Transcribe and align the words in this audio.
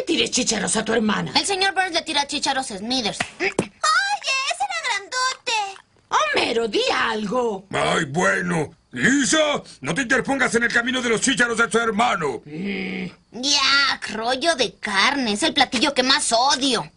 le 0.00 0.06
tires 0.06 0.30
chícharos 0.30 0.76
a 0.76 0.84
tu 0.84 0.92
hermana. 0.94 1.32
El 1.36 1.44
señor 1.44 1.74
Burns 1.74 1.92
le 1.92 2.02
tira 2.02 2.26
chícharos 2.26 2.70
a 2.70 2.78
Smithers. 2.78 3.18
Oye, 3.38 3.50
ese 3.50 4.64
era 4.64 4.78
grandote. 4.86 5.52
Homero, 6.08 6.68
di 6.68 6.82
algo. 6.90 7.66
Ay, 7.70 8.04
bueno. 8.06 8.74
Lisa, 8.92 9.62
no 9.82 9.94
te 9.94 10.02
interpongas 10.02 10.54
en 10.54 10.64
el 10.64 10.72
camino 10.72 11.00
de 11.00 11.10
los 11.10 11.20
chícharos 11.20 11.58
de 11.58 11.68
tu 11.68 11.78
hermano. 11.78 12.42
Ya, 12.46 14.00
rollo 14.14 14.56
de 14.56 14.74
carne. 14.76 15.34
Es 15.34 15.42
el 15.42 15.52
platillo 15.52 15.92
que 15.94 16.02
más 16.02 16.32
odio. 16.32 16.90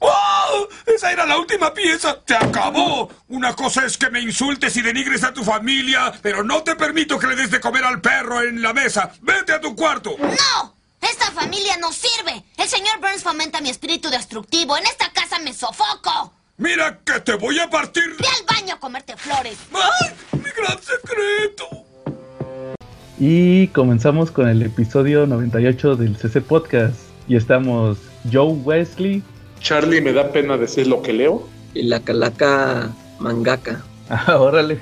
¡Oh! 0.00 0.68
Esa 0.84 1.12
era 1.12 1.24
la 1.26 1.38
última 1.38 1.72
pieza. 1.72 2.18
¡Se 2.26 2.34
acabó! 2.34 3.08
Una 3.28 3.54
cosa 3.54 3.84
es 3.86 3.96
que 3.96 4.10
me 4.10 4.20
insultes 4.20 4.76
y 4.76 4.82
denigres 4.82 5.24
a 5.24 5.32
tu 5.32 5.42
familia, 5.44 6.12
pero 6.22 6.42
no 6.42 6.62
te 6.62 6.74
permito 6.76 7.18
que 7.18 7.28
le 7.28 7.36
des 7.36 7.50
de 7.50 7.60
comer 7.60 7.84
al 7.84 8.00
perro 8.00 8.42
en 8.42 8.60
la 8.60 8.72
mesa. 8.72 9.12
¡Vete 9.22 9.52
a 9.52 9.60
tu 9.60 9.74
cuarto! 9.74 10.16
¡No! 10.18 10.77
Esta 11.00 11.30
familia 11.32 11.76
no 11.80 11.92
sirve. 11.92 12.44
El 12.56 12.68
señor 12.68 13.00
Burns 13.00 13.22
fomenta 13.22 13.60
mi 13.60 13.70
espíritu 13.70 14.10
destructivo. 14.10 14.76
En 14.76 14.84
esta 14.84 15.10
casa 15.12 15.38
me 15.38 15.52
sofoco. 15.52 16.32
¡Mira 16.56 16.98
que 17.04 17.20
te 17.20 17.34
voy 17.34 17.58
a 17.60 17.70
partir! 17.70 18.04
Ve 18.18 18.26
al 18.26 18.56
baño 18.56 18.74
a 18.74 18.80
comerte 18.80 19.16
flores. 19.16 19.58
¡Ay! 19.72 20.10
¡Mi 20.32 20.50
gran 20.50 20.78
secreto! 20.82 21.84
Y 23.20 23.68
comenzamos 23.68 24.30
con 24.30 24.48
el 24.48 24.62
episodio 24.62 25.26
98 25.26 25.96
del 25.96 26.16
CC 26.16 26.40
Podcast. 26.40 26.96
Y 27.28 27.36
estamos 27.36 27.98
Joe 28.32 28.52
Wesley. 28.52 29.22
Charlie, 29.60 30.00
me 30.00 30.12
da 30.12 30.32
pena 30.32 30.56
decir 30.56 30.86
lo 30.86 31.02
que 31.02 31.12
leo. 31.12 31.48
Y 31.74 31.82
la 31.82 32.00
calaca 32.00 32.90
mangaka. 33.18 33.82
Ah, 34.10 34.38
órale. 34.38 34.80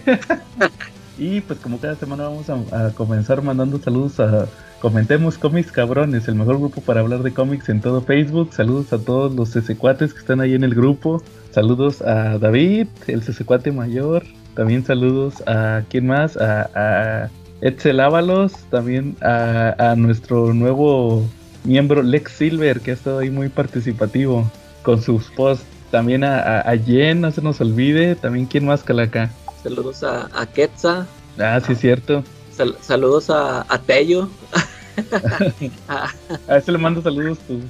y 1.19 1.41
pues 1.41 1.59
como 1.59 1.81
cada 1.81 1.97
semana 1.97 2.29
vamos 2.29 2.49
a, 2.49 2.87
a, 2.87 2.93
comenzar 2.93 3.43
mandando 3.43 3.81
saludos 3.81 4.21
a 4.21 4.47
Comentemos 4.87 5.37
Cómics 5.37 5.73
Cabrones, 5.73 6.29
el 6.29 6.37
mejor 6.37 6.59
grupo 6.59 6.81
para 6.81 7.01
hablar 7.01 7.25
de 7.25 7.35
cómics 7.35 7.69
en 7.71 7.81
todo 7.81 8.03
Facebook. 8.03 8.51
Saludos 8.53 8.93
a 8.93 8.99
todos 8.99 9.35
los 9.35 9.57
CC4 9.57 10.13
que 10.13 10.19
están 10.21 10.41
ahí 10.41 10.55
en 10.55 10.63
el 10.63 10.77
grupo. 10.77 11.25
Saludos 11.51 12.03
a 12.03 12.39
David, 12.39 12.87
el 13.09 13.21
CC4 13.21 13.73
mayor. 13.73 14.23
También 14.55 14.85
saludos 14.85 15.43
a 15.49 15.83
quién 15.91 16.07
más, 16.07 16.37
a, 16.37 16.71
a 16.77 17.31
Etzel 17.63 17.99
Ábalos, 17.99 18.53
también 18.71 19.17
a, 19.23 19.75
a 19.77 19.97
nuestro 19.97 20.55
nuevo 20.55 21.25
miembro 21.65 22.05
Lex 22.05 22.31
Silver, 22.31 22.81
que 22.81 22.93
ha 22.93 22.95
estado 22.95 23.19
ahí 23.19 23.31
muy 23.31 23.49
participativo 23.49 24.49
con 24.85 25.03
sus 25.03 25.33
posts. 25.33 25.67
También 25.91 26.23
a, 26.23 26.39
a, 26.39 26.61
a, 26.61 26.79
Jen, 26.79 27.23
no 27.23 27.33
se 27.33 27.43
nos 27.43 27.61
olvide. 27.61 28.15
También, 28.15 28.47
¿quién 28.47 28.65
más, 28.65 28.85
Calaca? 28.85 29.33
Saludos 29.65 30.05
a, 30.05 30.29
a 30.33 30.47
Quetza. 30.47 31.09
Ah, 31.41 31.59
sí, 31.59 31.73
es 31.73 31.81
cierto. 31.81 32.23
Sal 32.53 32.77
saludos 32.81 33.31
a, 33.31 33.67
a 33.69 33.79
Tello. 33.81 34.29
a, 35.89 36.57
ese 36.57 36.73
le 36.73 36.79
mando 36.79 37.03
saludos 37.03 37.39
tú. 37.47 37.61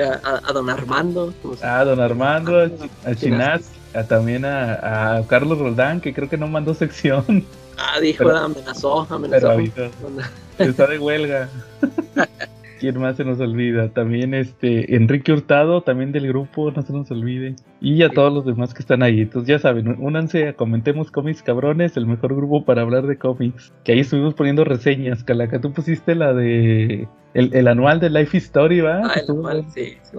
a, 0.00 0.40
a, 0.48 0.52
don 0.52 0.70
Armando. 0.70 1.34
A 1.62 1.84
don 1.84 2.00
Armando, 2.00 2.58
a, 2.60 2.70
a 3.10 3.14
Chinaz, 3.14 3.70
a, 3.94 4.04
también 4.04 4.44
a, 4.44 5.16
a, 5.18 5.26
Carlos 5.26 5.58
Roldán, 5.58 6.00
que 6.00 6.12
creo 6.14 6.28
que 6.28 6.36
no 6.36 6.46
mandó 6.48 6.74
sección. 6.74 7.44
Ah, 7.76 8.00
dijo, 8.00 8.24
pero, 8.24 8.36
amenazó, 8.38 9.06
amenazó. 9.10 9.56
Pero 10.56 10.70
está 10.70 10.86
de 10.86 10.98
huelga. 10.98 11.48
¿Quién 12.86 13.00
más 13.00 13.16
se 13.16 13.24
nos 13.24 13.40
olvida? 13.40 13.88
También 13.88 14.32
este 14.32 14.94
Enrique 14.94 15.32
Hurtado, 15.32 15.80
también 15.80 16.12
del 16.12 16.28
grupo, 16.28 16.70
no 16.70 16.82
se 16.82 16.92
nos 16.92 17.10
olvide. 17.10 17.56
Y 17.80 18.04
a 18.04 18.10
todos 18.10 18.32
los 18.32 18.46
demás 18.46 18.74
que 18.74 18.78
están 18.78 19.02
ahí. 19.02 19.22
Entonces 19.22 19.48
ya 19.48 19.58
saben, 19.58 19.96
únanse 19.98 20.46
a 20.46 20.52
Comentemos 20.52 21.10
Cómics 21.10 21.42
Cabrones, 21.42 21.96
el 21.96 22.06
mejor 22.06 22.36
grupo 22.36 22.64
para 22.64 22.82
hablar 22.82 23.08
de 23.08 23.18
cómics. 23.18 23.74
Que 23.82 23.90
ahí 23.90 23.98
estuvimos 23.98 24.34
poniendo 24.34 24.62
reseñas. 24.62 25.24
Calaca, 25.24 25.60
tú 25.60 25.72
pusiste 25.72 26.14
la 26.14 26.32
de... 26.32 27.08
El, 27.34 27.52
el 27.56 27.66
anual 27.66 27.98
de 27.98 28.08
Life 28.08 28.38
Story, 28.38 28.82
¿va? 28.82 29.00
Ah, 29.02 29.14
el 29.16 29.28
anual, 29.32 29.64
sí. 29.74 29.96
sí. 30.04 30.16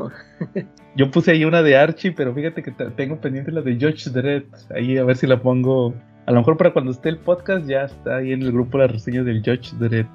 Yo 0.97 1.09
puse 1.09 1.31
ahí 1.31 1.45
una 1.45 1.63
de 1.63 1.77
Archie, 1.77 2.11
pero 2.11 2.33
fíjate 2.33 2.63
que 2.63 2.71
tengo 2.97 3.21
pendiente 3.21 3.53
la 3.53 3.61
de 3.61 3.77
George 3.77 4.09
Dredd. 4.09 4.43
Ahí 4.75 4.97
a 4.97 5.05
ver 5.05 5.15
si 5.15 5.25
la 5.25 5.41
pongo 5.41 5.93
a 6.27 6.31
lo 6.33 6.39
mejor 6.39 6.57
para 6.57 6.73
cuando 6.73 6.91
esté 6.91 7.07
el 7.07 7.19
podcast 7.19 7.65
ya 7.65 7.83
está 7.83 8.17
ahí 8.17 8.33
en 8.33 8.41
el 8.41 8.51
grupo 8.51 8.77
la 8.77 8.87
reseña 8.87 9.23
del 9.23 9.41
Judge 9.41 9.71
Dredd. 9.79 10.07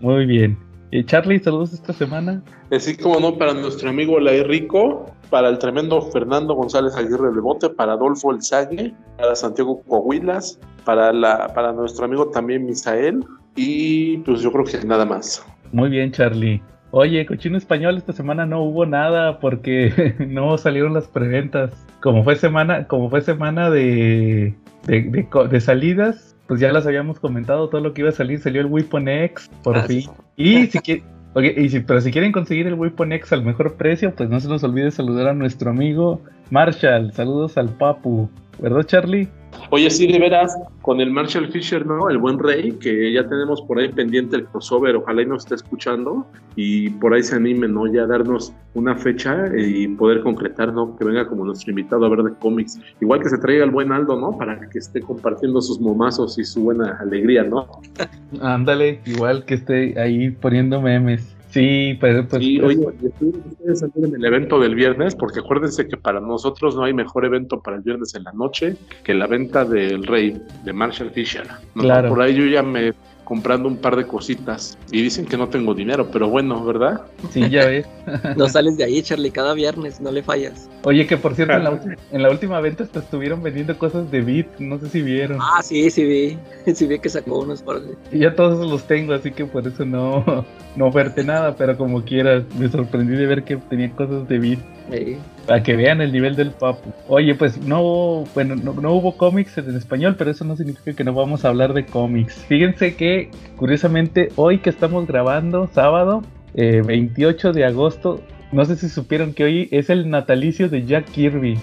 Muy 0.00 0.26
bien. 0.26 0.58
Eh, 0.92 1.04
Charlie, 1.04 1.40
saludos 1.40 1.72
esta 1.72 1.92
semana. 1.92 2.42
Así 2.70 2.96
como 2.96 3.18
no, 3.18 3.36
para 3.36 3.54
nuestro 3.54 3.90
amigo 3.90 4.20
Lai 4.20 4.42
Rico, 4.42 5.06
para 5.30 5.48
el 5.48 5.58
tremendo 5.58 6.00
Fernando 6.00 6.54
González 6.54 6.94
Aguirre 6.96 7.32
de 7.32 7.40
Bote, 7.40 7.70
para 7.70 7.94
Adolfo 7.94 8.32
El 8.32 8.42
Sague, 8.42 8.94
para 9.18 9.34
Santiago 9.34 9.82
Coahuilas, 9.82 10.60
para, 10.84 11.12
la, 11.12 11.48
para 11.54 11.72
nuestro 11.72 12.04
amigo 12.04 12.28
también 12.30 12.64
Misael, 12.66 13.24
y 13.56 14.18
pues 14.18 14.40
yo 14.40 14.52
creo 14.52 14.64
que 14.64 14.86
nada 14.86 15.04
más. 15.04 15.44
Muy 15.72 15.90
bien, 15.90 16.12
Charlie. 16.12 16.62
Oye, 16.92 17.26
cochino 17.26 17.58
español, 17.58 17.96
esta 17.96 18.12
semana 18.12 18.46
no 18.46 18.62
hubo 18.62 18.86
nada 18.86 19.40
porque 19.40 20.14
no 20.28 20.56
salieron 20.56 20.94
las 20.94 21.08
preventas. 21.08 21.72
Como 22.00 22.22
fue 22.22 22.36
semana, 22.36 22.86
como 22.86 23.10
fue 23.10 23.22
semana 23.22 23.70
de, 23.70 24.54
de, 24.86 25.02
de, 25.02 25.48
de, 25.50 25.60
salidas, 25.60 26.35
pues 26.46 26.60
ya 26.60 26.72
las 26.72 26.86
habíamos 26.86 27.20
comentado, 27.20 27.68
todo 27.68 27.80
lo 27.80 27.92
que 27.92 28.02
iba 28.02 28.10
a 28.10 28.12
salir, 28.12 28.40
salió 28.40 28.60
el 28.60 28.66
Weapon 28.66 29.08
X, 29.08 29.50
por 29.62 29.76
ah, 29.76 29.82
fin. 29.82 30.02
Sí. 30.02 30.10
Y 30.36 30.66
si 30.66 30.78
quieren, 30.80 31.04
okay, 31.34 31.54
y 31.56 31.68
si, 31.68 31.80
pero 31.80 32.00
si 32.00 32.10
quieren 32.10 32.32
conseguir 32.32 32.66
el 32.66 32.74
Weapon 32.74 33.12
X 33.12 33.32
al 33.32 33.44
mejor 33.44 33.74
precio, 33.74 34.14
pues 34.14 34.28
no 34.28 34.40
se 34.40 34.48
nos 34.48 34.62
olvide 34.62 34.90
saludar 34.90 35.28
a 35.28 35.34
nuestro 35.34 35.70
amigo 35.70 36.20
Marshall. 36.50 37.12
Saludos 37.12 37.58
al 37.58 37.68
Papu, 37.70 38.30
¿verdad 38.58 38.84
Charlie? 38.84 39.28
Oye, 39.70 39.90
sí, 39.90 40.06
de 40.06 40.18
veras, 40.18 40.56
con 40.82 41.00
el 41.00 41.10
Marshall 41.10 41.50
Fisher, 41.50 41.84
¿no? 41.84 42.08
El 42.08 42.18
buen 42.18 42.38
rey, 42.38 42.72
que 42.72 43.12
ya 43.12 43.26
tenemos 43.26 43.62
por 43.62 43.78
ahí 43.78 43.88
pendiente 43.88 44.36
el 44.36 44.44
crossover, 44.46 44.96
ojalá 44.96 45.22
y 45.22 45.26
nos 45.26 45.42
esté 45.42 45.56
escuchando 45.56 46.26
y 46.54 46.90
por 46.90 47.14
ahí 47.14 47.22
se 47.22 47.36
anime, 47.36 47.68
¿no? 47.68 47.92
Ya 47.92 48.06
darnos 48.06 48.52
una 48.74 48.94
fecha 48.94 49.46
y 49.56 49.88
poder 49.88 50.22
concretar, 50.22 50.72
¿no? 50.72 50.96
Que 50.96 51.04
venga 51.04 51.26
como 51.26 51.44
nuestro 51.44 51.70
invitado 51.70 52.06
a 52.06 52.08
ver 52.08 52.22
de 52.22 52.34
cómics. 52.34 52.80
Igual 53.00 53.22
que 53.22 53.28
se 53.28 53.38
traiga 53.38 53.64
el 53.64 53.70
buen 53.70 53.92
Aldo, 53.92 54.18
¿no? 54.18 54.36
Para 54.36 54.60
que 54.68 54.78
esté 54.78 55.00
compartiendo 55.00 55.60
sus 55.60 55.80
momazos 55.80 56.38
y 56.38 56.44
su 56.44 56.62
buena 56.62 56.96
alegría, 57.00 57.42
¿no? 57.42 57.66
Ándale, 58.40 59.00
igual 59.04 59.44
que 59.44 59.54
esté 59.54 60.00
ahí 60.00 60.30
poniendo 60.30 60.80
memes. 60.80 61.35
Sí, 61.56 61.96
pero 62.00 62.28
pues. 62.28 62.42
Sí, 62.42 62.60
oye, 62.60 62.76
ustedes 62.76 63.82
en 63.82 64.14
el 64.14 64.24
evento 64.24 64.60
del 64.60 64.74
viernes, 64.74 65.14
porque 65.14 65.40
acuérdense 65.40 65.88
que 65.88 65.96
para 65.96 66.20
nosotros 66.20 66.76
no 66.76 66.84
hay 66.84 66.92
mejor 66.92 67.24
evento 67.24 67.60
para 67.62 67.78
el 67.78 67.82
viernes 67.82 68.14
en 68.14 68.24
la 68.24 68.32
noche 68.32 68.76
que 69.02 69.14
la 69.14 69.26
venta 69.26 69.64
del 69.64 70.04
Rey 70.06 70.38
de 70.64 70.72
Marshall 70.74 71.10
Fisher. 71.12 71.46
¿no? 71.74 71.82
Claro. 71.82 72.10
Por 72.10 72.20
ahí 72.20 72.34
yo 72.34 72.44
ya 72.44 72.62
me 72.62 72.92
comprando 73.26 73.68
un 73.68 73.76
par 73.76 73.96
de 73.96 74.06
cositas 74.06 74.78
y 74.92 75.02
dicen 75.02 75.26
que 75.26 75.36
no 75.36 75.48
tengo 75.48 75.74
dinero, 75.74 76.08
pero 76.12 76.28
bueno, 76.28 76.64
¿verdad? 76.64 77.02
Sí, 77.32 77.50
ya 77.50 77.66
ves. 77.66 77.84
no 78.36 78.48
sales 78.48 78.76
de 78.76 78.84
ahí, 78.84 79.02
Charlie, 79.02 79.32
cada 79.32 79.52
viernes, 79.52 80.00
no 80.00 80.12
le 80.12 80.22
fallas. 80.22 80.70
Oye, 80.84 81.08
que 81.08 81.16
por 81.16 81.34
cierto, 81.34 81.54
en 81.54 81.64
la, 81.64 81.98
en 82.12 82.22
la 82.22 82.30
última 82.30 82.60
venta 82.60 82.84
hasta 82.84 83.00
estuvieron 83.00 83.42
vendiendo 83.42 83.76
cosas 83.76 84.08
de 84.12 84.20
Beat, 84.20 84.60
no 84.60 84.78
sé 84.78 84.88
si 84.90 85.02
vieron. 85.02 85.38
Ah, 85.40 85.60
sí, 85.60 85.90
sí 85.90 86.04
vi, 86.04 86.38
sí 86.72 86.86
vi 86.86 87.00
que 87.00 87.08
sacó 87.08 87.40
unos 87.40 87.62
por 87.62 87.78
ahí. 87.78 87.94
Y 88.12 88.20
ya 88.20 88.32
todos 88.36 88.64
los 88.64 88.86
tengo, 88.86 89.12
así 89.12 89.32
que 89.32 89.44
por 89.44 89.66
eso 89.66 89.84
no, 89.84 90.24
no 90.76 90.86
oferte 90.86 91.24
nada, 91.24 91.56
pero 91.56 91.76
como 91.76 92.04
quieras, 92.04 92.44
me 92.56 92.68
sorprendí 92.68 93.16
de 93.16 93.26
ver 93.26 93.42
que 93.42 93.56
tenían 93.56 93.90
cosas 93.90 94.28
de 94.28 94.38
Beat. 94.38 94.60
Sí. 94.90 95.16
Para 95.46 95.62
que 95.62 95.76
vean 95.76 96.00
el 96.00 96.12
nivel 96.12 96.36
del 96.36 96.50
papu. 96.50 96.92
Oye, 97.08 97.34
pues 97.34 97.58
no, 97.58 98.24
bueno, 98.34 98.56
no, 98.56 98.72
no, 98.74 98.92
hubo 98.92 99.16
cómics 99.16 99.58
en 99.58 99.74
español, 99.76 100.14
pero 100.16 100.30
eso 100.30 100.44
no 100.44 100.56
significa 100.56 100.92
que 100.92 101.04
no 101.04 101.12
vamos 101.12 101.44
a 101.44 101.48
hablar 101.48 101.72
de 101.72 101.86
cómics. 101.86 102.34
Fíjense 102.48 102.96
que, 102.96 103.30
curiosamente, 103.56 104.30
hoy 104.36 104.58
que 104.58 104.70
estamos 104.70 105.06
grabando, 105.06 105.68
sábado, 105.72 106.22
eh, 106.54 106.82
28 106.84 107.52
de 107.52 107.64
agosto, 107.64 108.20
no 108.52 108.64
sé 108.64 108.76
si 108.76 108.88
supieron 108.88 109.34
que 109.34 109.44
hoy 109.44 109.68
es 109.72 109.90
el 109.90 110.08
natalicio 110.08 110.68
de 110.68 110.84
Jack 110.84 111.10
Kirby. 111.10 111.58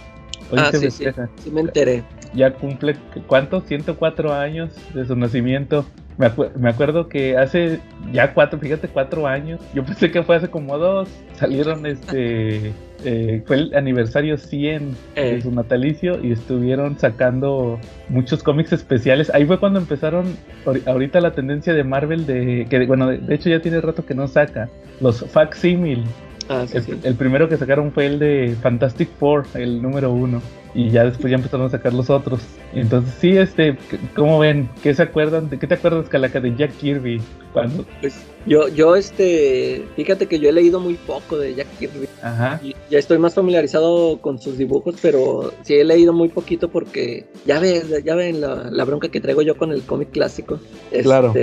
Hoy 0.52 0.60
ah, 0.60 0.70
sí, 0.72 0.92
sí, 0.92 1.06
sí, 1.38 1.52
me 1.52 1.62
enteré. 1.62 2.04
Ya 2.34 2.54
cumple, 2.54 2.96
¿cuánto? 3.28 3.62
104 3.62 4.34
años 4.34 4.72
de 4.94 5.06
su 5.06 5.16
nacimiento. 5.16 5.86
Me, 6.18 6.28
acu 6.28 6.46
me, 6.56 6.70
acuerdo 6.70 7.10
que 7.10 7.38
hace 7.38 7.80
ya 8.12 8.34
cuatro, 8.34 8.60
fíjate, 8.60 8.88
cuatro 8.88 9.28
años. 9.28 9.60
Yo 9.74 9.84
pensé 9.84 10.12
que 10.12 10.24
fue 10.24 10.36
hace 10.36 10.50
como 10.50 10.78
dos. 10.78 11.10
Salieron 11.36 11.86
este. 11.86 12.74
Eh, 13.06 13.44
fue 13.46 13.58
el 13.58 13.76
aniversario 13.76 14.38
100 14.38 14.96
eh. 15.18 15.36
de 15.36 15.42
su 15.42 15.52
natalicio 15.52 16.24
y 16.24 16.32
estuvieron 16.32 16.98
sacando 16.98 17.78
muchos 18.08 18.44
cómics 18.44 18.72
especiales. 18.72 19.30
Ahí 19.34 19.46
fue 19.46 19.60
cuando 19.60 19.80
empezaron 19.80 20.38
ahorita 20.86 21.20
la 21.20 21.34
tendencia 21.34 21.74
de 21.74 21.84
Marvel 21.84 22.26
de 22.26 22.66
que 22.70 22.86
bueno, 22.86 23.08
de, 23.08 23.18
de 23.18 23.36
hecho 23.36 23.50
ya 23.50 23.62
tiene 23.62 23.82
rato 23.82 24.06
que 24.06 24.16
no 24.16 24.30
saca 24.30 24.70
los 25.02 25.30
facsimil. 25.30 26.06
Ah, 26.50 26.66
sí, 26.68 26.78
el, 26.78 26.84
sí. 26.84 27.00
el, 27.04 27.16
primero 27.16 27.48
que 27.50 27.58
sacaron 27.58 27.92
fue 27.92 28.06
el 28.06 28.20
de 28.20 28.56
Fantastic 28.62 29.10
Four, 29.20 29.46
el 29.56 29.82
número 29.82 30.12
uno. 30.12 30.42
Y 30.76 30.90
ya 30.90 31.04
después 31.04 31.30
ya 31.30 31.36
empezaron 31.36 31.68
a 31.68 31.70
sacar 31.70 31.94
los 31.94 32.10
otros. 32.10 32.42
Entonces, 32.74 33.14
sí, 33.20 33.38
este, 33.38 33.78
¿cómo 34.16 34.40
ven? 34.40 34.68
¿Qué 34.82 34.94
se 34.96 35.04
acuerdan? 35.04 35.50
¿De 35.50 35.60
qué 35.60 35.68
te 35.68 35.76
acuerdas, 35.76 36.10
Calaca, 36.10 36.40
de 36.40 36.56
Jack 36.56 36.72
Kirby? 36.78 37.22
¿Cuándo? 37.54 37.86
Pues 38.02 38.26
yo, 38.48 38.68
yo, 38.70 38.96
este, 38.96 39.86
fíjate 39.96 40.26
que 40.26 40.40
yo 40.40 40.50
he 40.50 40.52
leído 40.52 40.80
muy 40.80 40.96
poco 40.96 41.38
de 41.38 41.54
Jack 41.54 41.68
Kirby. 41.78 42.08
Ajá. 42.24 42.60
Y 42.64 42.76
ya 42.90 42.98
estoy 42.98 43.20
más 43.20 43.36
familiarizado 43.36 44.20
con 44.20 44.40
sus 44.40 44.58
dibujos, 44.58 44.96
pero 45.00 45.54
sí 45.62 45.76
he 45.76 45.84
leído 45.84 46.12
muy 46.12 46.30
poquito 46.30 46.70
porque 46.70 47.28
ya 47.46 47.60
ven, 47.60 47.84
ya 48.04 48.16
ven 48.16 48.42
la, 48.42 48.72
la 48.72 48.84
bronca 48.84 49.10
que 49.10 49.22
traigo 49.22 49.44
yo 49.44 49.56
con 49.56 49.72
el 49.72 49.84
cómic 49.84 50.10
clásico. 50.10 50.60
Claro. 51.04 51.34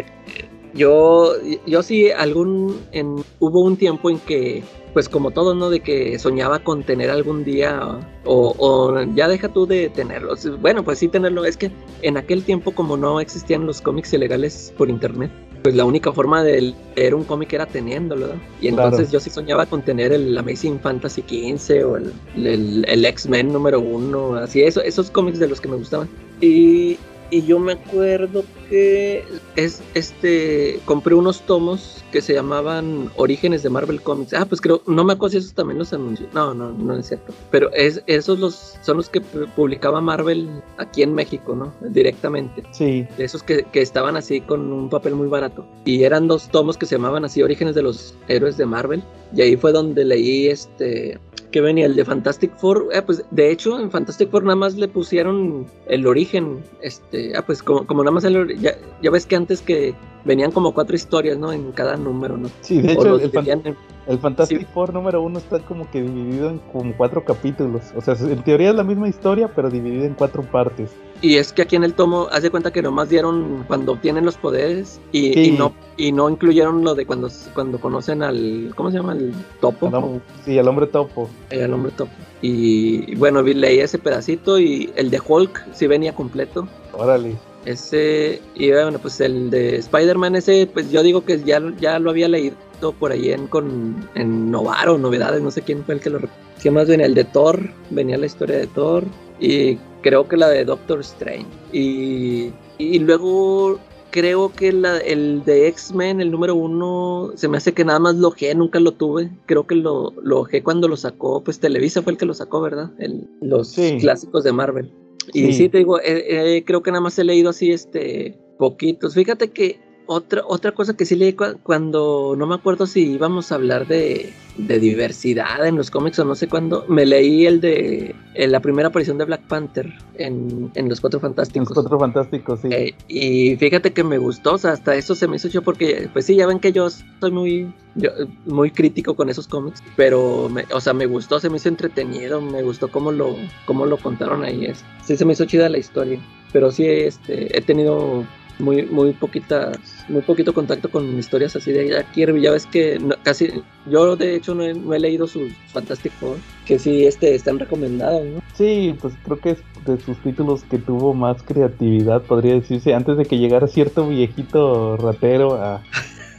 Yo, 0.75 1.33
yo 1.67 1.83
sí, 1.83 2.11
algún, 2.11 2.79
en, 2.93 3.17
hubo 3.41 3.61
un 3.63 3.77
tiempo 3.77 4.09
en 4.11 4.19
que, 4.21 4.63
pues 4.93 5.09
como 5.09 5.31
todo, 5.33 5.55
¿no? 5.55 5.69
De 5.71 5.81
que 5.81 6.19
soñaba 6.19 6.61
con 6.61 6.83
tener 6.85 7.11
algún 7.11 7.45
día, 7.45 7.99
o, 8.25 8.55
o 8.59 9.03
ya 9.15 9.29
deja 9.29 9.49
tú 9.49 9.67
de 9.67 9.89
tenerlo. 9.89 10.35
Bueno, 10.61 10.85
pues 10.85 10.99
sí 10.99 11.09
tenerlo. 11.09 11.45
Es 11.45 11.57
que 11.57 11.71
en 12.03 12.17
aquel 12.17 12.45
tiempo, 12.45 12.73
como 12.73 12.97
no 12.97 13.21
existían 13.21 13.67
los 13.67 13.81
cómics 13.81 14.13
ilegales 14.13 14.73
por 14.77 14.89
internet, 14.91 15.31
pues 15.63 15.75
la 15.75 15.85
única 15.85 16.13
forma 16.13 16.43
de 16.43 16.73
leer 16.97 17.15
un 17.15 17.25
cómic 17.25 17.53
era 17.53 17.67
teniéndolo, 17.67 18.29
¿no? 18.29 18.41
Y 18.61 18.69
entonces 18.69 19.09
Claro. 19.09 19.13
yo 19.13 19.21
sí 19.21 19.29
soñaba 19.31 19.67
con 19.67 19.83
tener 19.83 20.13
el 20.13 20.37
Amazing 20.39 20.81
Fantasy 20.81 21.23
XV 21.23 21.85
o 21.87 21.97
el, 21.97 22.13
el, 22.37 22.85
el 22.89 23.05
X-Men 23.05 23.53
número 23.53 23.79
uno, 23.81 24.37
así, 24.37 24.63
eso, 24.63 24.81
esos 24.83 25.11
cómics 25.11 25.39
de 25.39 25.49
los 25.49 25.61
que 25.61 25.69
me 25.69 25.77
gustaban. 25.77 26.09
Y, 26.41 26.97
y 27.31 27.43
yo 27.43 27.59
me 27.59 27.73
acuerdo 27.73 28.45
que 28.69 29.25
es 29.57 29.83
este 29.95 30.81
compré 30.85 31.15
unos 31.15 31.41
tomos 31.43 32.03
que 32.13 32.21
se 32.21 32.35
llamaban 32.35 33.11
Orígenes 33.17 33.63
de 33.63 33.71
Marvel 33.71 34.01
Comics. 34.03 34.35
Ah, 34.35 34.45
pues 34.47 34.61
creo, 34.61 34.83
no 34.87 35.05
me 35.05 35.13
acuerdo 35.13 35.33
si 35.33 35.37
esos 35.39 35.55
también 35.55 35.79
los 35.79 35.93
anunció. 35.93 36.27
No, 36.35 36.55
no, 36.55 36.71
no 36.73 36.97
es 36.97 37.07
cierto. 37.07 37.33
Pero 37.51 37.73
es, 37.73 38.03
esos 38.07 38.39
los, 38.41 38.77
son 38.83 38.97
los 38.97 39.09
que 39.09 39.23
pu- 39.23 39.49
publicaba 39.55 40.01
Marvel 40.01 40.49
aquí 40.77 41.03
en 41.03 41.15
México, 41.15 41.55
¿no? 41.55 41.73
Directamente 41.89 42.63
Sí, 42.73 43.07
de 43.17 43.25
esos 43.25 43.43
que, 43.43 43.63
que 43.65 43.81
estaban 43.81 44.17
así 44.17 44.41
con 44.41 44.73
un 44.73 44.89
papel 44.91 45.15
muy 45.15 45.29
barato. 45.29 45.65
Y 45.85 46.03
eran 46.03 46.27
dos 46.27 46.49
tomos 46.49 46.77
que 46.77 46.87
se 46.87 46.97
llamaban 46.97 47.25
así 47.25 47.43
Orígenes 47.43 47.75
de 47.75 47.83
los 47.83 48.15
Héroes 48.29 48.57
de 48.57 48.67
Marvel. 48.67 49.03
Y 49.35 49.43
ahí 49.43 49.57
fue 49.57 49.71
donde 49.73 50.05
leí 50.05 50.49
este 50.49 51.19
que 51.51 51.61
venía 51.61 51.87
el 51.87 51.97
de 51.97 52.05
Fantastic 52.05 52.57
Four. 52.57 52.89
Eh, 52.93 53.03
pues 53.03 53.25
de 53.31 53.51
hecho 53.51 53.79
en 53.81 53.91
Fantastic 53.91 54.31
Four 54.31 54.45
nada 54.45 54.57
más 54.57 54.77
le 54.77 54.89
pusieron 54.89 55.67
el 55.87 56.07
origen. 56.07 56.59
Este, 56.83 57.37
ah, 57.37 57.43
pues 57.45 57.63
como, 57.63 57.87
como 57.87 58.03
nada 58.05 58.13
más 58.13 58.25
el 58.25 58.59
ya, 58.61 58.73
ya 59.03 59.11
ves 59.11 59.27
que 59.27 59.37
antes 59.37 59.61
que 59.61 59.95
venían 60.25 60.51
como 60.53 60.73
cuatro 60.75 60.95
historias, 60.97 61.39
¿no? 61.39 61.53
En 61.53 61.73
cada 61.73 61.97
número, 61.97 62.37
¿no? 62.37 62.49
sí, 62.61 62.81
de 62.83 62.93
hecho, 62.93 63.15
el, 63.17 63.21
fan- 63.21 63.45
dividían 63.45 63.63
en- 63.65 63.77
el 64.07 64.19
Fantastic 64.19 64.59
Sí. 64.61 64.67
Four 64.73 64.93
número 64.95 65.23
uno 65.23 65.39
está 65.39 65.59
como 65.61 65.91
que 65.91 66.03
dividido 66.03 66.51
en 66.51 66.59
como 66.73 66.93
cuatro 66.97 67.25
capítulos. 67.25 67.83
O 67.97 68.01
sea, 68.01 68.15
en 68.21 68.43
teoría 68.43 68.71
es 68.71 68.75
la 68.77 68.85
misma 68.85 69.09
historia, 69.09 69.49
pero 69.55 69.71
dividida 69.71 70.05
en 70.07 70.15
cuatro 70.15 70.43
partes. 70.43 70.91
Y 71.23 71.37
es 71.37 71.53
que 71.53 71.63
aquí 71.63 71.77
en 71.77 71.85
el 71.85 71.93
tomo, 71.93 72.29
haz 72.33 72.43
de 72.43 72.51
cuenta 72.51 72.73
que 72.73 72.81
nomás 72.81 73.11
dieron 73.11 73.65
cuando 73.69 73.93
obtienen 73.93 74.25
los 74.25 74.37
poderes 74.37 74.99
y, 75.13 75.35
Sí. 75.35 75.41
y 75.41 75.51
no 75.53 75.73
y 75.99 76.13
no 76.13 76.31
incluyeron 76.31 76.83
lo 76.83 76.95
de 76.95 77.05
cuando, 77.05 77.29
cuando 77.55 77.79
conocen 77.79 78.23
al, 78.23 78.73
¿cómo 78.75 78.91
se 78.91 78.97
llama? 78.97 79.13
El 79.13 79.35
topo. 79.61 79.89
Al 79.95 80.23
sí, 80.47 80.59
al 80.59 80.67
hombre 80.67 80.87
topo. 80.87 81.29
El 81.51 81.75
hombre 81.75 81.93
topo. 81.95 82.11
Y 82.41 83.15
bueno, 83.17 83.43
vi- 83.43 83.53
leí 83.53 83.81
ese 83.81 83.99
pedacito 83.99 84.59
y 84.59 84.91
el 84.97 85.11
de 85.11 85.21
Hulk 85.27 85.75
sí 85.75 85.87
venía 85.87 86.15
completo. 86.15 86.67
Órale. 86.95 87.37
Ese, 87.67 88.41
y 88.55 88.71
bueno, 88.71 88.99
pues 88.99 89.21
el 89.21 89.51
de 89.51 89.77
Spider-Man, 89.77 90.37
ese, 90.37 90.67
pues 90.73 90.91
yo 90.91 91.03
digo 91.03 91.27
que 91.27 91.43
ya, 91.43 91.61
ya 91.79 91.99
lo 91.99 92.09
había 92.09 92.29
leído 92.29 92.57
por 92.99 93.13
ahí 93.13 93.31
en, 93.33 93.47
con, 93.47 94.09
en 94.15 94.51
Novaro, 94.51 94.97
novedades, 94.97 95.43
no 95.43 95.51
sé 95.51 95.61
quién 95.61 95.85
fue 95.85 95.97
el 95.97 96.01
que 96.01 96.09
lo 96.09 96.21
¿Qué 96.63 96.71
más 96.71 96.89
venía? 96.89 97.05
El 97.05 97.15
de 97.15 97.25
Thor, 97.25 97.61
venía 97.91 98.17
la 98.17 98.25
historia 98.25 98.57
de 98.57 98.67
Thor, 98.67 99.05
y 99.41 99.79
creo 100.03 100.29
que 100.29 100.37
la 100.37 100.49
de 100.49 100.65
Doctor 100.65 101.01
Strange. 101.01 101.47
Y, 101.73 102.53
y 102.79 102.99
luego 103.01 103.79
creo 104.11 104.53
que 104.53 104.73
la, 104.73 104.99
el 104.99 105.45
de 105.45 105.69
X-Men, 105.69 106.21
el 106.21 106.31
número 106.31 106.55
uno, 106.55 107.33
se 107.37 107.49
me 107.49 107.57
hace 107.59 107.73
que 107.73 107.85
nada 107.85 107.99
más 108.01 108.17
lo 108.17 108.29
ojé, 108.29 108.55
nunca 108.55 108.81
lo 108.81 108.93
tuve. 108.93 109.31
Creo 109.47 109.67
que 109.67 109.75
lo, 109.77 110.13
lo 110.23 110.41
ojé 110.41 110.63
cuando 110.63 110.89
lo 110.89 110.97
sacó, 110.97 111.43
pues 111.43 111.61
Televisa 111.61 112.03
fue 112.03 112.13
el 112.13 112.19
que 112.19 112.27
lo 112.27 112.35
sacó, 112.35 112.61
¿verdad? 112.61 112.91
El- 112.99 113.29
los 113.41 113.69
Sí. 113.69 113.99
clásicos 114.01 114.45
de 114.45 114.53
Marvel. 114.53 114.91
Y 115.33 115.47
Sí. 115.47 115.53
sí, 115.53 115.69
te 115.69 115.79
digo, 115.79 116.01
eh, 116.01 116.57
eh, 116.57 116.65
creo 116.65 116.83
que 116.83 116.91
nada 116.91 117.03
más 117.03 117.19
he 117.19 117.25
leído 117.25 117.51
así, 117.51 117.71
este, 117.71 118.37
poquitos. 118.59 119.15
Fíjate 119.15 119.51
que 119.51 119.79
otra, 120.13 120.43
otra 120.45 120.73
cosa 120.73 120.97
que 120.97 121.05
sí 121.07 121.15
leí 121.15 121.35
cua- 121.35 121.57
cuando, 121.63 122.35
no 122.37 122.47
me 122.49 122.57
acuerdo 122.57 122.87
si 122.87 123.13
íbamos 123.13 123.53
a 123.53 123.55
hablar 123.55 123.87
de, 123.87 124.33
de 124.57 124.81
diversidad 124.81 125.65
en 125.65 125.77
los 125.77 125.89
cómics 125.93 126.19
o 126.19 126.25
no 126.25 126.35
sé 126.35 126.49
cuándo, 126.49 126.85
me 126.89 127.07
leí 127.07 127.47
el 127.47 127.61
de 127.61 128.17
en 128.35 128.51
la 128.51 128.59
primera 128.59 128.89
aparición 128.89 129.19
de 129.19 129.25
Black 129.25 129.43
Panther 129.43 129.87
en, 130.15 130.71
en 130.75 130.89
Los 130.89 131.01
Cuatro 131.01 131.19
Los 131.19 131.29
Fantásticos. 131.29 131.69
cuatro 131.73 131.97
fantásticos, 131.99 132.61
sí. 132.61 132.69
Eh, 132.73 132.95
y 133.07 133.55
fíjate 133.57 133.93
que 133.93 134.03
me 134.03 134.19
gustó, 134.19 134.55
o 134.55 134.59
sea, 134.59 134.73
hasta 134.73 134.97
eso 134.97 135.15
se 135.15 135.29
me 135.29 135.37
hizo 135.37 135.47
yo 135.47 135.63
porque, 135.63 136.09
pues 136.13 136.27
sí, 136.27 136.35
ya 136.35 136.47
ven 136.49 136.59
que 136.59 136.73
yo 136.73 136.89
soy 136.91 137.31
muy, 137.31 137.73
yo- 137.95 138.11
muy 138.47 138.73
crítico 138.73 139.15
con 139.15 139.29
esos 139.31 139.47
cómics, 139.47 139.81
pero, 139.97 140.49
me- 140.49 140.65
o 140.73 140.81
sea, 140.81 140.93
me 140.93 141.07
gustó, 141.07 141.39
se 141.39 141.49
me 141.51 141.59
hizo 141.59 141.69
entretenido, 141.69 142.41
me 142.41 142.63
gustó 142.65 142.89
cómo 142.89 143.13
lo, 143.13 143.37
cómo 143.65 143.87
lo 143.87 143.97
contaron 143.97 144.43
ahí, 144.43 144.65
es, 144.67 144.85
sí 145.05 145.17
se 145.17 145.25
me 145.25 145.35
hizo 145.35 145.45
chida 145.45 145.69
la 145.69 145.79
historia, 145.79 146.19
pero 146.53 146.73
sí, 146.73 146.85
este, 146.85 147.57
he 147.57 147.61
tenido 147.61 148.25
muy, 148.61 148.87
muy 148.87 149.13
poquitas, 149.13 149.79
muy 150.09 150.23
poquito 150.23 150.53
contacto 150.53 150.91
con 150.91 151.19
historias 151.19 151.57
así 151.57 151.73
de 151.73 151.89
Jack 151.89 152.13
Kirby, 152.13 152.43
ya 152.43 152.53
ves 152.53 152.67
que 152.67 152.99
casi, 153.23 153.63
yo 153.87 154.17
de 154.17 154.37
hecho 154.37 154.55
no 154.55 154.65
he, 154.65 154.75
no 154.75 154.95
he 154.95 155.01
leído 155.01 155.27
sus 155.27 155.53
Fantastic 155.73 156.13
Four, 156.13 156.37
que 156.67 156.79
sí, 156.79 157.07
este, 157.07 157.35
están 157.35 157.59
recomendados, 157.59 158.25
¿no? 158.27 158.43
Sí, 158.55 158.97
pues 159.01 159.15
creo 159.25 159.39
que 159.39 159.51
es 159.51 159.59
de 159.87 159.99
sus 160.01 160.19
títulos 160.19 160.63
que 160.65 160.79
tuvo 160.79 161.15
más 161.15 161.43
creatividad, 161.43 162.23
podría 162.23 162.55
decirse, 162.55 162.95
antes 162.95 163.17
de 163.17 163.25
que 163.25 163.39
llegara 163.39 163.67
cierto 163.67 164.09
viejito 164.09 164.97
ratero 164.97 165.55
a, 165.55 165.83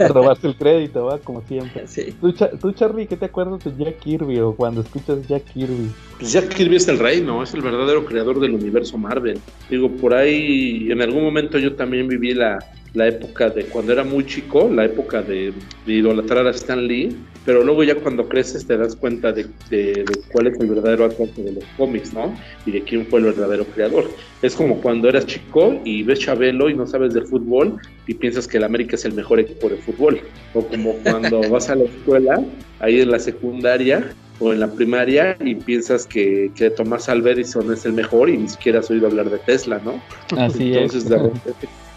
a 0.04 0.08
robarse 0.10 0.48
el 0.48 0.56
crédito, 0.56 1.06
¿va? 1.06 1.18
Como 1.20 1.42
siempre. 1.44 1.88
Sí. 1.88 2.14
¿Tú, 2.20 2.32
Cha- 2.32 2.52
tú, 2.52 2.72
Charlie, 2.72 3.08
qué 3.08 3.18
te 3.18 3.26
acuerdas 3.26 3.64
de 3.64 3.84
Jack 3.84 4.00
Kirby 4.00 4.40
o 4.40 4.56
cuando 4.56 4.82
escuchas 4.82 5.28
Jack 5.28 5.44
Kirby? 5.54 5.90
Pues 6.20 6.32
Jack 6.34 6.50
Kirby 6.50 6.76
es 6.76 6.88
el 6.88 7.00
rey, 7.00 7.22
¿no? 7.22 7.42
Es 7.44 7.54
el 7.54 7.62
verdadero 7.62 8.06
creador 8.06 8.40
del 8.40 8.54
universo 8.54 8.98
Marvel. 8.98 9.40
Digo, 9.70 9.90
por 9.90 10.14
ahí, 10.14 10.92
en 10.92 11.02
algún 11.02 11.24
momento 11.24 11.58
yo 11.58 11.76
también 11.76 12.08
viví 12.08 12.34
la, 12.34 12.60
la 12.94 13.08
época 13.08 13.50
de 13.50 13.64
cuando 13.66 13.94
era 13.94 14.04
muy 14.04 14.26
chico, 14.26 14.70
la 14.70 14.86
época 14.86 15.22
de, 15.22 15.54
de 15.86 15.94
idolatrar 15.94 16.46
a 16.48 16.52
Stan 16.52 16.86
Lee, 16.86 17.16
pero 17.46 17.64
luego 17.64 17.84
ya 17.84 17.96
cuando 17.96 18.28
creces 18.28 18.68
te 18.68 18.78
das 18.78 18.96
cuenta 18.96 19.32
de, 19.32 19.46
de- 19.70 20.04
de 20.04 20.20
cuál 20.32 20.48
es 20.48 20.60
el 20.60 20.68
verdadero 20.68 21.06
alcance 21.06 21.42
de 21.42 21.54
los 21.54 21.64
cómics, 21.78 22.14
¿no? 22.14 22.36
Y 22.66 22.72
de 22.72 22.84
quién 22.84 23.08
fue 23.08 23.20
el 23.20 23.26
verdadero 23.26 23.66
creador. 23.66 24.10
Es 24.42 24.56
como 24.56 24.82
cuando 24.82 25.08
eras 25.10 25.26
chico 25.26 25.80
y 25.86 26.04
ves 26.04 26.20
Chabelo 26.20 26.70
y 26.70 26.74
no 26.76 26.86
sabes 26.86 27.14
de 27.14 27.22
fútbol 27.22 27.78
y 28.08 28.14
piensas 28.14 28.48
que 28.48 28.58
el 28.58 28.64
América 28.66 28.96
es 28.96 29.06
el 29.06 29.14
mejor 29.14 29.40
equipo 29.40 29.70
de 29.70 29.78
fútbol. 29.78 30.20
O 30.54 30.62
como 30.68 30.94
cuando 30.98 31.40
vas 31.50 31.70
a 31.70 31.76
la 31.76 31.86
escuela, 31.86 32.44
ahí 32.80 33.00
en 33.02 33.10
la 33.12 33.20
secundaria, 33.20 34.14
o 34.40 34.52
en 34.54 34.60
la 34.60 34.72
primaria 34.72 35.38
y 35.40 35.54
piensas 35.54 36.08
que, 36.08 36.52
que 36.56 36.72
Tomás 36.72 37.08
Alva 37.10 37.30
Edison 37.30 37.72
es 37.72 37.86
el 37.86 37.94
mejor 37.94 38.28
y 38.30 38.38
ni 38.38 38.48
siquiera 38.50 38.80
has 38.80 38.90
oído 38.90 39.06
hablar 39.08 39.30
de 39.30 39.38
Tesla, 39.38 39.80
¿no? 39.86 40.02
Así 40.36 40.74
entonces, 40.74 41.04
es. 41.04 41.10
de 41.10 41.18
repente, 41.18 41.68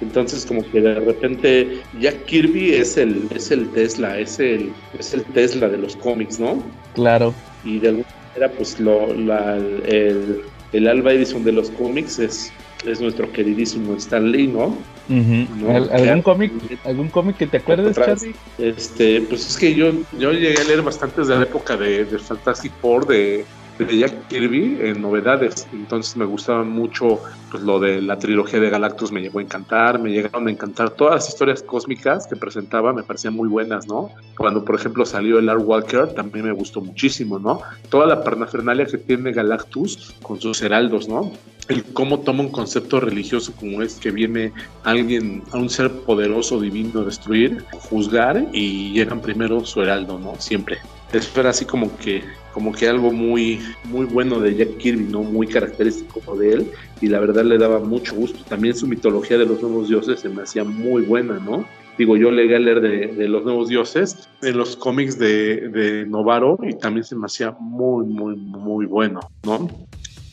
entonces 0.00 0.44
como 0.46 0.62
que 0.70 0.80
de 0.80 0.94
repente 0.94 1.80
Jack 2.00 2.24
Kirby 2.24 2.74
es 2.74 2.96
el, 2.96 3.26
es 3.34 3.50
el 3.50 3.68
Tesla, 3.70 4.18
es 4.18 4.38
el, 4.38 4.72
es 4.98 5.12
el 5.14 5.24
Tesla 5.24 5.68
de 5.68 5.78
los 5.78 5.96
cómics, 5.96 6.38
¿no? 6.40 6.62
Claro. 6.94 7.34
Y 7.64 7.78
de 7.78 7.88
alguna 7.88 8.06
manera 8.34 8.52
pues 8.56 8.78
lo, 8.80 9.12
la- 9.14 9.56
el, 9.56 10.40
el 10.72 10.88
Alva 10.88 11.12
Edison 11.12 11.44
de 11.44 11.52
los 11.52 11.70
cómics 11.70 12.18
es, 12.18 12.52
es 12.86 13.00
nuestro 13.00 13.30
queridísimo 13.32 13.94
Stan 13.96 14.30
Lee, 14.30 14.46
¿no? 14.46 14.76
¿Al- 15.10 15.76
¿Algún 15.76 15.88
claro. 15.88 16.22
cómic 16.22 16.52
algún 16.84 17.08
cómic 17.08 17.36
que 17.36 17.46
te 17.48 17.56
acuerdes. 17.56 17.96
Charlie? 17.96 18.34
Este, 18.58 19.20
pues 19.22 19.46
es 19.48 19.56
que 19.56 19.74
yo, 19.74 19.90
yo 20.18 20.32
llegué 20.32 20.60
a 20.60 20.64
leer 20.64 20.82
bastantes 20.82 21.26
de 21.26 21.34
la 21.36 21.42
época 21.42 21.76
de, 21.76 22.04
de 22.04 22.18
Fantastic 22.18 22.72
Four, 22.80 23.06
de, 23.08 23.44
de 23.84 23.98
Jack 23.98 24.28
Kirby, 24.28 24.78
en 24.80 25.00
novedades. 25.00 25.66
Entonces 25.72 26.16
me 26.16 26.24
gustaba 26.24 26.62
mucho 26.64 27.20
pues, 27.50 27.62
lo 27.62 27.80
de 27.80 28.00
la 28.02 28.18
trilogía 28.18 28.60
de 28.60 28.70
Galactus, 28.70 29.12
me 29.12 29.20
llegó 29.20 29.38
a 29.38 29.42
encantar, 29.42 29.98
me 29.98 30.10
llegaron 30.10 30.48
a 30.48 30.50
encantar 30.50 30.90
todas 30.90 31.14
las 31.14 31.28
historias 31.28 31.62
cósmicas 31.62 32.26
que 32.26 32.36
presentaba, 32.36 32.92
me 32.92 33.02
parecían 33.02 33.34
muy 33.34 33.48
buenas, 33.48 33.86
¿no? 33.86 34.10
Cuando, 34.36 34.64
por 34.64 34.74
ejemplo, 34.74 35.04
salió 35.04 35.38
el 35.38 35.48
Art 35.48 35.62
Walker, 35.64 36.08
también 36.08 36.46
me 36.46 36.52
gustó 36.52 36.80
muchísimo, 36.80 37.38
¿no? 37.38 37.60
Toda 37.88 38.06
la 38.06 38.22
parnafernalia 38.22 38.86
que 38.86 38.98
tiene 38.98 39.32
Galactus 39.32 40.14
con 40.22 40.40
sus 40.40 40.62
heraldos, 40.62 41.08
¿no? 41.08 41.32
El 41.68 41.84
cómo 41.84 42.20
toma 42.20 42.40
un 42.40 42.48
concepto 42.48 42.98
religioso 42.98 43.52
como 43.58 43.80
es 43.80 43.94
que 43.94 44.10
viene 44.10 44.52
alguien, 44.82 45.44
a 45.52 45.56
un 45.56 45.70
ser 45.70 45.90
poderoso, 45.90 46.60
divino, 46.60 47.04
destruir, 47.04 47.64
juzgar 47.70 48.48
y 48.52 48.92
llegan 48.92 49.20
primero 49.20 49.64
su 49.64 49.80
heraldo, 49.80 50.18
¿no? 50.18 50.34
Siempre. 50.38 50.78
Eso 51.12 51.40
era 51.40 51.50
así 51.50 51.64
como 51.64 51.96
que, 51.98 52.24
como 52.52 52.72
que 52.72 52.88
algo 52.88 53.12
muy, 53.12 53.60
muy 53.84 54.06
bueno 54.06 54.40
de 54.40 54.54
Jack 54.54 54.76
Kirby, 54.78 55.04
¿no? 55.04 55.22
Muy 55.22 55.46
característico 55.46 56.36
de 56.36 56.52
él 56.54 56.70
y 57.00 57.08
la 57.08 57.20
verdad 57.20 57.44
le 57.44 57.58
daba 57.58 57.78
mucho 57.80 58.14
gusto. 58.14 58.38
También 58.48 58.74
su 58.74 58.86
mitología 58.86 59.38
de 59.38 59.46
los 59.46 59.62
nuevos 59.62 59.88
dioses 59.88 60.20
se 60.20 60.28
me 60.28 60.42
hacía 60.42 60.64
muy 60.64 61.02
buena, 61.02 61.38
¿no? 61.38 61.64
Digo, 61.98 62.16
yo 62.16 62.30
llegué 62.30 62.56
a 62.56 62.58
leer 62.58 62.80
de, 62.80 63.06
de 63.08 63.28
los 63.28 63.44
nuevos 63.44 63.68
dioses 63.68 64.28
en 64.42 64.56
los 64.56 64.76
cómics 64.76 65.18
de, 65.18 65.68
de 65.68 66.06
Novaro 66.06 66.58
y 66.62 66.74
también 66.74 67.04
se 67.04 67.14
me 67.14 67.26
hacía 67.26 67.54
muy, 67.60 68.06
muy, 68.06 68.36
muy 68.36 68.86
bueno, 68.86 69.20
¿no? 69.44 69.68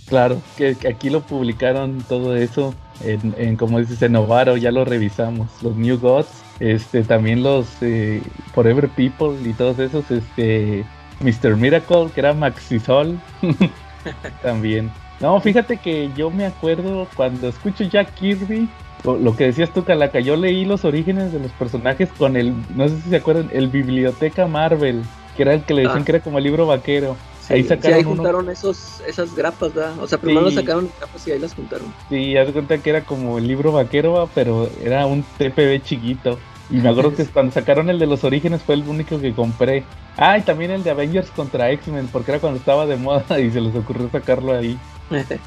Claro, 0.07 0.41
que, 0.57 0.75
que 0.75 0.87
aquí 0.87 1.09
lo 1.09 1.19
publicaron 1.21 1.97
todo 2.07 2.37
eso 2.37 2.73
en, 3.03 3.35
en, 3.37 3.57
como 3.57 3.79
dices, 3.79 4.01
en 4.01 4.13
Novaro, 4.13 4.55
ya 4.55 4.71
lo 4.71 4.85
revisamos. 4.85 5.49
Los 5.61 5.75
New 5.75 5.99
Gods, 5.99 6.29
este, 6.61 7.03
también 7.03 7.43
los 7.43 7.67
eh, 7.81 8.21
Forever 8.53 8.87
People 8.89 9.37
y 9.43 9.53
todos 9.53 9.79
esos, 9.79 10.09
este, 10.09 10.85
Mr. 11.21 11.55
Miracle, 11.55 12.09
que 12.13 12.19
era 12.21 12.33
Maxisol, 12.33 13.19
también. 14.41 14.91
No, 15.19 15.39
fíjate 15.39 15.77
que 15.77 16.11
yo 16.15 16.29
me 16.29 16.45
acuerdo 16.45 17.07
cuando 17.15 17.47
escucho 17.49 17.83
Jack 17.83 18.13
Kirby, 18.13 18.69
lo, 19.03 19.17
lo 19.17 19.35
que 19.35 19.45
decías 19.45 19.71
tú, 19.73 19.83
Calaca, 19.83 20.19
yo 20.19 20.35
leí 20.35 20.65
los 20.65 20.85
orígenes 20.85 21.31
de 21.33 21.39
los 21.39 21.51
personajes 21.53 22.09
con 22.17 22.35
el, 22.37 22.53
no 22.75 22.87
sé 22.87 22.95
si 23.01 23.09
se 23.09 23.15
acuerdan, 23.15 23.49
el 23.51 23.67
Biblioteca 23.67 24.47
Marvel, 24.47 25.01
que 25.35 25.43
era 25.43 25.53
el 25.53 25.63
que 25.63 25.73
le 25.73 25.81
decían 25.83 26.01
Ah. 26.01 26.05
que 26.05 26.11
era 26.13 26.21
como 26.23 26.37
el 26.37 26.43
libro 26.43 26.67
vaquero. 26.67 27.15
Sí, 27.41 27.53
ahí 27.53 27.63
sí, 27.63 27.69
sacaron 27.69 27.93
ahí 27.97 28.01
uno- 28.03 28.15
juntaron 28.15 28.49
esos, 28.49 29.01
esas 29.07 29.33
grapas, 29.35 29.73
¿verdad? 29.73 29.97
O 29.99 30.07
sea, 30.07 30.17
primero 30.17 30.49
Sí. 30.49 30.55
sacaron 30.57 30.89
grapas 30.99 31.27
y 31.27 31.31
ahí 31.31 31.39
las 31.39 31.53
juntaron. 31.55 31.87
Sí, 32.09 32.35
haz 32.37 32.51
cuenta 32.51 32.77
que 32.79 32.89
era 32.89 33.01
como 33.01 33.37
el 33.37 33.47
libro 33.47 33.71
vaquero, 33.71 34.13
va, 34.13 34.27
pero 34.27 34.69
era 34.83 35.05
un 35.05 35.23
TPB 35.37 35.81
chiquito. 35.81 36.37
Y 36.69 36.75
me 36.77 36.89
acuerdo 36.89 37.15
que 37.15 37.25
cuando 37.25 37.53
sacaron 37.53 37.89
el 37.89 37.99
de 37.99 38.07
los 38.07 38.23
orígenes 38.23 38.61
fue 38.61 38.75
el 38.75 38.83
único 38.87 39.19
que 39.19 39.33
compré. 39.33 39.85
Ah, 40.17 40.37
y 40.37 40.41
también 40.41 40.71
el 40.71 40.83
de 40.83 40.91
Avengers 40.91 41.29
contra 41.31 41.71
X-Men, 41.71 42.09
porque 42.11 42.31
era 42.31 42.39
cuando 42.41 42.59
estaba 42.59 42.85
de 42.85 42.97
moda 42.97 43.39
y 43.39 43.51
se 43.51 43.61
les 43.61 43.75
ocurrió 43.75 44.09
sacarlo 44.09 44.55
ahí. 44.55 44.77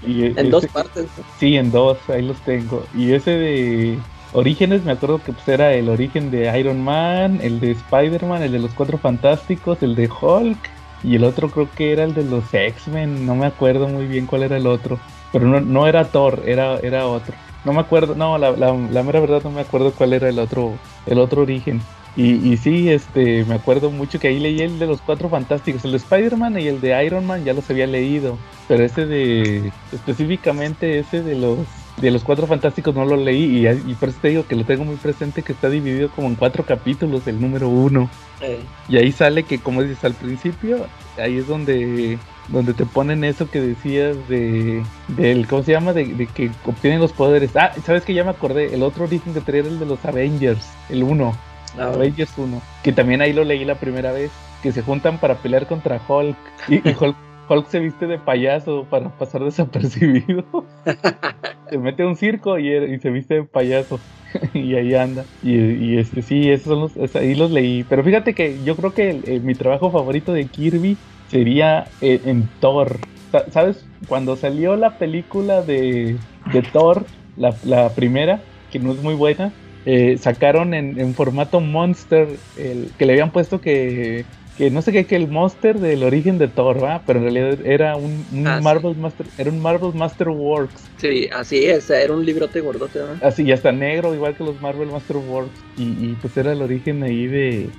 Y 0.07 0.23
e- 0.25 0.35
en 0.37 0.51
dos 0.51 0.67
partes. 0.67 1.07
Sí, 1.39 1.57
en 1.57 1.71
dos, 1.71 1.99
ahí 2.09 2.23
los 2.23 2.41
tengo. 2.41 2.85
Y 2.95 3.13
ese 3.13 3.33
de 3.33 3.99
Orígenes, 4.33 4.85
me 4.85 4.93
acuerdo 4.93 5.23
que 5.23 5.33
pues 5.33 5.47
era 5.49 5.73
el 5.75 5.89
origen 5.89 6.31
de 6.31 6.59
Iron 6.59 6.83
Man, 6.83 7.41
el 7.43 7.61
de 7.61 7.73
Spider-Man, 7.73 8.43
el 8.43 8.53
de 8.53 8.61
los 8.61 8.73
Cuatro 8.73 8.97
Fantásticos, 8.97 9.83
el 9.83 9.95
de 9.97 10.09
Hulk, 10.09 10.59
y 11.03 11.17
el 11.17 11.25
otro 11.25 11.51
creo 11.51 11.69
que 11.75 11.93
era 11.93 12.05
el 12.05 12.15
de 12.15 12.25
los 12.25 12.53
X-Men, 12.53 13.27
no 13.27 13.35
me 13.35 13.47
acuerdo 13.47 13.89
muy 13.89 14.07
bien 14.07 14.27
cuál 14.27 14.45
era 14.45 14.57
el 14.57 14.67
otro. 14.67 14.99
Pero 15.33 15.47
no, 15.47 15.61
no 15.61 15.87
era 15.87 16.05
Thor, 16.05 16.43
era, 16.47 16.79
era 16.79 17.07
otro. 17.07 17.35
No 17.65 17.73
me 17.73 17.81
acuerdo, 17.81 18.15
no, 18.15 18.39
la, 18.39 18.53
la, 18.53 18.73
la 18.73 19.03
mera 19.03 19.21
verdad 19.21 19.43
no 19.45 19.51
me 19.51 19.61
acuerdo 19.61 19.93
cuál 19.95 20.13
era 20.15 20.29
el 20.29 20.39
otro, 20.39 20.81
el 21.07 21.19
otro 21.19 21.43
origen. 21.43 21.89
Y, 22.17 22.53
y 22.53 22.57
sí, 22.57 22.89
este, 22.91 23.45
me 23.45 23.55
acuerdo 23.55 23.91
mucho 23.91 24.19
que 24.19 24.29
ahí 24.29 24.41
leí 24.41 24.61
el 24.63 24.79
de 24.79 24.87
los 24.87 25.01
Cuatro 25.03 25.29
Fantásticos, 25.29 25.85
el 25.85 25.93
de 25.93 25.99
Spider-Man 25.99 26.59
y 26.59 26.67
el 26.67 26.81
de 26.81 27.05
Iron 27.05 27.25
Man 27.27 27.45
ya 27.45 27.53
los 27.53 27.71
había 27.71 27.87
leído. 27.87 28.43
Pero 28.67 28.85
ese 28.85 29.07
de, 29.07 29.73
específicamente 29.93 30.99
ese 30.99 31.23
de 31.23 31.37
los, 31.37 31.69
de 31.97 32.11
los 32.11 32.25
Cuatro 32.25 32.47
Fantásticos 32.49 32.95
no 32.95 33.05
lo 33.05 33.17
leí 33.17 33.67
y, 33.67 33.69
y 33.69 33.95
por 33.95 34.09
eso 34.09 34.19
te 34.21 34.29
digo 34.29 34.47
que 34.47 34.57
lo 34.57 34.65
tengo 34.65 34.85
muy 34.85 34.97
presente 34.97 35.43
que 35.45 35.53
está 35.53 35.69
dividido 35.71 36.11
como 36.11 36.29
en 36.29 36.37
cuatro 36.37 36.65
capítulos, 36.67 37.27
el 37.27 37.41
número 37.41 37.69
uno. 37.69 38.11
Eh, 38.41 38.73
Y 38.89 38.97
ahí 38.97 39.13
sale 39.13 39.45
que, 39.47 39.63
como 39.63 39.83
dices 39.83 40.03
al 40.05 40.15
principio, 40.15 40.91
ahí 41.17 41.39
es 41.39 41.47
donde, 41.47 42.25
donde 42.51 42.75
te 42.75 42.87
ponen 42.87 43.25
eso 43.25 43.51
que 43.51 43.61
decías 43.61 44.27
de, 44.27 44.93
del, 45.07 45.47
¿cómo 45.49 45.63
se 45.63 45.73
llama? 45.73 45.93
De, 45.93 46.15
de 46.15 46.33
que 46.33 46.59
obtienen 46.63 47.01
los 47.01 47.13
poderes. 47.15 47.53
Ah, 47.57 47.75
¿sabes 47.85 48.05
que 48.05 48.15
Ya 48.15 48.25
me 48.25 48.31
acordé, 48.31 48.75
el 48.75 48.83
otro 48.83 49.05
origen 49.05 49.35
que 49.35 49.43
traía 49.43 49.61
era 49.63 49.71
el 49.71 49.79
de 49.79 49.87
los 49.87 50.05
Avengers, 50.05 50.81
el 50.89 51.03
uno. 51.05 51.47
ah, 51.79 51.95
Avengers 51.95 52.37
1, 52.39 52.69
que 52.83 52.93
también 52.93 53.21
ahí 53.23 53.33
lo 53.33 53.45
leí 53.45 53.65
la 53.65 53.79
primera 53.81 54.13
vez, 54.13 54.43
que 54.61 54.73
se 54.73 54.83
juntan 54.83 55.21
para 55.21 55.41
pelear 55.43 55.67
contra 55.67 56.03
Hulk 56.07 56.55
y, 56.67 56.89
y 56.91 56.95
Hulk, 56.95 57.19
Hulk 57.49 57.69
se 57.69 57.81
viste 57.81 58.07
de 58.07 58.19
payaso 58.19 58.89
para 58.89 59.17
pasar 59.17 59.45
desapercibido. 59.45 60.71
se 61.69 61.79
mete 61.79 62.03
a 62.03 62.07
un 62.09 62.17
circo 62.17 62.59
y, 62.59 62.69
y 62.75 62.99
se 63.01 63.11
viste 63.11 63.35
de 63.35 63.45
payaso 63.45 64.05
y 64.55 64.75
ahí 64.75 64.95
anda. 64.95 65.29
Y, 65.41 65.55
y, 65.95 65.99
este 65.99 66.23
sí, 66.23 66.51
esos 66.51 66.67
son 66.67 66.81
los, 66.81 67.15
ahí 67.17 67.35
los 67.35 67.51
leí. 67.51 67.85
Pero 67.85 68.05
fíjate 68.05 68.35
que 68.35 68.63
yo 68.65 68.77
creo 68.77 68.95
que 68.95 69.11
el- 69.11 69.29
el- 69.29 69.43
mi 69.43 69.55
trabajo 69.57 69.91
favorito 69.93 70.33
de 70.33 70.51
Kirby 70.51 71.03
sería 71.31 71.97
eh, 72.01 72.23
en 72.25 72.49
Thor. 72.59 73.01
Sa- 73.31 73.51
¿Sabes? 73.51 73.91
Cuando 74.07 74.37
salió 74.37 74.77
la 74.77 74.99
película 74.99 75.63
de, 75.63 76.21
de 76.45 76.63
Thor, 76.63 77.13
la, 77.35 77.59
la 77.63 77.95
primera, 77.95 78.49
que 78.69 78.79
no 78.81 78.93
es 78.93 78.99
muy 78.99 79.15
buena, 79.15 79.55
eh, 79.85 80.19
sacaron 80.19 80.75
en, 80.75 80.99
en 80.99 81.15
formato 81.15 81.61
Monster, 81.61 82.45
el, 82.55 82.95
que 82.97 83.07
le 83.07 83.13
habían 83.13 83.33
puesto 83.33 83.61
que, 83.61 84.27
que 84.55 84.71
no 84.71 84.83
sé 84.83 84.93
qué, 84.93 85.07
que 85.07 85.17
el 85.17 85.29
Monster 85.29 85.79
del 85.79 86.03
origen 86.03 86.39
de 86.39 86.49
Thor, 86.49 86.83
¿va? 86.83 87.05
Pero 87.07 87.21
en 87.21 87.25
realidad 87.25 87.67
era 87.67 87.97
un, 87.97 88.27
un 88.33 88.47
Ah, 88.47 88.59
sí. 88.59 88.65
Marvel 88.65 88.97
Master, 88.97 89.27
era 89.37 89.51
un 89.51 89.61
Marvel 89.61 89.93
Master 89.95 90.29
Works. 90.29 90.93
Sí, 90.99 91.29
así 91.33 91.65
es, 91.65 91.89
era 91.91 92.13
un 92.13 92.25
librote 92.25 92.61
gordote, 92.61 92.99
¿no? 92.99 93.15
Así, 93.23 93.45
y 93.45 93.53
hasta 93.53 93.73
negro, 93.73 94.15
igual 94.15 94.37
que 94.37 94.45
los 94.45 94.61
Marvel 94.61 94.89
Master 94.91 95.17
Works. 95.17 95.61
Y, 95.77 96.11
y, 96.11 96.15
pues 96.17 96.37
era 96.37 96.53
el 96.53 96.63
origen 96.63 97.03
ahí 97.03 97.27
de, 97.27 97.71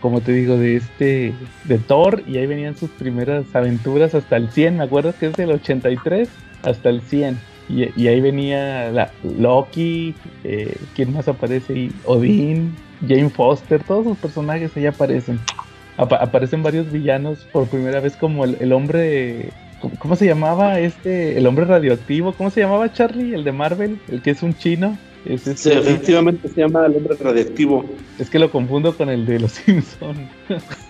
como- 0.00 0.20
te 0.20 0.32
digo, 0.32 0.56
de 0.56 0.76
este, 0.76 1.32
de 1.64 1.78
Thor. 1.78 2.22
Y 2.26 2.36
ahí 2.38 2.46
venían 2.46 2.76
sus 2.76 2.90
primeras 2.90 3.54
aventuras 3.54 4.14
hasta 4.14 4.36
el 4.36 4.50
100. 4.50 4.76
Me 4.78 4.84
acuerdo 4.84 5.14
que 5.18 5.26
es 5.26 5.32
del 5.34 5.52
83 5.52 6.28
hasta 6.62 6.90
el 6.90 7.00
100. 7.00 7.38
Y, 7.70 8.06
ahí 8.08 8.20
venía 8.22 8.90
Loki, 9.38 10.14
eh, 10.42 10.74
¿quién 10.96 11.12
más 11.12 11.28
aparece 11.28 11.74
ahí? 11.74 11.92
Odín, 12.06 12.74
Jane 13.06 13.28
Foster, 13.28 13.82
todos 13.84 14.06
los 14.06 14.16
personajes 14.16 14.74
ahí 14.76 14.86
aparecen. 14.86 15.38
Apa- 15.98 16.16
aparecen 16.16 16.62
varios 16.62 16.90
villanos 16.90 17.46
por 17.52 17.66
primera 17.68 18.00
vez 18.00 18.16
como 18.16 18.44
el, 18.44 18.72
hombre... 18.72 19.50
¿cómo- 19.80 19.94
¿Cómo 19.98 20.16
se 20.16 20.24
llamaba 20.26 20.78
este? 20.80 21.36
El 21.36 21.46
hombre 21.46 21.66
radioactivo. 21.66 22.32
¿Cómo 22.32 22.48
se 22.50 22.60
llamaba 22.60 22.90
Charlie? 22.92 23.34
El 23.34 23.44
de 23.44 23.52
Marvel, 23.52 23.98
el 24.08 24.22
que 24.22 24.30
es 24.30 24.42
un 24.42 24.54
chino. 24.54 24.96
Es, 25.24 25.42
Sí, 25.42 25.50
este- 25.50 25.78
efectivamente 25.78 26.48
se 26.48 26.60
llama 26.60 26.86
el 26.86 26.96
hombre 26.96 27.16
radiactivo. 27.20 27.84
es 28.18 28.30
que 28.30 28.38
lo 28.38 28.50
confundo 28.50 28.96
con 28.96 29.08
el 29.10 29.26
de 29.26 29.40
los 29.40 29.52
Simpsons. 29.64 30.18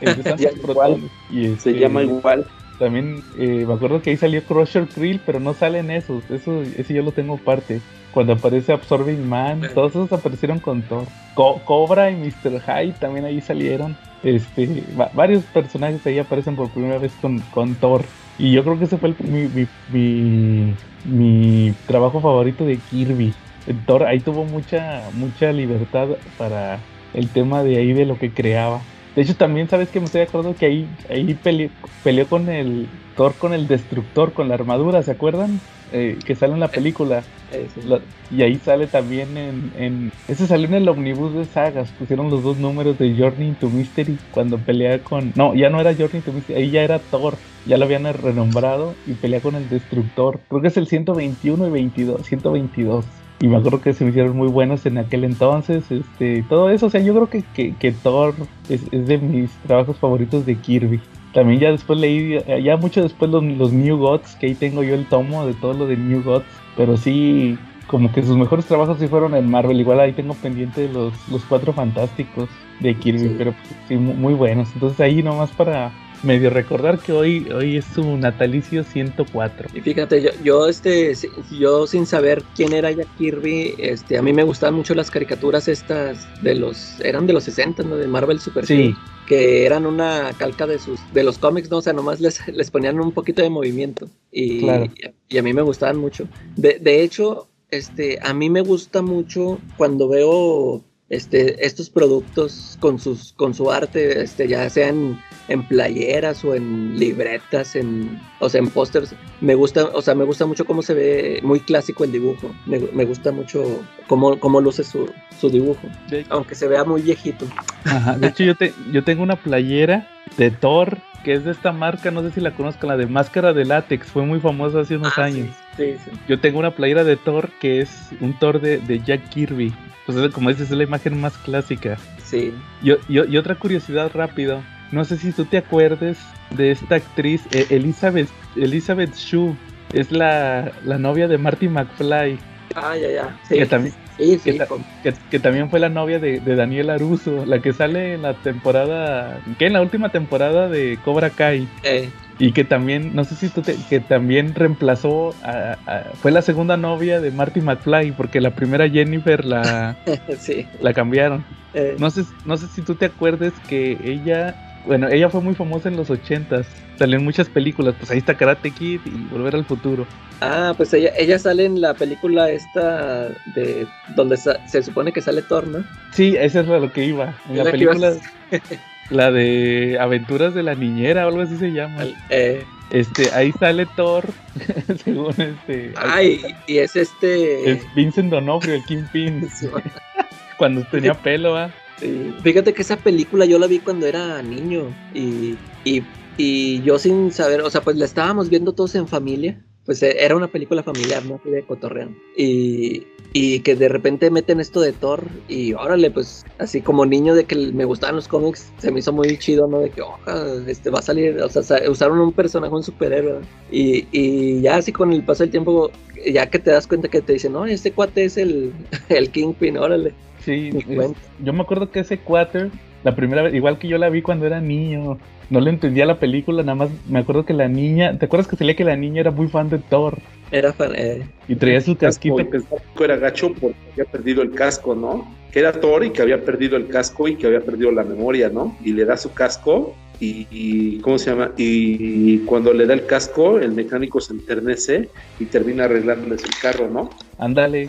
el 0.00 0.16
de 0.16 0.22
Santos 0.22 0.40
Ya, 0.40 0.50
igual. 0.50 0.92
Protones. 0.94 1.10
Y 1.30 1.42
Se 1.46 1.52
este, 1.52 1.78
llama 1.78 2.02
igual. 2.02 2.46
También 2.78 3.22
eh, 3.36 3.64
me 3.66 3.74
acuerdo 3.74 4.00
que 4.02 4.10
ahí 4.10 4.16
salió 4.16 4.42
Crusher 4.44 4.86
Krill, 4.86 5.20
pero 5.26 5.40
no 5.40 5.52
salen 5.54 5.90
esos. 5.90 6.22
Eso, 6.30 6.62
ese 6.62 6.94
yo 6.94 7.02
lo 7.02 7.10
tengo 7.10 7.34
aparte. 7.34 7.80
Cuando 8.12 8.34
aparece 8.34 8.72
Absorbing 8.72 9.28
Man, 9.28 9.62
todos 9.74 9.90
esos 9.92 10.12
aparecieron 10.12 10.60
con 10.60 10.82
Thor. 10.82 11.04
Co- 11.34 11.60
Cobra 11.64 12.10
y 12.10 12.14
Mr. 12.16 12.60
Hyde 12.60 12.94
también 13.00 13.24
ahí 13.24 13.40
salieron. 13.40 13.96
Este, 14.22 14.84
va- 14.98 15.10
varios 15.12 15.42
personajes 15.44 16.06
ahí 16.06 16.18
aparecen 16.20 16.54
por 16.54 16.70
primera 16.70 16.98
vez 16.98 17.12
con, 17.20 17.40
con 17.52 17.74
Thor. 17.74 18.04
Y 18.38 18.52
yo 18.52 18.62
creo 18.62 18.78
que 18.78 18.84
ese 18.84 18.96
fue 18.98 19.08
el- 19.08 19.16
mi, 19.28 19.48
mi, 19.48 19.66
mi, 19.92 20.74
mi 21.04 21.74
trabajo 21.86 22.20
favorito 22.20 22.64
de 22.64 22.78
Kirby. 22.90 23.34
Thor 23.74 24.04
ahí 24.04 24.20
tuvo 24.20 24.44
mucha, 24.44 25.10
mucha 25.12 25.52
libertad 25.52 26.08
para 26.36 26.88
el 27.12 27.32
tema 27.32 27.62
de 27.62 27.76
ahí 27.78 27.92
de 27.92 28.06
lo 28.06 28.18
que 28.18 28.32
creaba. 28.34 28.88
De 29.14 29.22
hecho, 29.22 29.36
también 29.36 29.68
sabes 29.68 29.90
que 29.90 29.98
me 30.00 30.06
estoy 30.06 30.20
acordando 30.20 30.56
que 30.56 30.66
ahí, 30.66 30.96
ahí 31.08 31.34
pele- 31.34 31.72
peleó 32.02 32.28
con 32.28 32.48
el 32.48 32.88
Thor 33.14 33.36
con 33.38 33.52
el 33.52 33.66
destructor, 33.66 34.32
con 34.32 34.48
la 34.48 34.54
armadura, 34.54 35.02
¿se 35.02 35.10
acuerdan? 35.10 35.60
Eh, 35.90 36.18
que 36.24 36.36
sale 36.36 36.52
en 36.52 36.60
la 36.60 36.70
película. 36.70 37.26
Eh, 37.48 37.68
sí. 37.68 37.80
La- 37.82 38.02
y 38.30 38.42
ahí 38.42 38.58
sale 38.58 38.86
también 38.88 39.36
en, 39.36 39.72
en- 39.74 40.12
Ese 40.28 40.46
salió 40.46 40.66
en 40.68 40.74
el 40.74 40.88
omnibus 40.88 41.34
de 41.34 41.46
sagas. 41.46 41.92
Pusieron 41.94 42.30
los 42.30 42.42
dos 42.44 42.58
números 42.58 42.98
de 42.98 43.16
Journey 43.16 43.48
into 43.48 43.70
Mystery 43.70 44.18
cuando 44.30 44.62
pelea 44.62 45.02
con. 45.02 45.32
No, 45.34 45.54
ya 45.54 45.70
no 45.70 45.80
era 45.80 45.94
Journey 45.96 46.18
into 46.18 46.32
Mystery, 46.32 46.58
ahí 46.62 46.70
ya 46.70 46.82
era 46.82 47.08
Thor. 47.08 47.40
Ya 47.64 47.76
lo 47.78 47.84
habían 47.86 48.04
renombrado 48.04 49.00
y 49.04 49.14
pelea 49.14 49.40
con 49.40 49.56
el 49.56 49.68
destructor. 49.68 50.44
Creo 50.48 50.60
que 50.62 50.68
es 50.68 50.76
el 50.76 50.86
121 50.86 51.66
y 51.66 51.70
22. 51.70 52.26
122. 52.26 53.24
Y 53.40 53.46
me 53.48 53.56
acuerdo 53.56 53.80
que 53.80 53.92
se 53.92 54.04
me 54.04 54.10
hicieron 54.10 54.36
muy 54.36 54.48
buenos 54.48 54.84
en 54.86 54.98
aquel 54.98 55.22
entonces. 55.24 55.90
Este, 55.90 56.42
todo 56.48 56.70
eso. 56.70 56.86
O 56.86 56.90
sea, 56.90 57.00
yo 57.00 57.14
creo 57.14 57.30
que, 57.30 57.42
que, 57.54 57.74
que 57.76 57.92
Thor 57.92 58.34
es, 58.68 58.82
es 58.92 59.06
de 59.06 59.18
mis 59.18 59.50
trabajos 59.66 59.96
favoritos 59.98 60.44
de 60.44 60.56
Kirby. 60.56 61.00
También 61.32 61.60
ya 61.60 61.70
después 61.70 62.00
leí, 62.00 62.34
eh, 62.34 62.62
ya 62.64 62.76
mucho 62.76 63.02
después 63.02 63.30
los, 63.30 63.44
los 63.44 63.72
New 63.72 63.96
Gods, 63.98 64.34
que 64.36 64.46
ahí 64.46 64.54
tengo 64.54 64.82
yo 64.82 64.94
el 64.94 65.06
tomo 65.06 65.46
de 65.46 65.54
todo 65.54 65.72
lo 65.74 65.86
de 65.86 65.96
New 65.96 66.22
Gods. 66.24 66.46
Pero 66.76 66.96
sí, 66.96 67.56
como 67.86 68.10
que 68.10 68.22
sus 68.24 68.36
mejores 68.36 68.66
trabajos 68.66 68.98
sí 68.98 69.06
fueron 69.06 69.36
en 69.36 69.48
Marvel. 69.48 69.78
Igual 69.80 70.00
ahí 70.00 70.12
tengo 70.12 70.34
pendiente 70.34 70.88
los, 70.88 71.12
los 71.30 71.44
cuatro 71.44 71.72
fantásticos 71.72 72.48
de 72.80 72.94
Kirby, 72.96 73.18
Sí. 73.28 73.34
pero 73.38 73.54
sí, 73.86 73.96
mu- 73.96 74.14
muy 74.14 74.34
buenos. 74.34 74.68
Entonces 74.74 74.98
ahí 75.00 75.22
nomás 75.22 75.50
para 75.52 75.92
medio 76.22 76.50
recordar 76.50 76.98
que 76.98 77.12
hoy, 77.12 77.48
hoy 77.50 77.76
es 77.76 77.84
su 77.94 78.16
natalicio 78.16 78.84
104. 78.84 79.68
Y 79.74 79.80
fíjate, 79.80 80.22
yo, 80.22 80.30
yo, 80.42 80.68
este, 80.68 81.12
yo 81.58 81.86
sin 81.86 82.06
saber 82.06 82.42
quién 82.56 82.72
era 82.72 82.90
Jack 82.90 83.08
Kirby, 83.16 83.74
este, 83.78 84.18
a 84.18 84.22
mí 84.22 84.32
me 84.32 84.42
gustaban 84.42 84.74
mucho 84.74 84.94
las 84.94 85.10
caricaturas 85.10 85.68
estas 85.68 86.26
de 86.42 86.54
los, 86.54 87.00
eran 87.00 87.26
de 87.26 87.32
los 87.32 87.44
60, 87.44 87.82
¿no? 87.84 87.96
De 87.96 88.06
Marvel 88.06 88.40
Super 88.40 88.66
Sí, 88.66 88.94
que 89.26 89.64
eran 89.66 89.86
una 89.86 90.32
calca 90.38 90.66
de 90.66 90.78
sus, 90.78 91.00
de 91.12 91.22
los 91.22 91.38
cómics, 91.38 91.70
¿no? 91.70 91.78
O 91.78 91.82
sea, 91.82 91.92
nomás 91.92 92.20
les, 92.20 92.46
les 92.48 92.70
ponían 92.70 92.98
un 93.00 93.12
poquito 93.12 93.42
de 93.42 93.50
movimiento. 93.50 94.08
Y, 94.32 94.60
Claro. 94.60 94.86
y 95.28 95.38
a 95.38 95.42
mí 95.42 95.52
me 95.52 95.62
gustaban 95.62 95.98
mucho. 95.98 96.28
De, 96.56 96.78
de 96.78 97.02
hecho, 97.02 97.48
este, 97.70 98.18
a 98.22 98.32
mí 98.32 98.48
me 98.50 98.62
gusta 98.62 99.02
mucho 99.02 99.58
cuando 99.76 100.08
veo 100.08 100.82
este, 101.10 101.64
estos 101.64 101.88
productos 101.90 102.76
con 102.80 102.98
sus, 102.98 103.32
con 103.32 103.54
su 103.54 103.70
arte, 103.70 104.22
este, 104.22 104.46
ya 104.46 104.68
sean 104.68 105.20
en 105.48 105.62
playeras 105.66 106.44
o 106.44 106.54
en 106.54 106.98
libretas, 106.98 107.74
en, 107.76 108.20
o 108.40 108.48
sea, 108.48 108.60
en 108.60 108.68
pósters. 108.68 109.14
Me 109.40 109.54
gusta, 109.54 109.84
o 109.86 110.02
sea, 110.02 110.14
me 110.14 110.24
gusta 110.24 110.44
mucho 110.44 110.64
cómo 110.66 110.82
se 110.82 110.92
ve 110.94 111.40
muy 111.42 111.60
clásico 111.60 112.04
el 112.04 112.12
dibujo. 112.12 112.54
Me, 112.66 112.78
me 112.92 113.04
gusta 113.06 113.32
mucho 113.32 113.82
cómo, 114.06 114.38
cómo 114.38 114.60
luce 114.60 114.84
su, 114.84 115.10
su 115.40 115.48
dibujo, 115.48 115.80
aunque 116.28 116.54
se 116.54 116.68
vea 116.68 116.84
muy 116.84 117.00
viejito. 117.02 117.46
ajá, 117.84 118.18
de 118.18 118.26
hecho 118.28 118.44
yo, 118.44 118.54
te, 118.54 118.74
yo 118.92 119.02
tengo 119.04 119.22
una 119.22 119.36
playera 119.36 120.06
de 120.36 120.50
Thor, 120.50 120.98
que 121.24 121.32
es 121.32 121.44
de 121.44 121.52
esta 121.52 121.72
marca, 121.72 122.10
no 122.10 122.22
sé 122.22 122.30
si 122.32 122.40
la 122.42 122.54
conozcan, 122.54 122.88
la 122.88 122.96
de 122.98 123.06
máscara 123.06 123.52
de 123.54 123.64
látex, 123.64 124.08
fue 124.08 124.24
muy 124.26 124.40
famosa 124.40 124.80
hace 124.80 124.96
unos 124.96 125.16
Ah, 125.18 125.24
años. 125.24 125.48
Sí, 125.78 125.94
sí. 126.04 126.10
Yo 126.28 126.38
tengo 126.38 126.58
una 126.58 126.74
playera 126.74 127.02
de 127.02 127.16
Thor 127.16 127.48
que 127.60 127.80
es 127.80 128.10
un 128.20 128.38
Thor 128.38 128.60
de, 128.60 128.78
de 128.78 129.00
Jack 129.00 129.28
Kirby. 129.30 129.72
Pues 130.08 130.16
es- 130.24 130.32
como 130.32 130.48
dices, 130.48 130.70
es 130.70 130.76
la 130.76 130.84
imagen 130.84 131.20
más 131.20 131.36
clásica. 131.36 131.98
Sí. 132.24 132.54
Y, 132.82 132.92
y- 132.92 132.96
y 133.28 133.36
otra 133.36 133.56
curiosidad 133.56 134.10
rápido. 134.14 134.62
No 134.90 135.04
sé 135.04 135.18
si 135.18 135.32
tú 135.32 135.44
te 135.44 135.58
acuerdes 135.58 136.16
de 136.56 136.70
esta 136.70 136.94
actriz, 136.94 137.42
eh, 137.52 137.66
Elizabeth, 137.68 138.30
Elizabeth 138.56 139.14
Shue. 139.14 139.54
Es 139.92 140.10
la, 140.10 140.72
la 140.86 140.96
novia 140.96 141.28
de 141.28 141.36
Marty 141.36 141.68
McFly. 141.68 142.38
Ah, 142.74 142.96
ya, 142.96 143.10
ya. 143.10 143.36
Sí, 143.46 143.56
Que 143.56 143.66
también, 143.66 143.94
sí, 144.16 144.38
sí, 144.38 144.52
que 144.52 144.58
ta- 144.58 144.66
con- 144.66 144.82
que, 145.02 145.12
que 145.30 145.38
también 145.40 145.68
fue 145.68 145.78
la 145.78 145.90
novia 145.90 146.18
de, 146.18 146.40
de 146.40 146.56
Daniel 146.56 146.88
Aruso, 146.88 147.44
la 147.44 147.60
que 147.60 147.74
sale 147.74 148.14
en 148.14 148.22
la 148.22 148.32
temporada, 148.32 149.40
que 149.58 149.66
en 149.66 149.74
la 149.74 149.82
última 149.82 150.08
temporada 150.08 150.68
de 150.70 150.98
Cobra 151.04 151.28
Kai. 151.28 151.68
eh, 151.82 152.10
Y 152.38 152.52
que 152.52 152.64
también, 152.64 153.14
no 153.14 153.24
sé 153.24 153.34
si 153.34 153.50
tú 153.50 153.62
te, 153.62 153.76
que 153.88 154.00
también 154.00 154.54
reemplazó 154.54 155.34
a, 155.42 155.78
a- 155.86 156.16
fue 156.20 156.30
la 156.30 156.42
segunda 156.42 156.76
novia 156.76 157.20
de 157.20 157.32
Marty 157.32 157.60
McFly, 157.60 158.12
porque 158.12 158.40
la 158.40 158.54
primera 158.54 158.88
Jennifer 158.88 159.44
la, 159.44 159.96
sí. 160.38 160.68
la 160.80 160.94
cambiaron. 160.94 161.44
eh, 161.72 161.96
No 161.98 162.10
sé, 162.10 162.22
no 162.44 162.56
sé 162.56 162.68
si 162.68 162.82
tú 162.82 162.94
te 162.94 163.06
acuerdes 163.06 163.54
que 163.66 163.98
ella, 164.04 164.56
bueno, 164.84 165.08
ella 165.08 165.30
fue 165.30 165.40
muy 165.40 165.54
famosa 165.56 165.88
en 165.88 165.96
los 165.96 166.10
ochentas, 166.10 166.76
salió 166.96 167.18
en 167.18 167.24
muchas 167.24 167.48
películas, 167.48 167.96
pues 167.98 168.10
ahí 168.12 168.18
está 168.18 168.36
Karate 168.36 168.70
Kid 168.70 169.00
y 169.04 169.26
Volver 169.26 169.56
al 169.56 169.64
Futuro. 169.64 170.06
Ah, 170.40 170.74
pues 170.76 170.92
ella, 170.92 171.10
ella 171.18 171.38
sale 171.40 171.64
en 171.64 171.80
la 171.80 171.94
película 171.94 172.48
esta 172.50 173.30
de 173.46 173.88
donde 174.14 174.36
sa- 174.36 174.60
se 174.64 174.82
supone 174.84 175.12
que 175.12 175.20
sale 175.20 175.42
Thor, 175.42 175.66
¿no? 175.66 175.84
Sí, 176.12 176.36
esa 176.38 176.60
es 176.60 176.68
a 176.68 176.78
lo 176.78 176.92
que 176.92 177.04
iba. 177.04 177.34
En 177.48 177.58
la 177.58 177.64
película, 177.64 178.12
la 179.10 179.30
de 179.30 179.98
Aventuras 180.00 180.54
de 180.54 180.62
la 180.62 180.74
Niñera 180.74 181.24
o 181.26 181.28
algo 181.28 181.42
así 181.42 181.56
se 181.56 181.72
llama. 181.72 182.04
Eh, 182.30 182.64
Este, 182.90 183.30
ahí 183.32 183.52
sale 183.52 183.86
Thor, 183.96 184.24
según 185.04 185.34
este. 185.38 185.92
ay, 185.96 186.40
y 186.66 186.78
es 186.78 186.96
este. 186.96 187.70
Es 187.70 187.94
Vincent 187.94 188.30
Donofrio, 188.30 188.74
el 188.76 188.84
Kingpin, 188.84 189.46
cuando 190.58 190.82
tenía 190.84 191.14
pelo, 191.14 191.56
¿ah? 191.56 191.70
sí. 192.00 192.32
Fíjate 192.42 192.72
que 192.72 192.82
esa 192.82 192.96
película 192.96 193.44
yo 193.44 193.58
la 193.58 193.66
vi 193.66 193.80
cuando 193.80 194.06
era 194.06 194.42
niño 194.42 194.84
y, 195.12 195.56
y, 195.84 196.02
y 196.38 196.80
yo 196.82 196.98
sin 196.98 197.30
saber, 197.30 197.60
o 197.60 197.68
sea, 197.70 197.82
pues 197.82 197.96
la 197.96 198.06
estábamos 198.06 198.48
viendo 198.48 198.72
todos 198.72 198.94
en 198.94 199.06
familia. 199.06 199.60
Pues 199.84 200.02
eh, 200.02 200.16
era 200.20 200.36
una 200.36 200.48
película 200.48 200.82
familiar, 200.82 201.24
¿no? 201.24 201.40
De 201.44 201.62
cotorreo. 201.64 202.10
Y, 202.36 203.06
y 203.32 203.60
que 203.60 203.74
de 203.76 203.88
repente 203.88 204.30
meten 204.30 204.58
esto 204.60 204.80
de 204.80 204.92
Thor 204.92 205.28
y 205.48 205.74
órale, 205.74 206.10
pues 206.10 206.46
así 206.58 206.80
como 206.80 207.04
niño 207.06 207.34
de 207.34 207.44
que 207.44 207.54
me 207.56 207.84
gustaban 207.84 208.16
los 208.16 208.26
cómics, 208.26 208.72
se 208.78 208.90
me 208.90 209.00
hizo 209.00 209.12
muy 209.12 209.36
chido, 209.38 209.66
¿no? 209.68 209.80
De 209.80 209.90
que, 209.90 210.00
oja, 210.00 210.34
este 210.66 210.90
va 210.90 211.00
a 211.00 211.02
salir, 211.02 211.38
o 211.40 211.48
sea, 211.48 211.62
sa- 211.62 211.90
usaron 211.90 212.18
un 212.20 212.32
personaje, 212.32 212.72
un 212.74 212.82
superhéroe. 212.82 213.40
Y, 213.70 214.06
y 214.12 214.60
ya 214.62 214.76
así 214.76 214.92
con 214.92 215.12
el 215.12 215.22
paso 215.24 215.42
del 215.42 215.50
tiempo, 215.50 215.90
ya 216.26 216.46
que 216.46 216.58
te 216.58 216.70
das 216.70 216.86
cuenta 216.86 217.08
que 217.08 217.20
te 217.20 217.34
dicen, 217.34 217.52
no, 217.52 217.66
este 217.66 217.92
cuate 217.92 218.24
es 218.24 218.36
el, 218.38 218.72
el 219.10 219.30
Kingpin, 219.30 219.76
órale. 219.76 220.14
Sí, 220.44 220.70
es- 220.88 221.12
yo 221.44 221.52
me 221.52 221.60
acuerdo 221.62 221.90
que 221.90 222.00
ese 222.00 222.18
cuatro, 222.18 222.70
la 223.08 223.16
primera 223.16 223.42
vez, 223.42 223.54
igual 223.54 223.78
que 223.78 223.88
yo 223.88 223.96
la 223.96 224.10
vi 224.10 224.20
cuando 224.20 224.46
era 224.46 224.60
niño, 224.60 225.18
no 225.48 225.60
le 225.60 225.70
entendía 225.70 226.04
la 226.04 226.18
película, 226.18 226.62
nada 226.62 226.74
más 226.74 226.90
me 227.08 227.20
acuerdo 227.20 227.46
que 227.46 227.54
la 227.54 227.66
niña, 227.68 228.18
¿te 228.18 228.26
acuerdas 228.26 228.46
que 228.48 228.56
salía 228.56 228.76
que 228.76 228.84
la 228.84 228.96
niña 228.96 229.20
era 229.20 229.30
muy 229.30 229.48
fan 229.48 229.70
de 229.70 229.78
Thor? 229.78 230.18
Era 230.50 230.72
fan, 230.74 230.92
eh, 230.94 231.26
Y 231.46 231.56
traía 231.56 231.80
su 231.80 231.96
casco 231.96 232.36
casquito. 232.36 232.66
que 232.96 233.04
era 233.04 233.16
gacho 233.16 233.52
porque 233.54 233.76
había 233.92 234.04
perdido 234.04 234.42
el 234.42 234.50
casco, 234.52 234.94
¿no? 234.94 235.34
Que 235.52 235.60
era 235.60 235.72
Thor 235.72 236.04
y 236.04 236.10
que 236.10 236.20
había 236.20 236.44
perdido 236.44 236.76
el 236.76 236.88
casco 236.88 237.28
y 237.28 237.36
que 237.36 237.46
había 237.46 237.60
perdido 237.60 237.90
la 237.92 238.04
memoria, 238.04 238.50
¿no? 238.50 238.76
Y 238.84 238.92
le 238.92 239.06
da 239.06 239.16
su 239.16 239.32
casco 239.32 239.94
y, 240.20 240.46
y- 240.50 241.00
¿cómo 241.00 241.16
se 241.16 241.30
llama? 241.30 241.52
Y 241.56 242.38
cuando 242.40 242.74
le 242.74 242.84
da 242.86 242.92
el 242.92 243.06
casco, 243.06 243.58
el 243.58 243.72
mecánico 243.72 244.20
se 244.20 244.34
enternece 244.34 245.08
y 245.38 245.46
termina 245.46 245.84
arreglándoles 245.84 246.44
el 246.44 246.54
carro, 246.60 246.90
¿no? 246.90 247.08
Ándale. 247.38 247.88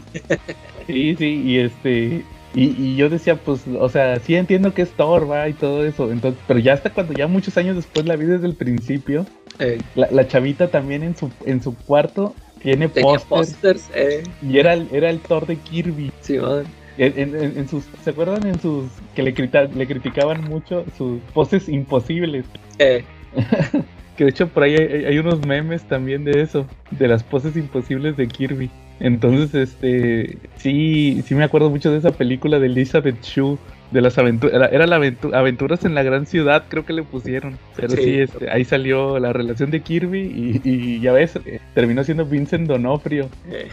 Sí, 0.87 1.15
sí, 1.17 1.41
y 1.45 1.57
este. 1.59 2.23
Y, 2.53 2.69
y 2.81 2.95
yo 2.95 3.09
decía, 3.09 3.35
pues, 3.35 3.65
o 3.67 3.89
sea, 3.89 4.19
sí 4.19 4.35
entiendo 4.35 4.73
que 4.73 4.81
es 4.81 4.91
Thor, 4.91 5.29
va, 5.29 5.47
y 5.47 5.53
todo 5.53 5.85
eso. 5.85 6.11
Entonces, 6.11 6.41
pero 6.47 6.59
ya 6.59 6.73
hasta 6.73 6.91
cuando 6.91 7.13
ya 7.13 7.27
muchos 7.27 7.57
años 7.57 7.75
después 7.75 8.05
la 8.05 8.15
vi 8.15 8.25
desde 8.25 8.47
el 8.47 8.55
principio, 8.55 9.25
eh, 9.59 9.79
la, 9.95 10.07
la 10.11 10.27
chavita 10.27 10.67
también 10.69 11.03
en 11.03 11.15
su, 11.15 11.29
en 11.45 11.61
su 11.61 11.75
cuarto 11.75 12.35
tiene 12.61 12.89
pósters. 12.89 13.89
eh, 13.93 14.23
Y 14.41 14.57
era, 14.57 14.73
el- 14.73 14.87
era 14.91 15.09
el 15.09 15.19
Thor 15.19 15.45
de 15.45 15.57
Kirby. 15.57 16.11
Simón. 16.21 16.65
En, 16.97 17.13
en- 17.17 17.35
en- 17.43 17.57
en 17.59 17.67
sus, 17.67 17.85
¿Se 18.03 18.09
acuerdan 18.09 18.45
en 18.45 18.59
sus 18.59 18.85
que 19.15 19.23
le, 19.23 19.33
crita- 19.33 19.69
le 19.73 19.87
criticaban 19.87 20.43
mucho 20.43 20.83
sus 20.97 21.21
poses 21.33 21.69
imposibles? 21.69 22.45
Eh, 22.79 23.03
Que 24.17 24.25
de 24.25 24.31
hecho 24.31 24.49
por 24.49 24.63
ahí 24.63 24.75
hay, 24.75 25.05
hay 25.05 25.17
unos 25.17 25.45
memes 25.47 25.83
también 25.83 26.25
de 26.25 26.41
eso, 26.41 26.65
de 26.91 27.07
las 27.07 27.23
poses 27.23 27.55
imposibles 27.55 28.17
de 28.17 28.27
Kirby. 28.27 28.69
Entonces, 28.99 29.53
este, 29.55 30.37
sí, 30.57 31.23
sí 31.25 31.35
me 31.35 31.43
acuerdo 31.43 31.69
mucho 31.69 31.91
de 31.91 31.97
esa 31.99 32.11
película 32.11 32.59
de 32.59 32.67
Elizabeth 32.67 33.21
Shue, 33.23 33.57
de 33.91 34.01
las 34.01 34.17
aventuras, 34.19 34.71
era, 34.71 34.85
la 34.85 34.99
aventu- 34.99 35.33
aventuras 35.33 35.83
en 35.85 35.95
la 35.95 36.03
gran 36.03 36.25
ciudad, 36.27 36.65
creo 36.67 36.85
que 36.85 36.93
le 36.93 37.03
pusieron. 37.03 37.57
Pero 37.75 37.89
sí, 37.89 38.03
Sí. 38.03 38.19
este, 38.19 38.49
ahí 38.51 38.63
salió 38.65 39.17
la 39.19 39.33
relación 39.33 39.71
de 39.71 39.81
Kirby 39.81 40.19
y, 40.21 40.61
y 40.69 40.99
ya 40.99 41.11
ves, 41.13 41.37
eh, 41.45 41.59
terminó 41.73 42.03
siendo 42.03 42.25
Vincent 42.25 42.67
Donofrio. 42.67 43.29
eh, 43.49 43.67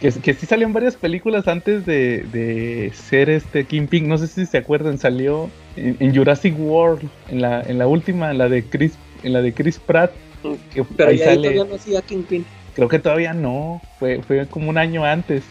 Que, 0.00 0.12
que 0.12 0.32
sí 0.32 0.46
salió 0.46 0.64
en 0.64 0.72
varias 0.72 0.94
películas 0.94 1.48
antes 1.48 1.84
de, 1.84 2.22
de 2.32 2.92
ser 2.94 3.28
este 3.28 3.64
Kingpin. 3.64 4.06
No 4.08 4.16
sé 4.16 4.28
si 4.28 4.46
se 4.46 4.56
acuerdan, 4.56 4.96
salió 4.96 5.50
en, 5.74 5.96
en 5.98 6.14
Jurassic 6.14 6.54
World, 6.56 7.02
en 7.28 7.42
la, 7.42 7.62
en 7.62 7.78
la 7.78 7.88
última, 7.88 8.30
en 8.30 8.38
la 8.38 8.48
de 8.48 8.62
Chris, 8.62 8.96
en 9.24 9.32
la 9.32 9.42
de 9.42 9.52
Chris 9.52 9.80
Pratt. 9.80 10.12
Que 10.72 10.84
pero 10.96 11.10
ahí 11.10 11.18
sale, 11.18 11.36
todavía 11.36 11.64
no 11.64 11.74
hacía 11.74 12.00
Kingpin. 12.00 12.44
Creo 12.78 12.88
que 12.88 13.00
todavía 13.00 13.34
no, 13.34 13.82
fue, 13.98 14.22
fue 14.22 14.46
como 14.46 14.70
un 14.70 14.78
año 14.78 15.04
antes. 15.04 15.42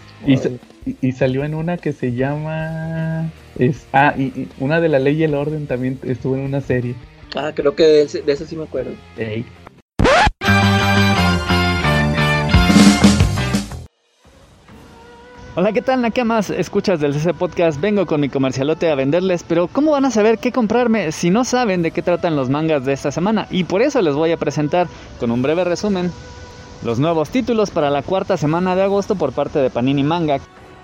Y, 1.02 1.12
salió 1.12 1.44
en 1.44 1.56
una 1.56 1.76
que 1.78 1.92
se 1.92 2.13
llama. 2.13 3.30
Es, 3.60 3.86
ah, 3.92 4.13
y, 4.18 4.24
y 4.28 4.48
una 4.62 4.80
de 4.80 4.88
la 4.88 4.98
ley 5.00 5.18
y 5.20 5.24
el 5.26 5.34
orden 5.36 5.68
también 5.68 6.00
estuvo 6.04 6.36
en 6.36 6.44
una 6.44 6.62
serie. 6.62 6.96
Ah, 7.36 7.52
creo 7.54 7.76
que 7.76 7.84
de, 7.84 8.02
ese- 8.04 8.22
de 8.22 8.32
eso 8.32 8.46
sí 8.46 8.56
me 8.56 8.63
acuerdo. 8.63 8.92
Hola, 15.56 15.74
¿qué 15.74 15.82
tal, 15.82 16.02
Nakamas? 16.04 16.52
Escuchas 16.52 17.00
del 17.00 17.13
CC 17.13 17.34
Podcast. 17.34 17.82
Vengo 17.82 18.06
con 18.06 18.22
mi 18.22 18.30
comercialote 18.30 18.92
a 18.92 18.96
venderles, 18.96 19.44
pero 19.44 19.68
¿cómo 19.68 19.92
van 19.92 20.06
a 20.06 20.12
saber 20.12 20.38
qué 20.38 20.52
comprarme 20.52 21.12
si 21.12 21.32
no 21.32 21.44
saben 21.46 21.82
de 21.82 21.90
qué 21.90 22.04
tratan 22.04 22.36
los 22.36 22.50
mangas 22.50 22.86
de 22.86 22.94
esta 22.94 23.12
semana? 23.12 23.48
Y 23.50 23.63
por 23.63 23.82
eso 23.82 24.02
les 24.04 24.13
voy 24.13 24.32
a 24.32 24.38
presentar, 24.38 24.88
con 25.20 25.32
un 25.32 25.42
breve 25.42 25.63
resumen, 25.63 26.12
los 26.88 27.00
nuevos 27.00 27.30
títulos 27.30 27.69
para 27.69 27.89
la 27.89 28.02
cuarta 28.02 28.38
semana 28.38 28.73
de 28.73 28.82
agosto 28.82 29.15
por 29.15 29.34
parte 29.34 29.60
de 29.60 29.69
Panini 29.69 30.04
Manga. 30.04 30.39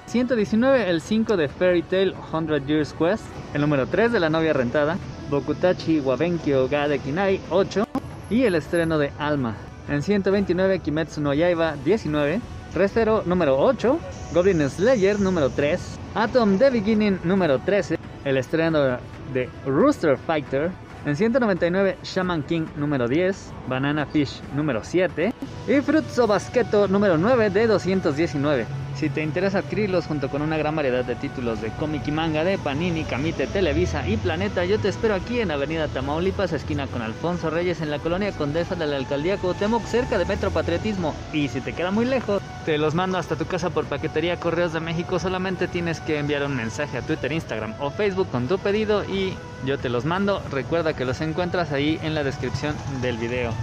119, 0.08 0.90
el 0.90 1.00
5 1.00 1.38
de 1.38 1.48
Fairy 1.48 1.82
Tail 1.82 2.14
100 2.30 2.68
Years 2.68 2.92
Quest, 2.92 3.24
el 3.54 3.62
número 3.62 3.88
3 3.88 4.12
de 4.12 4.20
La 4.20 4.30
novia 4.30 4.52
rentada, 4.52 4.98
Bokutachi 5.30 6.02
Wabenkyo 6.02 6.68
ga 6.68 6.90
de 6.90 7.00
Kinai 7.00 7.40
8 7.50 7.88
y 8.30 8.44
el 8.44 8.56
estreno 8.56 8.98
de 8.98 9.14
Alma. 9.18 9.56
En 9.88 10.02
129, 10.02 10.80
Kimetsu 10.80 11.22
no 11.22 11.34
Yaiba 11.34 11.78
19, 11.86 12.42
Restero 12.76 13.24
número 13.26 13.58
8, 13.58 13.98
Goblin 14.34 14.70
Slayer 14.70 15.22
número 15.22 15.52
3, 15.52 15.80
Atom 16.16 16.58
The 16.58 16.70
Beginning 16.70 17.22
número 17.24 17.60
13, 17.60 17.98
el 18.26 18.36
estreno 18.36 18.98
de 19.34 19.50
Rooster 19.66 20.18
Fighter, 20.18 20.70
en 21.06 21.16
199 21.16 21.98
Shaman 22.04 22.44
King 22.44 22.66
número 22.78 23.08
10, 23.08 23.52
Banana 23.68 24.06
Fish 24.06 24.42
número 24.56 24.84
7 24.84 25.34
y 25.68 25.82
Fruitso 25.82 26.28
Basqueto 26.28 26.88
número 26.88 27.18
9 27.18 27.50
de 27.50 27.68
219. 27.68 28.66
Si 28.96 29.10
te 29.10 29.24
interesa 29.24 29.60
adquirirlos 29.60 30.06
junto 30.06 30.30
con 30.30 30.42
una 30.42 30.58
gran 30.58 30.76
variedad 30.76 31.04
de 31.04 31.16
títulos 31.16 31.62
de 31.62 31.72
cómic 31.72 32.08
y 32.08 32.12
manga 32.12 32.44
de 32.44 32.58
Panini, 32.58 33.04
Camite, 33.04 33.48
Televisa 33.48 34.08
y 34.08 34.18
Planeta, 34.18 34.66
yo 34.66 34.80
te 34.80 34.88
espero 34.88 35.16
aquí 35.16 35.40
en 35.40 35.52
Avenida 35.52 35.88
Tamaulipas, 35.88 36.54
esquina 36.54 36.88
con 36.88 37.02
Alfonso 37.02 37.50
Reyes 37.50 37.82
en 37.82 37.90
la 37.90 38.00
colonia 38.00 38.32
Condesa 38.32 38.76
de 38.76 38.86
la 38.86 38.98
Alcaldía 38.98 39.38
Cuauhtémoc, 39.38 39.84
cerca 39.86 40.18
de 40.18 40.26
Metro 40.26 40.52
Patriotismo. 40.52 41.16
Y 41.34 41.48
si 41.48 41.60
te 41.60 41.74
queda 41.74 41.90
muy 41.90 42.06
lejos, 42.06 42.42
te 42.66 42.78
los 42.78 42.94
mando 42.94 43.18
hasta 43.18 43.36
tu 43.36 43.46
casa 43.46 43.72
por 43.72 43.86
paquetería 43.86 44.40
Correos 44.40 44.74
de 44.74 44.80
México. 44.80 45.18
Solamente 45.20 45.68
tienes 45.68 46.00
que 46.00 46.20
enviar 46.20 46.46
un 46.46 46.56
mensaje 46.56 46.98
a 46.98 47.02
Twitter, 47.02 47.32
Instagram 47.32 47.74
o 47.80 47.90
Facebook 47.90 48.30
con 48.30 48.48
tu 48.48 48.60
pedido 48.60 49.04
y 49.04 49.34
yo 49.66 49.80
te 49.80 49.90
los 49.90 50.06
mando. 50.06 50.42
Recuerda 50.52 50.94
que 50.94 51.04
los 51.04 51.20
encuentras 51.20 51.72
ahí 51.72 52.00
en 52.04 52.14
la 52.14 52.24
descripción 52.24 52.76
del 53.02 53.18
video. 53.18 53.54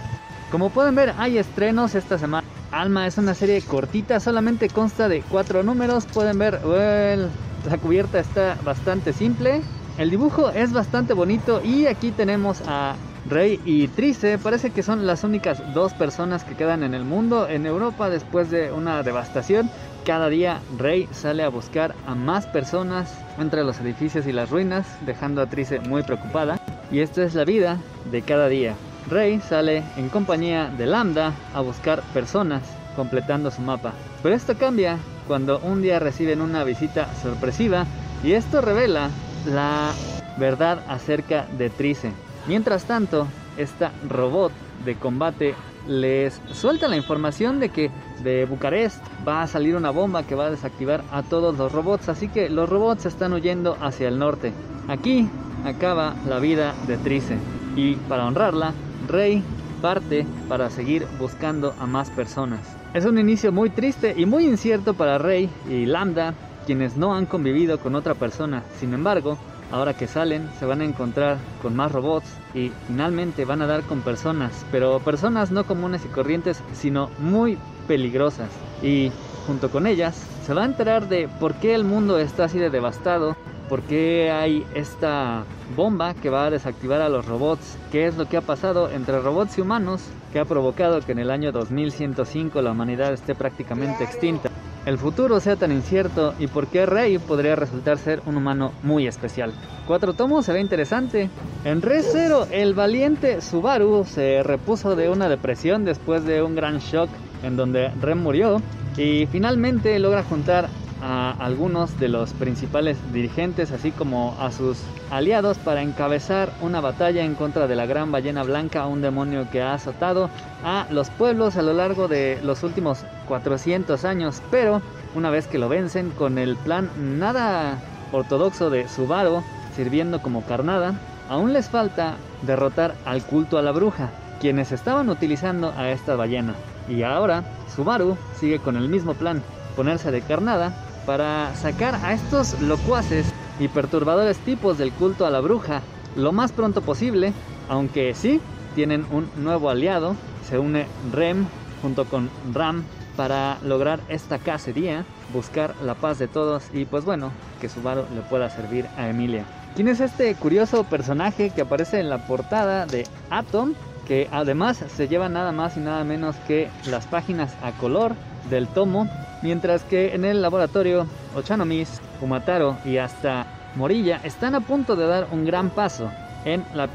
Como 0.51 0.71
pueden 0.71 0.97
ver, 0.97 1.15
hay 1.17 1.39
estrenos 1.39 1.95
esta 1.95 2.19
semana. 2.19 2.47
Alma 2.73 3.07
es 3.07 3.19
una 3.19 3.35
serie 3.35 3.63
cortita, 3.63 4.19
solamente 4.19 4.69
consta 4.69 5.09
de 5.09 5.23
cuatro 5.23 5.63
números. 5.63 6.07
Pueden 6.07 6.39
ver, 6.39 6.61
la 6.65 7.79
cubierta 7.79 8.19
está 8.19 8.57
bastante 8.65 9.13
simple. 9.13 9.63
El 9.97 10.11
dibujo 10.11 10.51
es 10.51 10.73
bastante 10.73 11.15
bonito 11.15 11.63
y 11.63 11.87
aquí 11.87 12.11
tenemos 12.11 12.63
a 12.67 12.97
Rey 13.29 13.61
y 13.65 13.87
Trice. 13.89 14.39
Parece 14.39 14.71
que 14.71 14.83
son 14.83 15.07
las 15.07 15.23
únicas 15.23 15.63
dos 15.73 15.95
personas 15.95 16.43
que 16.43 16.57
quedan 16.57 16.83
en 16.83 16.95
el 16.95 17.05
mundo. 17.05 17.49
En 17.49 17.65
Europa 17.65 18.11
después 18.11 18.51
de 18.51 18.73
una 18.73 19.05
devastación. 19.05 19.71
Cada 20.05 20.29
día 20.31 20.61
Rey 20.79 21.09
sale 21.13 21.45
a 21.45 21.49
buscar 21.49 21.95
a 22.07 22.15
más 22.17 22.47
personas 22.47 23.17
entre 23.39 23.63
los 23.63 23.79
edificios 23.81 24.27
y 24.27 24.33
las 24.33 24.51
ruinas, 24.51 24.87
dejando 25.07 25.43
a 25.43 25.47
Trice 25.47 25.79
muy 25.79 26.03
preocupada. 26.03 26.59
Y 26.91 27.01
esta 27.01 27.23
es 27.23 27.35
la 27.35 27.45
vida 27.45 27.79
de 28.11 28.23
cada 28.23 28.49
día. 28.49 28.75
Rey 29.09 29.41
sale 29.41 29.83
en 29.97 30.09
compañía 30.09 30.69
de 30.77 30.87
Lambda 30.87 31.33
a 31.55 31.61
buscar 31.61 32.03
personas, 32.13 32.63
completando 32.97 33.51
su 33.51 33.63
mapa. 33.63 33.93
Pero 34.23 34.35
esto 34.35 34.57
cambia 34.57 34.99
cuando 35.27 35.59
un 35.61 35.83
día 35.83 35.99
reciben 35.99 36.41
una 36.41 36.65
visita 36.65 37.09
sorpresiva 37.23 37.87
y 38.23 38.33
esto 38.33 38.61
revela 38.61 39.11
la 39.47 39.93
verdad 40.37 40.85
acerca 40.89 41.47
de 41.57 41.71
Trice. 41.71 42.13
Mientras 42.47 42.85
tanto, 42.85 43.27
esta 43.57 43.93
robot 44.09 44.53
de 44.85 44.97
combate 44.97 45.55
les 45.87 46.41
suelta 46.53 46.89
la 46.89 46.97
información 46.97 47.59
de 47.59 47.71
que 47.71 47.91
de 48.23 48.45
Bucarest 48.45 49.03
va 49.27 49.43
a 49.43 49.47
salir 49.47 49.77
una 49.77 49.91
bomba 49.91 50.25
que 50.25 50.35
va 50.35 50.47
a 50.47 50.51
desactivar 50.51 51.03
a 51.11 51.23
todos 51.23 51.57
los 51.57 51.73
robots, 51.73 52.09
así 52.09 52.29
que 52.29 52.51
los 52.51 52.69
robots 52.69 53.07
están 53.07 53.33
huyendo 53.33 53.77
hacia 53.81 54.09
el 54.09 54.19
norte. 54.19 54.53
Aquí 54.89 55.29
acaba 55.65 56.15
la 56.29 56.39
vida 56.39 56.75
de 56.87 56.99
Trice 56.99 57.39
y 57.77 57.95
para 57.95 58.27
honrarla, 58.27 58.73
Rey 59.11 59.43
parte 59.81 60.27
para 60.49 60.71
seguir 60.71 61.07
buscando 61.19 61.75
a 61.79 61.87
más 61.87 62.11
personas. 62.11 62.61
Es 62.95 63.05
un 63.05 63.19
inicio 63.19 63.53
muy 63.53 63.71
triste 63.71 64.15
y 64.17 64.27
muy 64.27 64.45
incierto 64.45 64.95
para 64.95 65.19
Rey 65.19 65.49
y 65.69 65.87
Lambda, 65.87 66.35
quienes 66.67 66.97
no 66.97 67.15
han 67.15 67.27
convivido 67.27 67.79
con 67.79 67.95
otra 67.95 68.15
persona. 68.15 68.63
Sin 68.79 68.93
embargo, 68.95 69.39
ahora 69.71 69.95
que 69.95 70.07
salen 70.07 70.49
se 70.59 70.67
van 70.67 70.81
a 70.81 70.85
encontrar 70.85 71.39
con 71.63 71.75
más 71.77 71.93
robots 71.93 72.29
y 72.55 72.73
finalmente 72.87 73.45
van 73.45 73.63
a 73.63 73.67
dar 73.67 73.83
con 73.83 74.03
personas, 74.03 74.67
pero 74.71 75.01
personas 75.01 75.51
no 75.51 75.65
comunes 75.65 76.05
y 76.05 76.09
corrientes, 76.09 76.63
sino 76.73 77.11
muy 77.19 77.59
peligrosas. 77.87 78.51
Y 78.83 79.11
junto 79.47 79.71
con 79.71 79.87
ellas 79.87 80.27
se 80.45 80.55
va 80.55 80.63
a 80.63 80.67
enterar 80.67 81.09
de 81.09 81.29
por 81.29 81.55
qué 81.55 81.75
el 81.75 81.85
mundo 81.85 82.19
está 82.19 82.45
así 82.45 82.59
de 82.59 82.71
devastado, 82.71 83.37
por 83.71 83.81
qué 83.83 84.31
hay 84.31 84.67
esta 84.75 85.45
bomba 85.75 86.13
que 86.13 86.29
va 86.29 86.45
a 86.45 86.51
desactivar 86.51 87.01
a 87.01 87.09
los 87.09 87.25
robots, 87.25 87.79
qué 87.91 88.07
es 88.07 88.19
lo 88.19 88.29
que 88.29 88.37
ha 88.37 88.43
pasado 88.43 88.91
entre 88.91 89.19
robots 89.21 89.57
y 89.57 89.63
humanos 89.63 90.03
que 90.31 90.41
ha 90.41 90.45
provocado 90.45 91.01
que 91.01 91.13
en 91.13 91.21
el 91.21 91.31
año 91.31 91.53
2105 91.53 92.61
la 92.61 92.73
humanidad 92.73 93.15
esté 93.15 93.35
prácticamente 93.35 94.05
extinta 94.05 94.51
el 94.87 94.97
futuro 94.97 95.41
sea 95.41 95.57
tan 95.57 95.73
incierto 95.73 96.35
y 96.39 96.47
por 96.47 96.67
qué 96.67 96.87
Rey 96.87 97.19
podría 97.19 97.55
resultar 97.55 97.99
ser 97.99 98.23
un 98.25 98.39
humano 98.39 98.73
muy 98.83 99.07
especial. 99.07 99.53
Cuatro 99.87 100.15
tomos 100.15 100.47
se 100.47 100.55
ve 100.55 100.61
interesante. 100.61 101.29
En 101.65 101.83
Re 101.83 102.03
Zero, 102.03 102.47
el 102.51 102.73
valiente 102.73 103.43
Subaru 103.43 104.05
se 104.05 104.43
repuso 104.43 104.97
de 104.97 105.11
una 105.11 105.29
depresión 105.29 105.85
después 105.85 106.25
de 106.25 106.43
un 106.43 106.55
gran 106.55 106.79
shock 106.79 107.11
en 107.43 107.57
donde 107.57 107.91
Ren 108.01 108.19
murió 108.19 108.63
y 108.97 109.27
finalmente 109.27 109.99
logra 109.99 110.23
juntar 110.23 110.69
a 111.03 111.33
algunos 111.39 111.99
de 111.99 112.09
los 112.09 112.33
principales 112.33 112.97
dirigentes, 113.13 113.73
así 113.73 113.91
como 113.91 114.37
a 114.39 114.51
sus 114.53 114.79
aliados, 115.11 115.59
para 115.59 115.83
encabezar 115.83 116.51
una 116.61 116.81
batalla 116.81 117.25
en 117.25 117.35
contra 117.35 117.67
de 117.67 117.77
la 117.77 117.87
gran 117.87 118.13
ballena 118.13 118.43
blanca, 118.43 118.87
un 118.87 119.03
demonio 119.03 119.49
que 119.51 119.63
ha 119.63 119.75
azotado 119.75 120.31
a 120.65 120.87
los 120.91 121.11
pueblos 121.11 121.57
a 121.57 121.63
lo 121.63 121.73
largo 121.73 122.09
de 122.09 122.39
los 122.43 122.63
últimos 122.63 123.05
400 123.29 124.05
años. 124.05 124.43
Pero 124.51 124.83
una 125.15 125.31
vez 125.31 125.47
que 125.47 125.59
lo 125.59 125.69
vencen, 125.69 126.11
con 126.11 126.39
el 126.39 126.57
plan 126.57 126.91
nada 127.19 127.79
ortodoxo 128.13 128.71
de 128.71 128.89
Subaru 128.89 129.43
sirviendo 129.75 130.21
como 130.21 130.45
carnada, 130.45 130.95
aún 131.29 131.53
les 131.53 131.69
falta 131.69 132.17
derrotar 132.43 132.95
al 133.05 133.23
culto 133.23 133.59
a 133.59 133.63
la 133.63 133.73
bruja, 133.73 134.11
quienes 134.41 134.73
estaban 134.73 135.09
utilizando 135.09 135.73
a 135.77 135.91
esta 135.91 136.17
ballena. 136.17 136.55
Y 136.89 137.03
ahora 137.03 137.45
Subaru 137.75 138.17
sigue 138.39 138.59
con 138.59 138.77
el 138.77 138.89
mismo 138.89 139.15
plan, 139.15 139.43
ponerse 139.77 140.11
de 140.11 140.23
carnada 140.23 140.75
para 141.07 141.55
sacar 141.55 141.95
a 142.03 142.13
estos 142.13 142.61
locuaces 142.61 143.27
y 143.59 143.69
perturbadores 143.69 144.39
tipos 144.39 144.79
del 144.79 144.93
culto 144.93 145.27
a 145.27 145.31
la 145.31 145.41
bruja 145.41 145.83
lo 146.17 146.33
más 146.33 146.53
pronto 146.53 146.83
posible, 146.83 147.33
aunque 147.69 148.15
sí 148.15 148.41
tienen 148.75 149.07
un 149.13 149.29
nuevo 149.37 149.71
aliado, 149.71 150.17
se 150.43 150.59
une 150.59 150.87
Rem 151.13 151.47
junto 151.83 152.05
con 152.07 152.31
Ram 152.53 152.85
para 153.17 153.59
lograr 153.65 154.01
esta 154.09 154.39
cacería, 154.39 155.05
buscar 155.33 155.75
la 155.85 155.95
paz 155.95 156.19
de 156.19 156.29
todos 156.29 156.65
y 156.73 156.85
pues 156.85 157.05
bueno, 157.05 157.33
que 157.61 157.69
Subaru 157.69 158.05
le 158.15 158.23
pueda 158.23 158.49
servir 158.51 158.87
a 158.97 159.09
Emilia. 159.09 159.45
¿Quién 159.77 159.89
es 159.89 160.01
este 160.01 160.35
curioso 160.35 160.85
personaje 160.85 161.51
que 161.51 161.63
aparece 161.63 162.01
en 162.01 162.11
la 162.11 162.19
portada 162.27 162.87
de 162.87 163.07
Atom? 163.31 163.75
Que 164.07 164.29
además 164.33 164.85
se 164.97 165.07
lleva 165.07 165.29
nada 165.29 165.53
más 165.53 165.77
y 165.77 165.81
nada 165.81 166.03
menos 166.03 166.37
que 166.49 166.69
las 166.87 167.07
páginas 167.07 167.55
a 167.63 167.73
color 167.73 168.15
del 168.49 168.67
tomo 168.69 169.09
mientras 169.43 169.85
que 169.85 170.15
en 170.15 170.25
el 170.25 170.43
laboratorio 170.43 171.07
Ochanomis, 171.35 172.01
Umataro 172.21 172.77
y 172.85 172.99
hasta 172.99 173.47
Morilla 173.75 174.21
están 174.25 174.55
a 174.55 174.61
punto 174.61 174.97
de 174.97 175.07
dar 175.07 175.29
un 175.31 175.45
gran 175.45 175.71
paso 175.71 176.11
en 176.45 176.65
el 176.75 176.89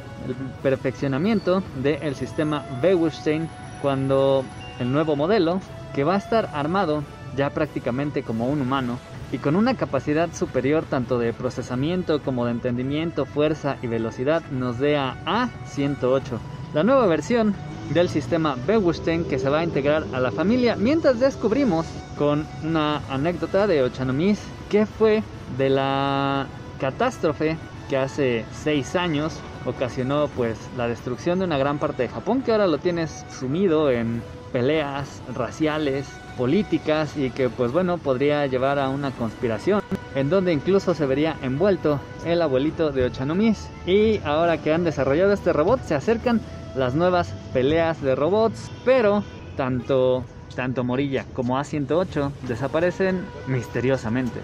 perfeccionamiento 0.62 1.63
del 1.81 2.15
sistema 2.15 2.65
Bewustein 2.81 3.47
cuando 3.81 4.43
el 4.79 4.91
nuevo 4.91 5.15
modelo, 5.15 5.62
que 5.93 6.03
va 6.03 6.15
a 6.15 6.17
estar 6.17 6.49
armado 6.53 7.03
ya 7.36 7.49
prácticamente 7.49 8.23
como 8.23 8.47
un 8.47 8.62
humano 8.62 8.97
y 9.31 9.38
con 9.38 9.55
una 9.55 9.75
capacidad 9.75 10.31
superior 10.34 10.86
tanto 10.86 11.17
de 11.19 11.34
procesamiento 11.34 12.21
como 12.21 12.45
de 12.45 12.51
entendimiento, 12.51 13.25
fuerza 13.25 13.77
y 13.81 13.88
velocidad, 13.88 14.43
nos 14.51 14.79
dé 14.79 14.97
a 14.97 15.15
A108. 15.25 16.55
La 16.75 16.83
nueva 16.83 17.07
versión 17.07 17.55
del 17.91 18.09
sistema 18.09 18.57
Bewustein 18.67 19.23
que 19.23 19.39
se 19.39 19.47
va 19.49 19.59
a 19.59 19.63
integrar 19.63 20.03
a 20.11 20.19
la 20.19 20.29
familia 20.29 20.75
mientras 20.75 21.21
descubrimos 21.21 21.85
con 22.17 22.45
una 22.65 22.97
anécdota 23.09 23.65
de 23.65 23.81
Ochanomiz 23.81 24.41
que 24.69 24.85
fue 24.85 25.23
de 25.57 25.69
la 25.69 26.47
catástrofe 26.77 27.55
que 27.88 27.95
hace 27.95 28.43
seis 28.51 28.97
años 28.97 29.39
ocasionó 29.65 30.27
pues 30.35 30.57
la 30.75 30.89
destrucción 30.89 31.39
de 31.39 31.45
una 31.45 31.57
gran 31.57 31.79
parte 31.79 32.03
de 32.03 32.09
Japón 32.09 32.41
que 32.41 32.51
ahora 32.51 32.67
lo 32.67 32.77
tienes 32.77 33.25
sumido 33.29 33.89
en 33.89 34.21
peleas 34.51 35.21
raciales, 35.33 36.05
políticas 36.38 37.15
y 37.15 37.29
que 37.29 37.49
pues 37.49 37.71
bueno 37.71 37.99
podría 37.99 38.47
llevar 38.47 38.79
a 38.79 38.89
una 38.89 39.11
conspiración 39.11 39.79
en 40.13 40.29
donde 40.29 40.51
incluso 40.51 40.93
se 40.93 41.05
vería 41.05 41.38
envuelto 41.41 42.01
el 42.25 42.41
abuelito 42.41 42.91
de 42.91 43.05
Ochanomiz 43.05 43.69
y 43.85 44.19
ahora 44.25 44.57
que 44.57 44.73
han 44.73 44.83
desarrollado 44.83 45.31
este 45.31 45.53
robot 45.53 45.81
se 45.83 45.95
acercan 45.95 46.41
las 46.75 46.93
nuevas 46.93 47.33
peleas 47.53 48.01
de 48.01 48.15
robots, 48.15 48.71
pero 48.83 49.23
tanto, 49.55 50.23
tanto 50.55 50.83
Morilla 50.83 51.25
como 51.33 51.57
A108 51.57 52.31
desaparecen 52.47 53.25
misteriosamente. 53.47 54.39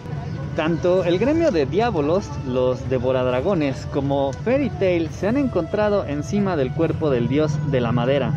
Tanto 0.56 1.06
el 1.06 1.18
gremio 1.18 1.50
de 1.52 1.66
diábolos, 1.66 2.30
los 2.46 2.90
devoradragones, 2.90 3.88
como 3.94 4.34
Fairy 4.34 4.70
Tail 4.70 5.10
se 5.10 5.30
han 5.30 5.38
encontrado 5.38 6.06
encima 6.06 6.58
del 6.58 6.74
cuerpo 6.74 7.10
del 7.10 7.30
dios 7.30 7.54
de 7.72 7.80
la 7.80 7.94
madera. 7.94 8.34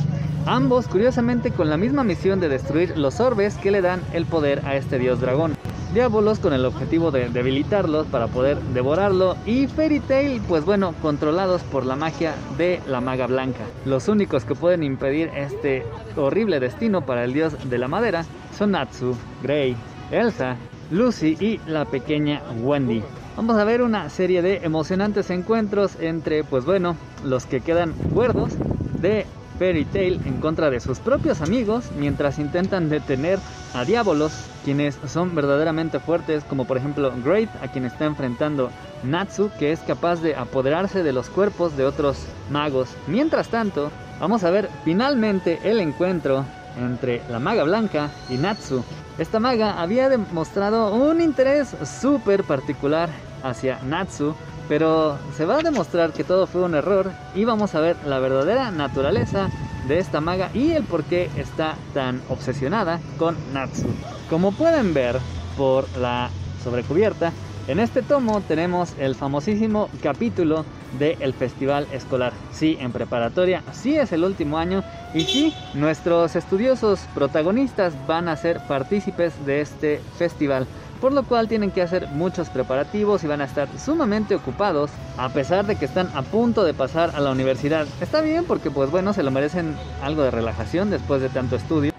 Ambos, 0.46 0.86
curiosamente, 0.86 1.50
con 1.50 1.70
la 1.70 1.76
misma 1.76 2.04
misión 2.04 2.38
de 2.38 2.48
destruir 2.48 2.96
los 2.96 3.18
orbes 3.18 3.56
que 3.56 3.72
le 3.72 3.82
dan 3.82 4.00
el 4.12 4.26
poder 4.26 4.62
a 4.64 4.76
este 4.76 4.98
dios 4.98 5.20
dragón. 5.20 5.56
Diabolos 5.92 6.38
con 6.38 6.52
el 6.52 6.64
objetivo 6.64 7.10
de 7.10 7.28
debilitarlos 7.30 8.06
para 8.06 8.28
poder 8.28 8.60
devorarlo 8.74 9.36
y 9.44 9.66
Fairy 9.66 10.00
Tail 10.00 10.40
pues 10.48 10.64
bueno 10.64 10.94
controlados 11.02 11.62
por 11.62 11.84
la 11.84 11.96
magia 11.96 12.34
de 12.56 12.80
la 12.86 13.00
maga 13.00 13.26
blanca. 13.26 13.64
Los 13.84 14.08
únicos 14.08 14.44
que 14.44 14.54
pueden 14.54 14.82
impedir 14.82 15.30
este 15.36 15.84
horrible 16.16 16.60
destino 16.60 17.06
para 17.06 17.24
el 17.24 17.32
dios 17.32 17.70
de 17.70 17.78
la 17.78 17.88
madera 17.88 18.24
son 18.56 18.72
Natsu, 18.72 19.16
Grey, 19.42 19.76
Elsa, 20.10 20.56
Lucy 20.90 21.36
y 21.40 21.60
la 21.66 21.84
pequeña 21.84 22.42
Wendy. 22.60 23.02
Vamos 23.36 23.56
a 23.56 23.64
ver 23.64 23.82
una 23.82 24.08
serie 24.10 24.42
de 24.42 24.58
emocionantes 24.58 25.30
encuentros 25.30 25.96
entre 26.00 26.44
pues 26.44 26.64
bueno 26.64 26.96
los 27.24 27.46
que 27.46 27.60
quedan 27.60 27.94
cuerdos 28.12 28.52
de 29.00 29.26
Fairy 29.58 29.84
Tail 29.84 30.20
en 30.24 30.38
contra 30.38 30.70
de 30.70 30.80
sus 30.80 30.98
propios 30.98 31.40
amigos 31.40 31.90
mientras 31.98 32.38
intentan 32.38 32.88
detener 32.88 33.38
a 33.74 33.84
Diabolos, 33.84 34.32
quienes 34.64 34.98
son 35.06 35.34
verdaderamente 35.34 35.98
fuertes, 35.98 36.44
como 36.44 36.64
por 36.64 36.76
ejemplo 36.76 37.12
Great, 37.24 37.50
a 37.62 37.68
quien 37.68 37.84
está 37.84 38.04
enfrentando 38.04 38.70
Natsu, 39.02 39.50
que 39.58 39.72
es 39.72 39.80
capaz 39.80 40.22
de 40.22 40.36
apoderarse 40.36 41.02
de 41.02 41.12
los 41.12 41.28
cuerpos 41.28 41.76
de 41.76 41.84
otros 41.84 42.18
magos. 42.50 42.90
Mientras 43.06 43.48
tanto, 43.48 43.90
vamos 44.20 44.44
a 44.44 44.50
ver 44.50 44.70
finalmente 44.84 45.58
el 45.64 45.80
encuentro 45.80 46.44
entre 46.78 47.22
la 47.30 47.38
maga 47.38 47.64
blanca 47.64 48.10
y 48.28 48.36
Natsu. 48.36 48.84
Esta 49.16 49.38
maga 49.38 49.80
había 49.80 50.08
demostrado 50.08 50.92
un 50.92 51.20
interés 51.20 51.76
súper 52.00 52.42
particular 52.42 53.08
hacia 53.44 53.78
Natsu, 53.84 54.34
pero 54.68 55.18
se 55.36 55.44
va 55.44 55.58
a 55.58 55.62
demostrar 55.62 56.12
que 56.12 56.24
todo 56.24 56.48
fue 56.48 56.62
un 56.62 56.74
error 56.74 57.12
y 57.32 57.44
vamos 57.44 57.76
a 57.76 57.80
ver 57.80 57.96
la 58.06 58.18
verdadera 58.18 58.72
naturaleza 58.72 59.50
de 59.86 59.98
esta 59.98 60.20
maga 60.20 60.50
y 60.52 60.72
el 60.72 60.82
por 60.82 61.04
qué 61.04 61.30
está 61.36 61.76
tan 61.92 62.22
obsesionada 62.28 62.98
con 63.16 63.36
Natsu. 63.52 63.86
Como 64.28 64.50
pueden 64.50 64.94
ver 64.94 65.20
por 65.56 65.86
la 65.96 66.30
sobrecubierta, 66.64 67.32
en 67.68 67.78
este 67.78 68.02
tomo 68.02 68.40
tenemos 68.40 68.94
el 68.98 69.14
famosísimo 69.14 69.90
capítulo 70.02 70.64
del 70.98 71.34
festival 71.34 71.86
escolar. 71.92 72.32
Sí, 72.52 72.76
en 72.80 72.92
preparatoria, 72.92 73.62
sí 73.72 73.96
es 73.96 74.12
el 74.12 74.24
último 74.24 74.58
año 74.58 74.82
y 75.12 75.22
sí, 75.22 75.54
nuestros 75.74 76.36
estudiosos 76.36 77.00
protagonistas 77.14 77.94
van 78.06 78.28
a 78.28 78.36
ser 78.36 78.60
partícipes 78.66 79.44
de 79.46 79.60
este 79.60 80.00
festival 80.18 80.66
por 81.04 81.12
lo 81.12 81.24
cual 81.24 81.48
tienen 81.48 81.70
que 81.70 81.82
hacer 81.82 82.08
muchos 82.08 82.48
preparativos 82.48 83.22
y 83.24 83.26
van 83.26 83.42
a 83.42 83.44
estar 83.44 83.68
sumamente 83.78 84.34
ocupados 84.34 84.90
a 85.18 85.28
pesar 85.28 85.66
de 85.66 85.76
que 85.76 85.84
están 85.84 86.08
a 86.14 86.22
punto 86.22 86.64
de 86.64 86.72
pasar 86.72 87.12
a 87.14 87.20
la 87.20 87.30
universidad. 87.30 87.86
Está 88.00 88.22
bien 88.22 88.46
porque 88.46 88.70
pues 88.70 88.90
bueno, 88.90 89.12
se 89.12 89.22
lo 89.22 89.30
merecen 89.30 89.76
algo 90.02 90.22
de 90.22 90.30
relajación 90.30 90.88
después 90.88 91.20
de 91.20 91.28
tanto 91.28 91.56
estudio, 91.56 91.92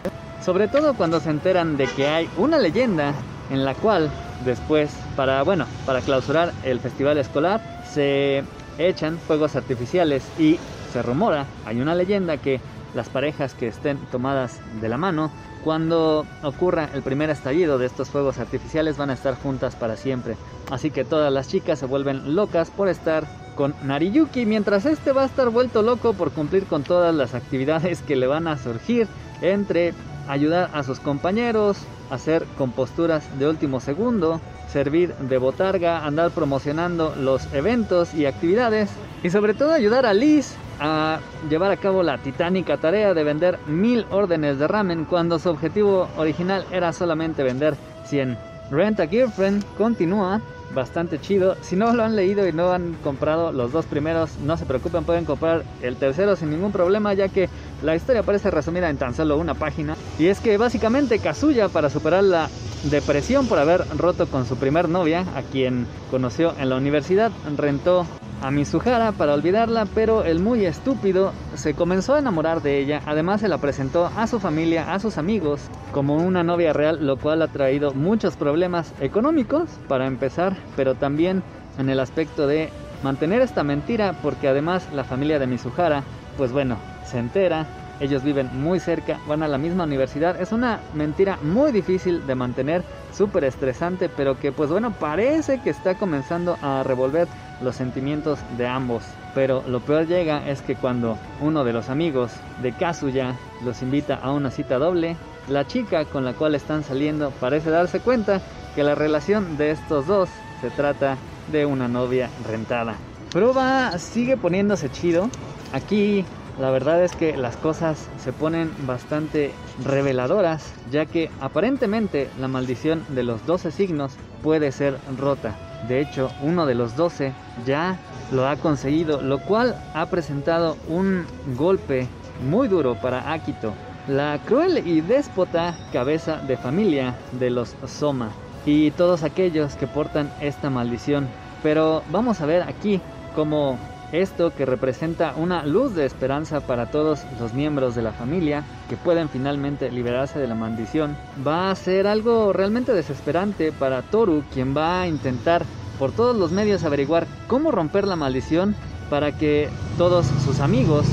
sobre 0.43 0.67
todo 0.67 0.95
cuando 0.95 1.19
se 1.19 1.29
enteran 1.29 1.77
de 1.77 1.85
que 1.85 2.07
hay 2.07 2.27
una 2.37 2.57
leyenda 2.57 3.13
en 3.51 3.63
la 3.63 3.75
cual 3.75 4.09
después 4.43 4.91
para 5.15 5.43
bueno, 5.43 5.67
para 5.85 6.01
clausurar 6.01 6.51
el 6.63 6.79
festival 6.79 7.19
escolar 7.19 7.61
se 7.87 8.43
echan 8.77 9.17
fuegos 9.17 9.55
artificiales 9.55 10.23
y 10.39 10.59
se 10.91 11.01
rumora, 11.01 11.45
hay 11.65 11.81
una 11.81 11.95
leyenda 11.95 12.37
que 12.37 12.59
las 12.93 13.09
parejas 13.09 13.53
que 13.53 13.67
estén 13.67 13.97
tomadas 14.11 14.59
de 14.81 14.89
la 14.89 14.97
mano. 14.97 15.31
Cuando 15.63 16.25
ocurra 16.43 16.89
el 16.93 17.01
primer 17.01 17.29
estallido 17.29 17.77
de 17.77 17.87
estos 17.87 18.09
fuegos 18.09 18.37
artificiales 18.37 18.97
van 18.97 19.09
a 19.09 19.13
estar 19.13 19.35
juntas 19.35 19.75
para 19.75 19.97
siempre. 19.97 20.37
Así 20.71 20.91
que 20.91 21.03
todas 21.03 21.31
las 21.33 21.49
chicas 21.49 21.79
se 21.79 21.85
vuelven 21.85 22.35
locas 22.35 22.69
por 22.69 22.87
estar 22.87 23.25
con 23.55 23.73
Nariyuki, 23.83 24.45
mientras 24.45 24.85
este 24.85 25.11
va 25.11 25.23
a 25.23 25.25
estar 25.25 25.49
vuelto 25.49 25.81
loco 25.81 26.13
por 26.13 26.31
cumplir 26.31 26.65
con 26.65 26.83
todas 26.83 27.13
las 27.15 27.33
actividades 27.33 28.01
que 28.01 28.15
le 28.15 28.27
van 28.27 28.47
a 28.47 28.57
surgir 28.57 29.07
entre 29.41 29.93
ayudar 30.27 30.69
a 30.73 30.83
sus 30.83 30.99
compañeros, 30.99 31.77
hacer 32.09 32.45
composturas 32.57 33.37
de 33.39 33.47
último 33.47 33.79
segundo, 33.79 34.41
servir 34.75 35.15
de 35.15 35.37
botarga, 35.37 36.05
andar 36.05 36.31
promocionando 36.31 37.15
los 37.15 37.47
eventos 37.53 38.13
y 38.13 38.25
actividades 38.25 38.89
y 39.23 39.29
sobre 39.29 39.53
todo 39.53 39.71
ayudar 39.71 40.05
a 40.05 40.13
Liz 40.13 40.53
a 40.81 41.19
llevar 41.49 41.71
a 41.71 41.77
cabo 41.77 42.03
la 42.03 42.17
titánica 42.17 42.75
tarea 42.75 43.13
de 43.13 43.23
vender 43.23 43.57
mil 43.67 44.05
órdenes 44.11 44.59
de 44.59 44.67
ramen 44.67 45.05
cuando 45.05 45.39
su 45.39 45.47
objetivo 45.47 46.09
original 46.17 46.65
era 46.73 46.91
solamente 46.91 47.41
vender 47.41 47.75
100. 48.03 48.37
Rent 48.69 48.99
a 48.99 49.07
Girlfriend 49.07 49.63
continúa 49.77 50.41
bastante 50.73 51.21
chido. 51.21 51.55
Si 51.61 51.77
no 51.77 51.93
lo 51.93 52.03
han 52.03 52.17
leído 52.17 52.45
y 52.45 52.51
no 52.51 52.73
han 52.73 52.95
comprado 52.95 53.53
los 53.53 53.71
dos 53.71 53.85
primeros, 53.85 54.37
no 54.39 54.57
se 54.57 54.65
preocupen, 54.65 55.05
pueden 55.05 55.23
comprar 55.23 55.63
el 55.81 55.95
tercero 55.95 56.35
sin 56.35 56.49
ningún 56.49 56.73
problema, 56.73 57.13
ya 57.13 57.29
que 57.29 57.47
la 57.81 57.95
historia 57.95 58.23
parece 58.23 58.51
resumida 58.51 58.89
en 58.89 58.97
tan 58.97 59.13
solo 59.13 59.37
una 59.37 59.53
página. 59.53 59.95
Y 60.17 60.27
es 60.27 60.39
que 60.39 60.57
básicamente 60.57 61.19
Kazuya, 61.19 61.67
para 61.69 61.89
superar 61.89 62.23
la 62.23 62.49
depresión 62.83 63.47
por 63.47 63.59
haber 63.59 63.85
roto 63.97 64.27
con 64.27 64.45
su 64.45 64.55
primer 64.55 64.87
novia, 64.87 65.25
a 65.35 65.41
quien 65.41 65.87
conoció 66.09 66.53
en 66.57 66.69
la 66.69 66.77
universidad, 66.77 67.31
rentó 67.57 68.05
a 68.41 68.51
Mizuhara 68.51 69.11
para 69.11 69.33
olvidarla, 69.33 69.85
pero 69.93 70.23
el 70.23 70.39
muy 70.39 70.65
estúpido 70.65 71.33
se 71.55 71.73
comenzó 71.73 72.13
a 72.13 72.19
enamorar 72.19 72.61
de 72.61 72.79
ella. 72.79 73.01
Además, 73.05 73.41
se 73.41 73.47
la 73.47 73.57
presentó 73.57 74.05
a 74.15 74.27
su 74.27 74.39
familia, 74.39 74.93
a 74.93 74.99
sus 74.99 75.17
amigos, 75.17 75.61
como 75.91 76.15
una 76.15 76.43
novia 76.43 76.71
real, 76.71 77.05
lo 77.05 77.17
cual 77.17 77.41
ha 77.41 77.47
traído 77.47 77.93
muchos 77.93 78.37
problemas 78.37 78.93
económicos 79.01 79.69
para 79.87 80.05
empezar, 80.05 80.55
pero 80.75 80.95
también 80.95 81.43
en 81.77 81.89
el 81.89 81.99
aspecto 81.99 82.47
de 82.47 82.69
mantener 83.03 83.41
esta 83.41 83.63
mentira, 83.63 84.15
porque 84.21 84.47
además 84.47 84.87
la 84.93 85.03
familia 85.03 85.39
de 85.39 85.47
Mizuhara, 85.47 86.03
pues 86.37 86.51
bueno, 86.51 86.77
se 87.03 87.19
entera. 87.19 87.65
Ellos 87.99 88.23
viven 88.23 88.49
muy 88.53 88.79
cerca, 88.79 89.19
van 89.27 89.43
a 89.43 89.47
la 89.47 89.57
misma 89.57 89.85
universidad. 89.85 90.39
Es 90.41 90.51
una 90.51 90.81
mentira 90.93 91.39
muy 91.41 91.71
difícil 91.71 92.25
de 92.27 92.35
mantener, 92.35 92.83
súper 93.13 93.45
estresante, 93.45 94.09
pero 94.09 94.37
que 94.39 94.51
pues 94.51 94.69
bueno, 94.69 94.91
parece 94.91 95.61
que 95.61 95.69
está 95.69 95.95
comenzando 95.95 96.57
a 96.61 96.83
revolver 96.83 97.27
los 97.61 97.75
sentimientos 97.75 98.39
de 98.57 98.67
ambos. 98.67 99.03
Pero 99.33 99.63
lo 99.67 99.79
peor 99.79 100.07
llega 100.07 100.47
es 100.49 100.61
que 100.61 100.75
cuando 100.75 101.17
uno 101.41 101.63
de 101.63 101.73
los 101.73 101.89
amigos 101.89 102.31
de 102.61 102.73
Kazuya 102.73 103.35
los 103.63 103.81
invita 103.81 104.15
a 104.15 104.31
una 104.31 104.51
cita 104.51 104.77
doble, 104.77 105.15
la 105.47 105.65
chica 105.65 106.05
con 106.05 106.25
la 106.25 106.33
cual 106.33 106.55
están 106.55 106.83
saliendo 106.83 107.31
parece 107.39 107.69
darse 107.69 107.99
cuenta 107.99 108.41
que 108.75 108.83
la 108.83 108.95
relación 108.95 109.57
de 109.57 109.71
estos 109.71 110.07
dos 110.07 110.29
se 110.59 110.69
trata 110.69 111.17
de 111.51 111.65
una 111.65 111.87
novia 111.87 112.29
rentada. 112.47 112.95
Prueba 113.31 113.97
sigue 113.99 114.37
poniéndose 114.37 114.89
chido. 114.89 115.29
Aquí 115.73 116.25
la 116.59 116.71
verdad 116.71 117.03
es 117.03 117.15
que 117.15 117.35
las 117.35 117.57
cosas 117.57 118.07
se 118.17 118.31
ponen 118.31 118.71
bastante 118.85 119.51
reveladoras, 119.83 120.73
ya 120.91 121.05
que 121.05 121.29
aparentemente 121.41 122.29
la 122.39 122.47
maldición 122.47 123.03
de 123.09 123.23
los 123.23 123.45
12 123.45 123.71
signos 123.71 124.13
puede 124.41 124.71
ser 124.71 124.97
rota. 125.17 125.55
De 125.87 125.99
hecho, 125.99 126.31
uno 126.41 126.65
de 126.65 126.75
los 126.75 126.95
12 126.95 127.33
ya 127.65 127.97
lo 128.31 128.47
ha 128.47 128.55
conseguido, 128.55 129.21
lo 129.21 129.39
cual 129.39 129.75
ha 129.93 130.05
presentado 130.07 130.77
un 130.87 131.25
golpe 131.57 132.07
muy 132.49 132.67
duro 132.67 132.95
para 132.95 133.33
Akito, 133.33 133.73
la 134.07 134.39
cruel 134.45 134.87
y 134.87 135.01
déspota 135.01 135.75
cabeza 135.91 136.37
de 136.37 136.57
familia 136.57 137.15
de 137.33 137.49
los 137.49 137.75
Soma 137.85 138.29
y 138.65 138.91
todos 138.91 139.23
aquellos 139.23 139.75
que 139.75 139.87
portan 139.87 140.31
esta 140.41 140.69
maldición. 140.69 141.27
Pero 141.61 142.03
vamos 142.11 142.41
a 142.41 142.45
ver 142.45 142.63
aquí 142.63 143.01
cómo 143.35 143.77
esto 144.21 144.53
que 144.53 144.65
representa 144.65 145.33
una 145.35 145.65
luz 145.65 145.95
de 145.95 146.05
esperanza 146.05 146.61
para 146.61 146.91
todos 146.91 147.25
los 147.39 147.53
miembros 147.53 147.95
de 147.95 148.01
la 148.01 148.11
familia 148.11 148.63
que 148.89 148.97
pueden 148.97 149.29
finalmente 149.29 149.91
liberarse 149.91 150.39
de 150.39 150.47
la 150.47 150.55
maldición, 150.55 151.17
va 151.45 151.71
a 151.71 151.75
ser 151.75 152.07
algo 152.07 152.53
realmente 152.53 152.93
desesperante 152.93 153.71
para 153.71 154.01
Toru, 154.01 154.43
quien 154.53 154.75
va 154.75 155.01
a 155.01 155.07
intentar 155.07 155.63
por 155.97 156.11
todos 156.11 156.35
los 156.35 156.51
medios 156.51 156.83
averiguar 156.83 157.27
cómo 157.47 157.71
romper 157.71 158.07
la 158.07 158.15
maldición 158.15 158.75
para 159.09 159.31
que 159.31 159.69
todos 159.97 160.25
sus 160.43 160.59
amigos 160.59 161.05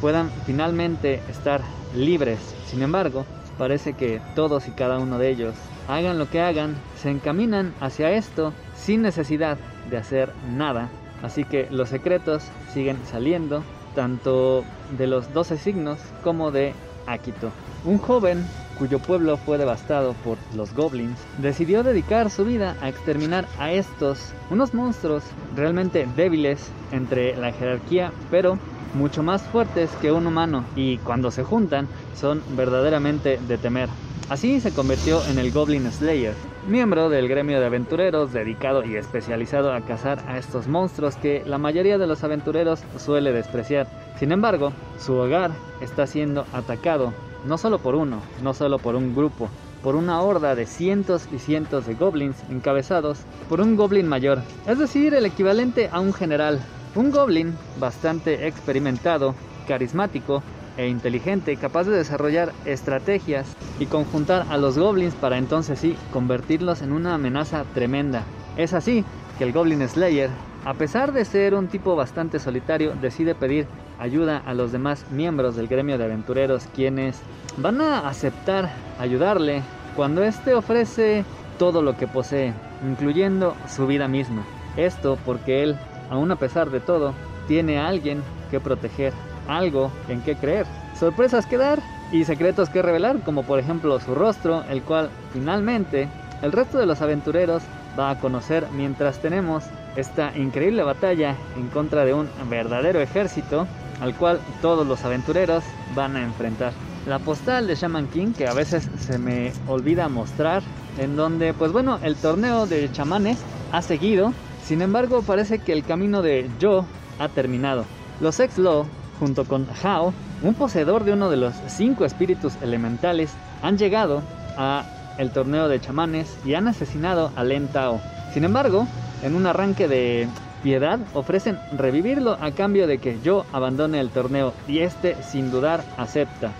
puedan 0.00 0.30
finalmente 0.46 1.22
estar 1.28 1.60
libres. 1.94 2.38
Sin 2.66 2.82
embargo, 2.82 3.24
parece 3.58 3.94
que 3.94 4.20
todos 4.34 4.68
y 4.68 4.70
cada 4.70 4.98
uno 4.98 5.18
de 5.18 5.30
ellos, 5.30 5.54
hagan 5.88 6.18
lo 6.18 6.30
que 6.30 6.40
hagan, 6.40 6.76
se 6.96 7.10
encaminan 7.10 7.74
hacia 7.80 8.12
esto 8.12 8.52
sin 8.76 9.02
necesidad 9.02 9.58
de 9.90 9.96
hacer 9.96 10.32
nada. 10.50 10.88
Así 11.22 11.44
que 11.44 11.68
los 11.70 11.88
secretos 11.88 12.50
siguen 12.72 12.98
saliendo, 13.04 13.62
tanto 13.94 14.64
de 14.96 15.06
los 15.06 15.32
12 15.32 15.58
signos 15.58 16.00
como 16.22 16.50
de 16.50 16.74
Akito. 17.06 17.50
Un 17.84 17.98
joven 17.98 18.46
cuyo 18.80 18.98
pueblo 18.98 19.36
fue 19.36 19.58
devastado 19.58 20.14
por 20.24 20.38
los 20.56 20.74
goblins, 20.74 21.18
decidió 21.36 21.82
dedicar 21.82 22.30
su 22.30 22.46
vida 22.46 22.76
a 22.80 22.88
exterminar 22.88 23.46
a 23.58 23.72
estos, 23.72 24.32
unos 24.48 24.72
monstruos 24.72 25.22
realmente 25.54 26.08
débiles 26.16 26.72
entre 26.90 27.36
la 27.36 27.52
jerarquía, 27.52 28.10
pero 28.30 28.58
mucho 28.94 29.22
más 29.22 29.42
fuertes 29.42 29.90
que 30.00 30.10
un 30.10 30.26
humano 30.26 30.64
y 30.76 30.96
cuando 30.98 31.30
se 31.30 31.44
juntan 31.44 31.88
son 32.14 32.42
verdaderamente 32.56 33.38
de 33.46 33.58
temer. 33.58 33.90
Así 34.30 34.60
se 34.60 34.72
convirtió 34.72 35.20
en 35.26 35.38
el 35.38 35.52
Goblin 35.52 35.90
Slayer, 35.92 36.34
miembro 36.66 37.08
del 37.08 37.28
gremio 37.28 37.60
de 37.60 37.66
aventureros 37.66 38.32
dedicado 38.32 38.84
y 38.84 38.96
especializado 38.96 39.72
a 39.72 39.80
cazar 39.80 40.22
a 40.26 40.38
estos 40.38 40.68
monstruos 40.68 41.16
que 41.16 41.42
la 41.46 41.58
mayoría 41.58 41.98
de 41.98 42.06
los 42.06 42.22
aventureros 42.24 42.82
suele 42.98 43.32
despreciar. 43.32 43.86
Sin 44.18 44.32
embargo, 44.32 44.72
su 44.98 45.14
hogar 45.14 45.50
está 45.80 46.06
siendo 46.06 46.46
atacado 46.52 47.12
no 47.44 47.56
solo 47.58 47.78
por 47.78 47.94
uno, 47.94 48.20
no 48.42 48.54
solo 48.54 48.78
por 48.78 48.94
un 48.94 49.14
grupo, 49.14 49.48
por 49.82 49.96
una 49.96 50.20
horda 50.20 50.54
de 50.54 50.66
cientos 50.66 51.26
y 51.32 51.38
cientos 51.38 51.86
de 51.86 51.94
goblins 51.94 52.36
encabezados 52.50 53.20
por 53.48 53.60
un 53.60 53.76
goblin 53.76 54.06
mayor, 54.06 54.40
es 54.66 54.78
decir, 54.78 55.14
el 55.14 55.24
equivalente 55.24 55.88
a 55.90 56.00
un 56.00 56.12
general, 56.12 56.60
un 56.94 57.10
goblin 57.10 57.56
bastante 57.78 58.46
experimentado, 58.46 59.34
carismático 59.66 60.42
e 60.80 60.88
inteligente, 60.88 61.58
capaz 61.58 61.84
de 61.84 61.96
desarrollar 61.96 62.54
estrategias 62.64 63.54
y 63.78 63.84
conjuntar 63.84 64.46
a 64.48 64.56
los 64.56 64.78
goblins 64.78 65.14
para 65.14 65.36
entonces 65.36 65.78
sí 65.78 65.94
convertirlos 66.10 66.80
en 66.80 66.92
una 66.92 67.14
amenaza 67.14 67.64
tremenda. 67.74 68.24
Es 68.56 68.72
así 68.72 69.04
que 69.36 69.44
el 69.44 69.52
Goblin 69.52 69.86
Slayer, 69.86 70.30
a 70.64 70.72
pesar 70.72 71.12
de 71.12 71.26
ser 71.26 71.54
un 71.54 71.68
tipo 71.68 71.96
bastante 71.96 72.38
solitario, 72.38 72.94
decide 72.94 73.34
pedir 73.34 73.66
ayuda 73.98 74.38
a 74.38 74.54
los 74.54 74.72
demás 74.72 75.04
miembros 75.10 75.54
del 75.54 75.68
gremio 75.68 75.98
de 75.98 76.04
aventureros 76.04 76.66
quienes 76.74 77.20
van 77.58 77.82
a 77.82 78.08
aceptar 78.08 78.70
ayudarle 78.98 79.62
cuando 79.96 80.24
éste 80.24 80.54
ofrece 80.54 81.26
todo 81.58 81.82
lo 81.82 81.98
que 81.98 82.08
posee, 82.08 82.54
incluyendo 82.88 83.54
su 83.68 83.86
vida 83.86 84.08
misma. 84.08 84.44
Esto 84.78 85.18
porque 85.26 85.62
él, 85.62 85.76
aun 86.08 86.30
a 86.32 86.36
pesar 86.36 86.70
de 86.70 86.80
todo, 86.80 87.12
tiene 87.46 87.78
a 87.78 87.88
alguien 87.88 88.22
que 88.50 88.60
proteger, 88.60 89.12
algo 89.50 89.90
en 90.08 90.22
que 90.22 90.36
creer, 90.36 90.66
sorpresas 90.98 91.46
que 91.46 91.58
dar 91.58 91.80
y 92.12 92.24
secretos 92.24 92.68
que 92.68 92.82
revelar, 92.82 93.20
como 93.20 93.42
por 93.42 93.58
ejemplo 93.58 93.98
su 94.00 94.14
rostro, 94.14 94.64
el 94.68 94.82
cual 94.82 95.10
finalmente 95.32 96.08
el 96.42 96.52
resto 96.52 96.78
de 96.78 96.86
los 96.86 97.02
aventureros 97.02 97.62
va 97.98 98.10
a 98.10 98.18
conocer 98.18 98.66
mientras 98.72 99.20
tenemos 99.20 99.64
esta 99.96 100.36
increíble 100.36 100.82
batalla 100.82 101.36
en 101.56 101.68
contra 101.68 102.04
de 102.04 102.14
un 102.14 102.28
verdadero 102.48 103.00
ejército 103.00 103.66
al 104.00 104.14
cual 104.14 104.40
todos 104.62 104.86
los 104.86 105.04
aventureros 105.04 105.62
van 105.94 106.16
a 106.16 106.22
enfrentar. 106.22 106.72
La 107.06 107.18
postal 107.18 107.66
de 107.66 107.74
Shaman 107.74 108.08
King, 108.08 108.32
que 108.32 108.46
a 108.46 108.54
veces 108.54 108.88
se 108.98 109.18
me 109.18 109.52
olvida 109.66 110.08
mostrar, 110.08 110.62
en 110.98 111.16
donde, 111.16 111.54
pues 111.54 111.72
bueno, 111.72 111.98
el 112.02 112.16
torneo 112.16 112.66
de 112.66 112.90
chamanes 112.92 113.38
ha 113.72 113.82
seguido, 113.82 114.32
sin 114.64 114.82
embargo 114.82 115.22
parece 115.22 115.58
que 115.58 115.72
el 115.72 115.84
camino 115.84 116.22
de 116.22 116.50
Yo 116.58 116.84
ha 117.18 117.28
terminado. 117.28 117.84
Los 118.20 118.40
ex-Law, 118.40 118.86
junto 119.20 119.44
con 119.44 119.68
Hao, 119.82 120.14
un 120.42 120.54
poseedor 120.54 121.04
de 121.04 121.12
uno 121.12 121.28
de 121.30 121.36
los 121.36 121.54
cinco 121.68 122.04
espíritus 122.06 122.54
elementales, 122.62 123.30
han 123.62 123.76
llegado 123.76 124.22
a 124.56 124.84
el 125.18 125.30
torneo 125.30 125.68
de 125.68 125.80
chamanes 125.80 126.34
y 126.44 126.54
han 126.54 126.66
asesinado 126.66 127.30
a 127.36 127.44
Len 127.44 127.68
Tao. 127.68 128.00
Sin 128.32 128.44
embargo, 128.44 128.86
en 129.22 129.34
un 129.34 129.46
arranque 129.46 129.86
de 129.86 130.26
piedad 130.62 130.98
ofrecen 131.12 131.58
revivirlo 131.76 132.38
a 132.40 132.50
cambio 132.52 132.86
de 132.86 132.98
que 132.98 133.18
yo 133.22 133.44
abandone 133.52 134.00
el 134.00 134.10
torneo 134.10 134.54
y 134.66 134.78
este 134.78 135.22
sin 135.22 135.50
dudar 135.50 135.84
acepta. 135.98 136.52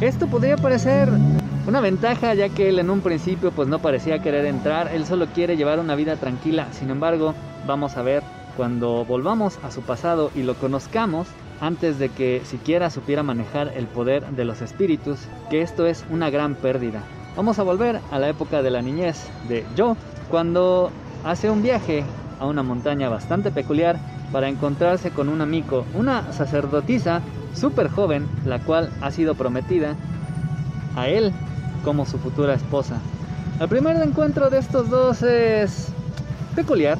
Esto 0.00 0.26
podría 0.26 0.56
parecer 0.56 1.08
una 1.66 1.80
ventaja 1.80 2.34
ya 2.34 2.48
que 2.48 2.68
él 2.68 2.80
en 2.80 2.90
un 2.90 3.00
principio 3.00 3.52
pues 3.52 3.68
no 3.68 3.78
parecía 3.78 4.18
querer 4.18 4.46
entrar, 4.46 4.90
él 4.92 5.06
solo 5.06 5.26
quiere 5.26 5.56
llevar 5.56 5.78
una 5.78 5.94
vida 5.94 6.16
tranquila, 6.16 6.66
sin 6.72 6.90
embargo 6.90 7.34
vamos 7.66 7.96
a 7.96 8.02
ver 8.02 8.24
cuando 8.56 9.04
volvamos 9.04 9.58
a 9.62 9.70
su 9.70 9.82
pasado 9.82 10.30
y 10.34 10.42
lo 10.42 10.54
conozcamos, 10.54 11.28
antes 11.60 11.98
de 11.98 12.08
que 12.08 12.42
siquiera 12.44 12.90
supiera 12.90 13.22
manejar 13.22 13.72
el 13.76 13.86
poder 13.86 14.26
de 14.30 14.44
los 14.44 14.62
espíritus, 14.62 15.20
que 15.48 15.62
esto 15.62 15.86
es 15.86 16.04
una 16.10 16.28
gran 16.28 16.56
pérdida. 16.56 17.02
Vamos 17.36 17.58
a 17.58 17.62
volver 17.62 18.00
a 18.10 18.18
la 18.18 18.28
época 18.28 18.62
de 18.62 18.70
la 18.70 18.82
niñez 18.82 19.28
de 19.48 19.64
Joe, 19.76 19.94
cuando 20.28 20.90
hace 21.24 21.50
un 21.50 21.62
viaje 21.62 22.04
a 22.40 22.46
una 22.46 22.62
montaña 22.62 23.08
bastante 23.08 23.50
peculiar 23.50 23.96
para 24.32 24.48
encontrarse 24.48 25.10
con 25.10 25.28
un 25.28 25.40
amigo, 25.40 25.84
una 25.94 26.32
sacerdotisa 26.32 27.20
súper 27.54 27.88
joven, 27.88 28.26
la 28.44 28.58
cual 28.58 28.90
ha 29.00 29.10
sido 29.10 29.34
prometida 29.34 29.94
a 30.96 31.08
él 31.08 31.32
como 31.84 32.06
su 32.06 32.18
futura 32.18 32.54
esposa. 32.54 32.96
El 33.60 33.68
primer 33.68 33.96
encuentro 33.96 34.50
de 34.50 34.58
estos 34.58 34.90
dos 34.90 35.22
es 35.22 35.92
peculiar, 36.56 36.98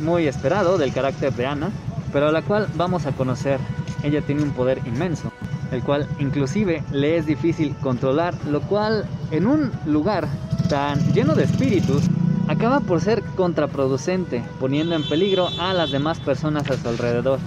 muy 0.00 0.26
esperado 0.26 0.78
del 0.78 0.92
carácter 0.92 1.32
de 1.34 1.46
Ana, 1.46 1.70
pero 2.12 2.28
a 2.28 2.32
la 2.32 2.42
cual 2.42 2.68
vamos 2.74 3.06
a 3.06 3.12
conocer. 3.12 3.60
Ella 4.02 4.22
tiene 4.22 4.42
un 4.42 4.52
poder 4.52 4.80
inmenso, 4.86 5.30
el 5.70 5.82
cual 5.82 6.06
inclusive 6.18 6.82
le 6.92 7.16
es 7.16 7.26
difícil 7.26 7.76
controlar, 7.76 8.34
lo 8.46 8.60
cual 8.62 9.04
en 9.30 9.46
un 9.46 9.70
lugar 9.86 10.26
tan 10.68 10.98
lleno 11.12 11.34
de 11.34 11.44
espíritus 11.44 12.04
acaba 12.48 12.80
por 12.80 13.00
ser 13.00 13.22
contraproducente, 13.36 14.42
poniendo 14.58 14.94
en 14.94 15.08
peligro 15.08 15.48
a 15.58 15.72
las 15.72 15.90
demás 15.90 16.18
personas 16.18 16.68
a 16.70 16.76
su 16.76 16.88
alrededor. 16.88 17.38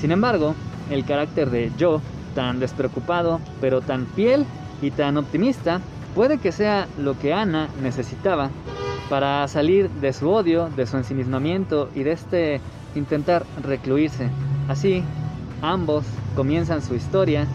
Sin 0.00 0.12
embargo, 0.12 0.54
el 0.90 1.04
carácter 1.04 1.50
de 1.50 1.70
Joe, 1.78 2.00
tan 2.34 2.60
despreocupado, 2.60 3.40
pero 3.60 3.80
tan 3.80 4.06
fiel 4.06 4.46
y 4.80 4.90
tan 4.90 5.16
optimista, 5.16 5.80
puede 6.14 6.38
que 6.38 6.52
sea 6.52 6.88
lo 6.98 7.18
que 7.18 7.32
Ana 7.32 7.68
necesitaba 7.82 8.50
para 9.08 9.46
salir 9.48 9.90
de 9.90 10.12
su 10.12 10.30
odio, 10.30 10.68
de 10.70 10.86
su 10.86 10.96
ensimismamiento 10.96 11.90
y 11.94 12.02
de 12.02 12.12
este 12.12 12.60
intentar 12.94 13.44
recluirse. 13.62 14.30
Así, 14.68 15.04
ambos 15.60 16.04
comienzan 16.34 16.82
su 16.82 16.94
historia, 16.94 17.46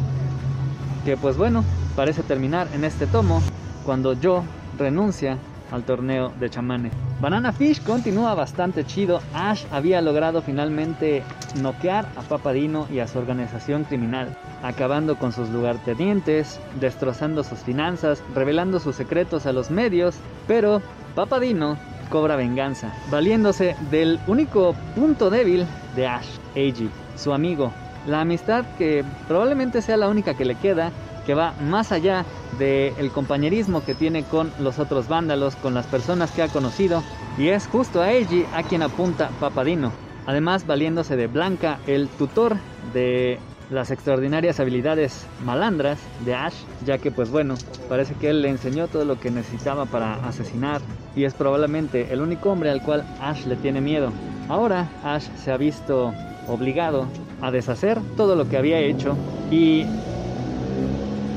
que 1.05 1.17
pues 1.17 1.37
bueno, 1.37 1.63
parece 1.95 2.23
terminar 2.23 2.69
en 2.73 2.83
este 2.83 3.07
tomo, 3.07 3.41
cuando 3.85 4.15
Joe 4.21 4.43
renuncia 4.77 5.37
al 5.71 5.83
torneo 5.83 6.31
de 6.39 6.49
chamanes. 6.49 6.93
Banana 7.19 7.51
Fish 7.51 7.81
continúa 7.83 8.33
bastante 8.33 8.85
chido. 8.85 9.21
Ash 9.33 9.65
había 9.71 10.01
logrado 10.01 10.41
finalmente 10.41 11.23
noquear 11.61 12.05
a 12.15 12.21
Papadino 12.21 12.87
y 12.91 12.99
a 12.99 13.07
su 13.07 13.19
organización 13.19 13.83
criminal, 13.83 14.35
acabando 14.63 15.17
con 15.17 15.31
sus 15.31 15.49
lugartenientes, 15.49 16.59
destrozando 16.79 17.43
sus 17.43 17.59
finanzas, 17.59 18.23
revelando 18.33 18.79
sus 18.79 18.95
secretos 18.95 19.45
a 19.45 19.53
los 19.53 19.69
medios, 19.69 20.15
pero 20.47 20.81
Papadino 21.15 21.77
cobra 22.09 22.35
venganza, 22.35 22.93
valiéndose 23.11 23.75
del 23.91 24.19
único 24.27 24.75
punto 24.95 25.29
débil 25.29 25.65
de 25.95 26.07
Ash, 26.07 26.27
Eiji, 26.55 26.89
su 27.15 27.33
amigo. 27.33 27.71
La 28.07 28.21
amistad 28.21 28.65
que 28.77 29.03
probablemente 29.27 29.81
sea 29.81 29.97
la 29.97 30.07
única 30.07 30.33
que 30.33 30.45
le 30.45 30.55
queda 30.55 30.91
que 31.25 31.33
va 31.33 31.53
más 31.61 31.91
allá 31.91 32.25
del 32.57 33.11
compañerismo 33.11 33.83
que 33.83 33.95
tiene 33.95 34.23
con 34.23 34.51
los 34.59 34.79
otros 34.79 35.07
vándalos, 35.07 35.55
con 35.55 35.73
las 35.73 35.85
personas 35.87 36.31
que 36.31 36.41
ha 36.41 36.47
conocido, 36.47 37.03
y 37.37 37.49
es 37.49 37.67
justo 37.67 38.01
a 38.01 38.11
Eiji 38.11 38.45
a 38.53 38.63
quien 38.63 38.81
apunta 38.81 39.29
Papadino. 39.39 39.91
Además, 40.25 40.67
valiéndose 40.67 41.15
de 41.15 41.27
Blanca, 41.27 41.79
el 41.87 42.07
tutor 42.07 42.57
de 42.93 43.39
las 43.69 43.91
extraordinarias 43.91 44.59
habilidades 44.59 45.25
malandras 45.45 45.99
de 46.25 46.33
Ash, 46.33 46.55
ya 46.85 46.97
que 46.97 47.11
pues 47.11 47.29
bueno, 47.29 47.55
parece 47.87 48.15
que 48.15 48.29
él 48.29 48.41
le 48.41 48.49
enseñó 48.49 48.87
todo 48.87 49.05
lo 49.05 49.19
que 49.19 49.29
necesitaba 49.29 49.85
para 49.85 50.15
asesinar 50.27 50.81
y 51.15 51.23
es 51.23 51.33
probablemente 51.33 52.11
el 52.11 52.21
único 52.21 52.51
hombre 52.51 52.71
al 52.71 52.81
cual 52.81 53.05
Ash 53.21 53.45
le 53.45 53.55
tiene 53.55 53.81
miedo. 53.81 54.11
Ahora 54.47 54.87
Ash 55.03 55.27
se 55.43 55.51
ha 55.51 55.57
visto 55.57 56.13
obligado 56.47 57.05
a 57.41 57.51
deshacer 57.51 57.99
todo 58.17 58.35
lo 58.35 58.49
que 58.49 58.57
había 58.57 58.79
hecho 58.79 59.15
y 59.51 59.85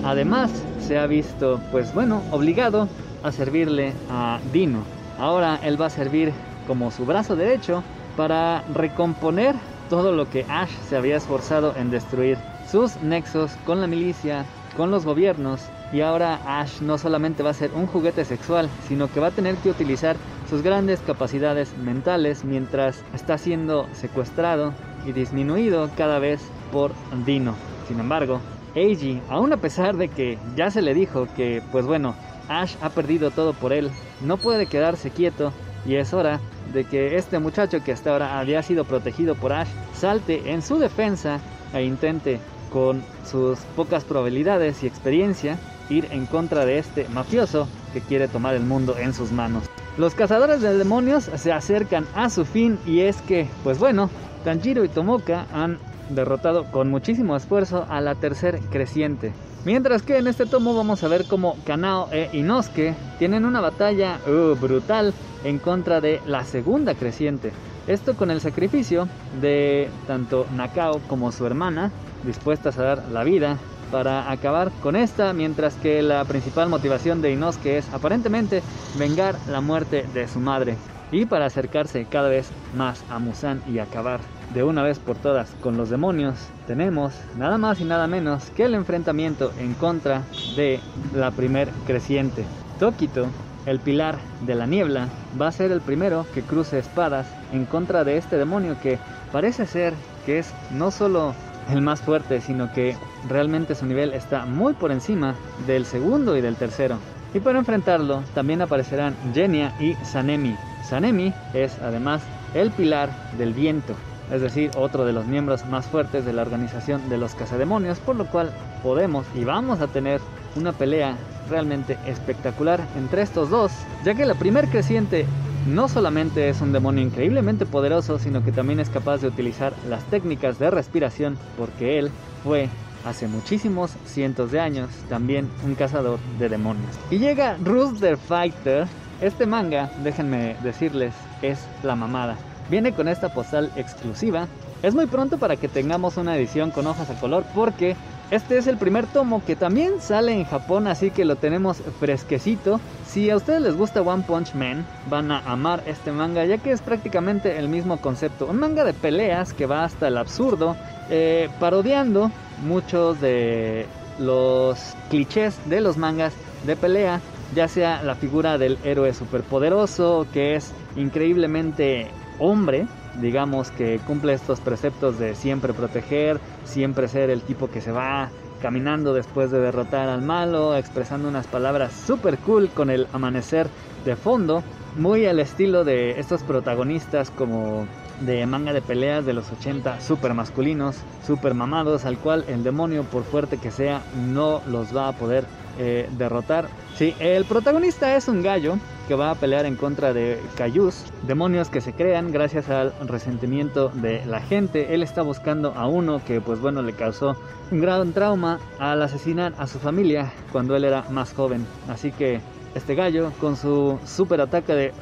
Además, 0.04 0.50
se 0.80 0.98
ha 0.98 1.06
visto, 1.06 1.60
pues 1.70 1.94
bueno, 1.94 2.22
obligado 2.30 2.88
a 3.22 3.32
servirle 3.32 3.92
a 4.10 4.40
Dino. 4.52 4.82
Ahora 5.18 5.60
él 5.62 5.80
va 5.80 5.86
a 5.86 5.90
servir 5.90 6.32
como 6.66 6.90
su 6.90 7.04
brazo 7.04 7.36
derecho 7.36 7.82
para 8.16 8.62
recomponer 8.74 9.54
todo 9.88 10.12
lo 10.12 10.28
que 10.28 10.44
Ash 10.48 10.70
se 10.88 10.96
había 10.96 11.16
esforzado 11.16 11.74
en 11.76 11.90
destruir. 11.90 12.38
Sus 12.70 12.96
nexos 13.02 13.52
con 13.64 13.80
la 13.80 13.86
milicia, 13.86 14.44
con 14.76 14.90
los 14.90 15.04
gobiernos. 15.04 15.60
Y 15.92 16.00
ahora 16.00 16.40
Ash 16.46 16.80
no 16.80 16.96
solamente 16.96 17.42
va 17.42 17.50
a 17.50 17.54
ser 17.54 17.70
un 17.74 17.86
juguete 17.86 18.24
sexual, 18.24 18.68
sino 18.88 19.12
que 19.12 19.20
va 19.20 19.28
a 19.28 19.32
tener 19.32 19.56
que 19.56 19.70
utilizar 19.70 20.16
sus 20.48 20.62
grandes 20.62 21.00
capacidades 21.00 21.76
mentales 21.76 22.44
mientras 22.44 23.02
está 23.14 23.36
siendo 23.36 23.86
secuestrado 23.92 24.72
y 25.06 25.12
disminuido 25.12 25.90
cada 25.96 26.18
vez 26.18 26.40
por 26.72 26.92
Dino. 27.26 27.54
Sin 27.86 28.00
embargo, 28.00 28.40
Eiji, 28.74 29.20
aún 29.28 29.52
a 29.52 29.58
pesar 29.58 29.96
de 29.96 30.08
que 30.08 30.38
ya 30.56 30.70
se 30.70 30.82
le 30.82 30.94
dijo 30.94 31.28
que, 31.36 31.62
pues 31.70 31.84
bueno, 31.86 32.14
Ash 32.48 32.76
ha 32.80 32.90
perdido 32.90 33.30
todo 33.30 33.52
por 33.52 33.72
él, 33.72 33.90
no 34.20 34.36
puede 34.36 34.66
quedarse 34.66 35.10
quieto 35.10 35.52
y 35.84 35.96
es 35.96 36.12
hora 36.14 36.40
de 36.72 36.84
que 36.84 37.16
este 37.16 37.38
muchacho 37.38 37.82
que 37.84 37.92
hasta 37.92 38.12
ahora 38.12 38.38
había 38.38 38.62
sido 38.62 38.84
protegido 38.84 39.34
por 39.34 39.52
Ash 39.52 39.68
salte 39.94 40.50
en 40.52 40.62
su 40.62 40.78
defensa 40.78 41.40
e 41.74 41.82
intente 41.84 42.40
con 42.72 43.04
sus 43.24 43.58
pocas 43.76 44.04
probabilidades 44.04 44.82
y 44.82 44.86
experiencia 44.86 45.58
ir 45.90 46.08
en 46.10 46.26
contra 46.26 46.64
de 46.64 46.78
este 46.78 47.08
mafioso 47.08 47.68
que 47.92 48.00
quiere 48.00 48.28
tomar 48.28 48.54
el 48.54 48.62
mundo 48.62 48.96
en 48.98 49.12
sus 49.12 49.32
manos. 49.32 49.64
Los 49.98 50.14
cazadores 50.14 50.62
de 50.62 50.78
demonios 50.78 51.24
se 51.24 51.52
acercan 51.52 52.06
a 52.14 52.30
su 52.30 52.46
fin 52.46 52.78
y 52.86 53.00
es 53.00 53.20
que, 53.20 53.46
pues 53.62 53.78
bueno, 53.78 54.08
Tanjiro 54.44 54.84
y 54.84 54.88
Tomoka 54.88 55.46
han 55.52 55.78
derrotado 56.14 56.64
con 56.70 56.90
muchísimo 56.90 57.36
esfuerzo 57.36 57.86
a 57.88 58.00
la 58.00 58.14
tercer 58.14 58.60
creciente. 58.70 59.32
Mientras 59.64 60.02
que 60.02 60.18
en 60.18 60.26
este 60.26 60.46
tomo 60.46 60.74
vamos 60.74 61.04
a 61.04 61.08
ver 61.08 61.24
cómo 61.26 61.56
Kanao 61.64 62.08
e 62.10 62.30
Inosuke 62.32 62.94
tienen 63.18 63.44
una 63.44 63.60
batalla 63.60 64.18
uh, 64.26 64.56
brutal 64.56 65.14
en 65.44 65.58
contra 65.58 66.00
de 66.00 66.20
la 66.26 66.44
segunda 66.44 66.94
creciente. 66.94 67.52
Esto 67.86 68.16
con 68.16 68.30
el 68.30 68.40
sacrificio 68.40 69.08
de 69.40 69.88
tanto 70.06 70.46
Nakao 70.56 71.00
como 71.08 71.30
su 71.30 71.46
hermana, 71.46 71.92
dispuestas 72.24 72.78
a 72.78 72.82
dar 72.82 73.08
la 73.12 73.22
vida 73.22 73.58
para 73.92 74.30
acabar 74.30 74.72
con 74.82 74.96
esta, 74.96 75.32
mientras 75.32 75.74
que 75.74 76.02
la 76.02 76.24
principal 76.24 76.68
motivación 76.68 77.22
de 77.22 77.32
Inosuke 77.32 77.78
es 77.78 77.88
aparentemente 77.92 78.62
vengar 78.98 79.36
la 79.48 79.60
muerte 79.60 80.06
de 80.14 80.26
su 80.26 80.40
madre 80.40 80.76
y 81.12 81.26
para 81.26 81.46
acercarse 81.46 82.06
cada 82.06 82.28
vez 82.28 82.50
más 82.74 83.04
a 83.10 83.18
Musan 83.18 83.62
y 83.68 83.78
acabar 83.78 84.20
de 84.54 84.62
una 84.62 84.82
vez 84.82 84.98
por 84.98 85.16
todas 85.16 85.50
con 85.62 85.76
los 85.76 85.88
demonios, 85.90 86.36
tenemos 86.66 87.14
nada 87.36 87.58
más 87.58 87.80
y 87.80 87.84
nada 87.84 88.06
menos 88.06 88.50
que 88.50 88.64
el 88.64 88.74
enfrentamiento 88.74 89.52
en 89.58 89.74
contra 89.74 90.22
de 90.56 90.80
la 91.14 91.30
primer 91.30 91.68
creciente. 91.86 92.44
Tokito, 92.78 93.26
el 93.66 93.80
pilar 93.80 94.18
de 94.42 94.54
la 94.54 94.66
niebla, 94.66 95.08
va 95.40 95.48
a 95.48 95.52
ser 95.52 95.72
el 95.72 95.80
primero 95.80 96.26
que 96.34 96.42
cruce 96.42 96.78
espadas 96.78 97.26
en 97.52 97.64
contra 97.64 98.04
de 98.04 98.16
este 98.16 98.36
demonio 98.36 98.76
que 98.82 98.98
parece 99.30 99.66
ser 99.66 99.94
que 100.26 100.38
es 100.38 100.52
no 100.70 100.90
solo 100.90 101.34
el 101.70 101.80
más 101.80 102.00
fuerte, 102.00 102.40
sino 102.40 102.72
que 102.72 102.96
realmente 103.28 103.74
su 103.74 103.86
nivel 103.86 104.12
está 104.12 104.44
muy 104.44 104.74
por 104.74 104.90
encima 104.92 105.34
del 105.66 105.86
segundo 105.86 106.36
y 106.36 106.40
del 106.40 106.56
tercero. 106.56 106.98
Y 107.34 107.40
para 107.40 107.58
enfrentarlo 107.58 108.22
también 108.34 108.60
aparecerán 108.60 109.16
Genia 109.32 109.72
y 109.80 109.94
Sanemi. 110.04 110.56
Sanemi 110.84 111.32
es 111.54 111.78
además 111.80 112.22
el 112.52 112.70
pilar 112.72 113.10
del 113.38 113.54
viento, 113.54 113.94
es 114.32 114.40
decir, 114.40 114.70
otro 114.76 115.04
de 115.04 115.12
los 115.12 115.26
miembros 115.26 115.66
más 115.66 115.86
fuertes 115.86 116.24
de 116.24 116.32
la 116.32 116.42
organización 116.42 117.08
de 117.08 117.18
los 117.18 117.34
cazademonios, 117.34 117.98
por 117.98 118.16
lo 118.16 118.26
cual 118.26 118.50
podemos 118.82 119.26
y 119.34 119.44
vamos 119.44 119.80
a 119.80 119.88
tener 119.88 120.20
una 120.56 120.72
pelea 120.72 121.16
realmente 121.50 121.98
espectacular 122.06 122.80
entre 122.96 123.22
estos 123.22 123.50
dos, 123.50 123.72
ya 124.04 124.14
que 124.14 124.24
la 124.24 124.34
primer 124.34 124.68
creciente 124.68 125.26
no 125.66 125.88
solamente 125.88 126.48
es 126.48 126.60
un 126.60 126.72
demonio 126.72 127.04
increíblemente 127.04 127.66
poderoso, 127.66 128.18
sino 128.18 128.42
que 128.42 128.52
también 128.52 128.80
es 128.80 128.88
capaz 128.88 129.18
de 129.18 129.28
utilizar 129.28 129.74
las 129.88 130.02
técnicas 130.04 130.58
de 130.58 130.70
respiración, 130.70 131.36
porque 131.56 131.98
él 131.98 132.10
fue 132.42 132.68
hace 133.04 133.28
muchísimos 133.28 133.92
cientos 134.06 134.50
de 134.50 134.60
años 134.60 134.88
también 135.08 135.48
un 135.64 135.74
cazador 135.74 136.18
de 136.38 136.48
demonios. 136.48 136.90
Y 137.10 137.18
llega 137.18 137.56
Rooster 137.62 138.16
Fighter. 138.16 138.86
Este 139.20 139.46
manga, 139.46 139.90
déjenme 140.02 140.56
decirles, 140.64 141.14
es 141.42 141.64
la 141.84 141.94
mamada. 141.94 142.36
Viene 142.70 142.92
con 142.92 143.08
esta 143.08 143.28
postal 143.28 143.70
exclusiva. 143.76 144.48
Es 144.82 144.94
muy 144.94 145.06
pronto 145.06 145.38
para 145.38 145.56
que 145.56 145.68
tengamos 145.68 146.16
una 146.16 146.36
edición 146.36 146.70
con 146.70 146.86
hojas 146.86 147.10
a 147.10 147.14
color 147.14 147.44
porque 147.54 147.96
este 148.32 148.56
es 148.56 148.66
el 148.66 148.78
primer 148.78 149.06
tomo 149.06 149.44
que 149.44 149.56
también 149.56 150.00
sale 150.00 150.32
en 150.32 150.44
Japón, 150.46 150.86
así 150.86 151.10
que 151.10 151.26
lo 151.26 151.36
tenemos 151.36 151.82
fresquecito. 152.00 152.80
Si 153.06 153.28
a 153.28 153.36
ustedes 153.36 153.60
les 153.60 153.76
gusta 153.76 154.00
One 154.00 154.24
Punch 154.26 154.54
Man, 154.54 154.86
van 155.10 155.30
a 155.30 155.40
amar 155.40 155.82
este 155.86 156.12
manga, 156.12 156.44
ya 156.46 156.56
que 156.56 156.72
es 156.72 156.80
prácticamente 156.80 157.58
el 157.58 157.68
mismo 157.68 157.98
concepto. 157.98 158.46
Un 158.46 158.58
manga 158.58 158.84
de 158.84 158.94
peleas 158.94 159.52
que 159.52 159.66
va 159.66 159.84
hasta 159.84 160.08
el 160.08 160.16
absurdo, 160.16 160.76
eh, 161.10 161.50
parodiando 161.60 162.30
muchos 162.64 163.20
de 163.20 163.86
los 164.18 164.94
clichés 165.10 165.58
de 165.66 165.82
los 165.82 165.98
mangas 165.98 166.32
de 166.64 166.74
pelea, 166.74 167.20
ya 167.54 167.68
sea 167.68 168.02
la 168.02 168.14
figura 168.14 168.56
del 168.56 168.78
héroe 168.82 169.12
superpoderoso, 169.12 170.26
que 170.32 170.54
es 170.56 170.72
increíblemente 170.96 172.08
hombre, 172.38 172.86
digamos 173.20 173.70
que 173.70 174.00
cumple 174.06 174.32
estos 174.32 174.60
preceptos 174.60 175.18
de 175.18 175.34
siempre 175.34 175.72
proteger, 175.72 176.40
siempre 176.64 177.08
ser 177.08 177.30
el 177.30 177.42
tipo 177.42 177.68
que 177.68 177.80
se 177.80 177.92
va 177.92 178.30
caminando 178.60 179.12
después 179.12 179.50
de 179.50 179.60
derrotar 179.60 180.08
al 180.08 180.22
malo, 180.22 180.76
expresando 180.76 181.28
unas 181.28 181.46
palabras 181.48 181.92
super 181.92 182.38
cool 182.38 182.70
con 182.70 182.90
el 182.90 183.08
amanecer 183.12 183.68
de 184.04 184.16
fondo, 184.16 184.62
muy 184.96 185.26
al 185.26 185.40
estilo 185.40 185.84
de 185.84 186.20
estos 186.20 186.42
protagonistas 186.42 187.30
como 187.30 187.86
de 188.26 188.46
manga 188.46 188.72
de 188.72 188.82
peleas 188.82 189.24
de 189.26 189.32
los 189.32 189.50
80 189.50 190.00
super 190.00 190.34
masculinos, 190.34 190.96
super 191.26 191.54
mamados, 191.54 192.04
al 192.04 192.18
cual 192.18 192.44
el 192.48 192.62
demonio, 192.62 193.04
por 193.04 193.24
fuerte 193.24 193.58
que 193.58 193.70
sea, 193.70 194.02
no 194.28 194.62
los 194.66 194.96
va 194.96 195.08
a 195.08 195.12
poder 195.12 195.44
eh, 195.78 196.08
derrotar. 196.18 196.68
Sí, 196.96 197.14
el 197.18 197.44
protagonista 197.44 198.14
es 198.16 198.28
un 198.28 198.42
gallo 198.42 198.76
que 199.08 199.14
va 199.14 199.30
a 199.30 199.34
pelear 199.34 199.66
en 199.66 199.76
contra 199.76 200.12
de 200.12 200.38
Cayus, 200.56 201.04
demonios 201.26 201.70
que 201.70 201.80
se 201.80 201.92
crean 201.92 202.30
gracias 202.30 202.68
al 202.68 202.92
resentimiento 203.06 203.88
de 203.88 204.24
la 204.26 204.40
gente. 204.40 204.94
Él 204.94 205.02
está 205.02 205.22
buscando 205.22 205.72
a 205.74 205.86
uno 205.86 206.22
que, 206.24 206.40
pues 206.40 206.60
bueno, 206.60 206.82
le 206.82 206.92
causó 206.92 207.36
un 207.70 207.80
gran 207.80 208.12
trauma 208.12 208.60
al 208.78 209.02
asesinar 209.02 209.54
a 209.58 209.66
su 209.66 209.78
familia 209.78 210.32
cuando 210.52 210.76
él 210.76 210.84
era 210.84 211.04
más 211.10 211.32
joven. 211.32 211.66
Así 211.88 212.12
que 212.12 212.40
este 212.74 212.94
gallo, 212.94 213.32
con 213.40 213.56
su 213.56 213.98
super 214.06 214.40
ataque 214.40 214.74
de 214.74 214.92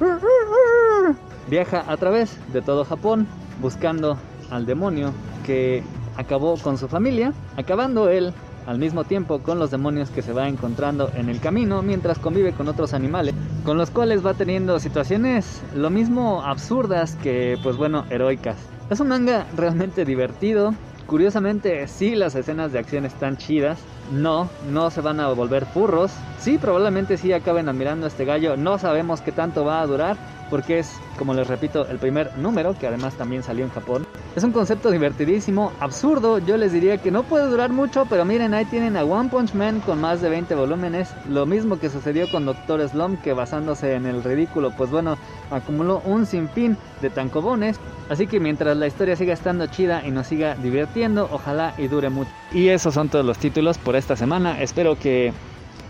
viaja 1.49 1.85
a 1.87 1.97
través 1.97 2.37
de 2.53 2.63
todo 2.63 2.85
Japón 2.85 3.27
buscando 3.61 4.19
al 4.51 4.67
demonio 4.67 5.13
que 5.45 5.83
acabó 6.17 6.57
con 6.57 6.79
su 6.79 6.89
familia, 6.89 7.33
acabando 7.57 8.09
él 8.09 8.33
al 8.67 8.79
mismo 8.79 9.05
tiempo 9.05 9.41
con 9.41 9.59
los 9.59 9.71
demonios 9.71 10.11
que 10.11 10.23
se 10.23 10.33
va 10.33 10.49
encontrando 10.49 11.11
en 11.15 11.29
el 11.29 11.41
camino 11.41 11.83
mientras 11.83 12.19
convive 12.19 12.53
con 12.53 12.69
otros 12.69 12.93
animales 12.95 13.35
con 13.65 13.77
los 13.77 13.91
cuales 13.91 14.25
va 14.25 14.35
teniendo 14.35 14.79
situaciones 14.81 15.63
lo 15.75 15.91
mismo 15.91 16.43
absurdas 16.43 17.17
que 17.17 17.59
pues 17.63 17.77
bueno 17.77 18.05
heroicas. 18.11 18.57
Es 18.89 19.01
un 19.01 19.09
manga 19.09 19.47
realmente 19.57 20.05
divertido. 20.05 20.75
Curiosamente 21.07 21.87
sí 21.89 22.15
las 22.15 22.35
escenas 22.35 22.73
de 22.73 22.79
acción 22.79 23.05
están 23.05 23.37
chidas. 23.37 23.79
No, 24.13 24.49
no 24.71 24.91
se 24.91 25.01
van 25.01 25.21
a 25.21 25.29
volver 25.29 25.67
furros. 25.67 26.11
Sí, 26.39 26.59
probablemente 26.59 27.17
sí 27.17 27.33
acaben 27.33 27.69
admirando 27.69 28.07
a 28.07 28.09
este 28.09 28.25
gallo. 28.25 28.57
No 28.57 28.79
sabemos 28.79 29.21
qué 29.21 29.33
tanto 29.33 29.65
va 29.65 29.81
a 29.81 29.87
durar 29.87 30.17
porque 30.51 30.81
es, 30.81 31.01
como 31.17 31.33
les 31.33 31.47
repito, 31.47 31.87
el 31.87 31.99
primer 31.99 32.37
número, 32.37 32.77
que 32.79 32.87
además 32.87 33.15
también 33.15 33.43
salió 33.43 33.65
en 33.65 33.71
Japón. 33.71 34.07
Es 34.37 34.45
un 34.45 34.53
concepto 34.53 34.91
divertidísimo, 34.91 35.73
absurdo, 35.81 36.39
yo 36.39 36.57
les 36.57 36.73
diría 36.73 36.99
que 36.99 37.11
no 37.11 37.23
puede 37.23 37.47
durar 37.47 37.71
mucho, 37.71 38.07
pero 38.11 38.25
miren, 38.25 38.53
ahí 38.55 38.65
tienen 38.65 38.97
a 38.97 39.05
One 39.05 39.31
Punch 39.31 39.55
Man 39.55 39.81
con 39.81 40.01
más 40.01 40.21
de 40.21 40.29
20 40.29 40.55
volúmenes, 40.55 41.15
lo 41.29 41.47
mismo 41.47 41.79
que 41.79 41.91
sucedió 41.91 42.31
con 42.31 42.45
Doctor 42.45 42.87
Slump, 42.89 43.23
que 43.23 43.33
basándose 43.33 43.95
en 43.95 44.07
el 44.07 44.23
ridículo, 44.23 44.73
pues 44.77 44.91
bueno, 44.91 45.17
acumuló 45.51 46.03
un 46.05 46.27
sinfín 46.27 46.77
de 47.01 47.11
tancobones, 47.11 47.79
así 48.09 48.27
que 48.27 48.41
mientras 48.41 48.77
la 48.77 48.87
historia 48.87 49.17
siga 49.17 49.33
estando 49.33 49.67
chida 49.67 50.07
y 50.07 50.11
nos 50.11 50.27
siga 50.27 50.55
divirtiendo, 50.57 51.29
ojalá 51.31 51.75
y 51.79 51.89
dure 51.89 52.11
mucho. 52.11 52.31
Y 52.53 52.69
esos 52.69 52.95
son 52.95 53.09
todos 53.09 53.25
los 53.25 53.39
títulos 53.39 53.79
por 53.79 53.97
esta 53.97 54.17
semana, 54.17 54.61
espero 54.61 54.99
que 54.99 55.33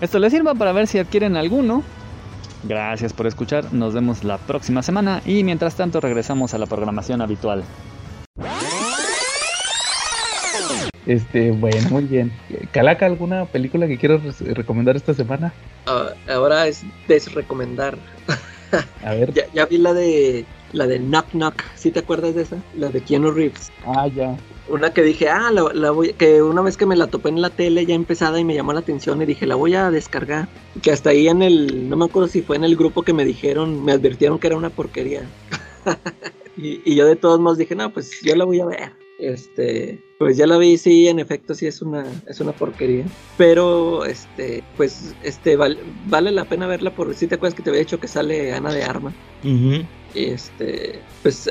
esto 0.00 0.18
les 0.18 0.32
sirva 0.32 0.54
para 0.54 0.72
ver 0.72 0.86
si 0.86 0.98
adquieren 0.98 1.36
alguno, 1.36 1.82
Gracias 2.62 3.12
por 3.12 3.26
escuchar, 3.26 3.72
nos 3.72 3.94
vemos 3.94 4.22
la 4.22 4.38
próxima 4.38 4.82
semana 4.82 5.22
y 5.24 5.44
mientras 5.44 5.76
tanto 5.76 6.00
regresamos 6.00 6.52
a 6.52 6.58
la 6.58 6.66
programación 6.66 7.22
habitual. 7.22 7.64
Este, 11.06 11.50
bueno, 11.50 11.88
muy 11.90 12.04
bien. 12.04 12.30
Calaca, 12.72 13.06
¿alguna 13.06 13.46
película 13.46 13.86
que 13.86 13.96
quieras 13.96 14.40
recomendar 14.40 14.96
esta 14.96 15.14
semana? 15.14 15.52
Ah, 15.86 16.10
ahora 16.28 16.66
es 16.66 16.82
desrecomendar. 17.08 17.96
A 19.04 19.14
ver. 19.14 19.32
ya, 19.34 19.44
ya 19.52 19.66
vi 19.66 19.78
la 19.78 19.94
de 19.94 20.44
la 20.72 20.86
de 20.86 20.98
Knock 20.98 21.30
Knock, 21.32 21.62
¿sí 21.74 21.90
te 21.90 22.00
acuerdas 22.00 22.34
de 22.34 22.42
esa? 22.42 22.56
La 22.76 22.88
de 22.88 23.00
Keanu 23.00 23.30
Reeves. 23.30 23.70
Ah, 23.86 24.06
ya. 24.08 24.36
Una 24.68 24.92
que 24.92 25.02
dije, 25.02 25.28
ah, 25.28 25.50
la, 25.50 25.64
la 25.74 25.90
voy, 25.90 26.12
que 26.12 26.42
una 26.42 26.62
vez 26.62 26.76
que 26.76 26.86
me 26.86 26.96
la 26.96 27.08
topé 27.08 27.28
en 27.28 27.40
la 27.40 27.50
tele 27.50 27.84
ya 27.86 27.94
empezada 27.94 28.38
y 28.38 28.44
me 28.44 28.54
llamó 28.54 28.72
la 28.72 28.80
atención 28.80 29.20
y 29.20 29.26
dije, 29.26 29.46
la 29.46 29.56
voy 29.56 29.74
a 29.74 29.90
descargar. 29.90 30.48
Que 30.82 30.92
hasta 30.92 31.10
ahí 31.10 31.28
en 31.28 31.42
el, 31.42 31.88
no 31.88 31.96
me 31.96 32.04
acuerdo 32.04 32.28
si 32.28 32.42
fue 32.42 32.56
en 32.56 32.64
el 32.64 32.76
grupo 32.76 33.02
que 33.02 33.12
me 33.12 33.24
dijeron, 33.24 33.84
me 33.84 33.92
advirtieron 33.92 34.38
que 34.38 34.46
era 34.46 34.56
una 34.56 34.70
porquería. 34.70 35.22
y, 36.56 36.80
y 36.84 36.94
yo 36.94 37.06
de 37.06 37.16
todos 37.16 37.40
modos 37.40 37.58
dije, 37.58 37.74
no, 37.74 37.92
pues 37.92 38.20
yo 38.22 38.36
la 38.36 38.44
voy 38.44 38.60
a 38.60 38.66
ver. 38.66 39.00
Este, 39.20 40.02
pues 40.18 40.36
ya 40.38 40.46
la 40.46 40.56
vi, 40.56 40.78
sí, 40.78 41.08
en 41.08 41.18
efecto 41.18 41.54
sí 41.54 41.66
es 41.66 41.82
una, 41.82 42.06
es 42.26 42.40
una 42.40 42.52
porquería. 42.52 43.04
Pero, 43.36 44.04
este, 44.04 44.64
pues, 44.76 45.14
este, 45.22 45.56
vale, 45.56 45.78
vale 46.06 46.30
la 46.30 46.46
pena 46.46 46.66
verla 46.66 46.94
por 46.94 47.14
si 47.14 47.26
te 47.26 47.34
acuerdas 47.34 47.54
que 47.54 47.62
te 47.62 47.70
había 47.70 47.80
dicho 47.80 48.00
que 48.00 48.08
sale 48.08 48.52
Ana 48.52 48.72
de 48.72 48.82
Arma. 48.82 49.12
Este, 50.14 51.00
pues, 51.22 51.50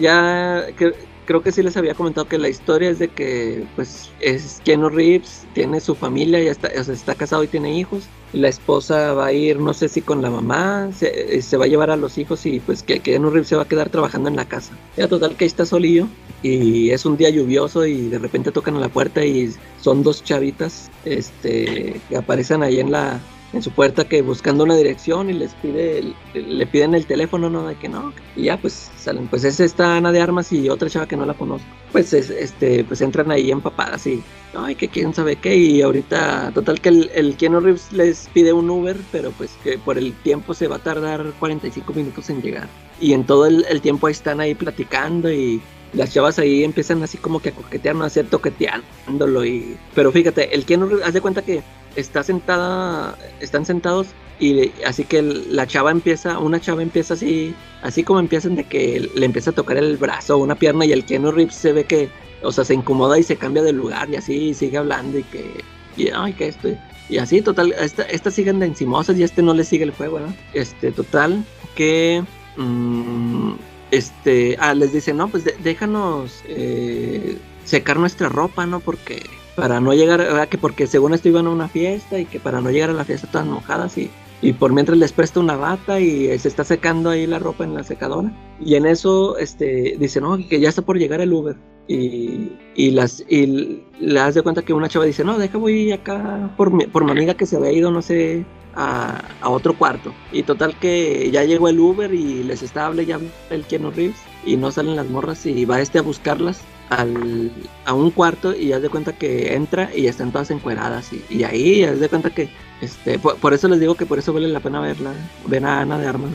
ya 0.00 0.66
que, 0.76 0.92
creo 1.24 1.42
que 1.42 1.52
sí 1.52 1.62
les 1.62 1.76
había 1.76 1.94
comentado 1.94 2.26
que 2.26 2.38
la 2.38 2.48
historia 2.48 2.90
es 2.90 2.98
de 2.98 3.08
que, 3.08 3.64
pues, 3.76 4.10
es 4.20 4.60
Keanu 4.64 4.88
Reeves, 4.88 5.46
tiene 5.54 5.80
su 5.80 5.94
familia, 5.94 6.42
ya 6.42 6.50
está, 6.50 6.70
o 6.78 6.84
sea, 6.84 6.94
está 6.94 7.14
casado 7.14 7.44
y 7.44 7.48
tiene 7.48 7.76
hijos. 7.78 8.04
La 8.32 8.48
esposa 8.48 9.14
va 9.14 9.26
a 9.26 9.32
ir, 9.32 9.60
no 9.60 9.72
sé 9.74 9.88
si 9.88 10.02
con 10.02 10.20
la 10.20 10.30
mamá, 10.30 10.90
se, 10.92 11.40
se 11.40 11.56
va 11.56 11.66
a 11.66 11.68
llevar 11.68 11.90
a 11.90 11.96
los 11.96 12.18
hijos 12.18 12.44
y 12.46 12.60
pues 12.60 12.82
que 12.82 13.00
Keanu 13.00 13.30
Reeves 13.30 13.48
se 13.48 13.56
va 13.56 13.62
a 13.62 13.68
quedar 13.68 13.90
trabajando 13.90 14.28
en 14.28 14.36
la 14.36 14.46
casa. 14.46 14.72
Ya 14.96 15.08
total 15.08 15.36
que 15.36 15.44
ahí 15.44 15.48
está 15.48 15.64
solillo 15.64 16.08
y 16.42 16.90
es 16.90 17.06
un 17.06 17.16
día 17.16 17.30
lluvioso 17.30 17.86
y 17.86 18.08
de 18.08 18.18
repente 18.18 18.50
tocan 18.50 18.76
a 18.76 18.80
la 18.80 18.88
puerta 18.88 19.24
y 19.24 19.52
son 19.80 20.02
dos 20.02 20.24
chavitas, 20.24 20.90
este, 21.04 22.00
que 22.08 22.16
aparecen 22.16 22.62
ahí 22.62 22.80
en 22.80 22.90
la, 22.90 23.20
en 23.54 23.62
su 23.62 23.70
puerta 23.70 24.04
que 24.04 24.22
buscando 24.22 24.64
una 24.64 24.76
dirección 24.76 25.30
y 25.30 25.32
les 25.32 25.54
pide 25.54 26.14
le 26.34 26.66
piden 26.66 26.94
el 26.94 27.06
teléfono 27.06 27.48
no 27.48 27.66
de 27.66 27.76
que 27.76 27.88
no 27.88 28.12
y 28.36 28.44
ya 28.44 28.56
pues 28.56 28.90
salen. 28.98 29.28
Pues 29.28 29.44
es 29.44 29.60
esta 29.60 29.96
Ana 29.96 30.12
de 30.12 30.20
Armas 30.20 30.52
y 30.52 30.68
otra 30.68 30.90
chava 30.90 31.06
que 31.06 31.16
no 31.16 31.24
la 31.24 31.34
conozco. 31.34 31.66
Pues 31.92 32.12
es, 32.12 32.30
este 32.30 32.84
pues 32.84 33.00
entran 33.00 33.30
ahí 33.30 33.50
empapadas 33.50 34.06
y 34.06 34.22
ay 34.54 34.74
que 34.74 34.88
quién 34.88 35.14
sabe 35.14 35.36
qué 35.36 35.56
y 35.56 35.82
ahorita 35.82 36.52
total 36.54 36.80
que 36.80 36.88
el, 36.88 37.10
el 37.14 37.36
Keanu 37.36 37.60
Reeves 37.60 37.92
les 37.92 38.28
pide 38.32 38.52
un 38.52 38.68
Uber 38.68 38.96
pero 39.12 39.30
pues 39.32 39.56
que 39.62 39.78
por 39.78 39.98
el 39.98 40.12
tiempo 40.12 40.54
se 40.54 40.68
va 40.68 40.76
a 40.76 40.80
tardar 40.80 41.32
45 41.38 41.92
minutos 41.92 42.30
en 42.30 42.42
llegar. 42.42 42.68
Y 43.00 43.12
en 43.12 43.24
todo 43.24 43.46
el, 43.46 43.64
el 43.68 43.80
tiempo 43.80 44.08
están 44.08 44.40
ahí 44.40 44.54
platicando 44.54 45.30
y 45.32 45.60
las 45.94 46.12
chavas 46.12 46.38
ahí 46.38 46.64
empiezan 46.64 47.02
así 47.02 47.18
como 47.18 47.40
que 47.40 47.50
a 47.50 47.52
coquetear, 47.52 47.94
no 47.94 48.04
a 48.04 48.08
hacer 48.08 48.26
toqueteándolo 48.26 49.44
y... 49.44 49.76
Pero 49.94 50.10
fíjate, 50.10 50.54
el 50.54 50.64
Keanu 50.64 50.86
Reeves, 50.86 51.06
haz 51.06 51.14
de 51.14 51.20
cuenta 51.20 51.42
que 51.42 51.62
está 51.96 52.22
sentada, 52.22 53.16
están 53.40 53.64
sentados 53.64 54.08
y 54.40 54.72
así 54.84 55.04
que 55.04 55.22
la 55.22 55.66
chava 55.66 55.90
empieza, 55.90 56.38
una 56.38 56.60
chava 56.60 56.82
empieza 56.82 57.14
así, 57.14 57.54
así 57.82 58.02
como 58.02 58.18
empiezan 58.20 58.56
de 58.56 58.64
que 58.64 59.08
le 59.14 59.26
empieza 59.26 59.50
a 59.50 59.54
tocar 59.54 59.76
el 59.76 59.96
brazo 59.96 60.38
una 60.38 60.56
pierna 60.56 60.84
y 60.84 60.92
el 60.92 61.04
Keanu 61.04 61.30
Reeves 61.30 61.54
se 61.54 61.72
ve 61.72 61.84
que, 61.84 62.08
o 62.42 62.50
sea, 62.52 62.64
se 62.64 62.74
incomoda 62.74 63.18
y 63.18 63.22
se 63.22 63.36
cambia 63.36 63.62
de 63.62 63.72
lugar 63.72 64.10
y 64.10 64.16
así 64.16 64.52
sigue 64.54 64.78
hablando 64.78 65.18
y 65.18 65.22
que, 65.24 65.62
y 65.96 66.08
ay, 66.08 66.32
que 66.32 66.48
esto, 66.48 66.68
y 67.08 67.18
así, 67.18 67.42
total, 67.42 67.72
esta, 67.78 68.02
estas 68.04 68.34
siguen 68.34 68.58
de 68.58 68.66
encimosas 68.66 69.16
y 69.18 69.22
este 69.22 69.42
no 69.42 69.54
le 69.54 69.62
sigue 69.64 69.84
el 69.84 69.92
juego, 69.92 70.16
¿verdad? 70.16 70.34
Este, 70.52 70.90
total, 70.90 71.44
que, 71.76 72.24
mm, 72.56 73.52
este, 73.90 74.56
ah, 74.58 74.74
les 74.74 74.92
dice, 74.92 75.12
no, 75.12 75.28
pues 75.28 75.44
de- 75.44 75.54
déjanos 75.62 76.40
eh, 76.48 77.36
secar 77.64 77.98
nuestra 77.98 78.28
ropa, 78.28 78.66
¿no? 78.66 78.80
Porque 78.80 79.22
para 79.54 79.80
no 79.80 79.92
llegar, 79.94 80.18
¿verdad? 80.18 80.48
que 80.48 80.58
porque 80.58 80.86
según 80.86 81.14
esto 81.14 81.28
iban 81.28 81.46
a 81.46 81.50
una 81.50 81.68
fiesta 81.68 82.18
y 82.18 82.26
que 82.26 82.40
para 82.40 82.60
no 82.60 82.70
llegar 82.70 82.90
a 82.90 82.94
la 82.94 83.04
fiesta 83.04 83.28
todas 83.30 83.46
mojadas 83.46 83.96
y, 83.98 84.10
y 84.42 84.52
por 84.52 84.72
mientras 84.72 84.98
les 84.98 85.12
presta 85.12 85.40
una 85.40 85.56
bata 85.56 86.00
y 86.00 86.38
se 86.38 86.48
está 86.48 86.64
secando 86.64 87.10
ahí 87.10 87.26
la 87.26 87.38
ropa 87.38 87.64
en 87.64 87.74
la 87.74 87.84
secadora. 87.84 88.32
Y 88.60 88.74
en 88.74 88.86
eso, 88.86 89.38
este, 89.38 89.96
dice, 89.98 90.20
no, 90.20 90.36
que 90.36 90.60
ya 90.60 90.68
está 90.68 90.82
por 90.82 90.98
llegar 90.98 91.20
el 91.20 91.32
Uber. 91.32 91.56
Y, 91.86 92.52
y 92.74 92.92
las 92.92 93.22
y 93.28 93.82
le 94.00 94.14
das 94.14 94.34
de 94.34 94.42
cuenta 94.42 94.62
que 94.62 94.72
una 94.72 94.88
chava 94.88 95.04
dice, 95.04 95.22
no, 95.22 95.38
deja 95.38 95.58
voy 95.58 95.92
acá 95.92 96.50
por 96.56 96.72
mi, 96.72 96.86
por 96.86 97.04
mi 97.04 97.10
amiga 97.10 97.34
que 97.34 97.46
se 97.46 97.56
había 97.56 97.72
ido, 97.72 97.90
no 97.90 98.00
sé, 98.00 98.44
a, 98.74 99.22
a 99.40 99.48
otro 99.50 99.76
cuarto. 99.76 100.12
Y 100.32 100.42
total 100.42 100.78
que 100.78 101.30
ya 101.30 101.44
llegó 101.44 101.68
el 101.68 101.78
Uber 101.78 102.12
y 102.12 102.42
les 102.42 102.62
está 102.62 102.86
hable 102.86 103.06
ya 103.06 103.20
el 103.50 103.64
Keanu 103.64 103.90
Reeves 103.90 104.16
y 104.46 104.56
no 104.56 104.70
salen 104.70 104.96
las 104.96 105.08
morras 105.08 105.44
y 105.46 105.64
va 105.64 105.80
este 105.80 105.98
a 105.98 106.02
buscarlas 106.02 106.62
al, 106.90 107.50
a 107.84 107.94
un 107.94 108.10
cuarto 108.10 108.54
y 108.54 108.68
ya 108.68 108.80
de 108.80 108.88
cuenta 108.90 109.12
que 109.12 109.54
entra 109.54 109.90
y 109.94 110.06
están 110.06 110.32
todas 110.32 110.50
encueradas 110.50 111.12
y, 111.12 111.24
y 111.30 111.44
ahí 111.44 111.80
ya 111.80 111.92
de 111.94 112.08
cuenta 112.08 112.30
que 112.30 112.48
este 112.80 113.18
por, 113.18 113.36
por 113.36 113.54
eso 113.54 113.68
les 113.68 113.80
digo 113.80 113.94
que 113.94 114.06
por 114.06 114.18
eso 114.18 114.32
vale 114.32 114.48
la 114.48 114.60
pena 114.60 114.80
verla 114.80 115.12
ver 115.46 115.64
a 115.64 115.80
Ana 115.80 115.98
de 115.98 116.06
Armas 116.06 116.30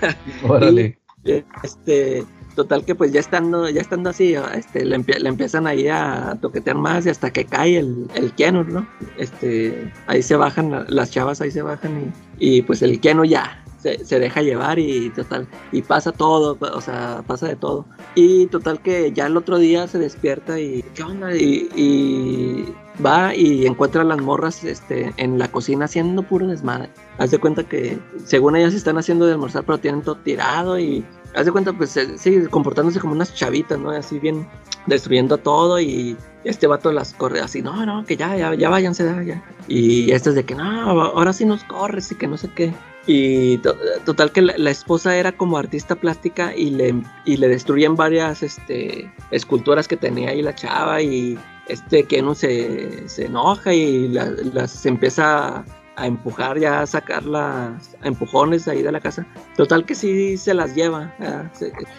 Órale. 0.48 0.98
y, 1.24 1.44
este 1.62 2.24
total 2.56 2.84
que 2.84 2.94
pues 2.94 3.12
ya 3.12 3.20
estando 3.20 3.68
ya 3.70 3.80
estando 3.80 4.10
así 4.10 4.34
este 4.54 4.84
le, 4.84 4.98
le 4.98 5.28
empiezan 5.28 5.66
ahí 5.66 5.88
a 5.88 6.36
toquetear 6.42 6.76
más 6.76 7.06
y 7.06 7.10
hasta 7.10 7.32
que 7.32 7.44
cae 7.46 7.78
el, 7.78 8.08
el 8.14 8.32
Keanu 8.34 8.64
no 8.64 8.86
este 9.16 9.90
ahí 10.06 10.22
se 10.22 10.36
bajan 10.36 10.70
la- 10.70 10.84
las 10.88 11.10
chavas 11.10 11.40
ahí 11.40 11.50
se 11.50 11.62
bajan 11.62 12.12
y, 12.38 12.58
y 12.58 12.62
pues 12.62 12.82
el 12.82 13.00
Keanu 13.00 13.24
ya 13.24 13.61
se, 13.82 14.04
se 14.04 14.20
deja 14.20 14.42
llevar 14.42 14.78
y 14.78 15.10
total 15.10 15.48
y 15.72 15.82
pasa 15.82 16.12
todo 16.12 16.56
o 16.60 16.80
sea 16.80 17.24
pasa 17.26 17.48
de 17.48 17.56
todo 17.56 17.86
y 18.14 18.46
total 18.46 18.80
que 18.80 19.12
ya 19.12 19.26
el 19.26 19.36
otro 19.36 19.58
día 19.58 19.88
se 19.88 19.98
despierta 19.98 20.60
y 20.60 20.82
¿qué 20.94 21.02
onda? 21.02 21.34
Y, 21.34 21.68
y, 21.74 22.74
va 23.04 23.34
y 23.34 23.66
encuentra 23.66 24.02
a 24.02 24.04
las 24.04 24.20
morras 24.20 24.62
este, 24.64 25.12
en 25.16 25.38
la 25.38 25.50
cocina 25.50 25.86
haciendo 25.86 26.22
puro 26.22 26.46
desmadre. 26.46 26.90
Haz 27.18 27.30
de 27.30 27.38
cuenta 27.38 27.64
que 27.64 27.98
según 28.26 28.54
ellas 28.54 28.74
están 28.74 28.98
haciendo 28.98 29.26
de 29.26 29.32
almorzar, 29.32 29.64
pero 29.64 29.78
tienen 29.78 30.02
todo 30.02 30.16
tirado 30.16 30.78
y 30.78 31.04
haz 31.34 31.46
de 31.46 31.52
cuenta, 31.52 31.72
pues 31.72 31.98
sigue 32.16 32.46
comportándose 32.48 33.00
como 33.00 33.14
unas 33.14 33.34
chavitas, 33.34 33.78
¿no? 33.78 33.90
Así 33.90 34.18
bien 34.18 34.46
destruyendo 34.86 35.38
todo 35.38 35.80
y 35.80 36.16
este 36.44 36.66
vato 36.66 36.92
las 36.92 37.14
corre 37.14 37.40
así, 37.40 37.62
no, 37.62 37.86
no, 37.86 38.04
que 38.04 38.16
ya, 38.16 38.36
ya, 38.36 38.54
ya 38.54 38.68
váyanse, 38.68 39.04
ya, 39.04 39.22
ya. 39.22 39.42
Y 39.68 40.10
este 40.10 40.30
es 40.30 40.34
de 40.34 40.44
que 40.44 40.54
no, 40.54 40.62
ahora 40.62 41.32
sí 41.32 41.44
nos 41.44 41.64
corres 41.64 42.12
y 42.12 42.16
que 42.16 42.26
no 42.26 42.36
sé 42.36 42.50
qué. 42.54 42.74
Y 43.06 43.58
total 44.04 44.30
que 44.30 44.42
la, 44.42 44.70
esposa 44.70 45.16
era 45.16 45.32
como 45.32 45.58
artista 45.58 45.96
plástica 45.96 46.54
y 46.54 46.70
le, 46.70 46.94
y 47.24 47.36
le 47.36 47.48
destruyen 47.48 47.96
varias 47.96 48.42
este, 48.42 49.12
esculturas 49.30 49.88
que 49.88 49.96
tenía 49.96 50.30
ahí 50.30 50.40
la 50.40 50.54
chava 50.54 51.02
y 51.02 51.36
este 51.68 52.06
no 52.22 52.34
se, 52.34 53.08
se 53.08 53.26
enoja 53.26 53.74
y 53.74 54.08
las 54.08 54.86
empieza 54.86 55.64
a 55.96 56.06
empujar 56.06 56.58
ya 56.58 56.82
a 56.82 56.86
sacar 56.86 57.24
las 57.24 57.96
empujones 58.02 58.66
ahí 58.68 58.82
de 58.82 58.92
la 58.92 59.00
casa. 59.00 59.26
Total 59.56 59.84
que 59.84 59.94
sí 59.94 60.36
se 60.36 60.54
las 60.54 60.74
lleva, 60.74 61.14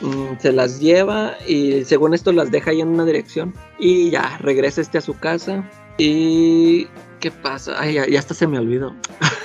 mm, 0.01 0.39
se, 0.39 0.51
las 0.51 0.79
lleva 0.79 1.35
y 1.47 1.83
según 1.85 2.13
esto 2.13 2.31
las 2.31 2.51
deja 2.51 2.71
ahí 2.71 2.81
en 2.81 2.89
una 2.89 3.05
dirección 3.05 3.53
y 3.79 4.09
ya 4.09 4.37
regresa 4.39 4.81
este 4.81 4.97
a 4.97 5.01
su 5.01 5.17
casa 5.17 5.69
y 5.97 6.87
¿qué 7.23 7.31
pasa? 7.31 7.75
Ay, 7.79 7.93
ya, 7.93 8.05
ya 8.05 8.19
hasta 8.19 8.33
se 8.33 8.47
me 8.47 8.59
olvidó. 8.59 8.93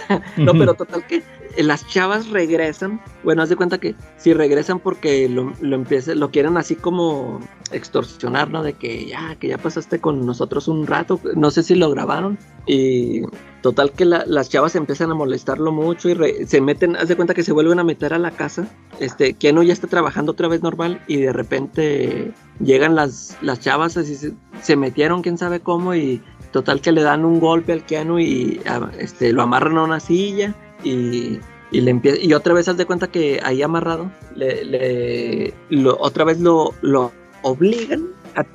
no, 0.36 0.52
pero 0.52 0.74
total 0.74 1.06
que 1.06 1.22
las 1.58 1.86
chavas 1.86 2.28
regresan. 2.30 3.00
Bueno, 3.22 3.42
haz 3.42 3.50
de 3.50 3.54
cuenta 3.54 3.78
que 3.78 3.94
si 4.16 4.34
regresan 4.34 4.80
porque 4.80 5.28
lo, 5.28 5.52
lo, 5.60 5.84
lo 6.16 6.30
quieren 6.32 6.56
así 6.56 6.74
como 6.74 7.38
extorsionar, 7.70 8.50
¿no? 8.50 8.64
De 8.64 8.72
que 8.72 9.06
ya, 9.06 9.36
que 9.36 9.46
ya 9.46 9.58
pasaste 9.58 10.00
con 10.00 10.26
nosotros 10.26 10.66
un 10.66 10.88
rato. 10.88 11.20
No 11.36 11.52
sé 11.52 11.62
si 11.62 11.76
lo 11.76 11.88
grabaron. 11.92 12.36
Y 12.66 13.22
total 13.62 13.92
que 13.92 14.04
las 14.06 14.48
chavas 14.48 14.74
empiezan 14.74 15.12
a 15.12 15.14
molestarlo 15.14 15.70
mucho 15.70 16.08
y 16.08 16.46
se 16.48 16.60
meten, 16.60 16.96
haz 16.96 17.06
de 17.06 17.14
cuenta 17.14 17.32
que 17.32 17.44
se 17.44 17.52
vuelven 17.52 17.78
a 17.78 17.84
meter 17.84 18.12
a 18.12 18.18
la 18.18 18.32
casa. 18.32 18.66
Este, 18.98 19.34
Keno 19.34 19.62
ya 19.62 19.72
está 19.72 19.86
trabajando 19.86 20.32
otra 20.32 20.48
vez 20.48 20.62
normal 20.62 21.00
y 21.06 21.18
de 21.18 21.32
repente 21.32 22.32
llegan 22.58 22.96
las, 22.96 23.38
las 23.40 23.60
chavas 23.60 23.96
así 23.96 24.16
se, 24.16 24.32
se 24.62 24.74
metieron, 24.74 25.22
quién 25.22 25.38
sabe 25.38 25.60
cómo, 25.60 25.94
y 25.94 26.20
total 26.50 26.80
que 26.80 26.92
le 26.92 27.02
dan 27.02 27.24
un 27.24 27.40
golpe 27.40 27.72
al 27.72 27.84
Keanu 27.84 28.18
y 28.18 28.60
este, 28.98 29.32
lo 29.32 29.42
amarran 29.42 29.78
a 29.78 29.84
una 29.84 30.00
silla 30.00 30.54
y, 30.84 31.38
y 31.70 31.80
le 31.80 31.90
empieza, 31.90 32.18
y 32.20 32.32
otra 32.32 32.54
vez 32.54 32.68
haz 32.68 32.76
de 32.76 32.86
cuenta 32.86 33.08
que 33.08 33.40
ahí 33.42 33.62
amarrado, 33.62 34.10
le, 34.34 35.52
otra 35.98 36.24
vez 36.24 36.40
lo, 36.40 36.74
lo 36.80 37.12
obligan 37.42 38.08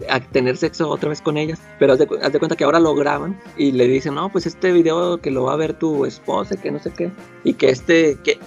a, 0.09 0.19
tener 0.19 0.55
sexo 0.55 0.89
otra 0.89 1.09
vez 1.09 1.21
con 1.21 1.37
ellas, 1.37 1.61
pero 1.77 1.93
haz 1.93 1.99
de, 1.99 2.07
cuenta 2.07 2.55
que 2.55 2.63
ahora 2.63 2.79
lo 2.79 2.95
graban 2.95 3.39
y 3.57 3.71
le 3.71 3.87
dicen, 3.87 4.15
no, 4.15 4.31
pues 4.31 4.45
este 4.45 4.71
video 4.71 5.17
que 5.17 5.29
lo 5.29 5.43
va 5.43 5.53
a 5.53 5.57
ver 5.57 5.73
tu 5.73 6.05
esposa, 6.05 6.55
que 6.55 6.71
no 6.71 6.79
sé 6.79 6.91
qué, 6.91 7.11
y 7.43 7.53
que 7.53 7.69
este, 7.69 8.17
que, 8.23 8.39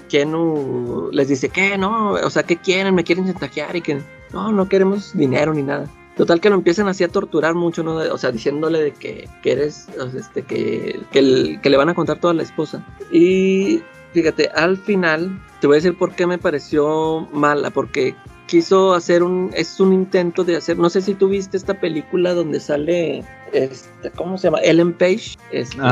les 1.12 1.28
dice, 1.28 1.48
que 1.50 1.76
no, 1.76 2.12
o 2.12 2.30
sea, 2.30 2.42
¿qué 2.42 2.56
quieren? 2.56 2.94
Me 2.94 3.04
quieren 3.04 3.26
chantajear 3.26 3.76
y 3.76 3.82
que 3.82 4.00
no, 4.32 4.52
no 4.52 4.68
queremos 4.68 5.16
dinero 5.16 5.52
ni 5.52 5.62
nada. 5.62 5.88
Total 6.16 6.40
que 6.40 6.48
lo 6.48 6.54
empiezan 6.54 6.88
así 6.88 7.04
a 7.04 7.08
torturar 7.08 7.54
mucho, 7.54 7.82
¿no? 7.82 7.96
O 7.96 8.18
sea, 8.18 8.32
diciéndole 8.32 8.82
de 8.82 8.92
que, 8.92 9.28
que 9.42 9.52
eres, 9.52 9.86
este, 10.16 10.42
que, 10.42 11.00
que, 11.12 11.60
que, 11.62 11.70
le 11.70 11.76
van 11.76 11.90
a 11.90 11.94
contar 11.94 12.18
toda 12.18 12.32
la 12.32 12.42
esposa. 12.42 12.82
Y 13.12 13.82
fíjate, 14.14 14.48
al 14.48 14.78
final, 14.78 15.38
te 15.60 15.66
voy 15.66 15.74
a 15.74 15.78
decir 15.82 15.98
por 15.98 16.14
qué 16.14 16.26
me 16.26 16.38
pareció 16.38 17.28
mala, 17.32 17.68
porque 17.68 18.14
quiso 18.46 18.94
hacer 18.94 19.22
un, 19.22 19.50
es 19.54 19.80
un 19.80 19.92
intento 19.92 20.44
de 20.44 20.56
hacer, 20.56 20.78
no 20.78 20.88
sé 20.88 21.02
si 21.02 21.14
tú 21.14 21.28
viste 21.28 21.56
esta 21.56 21.74
película 21.74 22.32
donde 22.32 22.60
sale, 22.60 23.24
este, 23.52 24.10
¿cómo 24.14 24.38
se 24.38 24.48
llama? 24.48 24.60
Ellen 24.60 24.92
Page, 24.92 25.36
este, 25.50 25.82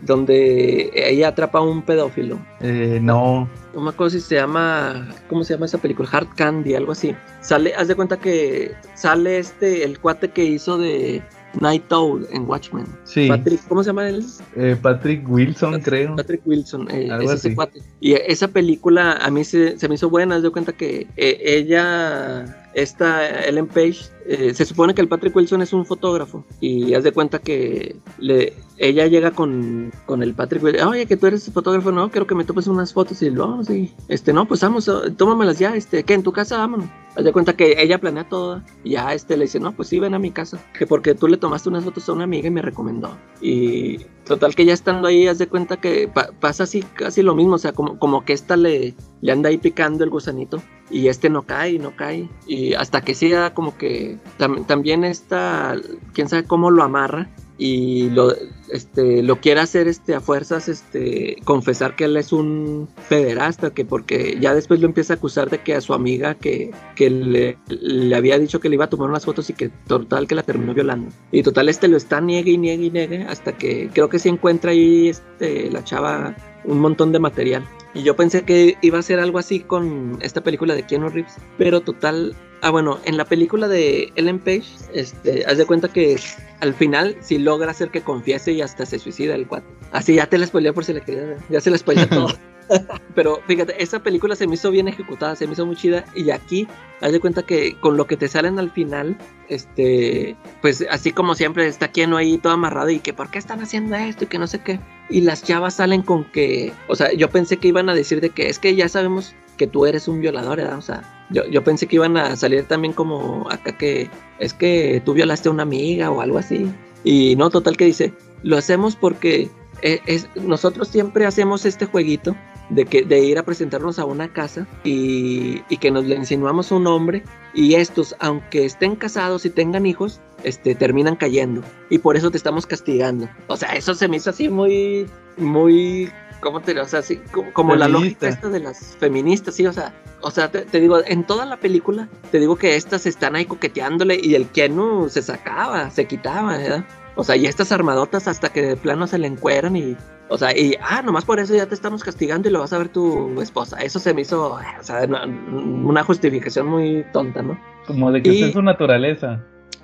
donde 0.00 0.90
ella 0.94 1.28
atrapa 1.28 1.58
a 1.58 1.62
un 1.62 1.82
pedófilo. 1.82 2.38
Eh, 2.60 2.98
no. 3.02 3.48
No 3.74 3.80
me 3.82 3.90
acuerdo 3.90 4.10
si 4.10 4.20
se 4.20 4.36
llama, 4.36 5.08
¿cómo 5.28 5.44
se 5.44 5.54
llama 5.54 5.66
esa 5.66 5.78
película? 5.78 6.08
Hard 6.10 6.28
Candy, 6.34 6.74
algo 6.74 6.92
así. 6.92 7.14
Sale, 7.40 7.74
haz 7.74 7.88
de 7.88 7.94
cuenta 7.94 8.18
que 8.18 8.72
sale 8.94 9.38
este, 9.38 9.84
el 9.84 10.00
cuate 10.00 10.30
que 10.30 10.44
hizo 10.44 10.78
de 10.78 11.22
Night 11.60 11.90
Owl 11.92 12.26
en 12.30 12.48
Watchmen. 12.48 12.86
Sí. 13.04 13.28
Patrick, 13.28 13.60
¿cómo 13.68 13.82
se 13.82 13.88
llama 13.88 14.08
él? 14.08 14.24
Eh, 14.56 14.76
Patrick 14.80 15.28
Wilson, 15.28 15.80
creo. 15.80 16.16
Patrick 16.16 16.46
Wilson, 16.46 16.88
eh, 16.90 17.10
es 17.22 17.30
ese 17.30 17.54
cuate. 17.54 17.80
Y 18.00 18.12
esa 18.12 18.48
película 18.48 19.12
a 19.12 19.30
mí 19.30 19.44
se, 19.44 19.78
se 19.78 19.88
me 19.88 19.96
hizo 19.96 20.10
buena, 20.10 20.36
haz 20.36 20.42
de 20.42 20.50
cuenta 20.50 20.72
que 20.72 21.06
eh, 21.16 21.40
ella 21.44 22.60
esta 22.74 23.44
Ellen 23.44 23.66
Page, 23.66 23.98
eh, 24.26 24.54
se 24.54 24.64
supone 24.64 24.94
que 24.94 25.00
el 25.00 25.08
Patrick 25.08 25.34
Wilson 25.34 25.62
es 25.62 25.72
un 25.72 25.84
fotógrafo 25.84 26.44
y 26.60 26.94
haz 26.94 27.04
de 27.04 27.12
cuenta 27.12 27.38
que 27.38 27.96
le, 28.18 28.54
ella 28.80 29.06
llega 29.06 29.30
con, 29.32 29.92
con 30.06 30.22
el 30.22 30.32
Patrick 30.32 30.64
oye, 30.86 31.04
que 31.04 31.18
tú 31.18 31.26
eres 31.26 31.52
fotógrafo, 31.52 31.92
no, 31.92 32.10
quiero 32.10 32.26
que 32.26 32.34
me 32.34 32.44
tomes 32.44 32.66
unas 32.66 32.94
fotos 32.94 33.20
y 33.20 33.28
lo, 33.28 33.62
sí, 33.62 33.94
este, 34.08 34.32
no, 34.32 34.48
pues 34.48 34.62
vamos, 34.62 34.90
tómamelas 35.18 35.58
ya, 35.58 35.76
este, 35.76 36.02
que 36.02 36.14
en 36.14 36.22
tu 36.22 36.32
casa, 36.32 36.56
vámonos. 36.56 36.88
Haz 37.14 37.24
de 37.24 37.32
cuenta 37.32 37.54
que 37.54 37.74
ella 37.82 37.98
planea 37.98 38.26
todo 38.28 38.62
y 38.84 38.92
ya 38.92 39.12
este 39.12 39.36
le 39.36 39.44
dice, 39.44 39.60
no, 39.60 39.72
pues 39.72 39.88
sí, 39.88 39.98
ven 39.98 40.14
a 40.14 40.18
mi 40.18 40.30
casa, 40.30 40.58
que 40.78 40.86
porque 40.86 41.14
tú 41.14 41.28
le 41.28 41.36
tomaste 41.36 41.68
unas 41.68 41.84
fotos 41.84 42.08
a 42.08 42.12
una 42.12 42.24
amiga 42.24 42.48
y 42.48 42.52
me 42.52 42.62
recomendó. 42.62 43.14
Y 43.42 43.98
total 44.24 44.54
que 44.54 44.64
ya 44.64 44.72
estando 44.72 45.08
ahí, 45.08 45.26
haz 45.26 45.36
de 45.36 45.48
cuenta 45.48 45.76
que 45.76 46.08
pasa 46.40 46.62
así, 46.62 46.82
casi 46.94 47.22
lo 47.22 47.34
mismo, 47.34 47.56
o 47.56 47.58
sea, 47.58 47.72
como, 47.72 47.98
como 47.98 48.24
que 48.24 48.32
esta 48.32 48.56
le, 48.56 48.94
le 49.20 49.32
anda 49.32 49.50
ahí 49.50 49.58
picando 49.58 50.04
el 50.04 50.10
gusanito 50.10 50.62
y 50.88 51.08
este 51.08 51.28
no 51.28 51.42
cae, 51.42 51.78
no 51.78 51.94
cae. 51.96 52.30
Y 52.46 52.72
hasta 52.74 53.02
que 53.02 53.14
siga 53.14 53.52
como 53.52 53.76
que 53.76 54.18
también 54.38 55.04
está, 55.04 55.76
quién 56.14 56.30
sabe 56.30 56.44
cómo 56.44 56.70
lo 56.70 56.82
amarra 56.82 57.28
y 57.60 58.08
lo, 58.08 58.34
este, 58.72 59.22
lo 59.22 59.38
quiere 59.38 59.60
hacer 59.60 59.86
este, 59.86 60.14
a 60.14 60.22
fuerzas 60.22 60.66
este, 60.66 61.36
confesar 61.44 61.94
que 61.94 62.04
él 62.04 62.16
es 62.16 62.32
un 62.32 62.88
pederasta, 63.10 63.68
que 63.74 63.84
porque 63.84 64.38
ya 64.40 64.54
después 64.54 64.80
lo 64.80 64.86
empieza 64.86 65.12
a 65.12 65.16
acusar 65.16 65.50
de 65.50 65.58
que 65.58 65.74
a 65.74 65.82
su 65.82 65.92
amiga 65.92 66.34
que, 66.36 66.70
que 66.96 67.10
le, 67.10 67.58
le, 67.68 68.16
había 68.16 68.38
dicho 68.38 68.60
que 68.60 68.70
le 68.70 68.76
iba 68.76 68.86
a 68.86 68.90
tomar 68.90 69.10
unas 69.10 69.26
fotos 69.26 69.50
y 69.50 69.52
que 69.52 69.68
total 69.68 70.26
que 70.26 70.34
la 70.34 70.42
terminó 70.42 70.72
violando. 70.72 71.10
Y 71.32 71.42
total 71.42 71.68
este 71.68 71.86
lo 71.86 71.98
está 71.98 72.22
niegue 72.22 72.52
y 72.52 72.58
niegue 72.58 72.86
y 72.86 72.90
niegue 72.90 73.26
hasta 73.28 73.52
que 73.52 73.90
creo 73.92 74.08
que 74.08 74.18
se 74.18 74.30
encuentra 74.30 74.70
ahí 74.70 75.08
este, 75.08 75.70
la 75.70 75.84
chava 75.84 76.34
un 76.64 76.80
montón 76.80 77.12
de 77.12 77.18
material. 77.18 77.66
Y 77.94 78.02
yo 78.02 78.14
pensé 78.14 78.42
que 78.42 78.76
iba 78.82 78.98
a 78.98 79.02
ser 79.02 79.18
algo 79.18 79.38
así 79.38 79.60
con 79.60 80.18
esta 80.20 80.42
película 80.42 80.74
de 80.74 80.84
Keanu 80.84 81.08
Reeves, 81.08 81.34
pero 81.58 81.80
total. 81.80 82.34
Ah, 82.62 82.70
bueno, 82.70 82.98
en 83.04 83.16
la 83.16 83.24
película 83.24 83.68
de 83.68 84.12
Ellen 84.16 84.38
Page, 84.38 84.64
este, 84.92 85.44
haz 85.46 85.56
de 85.56 85.64
cuenta 85.64 85.88
que 85.88 86.20
al 86.60 86.74
final 86.74 87.16
sí 87.20 87.38
logra 87.38 87.70
hacer 87.70 87.90
que 87.90 88.02
confiese 88.02 88.52
y 88.52 88.60
hasta 88.60 88.86
se 88.86 88.98
suicida 88.98 89.34
el 89.34 89.48
cuate. 89.48 89.66
Así 89.92 90.14
ya 90.14 90.26
te 90.26 90.38
la 90.38 90.46
spoileé 90.46 90.72
por 90.72 90.84
si 90.84 90.92
le 90.92 91.00
querías 91.00 91.40
Ya 91.48 91.60
se 91.60 91.70
la 91.70 91.78
spoileé 91.78 92.06
todo. 92.06 92.28
Pero 93.14 93.40
fíjate, 93.46 93.82
esa 93.82 94.02
película 94.02 94.36
se 94.36 94.46
me 94.46 94.54
hizo 94.54 94.70
bien 94.70 94.88
ejecutada, 94.88 95.36
se 95.36 95.46
me 95.46 95.52
hizo 95.52 95.66
muy 95.66 95.76
chida. 95.76 96.04
Y 96.14 96.30
aquí, 96.30 96.68
haz 97.00 97.12
de 97.12 97.20
cuenta 97.20 97.42
que 97.42 97.76
con 97.80 97.96
lo 97.96 98.06
que 98.06 98.16
te 98.16 98.28
salen 98.28 98.58
al 98.58 98.70
final, 98.70 99.16
este, 99.48 100.36
pues 100.62 100.84
así 100.90 101.12
como 101.12 101.34
siempre, 101.34 101.66
está 101.66 101.88
Keanu 101.88 102.16
ahí 102.16 102.38
todo 102.38 102.52
amarrado 102.52 102.90
y 102.90 103.00
que 103.00 103.12
por 103.12 103.30
qué 103.30 103.38
están 103.38 103.60
haciendo 103.60 103.96
esto 103.96 104.24
y 104.24 104.28
que 104.28 104.38
no 104.38 104.46
sé 104.46 104.60
qué. 104.60 104.80
Y 105.08 105.22
las 105.22 105.42
chavas 105.42 105.74
salen 105.74 106.02
con 106.02 106.24
que, 106.24 106.72
o 106.88 106.96
sea, 106.96 107.12
yo 107.12 107.30
pensé 107.30 107.56
que 107.56 107.68
iban 107.68 107.88
a 107.88 107.94
decir 107.94 108.20
de 108.20 108.30
que 108.30 108.48
es 108.48 108.58
que 108.58 108.74
ya 108.74 108.88
sabemos 108.88 109.34
que 109.56 109.66
tú 109.66 109.86
eres 109.86 110.08
un 110.08 110.20
violador, 110.20 110.58
¿verdad? 110.58 110.78
O 110.78 110.82
sea, 110.82 111.26
yo, 111.30 111.46
yo 111.46 111.62
pensé 111.62 111.86
que 111.86 111.96
iban 111.96 112.16
a 112.16 112.36
salir 112.36 112.64
también 112.64 112.92
como 112.92 113.46
acá 113.50 113.76
que 113.76 114.08
es 114.38 114.54
que 114.54 115.02
tú 115.04 115.12
violaste 115.12 115.48
a 115.48 115.52
una 115.52 115.64
amiga 115.64 116.10
o 116.10 116.20
algo 116.20 116.38
así. 116.38 116.70
Y 117.04 117.36
no, 117.36 117.50
total 117.50 117.76
que 117.76 117.84
dice, 117.84 118.12
lo 118.42 118.56
hacemos 118.56 118.96
porque 118.96 119.50
eh, 119.82 120.00
es, 120.06 120.28
nosotros 120.34 120.88
siempre 120.88 121.26
hacemos 121.26 121.64
este 121.64 121.86
jueguito 121.86 122.36
de, 122.70 122.86
que, 122.86 123.02
de 123.02 123.20
ir 123.20 123.38
a 123.38 123.42
presentarnos 123.42 123.98
a 123.98 124.04
una 124.04 124.32
casa 124.32 124.66
y, 124.84 125.62
y, 125.68 125.76
que 125.78 125.90
nos 125.90 126.04
le 126.04 126.14
insinuamos 126.14 126.70
un 126.70 126.86
hombre 126.86 127.24
y 127.52 127.74
estos, 127.74 128.14
aunque 128.20 128.64
estén 128.64 128.96
casados 128.96 129.44
y 129.44 129.50
tengan 129.50 129.86
hijos, 129.86 130.20
este, 130.44 130.74
terminan 130.74 131.16
cayendo 131.16 131.62
y 131.90 131.98
por 131.98 132.16
eso 132.16 132.30
te 132.30 132.36
estamos 132.36 132.66
castigando. 132.66 133.28
O 133.48 133.56
sea, 133.56 133.74
eso 133.74 133.94
se 133.94 134.08
me 134.08 134.16
hizo 134.16 134.30
así 134.30 134.48
muy, 134.48 135.06
muy, 135.36 136.10
¿cómo 136.40 136.60
te 136.60 136.78
O 136.80 136.86
sea, 136.86 137.00
así 137.00 137.20
como, 137.52 137.76
la 137.76 137.88
lógica 137.88 138.28
esta 138.28 138.48
de 138.48 138.60
las 138.60 138.96
feministas, 138.96 139.54
sí, 139.54 139.66
o 139.66 139.72
sea, 139.72 139.94
o 140.22 140.30
sea, 140.30 140.50
te, 140.50 140.62
te, 140.62 140.80
digo, 140.80 141.00
en 141.04 141.24
toda 141.24 141.46
la 141.46 141.56
película, 141.56 142.08
te 142.30 142.38
digo 142.38 142.56
que 142.56 142.76
estas 142.76 143.06
están 143.06 143.36
ahí 143.36 143.46
coqueteándole 143.46 144.20
y 144.22 144.34
el 144.34 144.46
Kenu 144.46 145.08
se 145.08 145.22
sacaba, 145.22 145.90
se 145.90 146.06
quitaba, 146.06 146.56
¿verdad? 146.56 146.84
O 147.16 147.24
sea, 147.24 147.36
y 147.36 147.46
estas 147.46 147.72
armadotas 147.72 148.28
hasta 148.28 148.50
que 148.50 148.62
de 148.62 148.76
plano 148.76 149.06
se 149.06 149.18
le 149.18 149.26
encueran 149.26 149.76
y. 149.76 149.96
O 150.28 150.38
sea, 150.38 150.56
y 150.56 150.76
ah, 150.80 151.02
nomás 151.02 151.24
por 151.24 151.40
eso 151.40 151.54
ya 151.54 151.66
te 151.66 151.74
estamos 151.74 152.04
castigando 152.04 152.48
y 152.48 152.52
lo 152.52 152.60
vas 152.60 152.72
a 152.72 152.78
ver 152.78 152.88
tu 152.88 153.40
esposa. 153.40 153.78
Eso 153.78 153.98
se 153.98 154.14
me 154.14 154.20
hizo, 154.20 154.52
o 154.52 154.82
sea, 154.82 155.02
una, 155.04 156.04
justificación 156.04 156.68
muy 156.68 157.04
tonta, 157.12 157.42
¿no? 157.42 157.58
Como 157.86 158.12
de 158.12 158.22
que 158.22 158.46
es 158.46 158.52
su 158.52 158.62
naturaleza. 158.62 159.40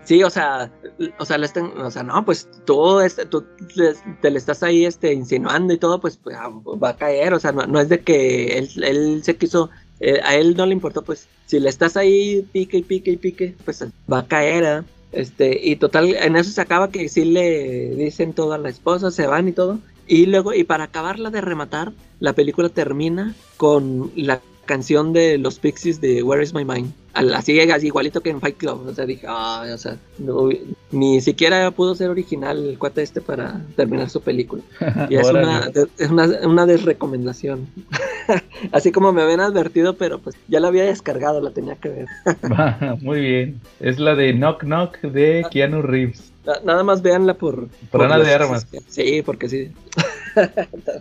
Sí, 0.06 0.22
o 0.22 0.30
sea, 0.30 0.70
o 1.18 1.24
sea, 1.24 1.36
le 1.36 1.46
están, 1.46 1.76
o 1.80 1.90
sea, 1.90 2.04
no, 2.04 2.24
pues 2.24 2.48
tú, 2.64 3.00
este, 3.00 3.26
tú 3.26 3.44
te 4.22 4.30
le 4.30 4.38
estás 4.38 4.62
ahí 4.62 4.84
este, 4.84 5.12
insinuando 5.12 5.74
y 5.74 5.78
todo, 5.78 6.00
pues, 6.00 6.16
pues 6.16 6.36
va 6.36 6.90
a 6.90 6.96
caer, 6.96 7.34
o 7.34 7.40
sea, 7.40 7.50
no, 7.50 7.80
es 7.80 7.88
de 7.88 7.98
que 7.98 8.56
él, 8.56 8.70
él 8.84 9.24
se 9.24 9.36
quiso, 9.36 9.68
eh, 9.98 10.20
a 10.22 10.36
él 10.36 10.54
no 10.56 10.64
le 10.64 10.74
importó, 10.74 11.02
pues, 11.02 11.26
si 11.46 11.58
le 11.58 11.68
estás 11.68 11.96
ahí 11.96 12.46
pique 12.52 12.76
y 12.76 12.82
pique 12.82 13.10
y 13.10 13.16
pique, 13.16 13.56
pues 13.64 13.84
va 14.10 14.20
a 14.20 14.26
caer, 14.28 14.64
¿eh? 14.64 14.86
Este, 15.16 15.58
y 15.62 15.76
total, 15.76 16.14
en 16.14 16.36
eso 16.36 16.50
se 16.50 16.60
acaba 16.60 16.90
que 16.90 17.08
sí 17.08 17.24
le 17.24 17.94
dicen 17.94 18.34
todo 18.34 18.52
a 18.52 18.58
la 18.58 18.68
esposa, 18.68 19.10
se 19.10 19.26
van 19.26 19.48
y 19.48 19.52
todo. 19.52 19.78
Y 20.06 20.26
luego, 20.26 20.52
y 20.52 20.62
para 20.62 20.84
acabarla 20.84 21.30
de 21.30 21.40
rematar, 21.40 21.94
la 22.20 22.34
película 22.34 22.68
termina 22.68 23.34
con 23.56 24.12
la 24.14 24.42
canción 24.66 25.12
de 25.12 25.38
los 25.38 25.58
Pixies 25.58 26.00
de 26.00 26.22
Where 26.22 26.42
is 26.42 26.52
My 26.52 26.64
Mind. 26.64 26.92
Así, 27.14 27.58
igualito 27.82 28.20
que 28.20 28.30
en 28.30 28.40
Fight 28.40 28.58
Club. 28.58 28.86
O 28.86 28.92
sea, 28.92 29.06
dije, 29.06 29.26
ah, 29.26 29.64
o 29.72 29.78
sea, 29.78 29.96
ni 30.90 31.20
siquiera 31.22 31.70
pudo 31.70 31.94
ser 31.94 32.10
original 32.10 32.68
el 32.68 32.78
cuate 32.78 33.02
este 33.02 33.22
para 33.22 33.62
terminar 33.74 34.10
su 34.10 34.20
película. 34.20 34.62
Y 35.08 35.16
es, 35.16 35.30
una, 35.30 35.70
es 35.98 36.10
una, 36.10 36.26
una 36.46 36.66
desrecomendación. 36.66 37.68
así 38.72 38.92
como 38.92 39.12
me 39.12 39.22
habían 39.22 39.40
advertido, 39.40 39.94
pero 39.94 40.18
pues 40.18 40.36
ya 40.48 40.60
la 40.60 40.68
había 40.68 40.84
descargado, 40.84 41.40
la 41.40 41.50
tenía 41.50 41.76
que 41.76 41.88
ver. 41.88 42.06
Muy 43.00 43.20
bien. 43.20 43.60
Es 43.80 43.98
la 43.98 44.14
de 44.14 44.32
Knock 44.32 44.62
Knock 44.64 45.00
de 45.00 45.42
ah. 45.44 45.48
Keanu 45.50 45.82
Reeves. 45.82 46.32
Nada 46.64 46.84
más 46.84 47.02
véanla 47.02 47.34
por... 47.34 47.68
Por, 47.90 48.04
Ana 48.04 48.18
de 48.18 48.32
Armas. 48.32 48.68
Sí, 48.88 49.22
porque 49.24 49.48
sí. 49.48 49.72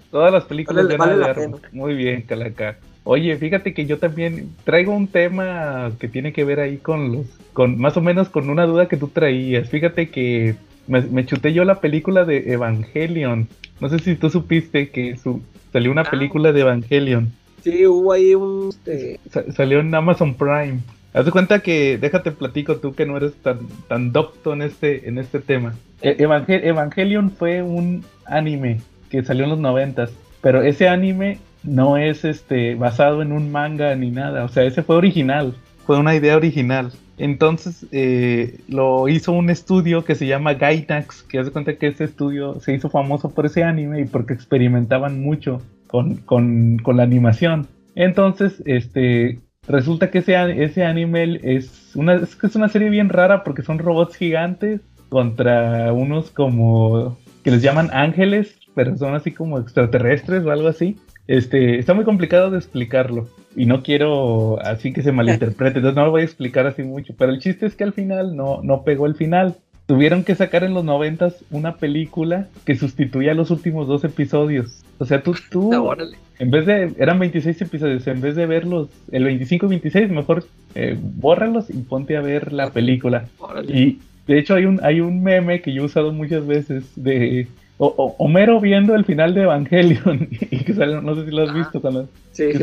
Todas 0.10 0.32
las 0.32 0.46
películas 0.46 0.88
de 0.88 0.96
Ana 0.96 1.18
de 1.18 1.26
Armas. 1.26 1.62
Muy 1.72 1.94
bien, 1.94 2.24
Calaca. 2.24 2.80
Oye, 3.08 3.38
fíjate 3.38 3.76
que 3.76 3.86
yo 3.86 4.00
también 4.00 4.50
traigo 4.64 4.92
un 4.92 5.08
tema 5.08 5.92
que 6.00 6.08
tiene 6.08 6.34
que 6.34 6.44
ver 6.44 6.60
ahí 6.60 6.78
con 6.78 7.14
los, 7.14 7.28
con 7.54 7.78
más 7.78 7.96
o 7.98 8.02
menos 8.02 8.30
con 8.30 8.50
una 8.50 8.66
duda 8.66 8.88
que 8.88 8.98
tú 8.98 9.10
traías. 9.10 9.70
Fíjate 9.70 10.10
que 10.10 10.56
me, 10.88 11.26
chuté 11.26 11.54
yo 11.54 11.66
la 11.66 11.82
película 11.82 12.26
de 12.26 12.52
Evangelion. 12.52 13.48
No 13.80 13.90
sé 13.90 14.00
si 14.00 14.16
tú 14.16 14.32
supiste 14.32 14.90
que 14.90 15.18
su, 15.18 15.44
salió 15.72 15.92
una 15.92 16.02
ah. 16.02 16.10
película 16.10 16.52
de 16.52 16.62
Evangelion. 16.62 17.32
Sí, 17.64 17.86
hubo 17.86 18.12
ahí 18.12 18.34
un... 18.34 18.70
Este... 18.70 19.20
salió 19.54 19.82
en 19.82 19.94
Amazon 19.94 20.34
Prime. 20.34 20.80
Haz 21.14 21.26
de 21.26 21.32
cuenta 21.32 21.60
que, 21.60 22.00
déjate 22.00 22.32
platico 22.32 22.78
tú 22.78 22.96
que 22.96 23.06
no 23.06 23.18
eres 23.18 23.36
tan, 23.36 23.60
tan 23.88 24.14
docto 24.14 24.54
en 24.54 24.64
este, 24.64 25.08
en 25.08 25.20
este 25.20 25.40
tema. 25.40 25.76
E, 26.02 26.16
Evangelion 26.20 27.30
fue 27.30 27.62
un 27.62 28.04
anime 28.26 28.82
que 29.12 29.24
salió 29.24 29.44
en 29.44 29.52
los 29.52 29.60
noventas, 29.60 30.12
pero 30.42 30.64
ese 30.64 30.90
anime 30.90 31.38
no 31.66 31.98
es 31.98 32.26
este 32.26 32.76
basado 32.76 33.22
en 33.22 33.32
un 33.32 33.52
manga 33.52 33.96
ni 33.96 34.12
nada, 34.12 34.44
o 34.44 34.50
sea, 34.50 34.64
ese 34.64 34.84
fue 34.84 34.96
original, 34.96 35.56
fue 35.86 36.00
una 36.00 36.16
idea 36.16 36.36
original. 36.36 36.92
Entonces 37.18 37.86
eh, 37.92 38.60
lo 38.68 39.08
hizo 39.08 39.32
un 39.32 39.50
estudio 39.50 40.04
que 40.04 40.16
se 40.16 40.28
llama 40.28 40.56
Gainax, 40.56 41.24
que 41.24 41.40
hace 41.40 41.52
cuenta 41.52 41.78
que 41.78 41.88
ese 41.88 42.04
estudio 42.04 42.60
se 42.60 42.74
hizo 42.74 42.90
famoso 42.90 43.30
por 43.30 43.46
ese 43.46 43.64
anime 43.64 44.02
y 44.02 44.06
porque 44.06 44.34
experimentaban 44.34 45.22
mucho 45.22 45.62
con, 45.88 46.18
con, 46.18 46.98
la 46.98 47.04
animación. 47.04 47.68
Entonces, 47.96 48.62
este, 48.66 49.40
resulta 49.68 50.12
que 50.12 50.18
ese, 50.20 50.64
ese 50.64 50.84
anime 50.84 51.40
es 51.44 51.96
una, 51.96 52.16
es, 52.16 52.38
es 52.44 52.56
una 52.56 52.68
serie 52.68 52.90
bien 52.90 53.08
rara 53.08 53.44
porque 53.44 53.62
son 53.62 53.80
robots 53.80 54.16
gigantes 54.16 54.82
contra 55.08 55.94
unos 55.94 56.32
como 56.32 57.18
que 57.44 57.52
les 57.52 57.62
llaman 57.62 57.90
ángeles, 57.94 58.58
pero 58.74 58.98
son 58.98 59.16
así 59.16 59.32
como 59.32 59.60
extraterrestres 59.60 60.44
o 60.44 60.52
algo 60.52 60.68
así. 60.68 60.98
Este, 61.28 61.80
está 61.80 61.94
muy 61.94 62.06
complicado 62.06 62.52
de 62.52 62.58
explicarlo 62.58 63.28
y 63.56 63.66
no 63.66 63.82
quiero 63.82 64.62
así 64.62 64.94
que 64.94 65.02
se 65.02 65.12
malinterprete, 65.12 65.80
entonces 65.80 65.96
no 65.96 66.06
lo 66.06 66.12
voy 66.12 66.22
a 66.22 66.26
explicar 66.26 66.68
así 66.68 66.84
mucho, 66.84 67.16
pero 67.18 67.32
el 67.32 67.40
chiste 67.40 67.66
es 67.66 67.76
que 67.76 67.84
al 67.84 67.94
final 67.94 68.36
no, 68.36 68.62
no 68.62 68.84
pegó 68.84 69.06
el 69.08 69.16
final. 69.16 69.56
Tuvieron 69.88 70.24
que 70.24 70.34
sacar 70.34 70.64
en 70.64 70.74
los 70.74 70.84
noventas 70.84 71.46
una 71.52 71.76
película 71.76 72.48
que 72.66 72.76
sustituía 72.76 73.36
los 73.36 73.52
últimos 73.52 73.88
dos 73.88 74.04
episodios. 74.04 74.84
O 74.98 75.06
sea, 75.06 75.22
tú, 75.22 75.36
tú, 75.52 75.72
en 76.40 76.52
vez 76.52 76.66
de, 76.66 76.94
eran 76.98 77.20
26 77.20 77.62
episodios, 77.62 78.08
en 78.08 78.20
vez 78.20 78.36
de 78.36 78.48
verlos, 78.48 78.90
el 79.12 79.26
25 79.26 79.68
y 79.68 79.70
26, 79.70 80.10
mejor 80.10 80.46
eh, 80.74 80.98
bórralos 81.00 81.70
y 81.70 81.78
ponte 81.84 82.18
a 82.18 82.22
ver 82.22 82.52
la 82.52 82.72
película. 82.72 83.26
Y 83.68 84.00
de 84.26 84.40
hecho 84.40 84.56
hay 84.56 84.66
un, 84.66 84.80
hay 84.84 85.02
un 85.02 85.22
meme 85.22 85.62
que 85.62 85.72
yo 85.72 85.84
he 85.84 85.86
usado 85.86 86.12
muchas 86.12 86.48
veces 86.48 86.84
de 86.96 87.48
o, 87.78 88.16
Homero 88.18 88.60
viendo 88.60 88.96
el 88.96 89.06
final 89.06 89.34
de 89.34 89.44
Evangelion 89.44 90.30
y 90.52 90.58
que 90.60 90.74
salen, 90.74 91.04
no 91.04 91.16
sé 91.16 91.26
si 91.26 91.32
lo 91.32 91.44
has 91.44 91.54
visto, 91.54 91.82
que, 91.82 92.60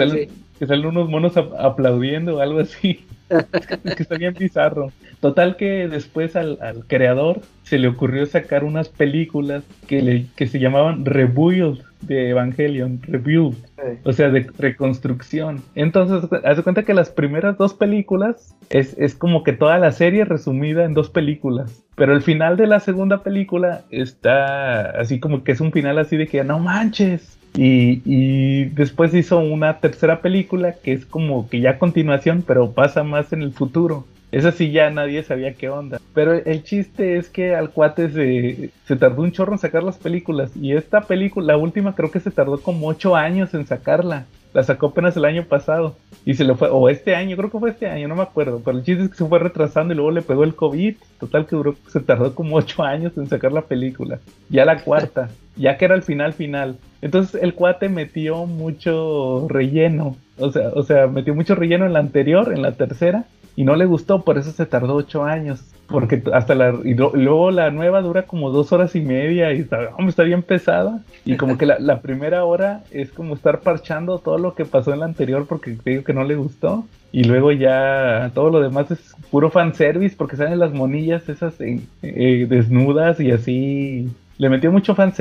salen, 0.66 0.86
unos 0.86 1.08
monos 1.08 1.36
aplaudiendo 1.36 2.36
o 2.36 2.40
algo 2.40 2.60
así. 2.60 3.04
que 3.96 4.02
está 4.02 4.16
bien 4.16 4.34
bizarro. 4.38 4.92
Total 5.20 5.56
que 5.56 5.88
después 5.88 6.36
al, 6.36 6.58
creador 6.86 7.40
se 7.62 7.78
le 7.78 7.88
ocurrió 7.88 8.26
sacar 8.26 8.64
unas 8.64 8.88
películas 8.88 9.64
que, 9.86 10.02
le, 10.02 10.26
que 10.36 10.46
se 10.46 10.58
llamaban 10.58 11.04
Rebuild 11.04 11.82
de 12.02 12.30
Evangelion, 12.30 13.00
Rebuild, 13.02 13.56
o 14.04 14.12
sea, 14.12 14.30
de 14.30 14.46
reconstrucción. 14.58 15.62
Entonces, 15.74 16.28
hace 16.44 16.62
cuenta 16.62 16.82
que 16.82 16.94
las 16.94 17.10
primeras 17.10 17.56
dos 17.56 17.74
películas 17.74 18.56
es, 18.70 18.96
es 18.98 19.14
como 19.14 19.44
que 19.44 19.52
toda 19.52 19.78
la 19.78 19.92
serie 19.92 20.24
resumida 20.24 20.84
en 20.84 20.94
dos 20.94 21.10
películas. 21.10 21.84
Pero 21.94 22.14
el 22.14 22.22
final 22.22 22.56
de 22.56 22.66
la 22.66 22.80
segunda 22.80 23.22
película 23.22 23.82
está 23.90 24.90
así 24.98 25.20
como 25.20 25.44
que 25.44 25.52
es 25.52 25.60
un 25.60 25.72
final 25.72 25.98
así 25.98 26.16
de 26.16 26.26
que 26.26 26.42
no 26.42 26.58
manches, 26.58 27.38
y, 27.54 28.64
después 28.66 29.14
hizo 29.14 29.38
una 29.38 29.78
tercera 29.78 30.20
película 30.20 30.72
que 30.72 30.92
es 30.92 31.06
como 31.06 31.48
que 31.48 31.60
ya 31.60 31.78
continuación, 31.78 32.42
pero 32.46 32.72
pasa 32.72 33.02
más 33.02 33.32
en 33.32 33.42
el 33.42 33.52
futuro. 33.52 34.06
Esa 34.30 34.50
sí 34.50 34.70
ya 34.72 34.88
nadie 34.88 35.22
sabía 35.22 35.52
qué 35.52 35.68
onda. 35.68 36.00
Pero 36.14 36.32
el 36.32 36.62
chiste 36.62 37.18
es 37.18 37.28
que 37.28 37.54
al 37.54 37.68
cuate 37.68 38.08
se, 38.08 38.70
se, 38.86 38.96
tardó 38.96 39.22
un 39.22 39.32
chorro 39.32 39.52
en 39.52 39.58
sacar 39.58 39.82
las 39.82 39.98
películas. 39.98 40.56
Y 40.56 40.72
esta 40.72 41.02
película, 41.02 41.48
la 41.48 41.58
última, 41.58 41.94
creo 41.94 42.10
que 42.10 42.20
se 42.20 42.30
tardó 42.30 42.58
como 42.62 42.86
ocho 42.86 43.14
años 43.14 43.52
en 43.52 43.66
sacarla. 43.66 44.24
La 44.54 44.62
sacó 44.62 44.86
apenas 44.86 45.14
el 45.18 45.26
año 45.26 45.44
pasado. 45.44 45.96
Y 46.24 46.32
se 46.32 46.44
le 46.44 46.54
fue, 46.54 46.68
o 46.70 46.88
este 46.88 47.14
año, 47.14 47.36
creo 47.36 47.50
que 47.50 47.58
fue 47.58 47.70
este 47.70 47.88
año, 47.88 48.08
no 48.08 48.16
me 48.16 48.22
acuerdo. 48.22 48.62
Pero 48.64 48.78
el 48.78 48.84
chiste 48.84 49.04
es 49.04 49.10
que 49.10 49.16
se 49.16 49.26
fue 49.26 49.38
retrasando 49.38 49.92
y 49.92 49.96
luego 49.96 50.10
le 50.10 50.22
pegó 50.22 50.44
el 50.44 50.54
COVID. 50.54 50.94
Total 51.20 51.46
que 51.46 51.56
duró, 51.56 51.76
se 51.88 52.00
tardó 52.00 52.34
como 52.34 52.56
ocho 52.56 52.82
años 52.82 53.12
en 53.18 53.28
sacar 53.28 53.52
la 53.52 53.62
película. 53.62 54.18
Ya 54.48 54.64
la 54.64 54.82
cuarta, 54.82 55.28
ya 55.56 55.76
que 55.76 55.84
era 55.84 55.94
el 55.94 56.02
final 56.02 56.32
final. 56.32 56.78
Entonces 57.02 57.42
el 57.42 57.54
cuate 57.54 57.88
metió 57.88 58.46
mucho 58.46 59.46
relleno. 59.48 60.16
O 60.38 60.50
sea, 60.50 60.70
o 60.74 60.82
sea, 60.84 61.08
metió 61.08 61.34
mucho 61.34 61.54
relleno 61.54 61.84
en 61.84 61.92
la 61.92 61.98
anterior, 61.98 62.52
en 62.52 62.62
la 62.62 62.72
tercera, 62.72 63.24
y 63.54 63.64
no 63.64 63.76
le 63.76 63.84
gustó, 63.84 64.22
por 64.22 64.38
eso 64.38 64.50
se 64.52 64.66
tardó 64.66 64.94
ocho 64.94 65.24
años. 65.24 65.64
Porque 65.88 66.22
hasta 66.32 66.54
la. 66.54 66.74
Y, 66.84 66.94
luego 66.94 67.50
la 67.50 67.70
nueva 67.70 68.00
dura 68.00 68.22
como 68.22 68.50
dos 68.50 68.72
horas 68.72 68.94
y 68.96 69.00
media 69.00 69.52
y 69.52 69.60
está, 69.60 69.90
está 70.08 70.22
bien 70.22 70.42
pesada. 70.42 71.02
Y 71.24 71.36
como 71.36 71.58
que 71.58 71.66
la, 71.66 72.00
primera 72.00 72.44
hora 72.44 72.82
es 72.92 73.10
como 73.10 73.34
estar 73.34 73.60
parchando 73.60 74.18
todo 74.18 74.38
lo 74.38 74.54
que 74.54 74.64
pasó 74.64 74.94
en 74.94 75.00
la 75.00 75.06
anterior 75.06 75.46
porque 75.46 75.76
digo 75.84 76.04
que 76.04 76.14
no 76.14 76.24
le 76.24 76.36
gustó. 76.36 76.86
Y 77.10 77.24
luego 77.24 77.52
ya 77.52 78.30
todo 78.32 78.48
lo 78.48 78.60
demás 78.60 78.90
es 78.90 79.14
puro 79.30 79.50
fanservice 79.50 80.16
porque 80.16 80.36
salen 80.36 80.60
las 80.60 80.72
monillas 80.72 81.28
esas 81.28 81.60
eh, 81.60 82.46
desnudas 82.48 83.20
y 83.20 83.32
así 83.32 84.08
le 84.42 84.48
metió 84.48 84.72
mucho 84.72 84.96
fan 84.96 85.12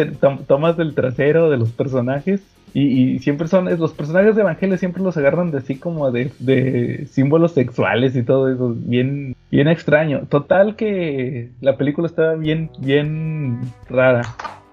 tomas 0.48 0.78
del 0.78 0.96
trasero 0.96 1.52
de 1.52 1.58
los 1.58 1.70
personajes. 1.70 2.42
Y, 2.74 3.20
siempre 3.20 3.48
son, 3.48 3.66
los 3.66 3.94
personajes 3.94 4.36
de 4.36 4.42
Evangelio 4.42 4.78
siempre 4.80 5.04
los 5.04 5.16
agarran 5.16 5.52
de 5.52 5.60
así 5.60 5.76
como 5.76 6.10
de, 6.10 7.06
símbolos 7.08 7.52
sexuales 7.52 8.16
y 8.16 8.24
todo 8.24 8.52
eso, 8.52 8.74
bien, 8.76 9.36
bien 9.52 9.68
extraño. 9.68 10.22
Total 10.28 10.76
que 10.76 11.52
la 11.62 11.78
película 11.78 12.08
estaba 12.08 12.34
bien, 12.34 12.72
bien 12.80 13.60
rara. 13.88 14.24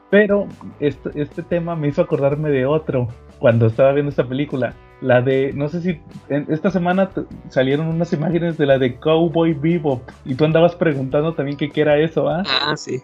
Pero 0.09 0.47
este, 0.81 1.11
este 1.21 1.43
tema 1.43 1.77
me 1.77 1.89
hizo 1.89 2.01
acordarme 2.01 2.49
de 2.49 2.65
otro 2.65 3.09
cuando 3.39 3.67
estaba 3.67 3.93
viendo 3.93 4.09
esta 4.09 4.27
película. 4.27 4.73
La 5.03 5.21
de, 5.21 5.53
no 5.53 5.69
sé 5.69 5.83
si 5.83 6.01
esta 6.31 6.71
semana 6.71 7.11
salieron 7.51 7.89
unas 7.89 8.15
imágenes 8.15 8.57
de 8.57 8.65
la 8.65 8.79
de 8.79 8.97
Cowboy 8.97 9.53
Bebop 9.53 10.09
y 10.25 10.37
tú 10.37 10.47
andabas 10.47 10.75
preguntando 10.75 11.35
también 11.35 11.59
qué 11.59 11.71
era 11.75 11.99
eso, 11.99 12.31
¿ah? 12.31 12.45
Ah, 12.47 12.77
sí. 12.79 13.03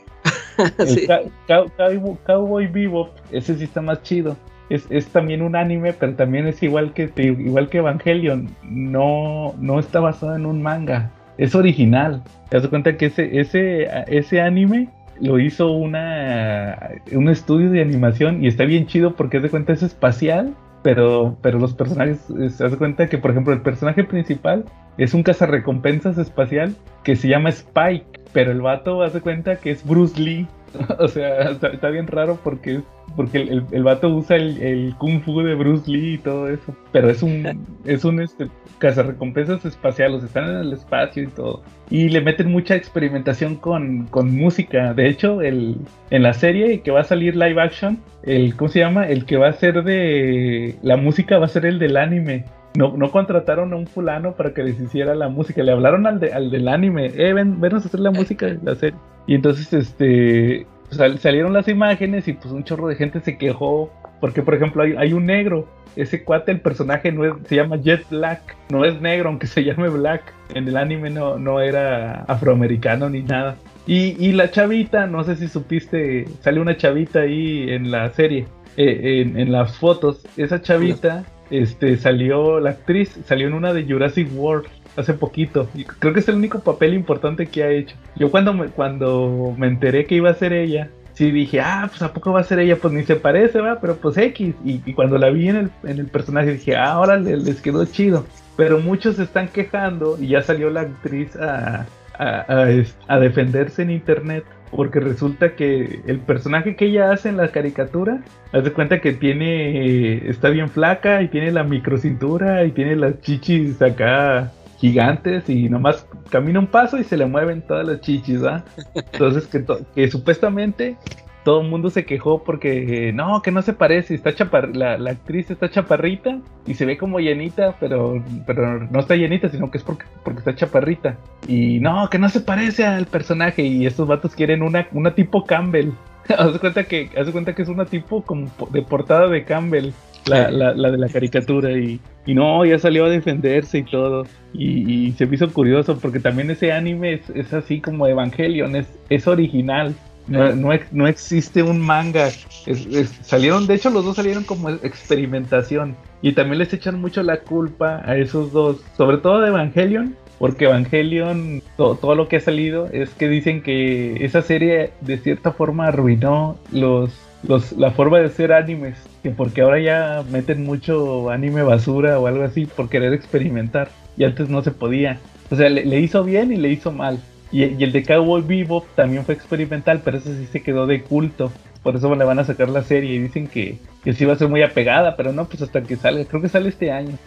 Cowboy 2.26 2.66
Bebop, 2.66 3.10
ese 3.30 3.56
sí 3.56 3.64
está 3.64 3.80
más 3.80 4.02
chido. 4.02 4.36
Es, 4.70 4.86
es, 4.90 5.06
también 5.08 5.42
un 5.42 5.56
anime, 5.56 5.92
pero 5.92 6.14
también 6.14 6.46
es 6.46 6.62
igual 6.62 6.94
que 6.94 7.10
igual 7.16 7.68
que 7.68 7.78
Evangelion. 7.78 8.48
No, 8.62 9.54
no 9.58 9.78
está 9.78 10.00
basado 10.00 10.36
en 10.36 10.46
un 10.46 10.62
manga. 10.62 11.10
Es 11.36 11.54
original. 11.54 12.22
Te 12.48 12.58
das 12.58 12.68
cuenta 12.68 12.96
que 12.96 13.06
ese, 13.06 13.38
ese, 13.38 13.88
ese 14.06 14.40
anime 14.40 14.88
lo 15.20 15.38
hizo 15.38 15.70
una 15.70 16.90
un 17.12 17.28
estudio 17.28 17.70
de 17.70 17.82
animación 17.82 18.42
y 18.42 18.48
está 18.48 18.64
bien 18.64 18.86
chido 18.86 19.14
porque 19.14 19.40
de 19.40 19.50
cuenta 19.50 19.72
es 19.72 19.82
espacial, 19.82 20.54
pero, 20.82 21.36
pero 21.40 21.58
los 21.58 21.74
personajes, 21.74 22.20
se 22.26 22.64
das 22.64 22.76
cuenta 22.76 23.08
que 23.08 23.18
por 23.18 23.30
ejemplo 23.30 23.52
el 23.52 23.62
personaje 23.62 24.04
principal 24.04 24.64
es 24.98 25.14
un 25.14 25.22
cazarrecompensas 25.22 26.18
espacial 26.18 26.74
que 27.02 27.16
se 27.16 27.28
llama 27.28 27.50
Spike, 27.50 28.20
pero 28.34 28.52
el 28.52 28.60
vato 28.60 29.02
hace 29.02 29.22
cuenta 29.22 29.56
que 29.56 29.70
es 29.70 29.86
Bruce 29.86 30.20
Lee. 30.20 30.46
o 30.98 31.08
sea, 31.08 31.50
está, 31.50 31.68
está 31.68 31.88
bien 31.88 32.06
raro 32.08 32.38
porque 32.42 32.82
porque 33.16 33.38
el, 33.38 33.48
el, 33.48 33.66
el 33.70 33.82
vato 33.84 34.08
usa 34.08 34.36
el, 34.36 34.60
el, 34.60 34.94
kung 34.96 35.22
fu 35.22 35.40
de 35.40 35.54
Bruce 35.54 35.90
Lee 35.90 36.14
y 36.14 36.18
todo 36.18 36.48
eso. 36.48 36.74
Pero 36.92 37.08
es 37.08 37.22
un, 37.22 37.66
es 37.84 38.04
un 38.04 38.20
este, 38.20 38.50
cazarrecompensas 38.78 39.64
espaciales, 39.64 40.24
están 40.24 40.50
en 40.50 40.56
el 40.56 40.72
espacio 40.72 41.22
y 41.22 41.28
todo. 41.28 41.62
Y 41.94 42.08
le 42.08 42.20
meten 42.20 42.50
mucha 42.50 42.74
experimentación 42.74 43.54
con, 43.54 44.06
con 44.06 44.34
música. 44.34 44.94
De 44.94 45.06
hecho, 45.08 45.42
el, 45.42 45.76
en 46.10 46.24
la 46.24 46.32
serie 46.32 46.80
que 46.80 46.90
va 46.90 47.02
a 47.02 47.04
salir 47.04 47.36
live 47.36 47.62
action, 47.62 48.00
el, 48.24 48.56
¿cómo 48.56 48.68
se 48.68 48.80
llama? 48.80 49.06
El 49.06 49.26
que 49.26 49.36
va 49.36 49.50
a 49.50 49.52
ser 49.52 49.84
de 49.84 50.74
la 50.82 50.96
música 50.96 51.38
va 51.38 51.44
a 51.44 51.48
ser 51.48 51.66
el 51.66 51.78
del 51.78 51.96
anime. 51.96 52.46
No, 52.74 52.96
no 52.96 53.12
contrataron 53.12 53.72
a 53.72 53.76
un 53.76 53.86
fulano 53.86 54.32
para 54.32 54.52
que 54.52 54.64
les 54.64 54.80
hiciera 54.80 55.14
la 55.14 55.28
música, 55.28 55.62
le 55.62 55.70
hablaron 55.70 56.08
al, 56.08 56.18
de, 56.18 56.32
al 56.32 56.50
del 56.50 56.66
anime, 56.66 57.12
eh, 57.14 57.32
ven, 57.32 57.60
ven 57.60 57.74
a 57.74 57.76
hacer 57.76 58.00
la 58.00 58.10
música 58.10 58.46
de 58.46 58.58
la 58.64 58.74
serie. 58.74 58.98
Y 59.28 59.36
entonces, 59.36 59.72
este, 59.72 60.66
Sal, 60.90 61.20
salieron 61.20 61.52
las 61.52 61.68
imágenes 61.68 62.26
y 62.26 62.32
pues 62.32 62.52
un 62.52 62.64
chorro 62.64 62.88
de 62.88 62.96
gente 62.96 63.20
se 63.20 63.38
quejó 63.38 63.92
porque 64.24 64.40
por 64.40 64.54
ejemplo 64.54 64.82
hay, 64.82 64.94
hay 64.96 65.12
un 65.12 65.26
negro 65.26 65.68
ese 65.96 66.24
cuate 66.24 66.50
el 66.50 66.62
personaje 66.62 67.12
no 67.12 67.26
es, 67.26 67.34
se 67.46 67.56
llama 67.56 67.76
Jet 67.76 68.08
Black 68.08 68.56
no 68.70 68.86
es 68.86 68.98
negro 69.02 69.28
aunque 69.28 69.46
se 69.46 69.62
llame 69.64 69.90
Black 69.90 70.32
en 70.54 70.66
el 70.66 70.78
anime 70.78 71.10
no, 71.10 71.38
no 71.38 71.60
era 71.60 72.24
afroamericano 72.26 73.10
ni 73.10 73.20
nada 73.20 73.56
y, 73.86 74.16
y 74.18 74.32
la 74.32 74.50
chavita 74.50 75.06
no 75.06 75.24
sé 75.24 75.36
si 75.36 75.46
supiste 75.46 76.26
sale 76.40 76.58
una 76.58 76.74
chavita 76.78 77.20
ahí 77.20 77.68
en 77.68 77.90
la 77.90 78.08
serie 78.14 78.46
eh, 78.78 79.20
en, 79.20 79.38
en, 79.38 79.52
las 79.52 79.76
fotos 79.76 80.26
esa 80.38 80.62
chavita 80.62 81.26
este 81.50 81.98
salió 81.98 82.60
la 82.60 82.70
actriz 82.70 83.20
salió 83.26 83.46
en 83.46 83.52
una 83.52 83.74
de 83.74 83.84
Jurassic 83.84 84.26
World 84.34 84.64
hace 84.96 85.12
poquito. 85.12 85.68
Y 85.74 85.82
creo 85.82 86.12
que 86.12 86.20
es 86.20 86.28
el 86.28 86.36
único 86.36 86.60
papel 86.60 86.94
importante 86.94 87.46
que 87.46 87.64
ha 87.64 87.70
hecho. 87.70 87.96
Yo 88.14 88.30
cuando 88.30 88.54
me, 88.54 88.68
cuando 88.68 89.52
me 89.58 89.66
enteré 89.66 90.06
que 90.06 90.14
iba 90.14 90.30
a 90.30 90.34
ser 90.34 90.52
ella, 90.52 90.88
sí 91.14 91.30
dije, 91.30 91.60
ah, 91.60 91.86
pues 91.88 92.02
a 92.02 92.12
poco 92.12 92.32
va 92.32 92.40
a 92.40 92.44
ser 92.44 92.58
ella, 92.58 92.76
pues 92.76 92.92
ni 92.92 93.04
se 93.04 93.16
parece, 93.16 93.60
va, 93.60 93.80
pero 93.80 93.96
pues 93.96 94.16
X. 94.18 94.54
Y, 94.64 94.82
y 94.84 94.92
cuando 94.92 95.18
la 95.18 95.30
vi 95.30 95.48
en 95.48 95.56
el, 95.56 95.70
en 95.84 95.98
el, 95.98 96.06
personaje 96.06 96.52
dije, 96.52 96.76
ah, 96.76 96.92
ahora 96.92 97.16
les, 97.16 97.60
quedó 97.60 97.84
chido. 97.86 98.26
Pero 98.56 98.78
muchos 98.80 99.16
se 99.16 99.24
están 99.24 99.48
quejando 99.48 100.16
y 100.20 100.28
ya 100.28 100.42
salió 100.42 100.70
la 100.70 100.82
actriz 100.82 101.34
a, 101.36 101.86
a, 102.18 102.26
a, 102.48 102.68
a 103.08 103.18
defenderse 103.18 103.82
en 103.82 103.90
internet 103.90 104.44
porque 104.70 104.98
resulta 104.98 105.54
que 105.54 106.00
el 106.06 106.18
personaje 106.18 106.74
que 106.74 106.86
ella 106.86 107.12
hace 107.12 107.28
en 107.28 107.36
la 107.36 107.48
caricatura, 107.48 108.22
haz 108.52 108.64
de 108.64 108.72
cuenta 108.72 109.00
que 109.00 109.12
tiene, 109.12 110.28
está 110.28 110.48
bien 110.50 110.68
flaca 110.68 111.22
y 111.22 111.28
tiene 111.28 111.52
la 111.52 111.62
microcintura 111.62 112.64
y 112.64 112.72
tiene 112.72 112.96
las 112.96 113.20
chichis 113.20 113.80
acá 113.80 114.52
gigantes 114.78 115.48
y 115.48 115.68
nomás 115.68 116.06
camina 116.30 116.58
un 116.58 116.66
paso 116.66 116.98
y 116.98 117.04
se 117.04 117.16
le 117.16 117.26
mueven 117.26 117.62
todas 117.62 117.86
las 117.86 118.00
chichis, 118.00 118.40
¿verdad? 118.40 118.64
Entonces 118.94 119.46
que, 119.94 120.10
supuestamente 120.10 120.96
todo 121.44 121.60
el 121.60 121.68
mundo 121.68 121.90
se 121.90 122.06
quejó 122.06 122.42
porque 122.42 123.08
eh, 123.08 123.12
no, 123.12 123.42
que 123.42 123.50
no 123.50 123.60
se 123.60 123.74
parece, 123.74 124.14
está 124.14 124.34
chapar 124.34 124.74
la, 124.74 124.96
la, 124.96 125.10
actriz 125.10 125.50
está 125.50 125.70
chaparrita 125.70 126.38
y 126.66 126.72
se 126.72 126.86
ve 126.86 126.96
como 126.96 127.20
llenita, 127.20 127.76
pero, 127.78 128.24
pero 128.46 128.80
no 128.90 129.00
está 129.00 129.14
llenita, 129.14 129.50
sino 129.50 129.70
que 129.70 129.76
es 129.76 129.84
porque, 129.84 130.06
porque 130.24 130.38
está 130.38 130.54
chaparrita. 130.54 131.18
Y 131.46 131.80
no, 131.80 132.08
que 132.08 132.18
no 132.18 132.30
se 132.30 132.40
parece 132.40 132.86
al 132.86 133.04
personaje 133.06 133.62
y 133.62 133.84
estos 133.84 134.08
vatos 134.08 134.34
quieren 134.34 134.62
una, 134.62 134.88
una 134.92 135.14
tipo 135.14 135.44
Campbell. 135.44 135.92
haz 136.38 136.58
cuenta 136.58 136.84
que 136.84 137.10
haz 137.18 137.30
cuenta 137.30 137.54
que 137.54 137.62
es 137.62 137.68
una 137.68 137.84
tipo 137.84 138.22
como 138.22 138.50
de 138.70 138.80
portada 138.80 139.28
de 139.28 139.44
Campbell. 139.44 139.92
La, 140.26 140.50
la, 140.50 140.72
la, 140.74 140.90
de 140.90 140.98
la 140.98 141.08
caricatura 141.08 141.72
y, 141.72 142.00
y, 142.24 142.34
no, 142.34 142.64
ya 142.64 142.78
salió 142.78 143.04
a 143.04 143.10
defenderse 143.10 143.78
y 143.78 143.82
todo. 143.82 144.26
Y, 144.54 145.08
y, 145.08 145.12
se 145.12 145.26
me 145.26 145.34
hizo 145.34 145.52
curioso 145.52 145.98
porque 145.98 146.18
también 146.18 146.50
ese 146.50 146.72
anime 146.72 147.14
es, 147.14 147.30
es 147.30 147.52
así 147.52 147.80
como 147.80 148.06
Evangelion, 148.06 148.74
es, 148.76 148.86
es 149.10 149.26
original. 149.26 149.94
No, 150.26 150.54
no, 150.54 150.70
no, 150.92 151.06
existe 151.06 151.62
un 151.62 151.80
manga. 151.80 152.28
Es, 152.28 152.86
es, 152.86 153.10
salieron, 153.22 153.66
de 153.66 153.74
hecho, 153.74 153.90
los 153.90 154.04
dos 154.04 154.16
salieron 154.16 154.44
como 154.44 154.70
experimentación. 154.70 155.96
Y 156.22 156.32
también 156.32 156.58
les 156.58 156.72
echan 156.72 156.98
mucho 156.98 157.22
la 157.22 157.40
culpa 157.40 158.00
a 158.06 158.16
esos 158.16 158.50
dos, 158.50 158.80
sobre 158.96 159.18
todo 159.18 159.42
de 159.42 159.48
Evangelion, 159.48 160.16
porque 160.38 160.64
Evangelion, 160.64 161.62
todo, 161.76 161.96
todo, 161.96 162.14
lo 162.14 162.28
que 162.28 162.36
ha 162.36 162.40
salido 162.40 162.88
es 162.92 163.10
que 163.10 163.28
dicen 163.28 163.62
que 163.62 164.24
esa 164.24 164.40
serie 164.40 164.92
de 165.02 165.18
cierta 165.18 165.52
forma 165.52 165.88
arruinó 165.88 166.56
los, 166.72 167.10
los, 167.46 167.72
la 167.72 167.90
forma 167.90 168.18
de 168.18 168.28
ser 168.30 168.52
animes. 168.52 168.96
Que 169.22 169.30
porque 169.30 169.62
ahora 169.62 169.80
ya 169.80 170.24
meten 170.30 170.64
mucho 170.64 171.30
anime 171.30 171.62
basura 171.62 172.18
o 172.18 172.26
algo 172.26 172.44
así 172.44 172.66
por 172.66 172.88
querer 172.88 173.12
experimentar. 173.12 173.90
Y 174.16 174.24
antes 174.24 174.48
no 174.48 174.62
se 174.62 174.70
podía. 174.70 175.18
O 175.50 175.56
sea, 175.56 175.68
le, 175.68 175.84
le 175.84 176.00
hizo 176.00 176.24
bien 176.24 176.52
y 176.52 176.56
le 176.56 176.70
hizo 176.70 176.92
mal. 176.92 177.18
Y, 177.52 177.64
y, 177.64 177.84
el 177.84 177.92
de 177.92 178.02
Cowboy 178.02 178.42
Bebop 178.42 178.84
también 178.94 179.24
fue 179.24 179.34
experimental, 179.34 180.02
pero 180.04 180.18
ese 180.18 180.36
sí 180.38 180.46
se 180.46 180.62
quedó 180.62 180.86
de 180.86 181.02
culto. 181.02 181.52
Por 181.84 181.96
eso 181.96 182.12
le 182.14 182.24
van 182.24 182.38
a 182.38 182.44
sacar 182.44 182.70
la 182.70 182.82
serie 182.82 183.14
y 183.14 183.18
dicen 183.18 183.46
que, 183.46 183.76
que 184.02 184.14
sí 184.14 184.24
va 184.24 184.32
a 184.32 184.36
ser 184.36 184.48
muy 184.48 184.62
apegada, 184.62 185.16
pero 185.16 185.34
no, 185.34 185.44
pues 185.44 185.60
hasta 185.60 185.82
que 185.82 185.96
salga. 185.96 186.24
Creo 186.24 186.40
que 186.40 186.48
sale 186.48 186.70
este 186.70 186.90
año. 186.90 187.18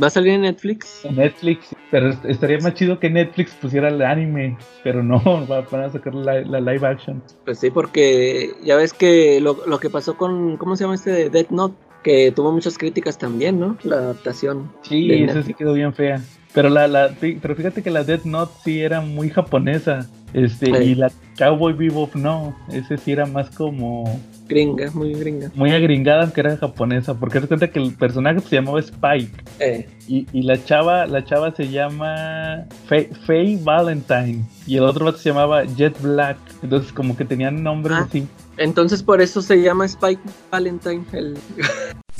¿Va 0.00 0.08
a 0.08 0.10
salir 0.10 0.34
en 0.34 0.42
Netflix? 0.42 1.02
En 1.06 1.16
Netflix, 1.16 1.74
pero 1.90 2.10
estaría 2.24 2.58
más 2.58 2.74
chido 2.74 3.00
que 3.00 3.08
Netflix 3.08 3.52
pusiera 3.54 3.88
el 3.88 4.02
anime, 4.02 4.58
pero 4.84 5.02
no, 5.02 5.18
van 5.48 5.82
a 5.82 5.90
sacar 5.90 6.14
la, 6.14 6.42
la, 6.42 6.60
live 6.60 6.86
action. 6.86 7.22
Pues 7.46 7.58
sí, 7.58 7.70
porque 7.70 8.50
ya 8.62 8.76
ves 8.76 8.92
que 8.92 9.40
lo, 9.40 9.66
lo 9.66 9.80
que 9.80 9.88
pasó 9.88 10.18
con, 10.18 10.58
¿cómo 10.58 10.76
se 10.76 10.84
llama 10.84 10.96
este 10.96 11.10
de 11.10 11.30
Death 11.30 11.50
Note? 11.50 11.74
Que 12.04 12.32
tuvo 12.32 12.52
muchas 12.52 12.76
críticas 12.76 13.16
también, 13.16 13.58
¿no? 13.58 13.78
La 13.82 13.96
adaptación. 13.96 14.70
Sí, 14.82 15.10
esa 15.10 15.42
sí 15.42 15.54
quedó 15.54 15.72
bien 15.72 15.94
fea. 15.94 16.20
Pero 16.52 16.68
la, 16.68 16.86
la, 16.86 17.14
pero 17.18 17.56
fíjate 17.56 17.82
que 17.82 17.90
la 17.90 18.04
Death 18.04 18.24
Note 18.24 18.52
sí 18.62 18.82
era 18.82 19.00
muy 19.00 19.30
japonesa. 19.30 20.06
Este, 20.34 20.66
sí. 20.66 20.72
y 20.72 20.94
la 20.94 21.10
Cowboy 21.38 21.72
Bebop 21.72 22.14
no. 22.14 22.56
Ese 22.70 22.96
sí 22.98 23.12
era 23.12 23.26
más 23.26 23.50
como. 23.50 24.20
Gringa, 24.48 24.90
muy 24.92 25.14
gringa. 25.14 25.50
Muy 25.54 25.70
agringada, 25.70 26.22
aunque 26.24 26.40
era 26.40 26.56
japonesa. 26.56 27.14
Porque 27.18 27.40
se 27.40 27.46
cuenta 27.48 27.70
que 27.70 27.78
el 27.78 27.94
personaje 27.94 28.40
se 28.40 28.56
llamaba 28.56 28.80
Spike. 28.80 29.32
Eh. 29.60 29.88
Y, 30.08 30.26
y, 30.32 30.42
la 30.42 30.62
chava, 30.62 31.06
la 31.06 31.24
chava 31.24 31.52
se 31.54 31.68
llama 31.70 32.66
Faye, 32.86 33.10
Faye 33.26 33.58
Valentine. 33.62 34.44
Y 34.66 34.76
el 34.76 34.82
otro 34.84 35.10
se 35.12 35.30
llamaba 35.30 35.64
Jet 35.64 36.00
Black. 36.02 36.36
Entonces, 36.62 36.92
como 36.92 37.16
que 37.16 37.24
tenían 37.24 37.62
nombres 37.62 37.96
Ah. 37.98 38.06
así. 38.08 38.26
Entonces 38.58 39.02
por 39.02 39.22
eso 39.22 39.40
se 39.40 39.62
llama 39.62 39.86
Spike 39.86 40.20
Valentine, 40.50 41.02
el 41.12 41.38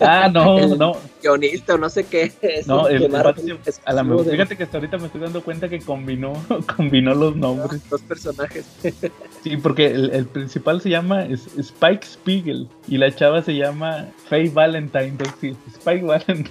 Ah, 0.00 0.28
no, 0.32 0.58
el 0.58 0.78
no. 0.78 0.96
guionista 1.22 1.74
o 1.74 1.78
no 1.78 1.88
sé 1.88 2.04
qué. 2.04 2.32
Es 2.42 2.66
No, 2.66 2.88
el, 2.88 3.04
el 3.04 3.14
a 3.14 3.92
la 3.92 4.02
mejor, 4.02 4.26
fíjate 4.26 4.56
que 4.56 4.64
hasta 4.64 4.76
ahorita 4.76 4.98
me 4.98 5.06
estoy 5.06 5.20
dando 5.22 5.42
cuenta 5.42 5.68
que 5.68 5.80
combinó, 5.80 6.34
combinó 6.76 7.14
los 7.14 7.36
nombres. 7.36 7.88
Dos 7.88 8.02
personajes. 8.02 8.66
Sí, 9.42 9.56
porque 9.58 9.86
el, 9.86 10.10
el 10.10 10.26
principal 10.26 10.80
se 10.80 10.90
llama 10.90 11.22
Spike 11.22 12.04
Spiegel 12.04 12.68
y 12.88 12.98
la 12.98 13.14
chava 13.14 13.42
se 13.42 13.54
llama 13.54 14.08
Faye 14.28 14.50
Valentine. 14.50 15.04
Entonces, 15.04 15.36
sí, 15.40 15.56
Spike 15.68 16.04
Valentine. 16.04 16.50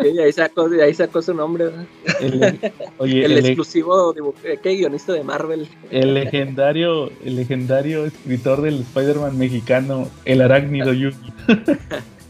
Sí, 0.00 0.12
de 0.12 0.24
ahí 0.24 0.32
sacó, 0.32 0.68
de 0.68 0.82
ahí 0.82 0.92
sacó 0.94 1.22
su 1.22 1.32
nombre. 1.32 1.66
El, 2.20 2.58
oye, 2.98 3.24
el, 3.24 3.32
el, 3.32 3.46
exclusivo 3.46 4.12
eh, 4.42 4.58
¿qué? 4.60 4.74
guionista 4.74 5.12
de 5.12 5.22
Marvel. 5.22 5.68
el 5.92 6.14
legendario, 6.14 7.12
el 7.24 7.36
legendario 7.36 8.04
escritor 8.04 8.62
del 8.62 8.80
Spider-Man 8.80 9.38
mexicano, 9.38 10.08
el 10.24 10.40
arácnido 10.40 10.92
Yugi. 10.92 11.32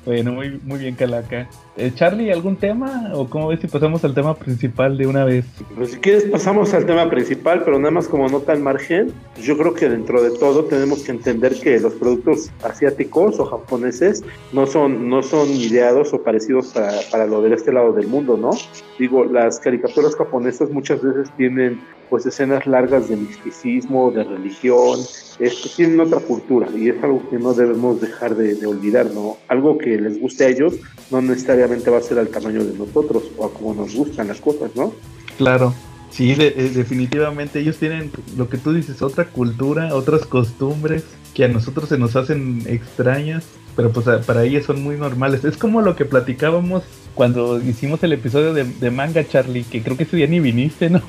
Bueno, 0.05 0.33
muy, 0.33 0.61
muy 0.65 0.81
bien, 0.81 0.95
Calaca. 0.95 1.49
Eh, 1.77 1.91
Charlie, 1.95 2.31
¿algún 2.31 2.57
tema? 2.57 3.11
¿O 3.15 3.27
cómo 3.29 3.49
ves 3.49 3.61
si 3.61 3.69
pasamos 3.69 4.05
al 4.05 4.15
tema 4.15 4.35
principal 4.35 4.99
de 4.99 5.07
una 5.07 5.25
vez? 5.25 5.47
Pues 5.75 5.93
si 5.93 5.99
quieres 5.99 6.25
pasamos 6.25 6.75
al 6.75 6.85
tema 6.85 7.09
principal, 7.09 7.63
pero 7.65 7.79
nada 7.79 7.91
más 7.91 8.07
como 8.07 8.29
nota 8.29 8.53
al 8.53 8.61
margen, 8.61 9.13
yo 9.41 9.57
creo 9.57 9.73
que 9.73 9.89
dentro 9.89 10.23
de 10.23 10.37
todo 10.39 10.65
tenemos 10.67 11.03
que 11.03 11.13
entender 11.13 11.59
que 11.59 11.81
los 11.81 11.95
productos 11.95 12.51
asiáticos 12.63 13.41
o 13.41 13.47
japoneses 13.47 14.23
no 14.53 14.67
son, 14.67 15.09
no 15.09 15.23
son 15.23 15.49
ideados 15.49 16.13
o 16.13 16.23
parecidos 16.23 16.69
para, 16.69 16.93
para 17.11 17.27
lo 17.27 17.41
de 17.41 17.55
este 17.55 17.73
lado 17.73 17.93
del 17.93 18.07
mundo, 18.07 18.37
¿no? 18.37 18.51
Digo, 18.99 19.25
las 19.25 19.59
caricaturas 19.59 20.15
japonesas 20.17 20.71
muchas 20.71 21.03
veces 21.03 21.31
tienen 21.37 21.81
pues 22.09 22.27
escenas 22.27 22.67
largas 22.67 23.09
de 23.09 23.17
misticismo, 23.17 24.11
de 24.11 24.25
religión, 24.25 24.99
esto, 25.39 25.69
tienen 25.75 26.01
otra 26.01 26.21
cultura 26.21 26.69
y 26.77 26.89
es 26.89 27.03
algo 27.03 27.29
que 27.29 27.39
no 27.39 27.55
debemos 27.55 28.01
dejar 28.01 28.37
de, 28.37 28.65
olvidar, 28.67 29.07
¿no? 29.07 29.39
Algo 29.49 29.79
que 29.79 30.01
les 30.01 30.21
guste 30.21 30.45
a 30.45 30.49
ellos 30.49 30.75
no 31.11 31.21
necesariamente 31.23 31.91
va 31.91 31.99
a 31.99 32.03
ser 32.03 32.19
al 32.19 32.29
tamaño 32.29 32.65
de 32.65 32.77
nosotros 32.77 33.25
o 33.37 33.47
a 33.47 33.53
como 33.53 33.75
nos 33.75 33.95
gustan 33.95 34.29
las 34.29 34.41
cosas, 34.41 34.71
¿no? 34.77 34.93
Claro, 35.37 35.75
sí, 36.11 36.35
de, 36.35 36.49
eh, 36.49 36.71
definitivamente 36.75 37.61
ellos 37.61 37.79
tienen 37.79 38.11
lo 38.37 38.49
que 38.49 38.59
tú 38.59 38.73
dices, 38.73 39.03
otra 39.03 39.27
cultura, 39.27 39.95
otras 39.95 40.25
costumbres 40.27 41.05
que 41.35 41.45
a 41.45 41.49
nosotros 41.49 41.89
se 41.89 41.99
nos 41.99 42.15
hacen 42.15 42.63
extrañas, 42.67 43.45
pero 43.75 43.91
pues 43.91 44.07
para 44.25 44.45
ellos 44.45 44.65
son 44.65 44.83
muy 44.83 44.97
normales. 44.97 45.45
Es 45.45 45.57
como 45.57 45.83
lo 45.83 45.97
que 45.97 46.05
platicábamos 46.05 46.85
cuando 47.17 47.61
hicimos 47.61 48.03
el 48.05 48.13
episodio 48.13 48.55
de, 48.55 48.65
de 48.65 48.91
manga, 48.93 49.27
Charlie, 49.27 49.65
que 49.65 49.83
creo 49.83 49.97
que 49.97 50.05
ese 50.05 50.17
día 50.17 50.29
ni 50.29 50.39
viniste, 50.39 50.91
¿no? 50.91 51.03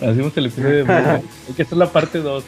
Hacimos 0.00 0.36
el 0.36 0.46
episodio 0.46 0.76
de 0.76 0.84
manga, 0.84 1.20
que 1.56 1.62
esta 1.62 1.74
es 1.74 1.78
la 1.78 1.90
parte 1.90 2.20
2. 2.20 2.44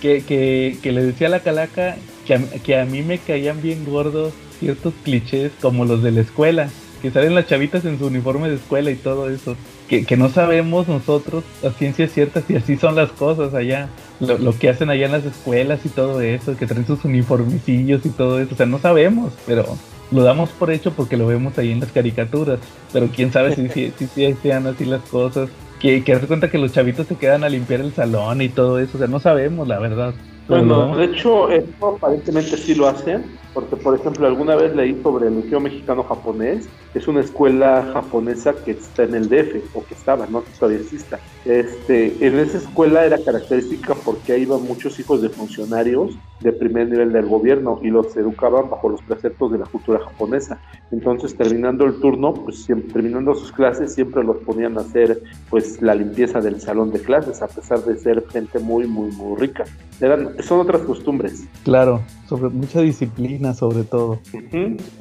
Que, 0.00 0.22
que, 0.22 0.78
que, 0.82 0.92
le 0.92 1.04
decía 1.04 1.26
a 1.26 1.30
la 1.30 1.40
calaca 1.40 1.96
que 2.26 2.34
a, 2.34 2.38
que 2.64 2.78
a 2.78 2.84
mí 2.84 3.02
me 3.02 3.18
caían 3.18 3.60
bien 3.60 3.84
gordos 3.84 4.32
ciertos 4.58 4.94
clichés 5.02 5.52
como 5.60 5.84
los 5.84 6.02
de 6.02 6.12
la 6.12 6.20
escuela. 6.20 6.68
que 7.02 7.10
salen 7.10 7.34
las 7.34 7.46
chavitas 7.46 7.84
en 7.84 7.98
su 7.98 8.06
uniforme 8.06 8.48
de 8.48 8.56
escuela 8.56 8.90
y 8.90 8.96
todo 8.96 9.30
eso. 9.30 9.56
Que, 9.88 10.04
que 10.04 10.16
no 10.16 10.28
sabemos 10.28 10.86
nosotros 10.86 11.42
a 11.64 11.70
ciencia 11.70 12.06
cierta 12.06 12.42
si 12.42 12.54
así 12.54 12.76
son 12.76 12.94
las 12.94 13.10
cosas 13.10 13.54
allá. 13.54 13.88
Lo, 14.20 14.38
lo 14.38 14.56
que 14.56 14.68
hacen 14.68 14.90
allá 14.90 15.06
en 15.06 15.12
las 15.12 15.24
escuelas 15.24 15.80
y 15.84 15.88
todo 15.88 16.20
eso, 16.20 16.56
que 16.56 16.66
traen 16.66 16.86
sus 16.86 17.04
uniformicillos 17.04 18.06
y 18.06 18.10
todo 18.10 18.38
eso. 18.38 18.54
O 18.54 18.56
sea, 18.56 18.66
no 18.66 18.78
sabemos, 18.78 19.32
pero 19.46 19.76
lo 20.12 20.22
damos 20.22 20.50
por 20.50 20.70
hecho 20.70 20.92
porque 20.92 21.16
lo 21.16 21.26
vemos 21.26 21.58
ahí 21.58 21.72
en 21.72 21.80
las 21.80 21.90
caricaturas. 21.90 22.60
Pero 22.92 23.08
quién 23.08 23.32
sabe 23.32 23.56
si, 23.56 23.68
si, 23.68 23.92
si, 23.98 24.06
si 24.06 24.34
sean 24.34 24.66
así 24.68 24.84
las 24.84 25.02
cosas. 25.02 25.48
Que, 25.80 26.04
que 26.04 26.12
hace 26.12 26.26
cuenta 26.26 26.50
que 26.50 26.58
los 26.58 26.72
chavitos 26.72 27.06
se 27.06 27.16
quedan 27.16 27.42
a 27.42 27.48
limpiar 27.48 27.80
el 27.80 27.92
salón 27.92 28.42
y 28.42 28.48
todo 28.48 28.78
eso. 28.78 28.92
O 28.96 28.98
sea, 28.98 29.08
no 29.08 29.18
sabemos 29.18 29.66
la 29.66 29.78
verdad. 29.78 30.14
Bueno, 30.46 30.96
de 30.96 31.04
hecho, 31.04 31.48
esto 31.48 31.94
aparentemente 31.96 32.56
sí 32.56 32.74
lo 32.74 32.88
hacen, 32.88 33.24
porque 33.52 33.76
por 33.76 33.98
ejemplo, 33.98 34.26
alguna 34.26 34.56
vez 34.56 34.74
leí 34.74 35.00
sobre 35.02 35.28
el 35.28 35.42
Liceo 35.42 35.60
Mexicano 35.60 36.02
Japonés, 36.04 36.68
es 36.94 37.08
una 37.08 37.20
escuela 37.20 37.88
japonesa 37.92 38.54
que 38.64 38.72
está 38.72 39.04
en 39.04 39.14
el 39.14 39.28
DF, 39.28 39.74
o 39.74 39.84
que 39.84 39.94
estaba, 39.94 40.26
no 40.26 40.44
que 40.44 40.50
todavía 40.52 40.80
exista. 40.80 41.18
Este, 41.44 42.26
en 42.26 42.38
esa 42.38 42.58
escuela 42.58 43.04
era 43.04 43.18
característica 43.22 43.94
porque 44.04 44.32
ahí 44.32 44.42
iban 44.42 44.62
muchos 44.62 44.98
hijos 44.98 45.22
de 45.22 45.28
funcionarios 45.28 46.16
de 46.40 46.52
primer 46.52 46.88
nivel 46.88 47.12
del 47.12 47.26
gobierno 47.26 47.78
y 47.82 47.88
los 47.88 48.16
educaban 48.16 48.70
bajo 48.70 48.88
los 48.88 49.02
preceptos 49.02 49.52
de 49.52 49.58
la 49.58 49.66
cultura 49.66 50.00
japonesa. 50.00 50.60
Entonces, 50.90 51.36
terminando 51.36 51.84
el 51.84 52.00
turno, 52.00 52.34
pues 52.34 52.64
siempre, 52.64 52.92
terminando 52.92 53.34
sus 53.34 53.52
clases, 53.52 53.94
siempre 53.94 54.24
los 54.24 54.38
ponían 54.38 54.78
a 54.78 54.80
hacer 54.80 55.22
pues 55.50 55.80
la 55.82 55.94
limpieza 55.94 56.40
del 56.40 56.60
salón 56.60 56.90
de 56.92 57.00
clases, 57.00 57.42
a 57.42 57.48
pesar 57.48 57.84
de 57.84 57.96
ser 57.98 58.24
gente 58.30 58.58
muy, 58.58 58.86
muy, 58.86 59.10
muy 59.12 59.38
rica. 59.38 59.64
Eran, 60.00 60.42
son 60.42 60.60
otras 60.60 60.82
costumbres. 60.82 61.44
Claro, 61.64 62.00
sobre 62.26 62.48
mucha 62.48 62.80
disciplina 62.80 63.39
sobre 63.54 63.84
todo. 63.84 64.18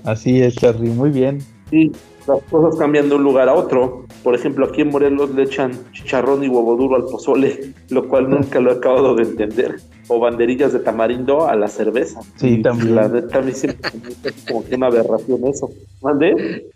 Así 0.04 0.42
es, 0.42 0.56
Charlie, 0.56 0.90
muy 0.90 1.10
bien. 1.10 1.40
Y 1.72 1.92
las 2.28 2.42
cosas 2.50 2.80
cambian 2.80 3.10
de 3.10 3.16
un 3.16 3.24
lugar 3.24 3.50
a 3.50 3.54
otro. 3.54 4.06
Por 4.24 4.36
ejemplo, 4.36 4.66
aquí 4.66 4.82
en 4.82 4.90
Morelos 4.90 5.34
le 5.36 5.44
echan 5.44 5.72
chicharrón 5.92 6.44
y 6.44 6.48
huevo 6.48 6.76
duro 6.76 6.96
al 6.96 7.04
pozole, 7.04 7.74
lo 7.90 8.08
cual 8.08 8.30
nunca 8.30 8.60
lo 8.60 8.72
he 8.72 8.76
acabado 8.76 9.16
de 9.16 9.24
entender. 9.24 9.78
O 10.10 10.20
banderillas 10.20 10.74
de 10.74 10.80
tamarindo 10.80 11.48
a 11.48 11.56
la 11.56 11.70
cerveza. 11.70 12.20
Sí, 12.36 12.62
también. 12.62 12.96
La 12.96 13.08
neta, 13.08 13.40
a 13.40 13.42
mí 13.42 13.54
siempre 13.54 13.90
como 14.48 14.66
que 14.66 14.76
una 14.76 14.88
aberración 14.88 15.46
eso. 15.46 15.70
¿Mande? 16.02 16.70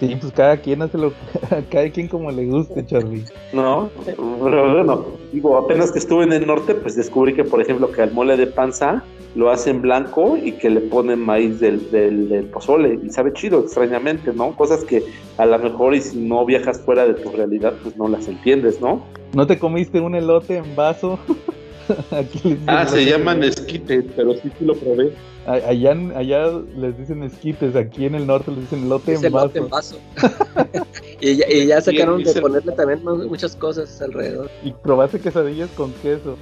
Sí, 0.00 0.16
pues 0.18 0.32
cada 0.32 0.56
quien 0.56 0.80
hace 0.80 0.96
lo 0.96 1.12
cada 1.70 1.90
quien 1.90 2.08
como 2.08 2.30
le 2.30 2.46
guste, 2.46 2.84
Charlie. 2.86 3.24
No, 3.52 3.90
pero 4.04 4.22
bueno, 4.22 5.04
digo, 5.30 5.58
apenas 5.58 5.92
que 5.92 5.98
estuve 5.98 6.24
en 6.24 6.32
el 6.32 6.46
norte, 6.46 6.74
pues 6.74 6.96
descubrí 6.96 7.34
que, 7.34 7.44
por 7.44 7.60
ejemplo, 7.60 7.92
que 7.92 8.00
al 8.00 8.12
mole 8.12 8.38
de 8.38 8.46
panza 8.46 9.04
lo 9.34 9.50
hacen 9.50 9.82
blanco 9.82 10.36
y 10.36 10.52
que 10.52 10.70
le 10.70 10.80
ponen 10.80 11.20
maíz 11.20 11.60
del, 11.60 11.90
del, 11.90 12.30
del 12.30 12.46
pozole 12.46 12.98
y 13.04 13.10
sabe 13.10 13.32
chido, 13.34 13.60
extrañamente, 13.60 14.32
¿no? 14.32 14.56
Cosas 14.56 14.84
que 14.84 15.04
a 15.36 15.44
lo 15.44 15.58
mejor 15.58 15.94
y 15.94 16.00
si 16.00 16.18
no 16.18 16.46
viajas 16.46 16.80
fuera 16.80 17.06
de 17.06 17.14
tu 17.14 17.30
realidad, 17.30 17.74
pues 17.82 17.96
no 17.96 18.08
las 18.08 18.26
entiendes, 18.26 18.80
¿no? 18.80 19.02
¿No 19.34 19.46
te 19.46 19.58
comiste 19.58 20.00
un 20.00 20.14
elote 20.14 20.56
en 20.56 20.74
vaso? 20.74 21.18
Aquí 22.10 22.38
les 22.44 22.60
dicen 22.60 22.64
Ah, 22.68 22.86
se 22.86 23.04
llaman 23.04 23.42
esquites, 23.42 24.04
pero 24.16 24.34
sí, 24.34 24.50
sí 24.58 24.64
lo 24.64 24.74
probé. 24.74 25.12
Allá, 25.46 25.96
allá 26.14 26.50
les 26.76 26.96
dicen 26.98 27.22
esquites, 27.22 27.74
aquí 27.74 28.04
en 28.06 28.14
el 28.14 28.26
norte 28.26 28.50
les 28.50 28.60
dicen 28.60 28.84
elote 28.84 29.14
Es 29.14 29.22
en 29.22 29.32
vaso. 29.32 29.44
elote 29.46 29.58
en 29.58 29.68
vaso. 29.68 29.98
y, 31.20 31.36
ya, 31.36 31.48
y 31.48 31.66
ya 31.66 31.80
sacaron 31.80 32.22
de 32.22 32.32
ponerle 32.40 32.72
también 32.72 33.02
mu- 33.02 33.26
muchas 33.26 33.56
cosas 33.56 34.00
alrededor. 34.02 34.50
Y 34.62 34.72
probaste 34.72 35.18
quesadillas 35.18 35.70
con 35.70 35.92
queso. 35.94 36.36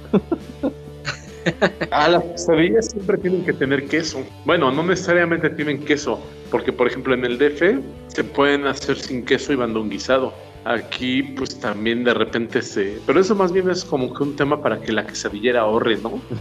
Ah, 1.91 2.09
las 2.09 2.23
quesadillas 2.23 2.87
siempre 2.91 3.17
tienen 3.17 3.43
que 3.45 3.53
tener 3.53 3.87
queso. 3.87 4.19
Bueno, 4.45 4.71
no 4.71 4.83
necesariamente 4.83 5.49
tienen 5.49 5.83
queso, 5.85 6.19
porque 6.51 6.71
por 6.73 6.85
ejemplo 6.87 7.13
en 7.13 7.25
el 7.25 7.37
DF 7.37 7.79
se 8.07 8.23
pueden 8.23 8.67
hacer 8.67 8.97
sin 8.99 9.23
queso 9.25 9.53
y 9.53 9.55
van 9.55 9.73
guisado. 9.89 10.33
Aquí 10.69 11.23
pues 11.23 11.59
también 11.59 12.03
de 12.03 12.13
repente 12.13 12.61
se... 12.61 12.99
Pero 13.07 13.19
eso 13.19 13.33
más 13.33 13.51
bien 13.51 13.67
es 13.71 13.83
como 13.83 14.13
que 14.13 14.21
un 14.21 14.35
tema 14.35 14.61
para 14.61 14.79
que 14.79 14.91
la 14.91 15.07
quesadillera 15.07 15.61
ahorre, 15.61 15.97
¿no? 15.97 16.21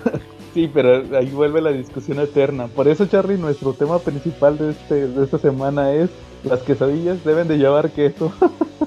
Sí, 0.54 0.68
pero 0.72 1.04
ahí 1.16 1.26
vuelve 1.26 1.60
la 1.60 1.70
discusión 1.70 2.18
eterna. 2.20 2.66
Por 2.68 2.88
eso, 2.88 3.06
Charlie, 3.06 3.36
nuestro 3.36 3.74
tema 3.74 3.98
principal 3.98 4.56
de, 4.58 4.70
este, 4.70 5.06
de 5.06 5.24
esta 5.24 5.38
semana 5.38 5.92
es 5.92 6.08
las 6.42 6.62
quesadillas 6.62 7.22
deben 7.22 7.46
de 7.48 7.58
llevar 7.58 7.90
queso. 7.90 8.32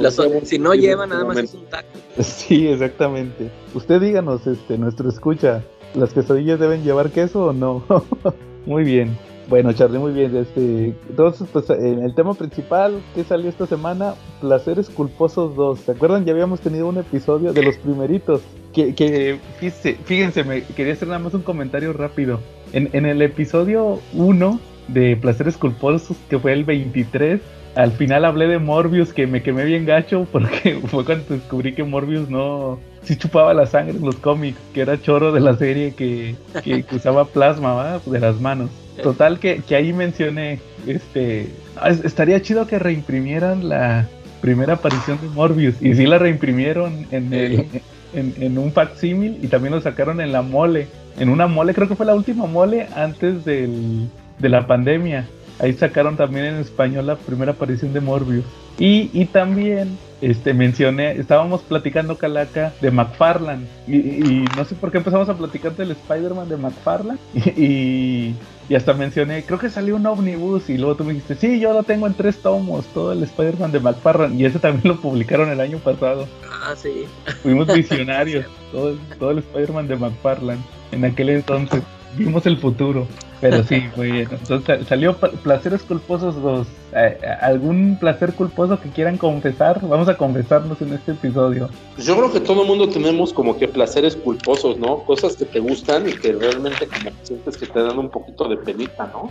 Las- 0.00 0.20
si 0.44 0.58
no 0.58 0.74
lleva, 0.74 1.06
nada 1.06 1.24
más 1.24 1.38
es 1.38 1.54
un 1.54 1.64
taco. 1.66 1.86
Sí, 2.20 2.66
exactamente. 2.68 3.50
Usted 3.72 4.00
díganos, 4.00 4.46
este, 4.46 4.78
nuestro 4.78 5.08
escucha, 5.08 5.62
¿las 5.94 6.12
quesadillas 6.12 6.58
deben 6.58 6.82
llevar 6.82 7.10
queso 7.10 7.46
o 7.46 7.52
no? 7.52 7.84
muy 8.66 8.84
bien. 8.84 9.16
Bueno, 9.48 9.72
Charlie, 9.72 9.98
muy 9.98 10.12
bien. 10.12 10.36
Este, 10.36 10.94
entonces, 11.08 11.46
pues 11.52 11.68
el 11.70 12.14
tema 12.14 12.34
principal 12.34 13.00
que 13.14 13.24
salió 13.24 13.48
esta 13.48 13.66
semana, 13.66 14.14
Placeres 14.40 14.88
Culposos 14.88 15.54
2. 15.54 15.80
¿Se 15.80 15.92
acuerdan? 15.92 16.24
Ya 16.24 16.32
habíamos 16.32 16.60
tenido 16.60 16.88
un 16.88 16.98
episodio 16.98 17.52
de 17.52 17.62
los 17.62 17.76
primeritos. 17.76 18.42
Que, 18.72 18.94
que 18.94 19.38
fíjense, 19.58 19.94
fíjense, 20.04 20.44
me 20.44 20.62
quería 20.62 20.94
hacer 20.94 21.08
nada 21.08 21.20
más 21.20 21.34
un 21.34 21.42
comentario 21.42 21.92
rápido. 21.92 22.40
En, 22.72 22.90
en 22.92 23.06
el 23.06 23.22
episodio 23.22 24.00
1 24.14 24.60
de 24.88 25.16
Placeres 25.16 25.56
Culposos, 25.56 26.16
que 26.28 26.38
fue 26.38 26.52
el 26.52 26.64
23, 26.64 27.40
al 27.74 27.92
final 27.92 28.24
hablé 28.24 28.46
de 28.46 28.58
Morbius, 28.58 29.12
que 29.12 29.26
me 29.26 29.42
quemé 29.42 29.64
bien 29.64 29.84
gacho, 29.84 30.26
porque 30.30 30.80
fue 30.86 31.04
cuando 31.04 31.24
descubrí 31.28 31.74
que 31.74 31.84
Morbius 31.84 32.28
no. 32.28 32.78
Sí 33.02 33.16
chupaba 33.16 33.52
la 33.52 33.66
sangre 33.66 33.96
en 33.98 34.04
los 34.04 34.16
cómics, 34.16 34.58
que 34.72 34.80
era 34.80 35.00
choro 35.00 35.30
de 35.32 35.40
la 35.40 35.56
serie 35.56 35.94
que, 35.94 36.36
que, 36.62 36.84
usaba 36.92 37.26
plasma 37.26 38.00
de 38.06 38.18
las 38.18 38.40
manos. 38.40 38.70
Total, 39.02 39.38
que, 39.38 39.58
que 39.66 39.74
ahí 39.76 39.92
mencioné, 39.92 40.60
este. 40.86 41.48
ah, 41.76 41.90
es- 41.90 42.04
Estaría 42.04 42.40
chido 42.42 42.66
que 42.66 42.78
reimprimieran 42.78 43.68
la 43.68 44.06
primera 44.40 44.74
aparición 44.74 45.18
de 45.20 45.28
Morbius, 45.28 45.80
y 45.80 45.94
sí 45.94 46.06
la 46.06 46.18
reimprimieron 46.18 47.06
en, 47.10 47.32
el, 47.32 47.66
en, 48.14 48.34
en 48.38 48.58
un 48.58 48.72
facsímil 48.72 49.38
y 49.42 49.46
también 49.48 49.74
lo 49.74 49.80
sacaron 49.80 50.20
en 50.20 50.32
la 50.32 50.42
mole. 50.42 50.86
En 51.18 51.28
una 51.28 51.46
mole, 51.46 51.74
creo 51.74 51.88
que 51.88 51.96
fue 51.96 52.06
la 52.06 52.14
última 52.14 52.46
mole 52.46 52.86
antes 52.94 53.44
del, 53.44 54.08
de 54.38 54.48
la 54.48 54.66
pandemia. 54.66 55.26
Ahí 55.58 55.72
sacaron 55.74 56.16
también 56.16 56.46
en 56.46 56.54
español 56.56 57.06
la 57.06 57.16
primera 57.16 57.52
aparición 57.52 57.92
de 57.92 58.00
Morbius. 58.00 58.44
Y, 58.76 59.08
y 59.12 59.26
también 59.26 59.96
este, 60.20 60.52
mencioné, 60.52 61.12
estábamos 61.12 61.62
platicando 61.62 62.18
Calaca 62.18 62.72
de 62.80 62.90
McFarlane. 62.90 63.66
Y, 63.86 63.96
y 63.96 64.44
no 64.56 64.64
sé 64.64 64.74
por 64.74 64.90
qué 64.90 64.98
empezamos 64.98 65.28
a 65.28 65.36
platicar 65.38 65.76
del 65.76 65.92
Spider-Man 65.92 66.48
de 66.48 66.56
McFarlane. 66.56 67.18
Y, 67.34 67.48
y, 67.62 68.34
y 68.68 68.74
hasta 68.74 68.94
mencioné, 68.94 69.44
creo 69.44 69.60
que 69.60 69.70
salió 69.70 69.94
un 69.94 70.04
omnibus. 70.06 70.68
Y 70.70 70.76
luego 70.76 70.96
tú 70.96 71.04
me 71.04 71.12
dijiste, 71.12 71.36
sí, 71.36 71.60
yo 71.60 71.72
lo 71.72 71.84
tengo 71.84 72.08
en 72.08 72.14
tres 72.14 72.38
tomos, 72.38 72.84
todo 72.86 73.12
el 73.12 73.22
Spider-Man 73.22 73.70
de 73.70 73.78
McFarlane. 73.78 74.34
Y 74.34 74.44
ese 74.46 74.58
también 74.58 74.88
lo 74.92 75.00
publicaron 75.00 75.50
el 75.50 75.60
año 75.60 75.78
pasado. 75.78 76.26
Ah, 76.50 76.74
sí. 76.76 77.04
Fuimos 77.44 77.66
visionarios, 77.72 78.46
todo, 78.72 78.88
el- 78.90 78.98
todo 79.20 79.30
el 79.30 79.38
Spider-Man 79.38 79.86
de 79.86 79.96
McFarlane. 79.96 80.60
En 80.90 81.04
aquel 81.04 81.28
entonces 81.30 81.80
vimos 82.16 82.44
el 82.46 82.56
futuro. 82.58 83.06
Pero 83.44 83.62
sí, 83.62 83.82
muy 83.94 84.10
bien. 84.10 84.28
Entonces 84.30 84.64
sa- 84.64 84.84
salió 84.88 85.14
Pla- 85.18 85.28
Placeres 85.30 85.82
Culposos 85.82 86.40
2. 86.40 86.66
Eh, 86.94 87.18
¿Algún 87.42 87.98
placer 88.00 88.32
culposo 88.32 88.80
que 88.80 88.88
quieran 88.88 89.18
confesar? 89.18 89.80
Vamos 89.86 90.08
a 90.08 90.16
confesarnos 90.16 90.80
en 90.80 90.94
este 90.94 91.12
episodio. 91.12 91.68
Pues 91.94 92.06
yo 92.06 92.16
creo 92.16 92.32
que 92.32 92.40
todo 92.40 92.62
el 92.62 92.68
mundo 92.68 92.88
tenemos 92.88 93.34
como 93.34 93.58
que 93.58 93.68
placeres 93.68 94.16
culposos, 94.16 94.78
¿no? 94.78 95.00
Cosas 95.04 95.36
que 95.36 95.44
te 95.44 95.60
gustan 95.60 96.08
y 96.08 96.12
que 96.12 96.32
realmente 96.32 96.86
como 96.88 97.10
sientes 97.22 97.58
que 97.58 97.66
te 97.66 97.82
dan 97.82 97.98
un 97.98 98.08
poquito 98.08 98.48
de 98.48 98.56
penita, 98.56 99.10
¿no? 99.12 99.30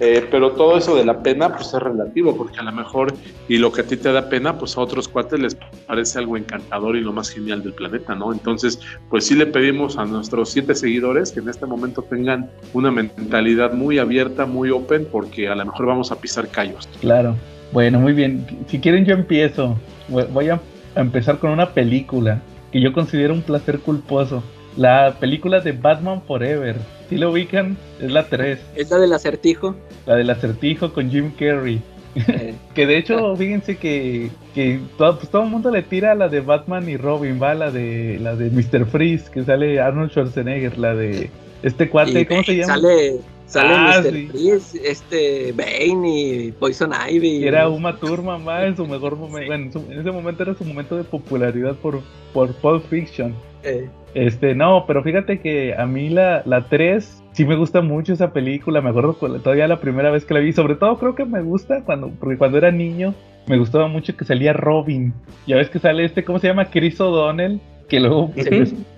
Eh, 0.00 0.26
pero 0.30 0.52
todo 0.52 0.76
eso 0.78 0.96
de 0.96 1.04
la 1.04 1.22
pena 1.22 1.54
pues 1.54 1.72
es 1.74 1.80
relativo, 1.80 2.36
porque 2.36 2.58
a 2.58 2.62
lo 2.64 2.72
mejor 2.72 3.14
y 3.48 3.58
lo 3.58 3.70
que 3.70 3.82
a 3.82 3.84
ti 3.84 3.96
te 3.96 4.10
da 4.12 4.28
pena, 4.28 4.58
pues 4.58 4.76
a 4.76 4.80
otros 4.80 5.06
cuates 5.06 5.38
les 5.38 5.56
parece 5.86 6.18
algo 6.18 6.36
encantador 6.36 6.96
y 6.96 7.00
lo 7.02 7.12
más 7.12 7.30
genial 7.30 7.62
del 7.62 7.72
planeta, 7.72 8.14
¿no? 8.14 8.32
Entonces, 8.32 8.80
pues 9.10 9.26
sí 9.26 9.36
le 9.36 9.46
pedimos 9.46 9.98
a 9.98 10.04
nuestros 10.04 10.50
siete 10.50 10.74
seguidores 10.74 11.30
que 11.30 11.40
en 11.40 11.48
este 11.48 11.66
momento 11.66 12.02
tengan 12.02 12.50
una 12.72 12.90
mentalidad 12.90 13.72
muy 13.74 13.98
abierta, 13.98 14.44
muy 14.46 14.70
open, 14.70 15.06
porque 15.12 15.48
a 15.48 15.54
lo 15.54 15.64
mejor 15.66 15.86
vamos 15.86 16.10
a 16.10 16.16
pisar 16.20 16.48
callos. 16.48 16.88
Claro. 17.00 17.36
Bueno, 17.72 18.00
muy 18.00 18.12
bien. 18.12 18.44
Si 18.66 18.80
quieren 18.80 19.04
yo 19.04 19.14
empiezo. 19.14 19.76
Voy- 20.08 20.48
a 20.48 20.60
empezar 20.96 21.38
con 21.38 21.50
una 21.52 21.70
película 21.70 22.42
que 22.70 22.80
yo 22.80 22.92
considero 22.92 23.32
un 23.34 23.42
placer 23.42 23.78
culposo. 23.78 24.42
La 24.76 25.16
película 25.20 25.60
de 25.60 25.72
Batman 25.72 26.22
Forever. 26.26 26.76
Si 27.08 27.16
lo 27.18 27.30
ubican, 27.30 27.76
es 28.00 28.10
la 28.10 28.24
3. 28.24 28.58
Es 28.74 28.90
la 28.90 28.98
del 28.98 29.12
acertijo. 29.12 29.74
La 30.06 30.16
del 30.16 30.30
acertijo 30.30 30.92
con 30.92 31.10
Jim 31.10 31.30
Carrey. 31.38 31.80
Eh, 32.14 32.54
Que 32.74 32.86
de 32.86 32.96
hecho, 32.98 33.36
fíjense 33.36 33.76
que, 33.76 34.30
que 34.54 34.80
todo, 34.96 35.18
pues 35.18 35.28
todo 35.30 35.42
el 35.44 35.50
mundo 35.50 35.70
le 35.70 35.82
tira 35.82 36.12
a 36.12 36.14
la 36.14 36.28
de 36.28 36.40
Batman 36.40 36.88
y 36.88 36.96
Robin, 36.96 37.38
va 37.42 37.54
la 37.54 37.70
de 37.70 38.18
la 38.20 38.34
de 38.34 38.48
Mr. 38.50 38.86
Freeze, 38.86 39.30
que 39.30 39.44
sale 39.44 39.78
Arnold 39.80 40.10
Schwarzenegger, 40.10 40.78
la 40.78 40.94
de 40.94 41.30
este 41.62 41.88
cuate, 41.90 42.20
y 42.20 42.24
¿cómo 42.26 42.42
se 42.42 42.56
llama? 42.56 42.74
Sale, 42.74 43.16
sale 43.46 43.74
Ah, 43.74 44.00
Mr. 44.02 44.10
sí. 44.12 44.26
Freeze, 44.28 44.80
este, 44.90 45.52
Bane 45.52 46.08
y 46.08 46.52
Poison 46.52 46.92
Ivy. 47.10 47.46
Era 47.46 47.68
Uma 47.68 47.96
Thurman, 47.98 48.46
va 48.48 48.64
en 48.66 48.74
su 48.76 48.86
mejor 48.86 49.16
momento, 49.16 49.46
bueno, 49.46 49.64
en, 49.66 49.72
su- 49.72 49.84
en 49.92 50.00
ese 50.00 50.10
momento 50.10 50.42
era 50.42 50.54
su 50.54 50.64
momento 50.64 50.96
de 50.96 51.04
popularidad 51.04 51.74
por, 51.76 52.00
por 52.32 52.54
Pulp 52.54 52.84
Fiction. 52.88 53.34
Eh, 53.64 53.88
Este, 54.14 54.54
no, 54.54 54.84
pero 54.86 55.02
fíjate 55.02 55.40
que 55.40 55.74
a 55.74 55.86
mí 55.86 56.10
la, 56.10 56.42
la 56.44 56.62
3 56.68 57.22
sí 57.32 57.44
me 57.46 57.56
gusta 57.56 57.80
mucho 57.80 58.12
esa 58.12 58.32
película. 58.32 58.80
Me 58.82 58.90
acuerdo 58.90 59.14
cu- 59.18 59.38
todavía 59.38 59.66
la 59.68 59.80
primera 59.80 60.10
vez 60.10 60.24
que 60.24 60.34
la 60.34 60.40
vi. 60.40 60.52
Sobre 60.52 60.74
todo 60.76 60.98
creo 60.98 61.14
que 61.14 61.24
me 61.24 61.40
gusta 61.42 61.82
cuando, 61.84 62.10
porque 62.20 62.36
cuando 62.36 62.58
era 62.58 62.70
niño 62.70 63.14
me 63.46 63.56
gustaba 63.58 63.88
mucho 63.88 64.16
que 64.16 64.24
salía 64.24 64.52
Robin. 64.52 65.14
Ya 65.46 65.56
ves 65.56 65.70
que 65.70 65.78
sale 65.78 66.04
este, 66.04 66.24
¿cómo 66.24 66.38
se 66.38 66.48
llama? 66.48 66.66
Chris 66.66 67.00
O'Donnell. 67.00 67.60
Que 67.88 68.00
luego, 68.00 68.32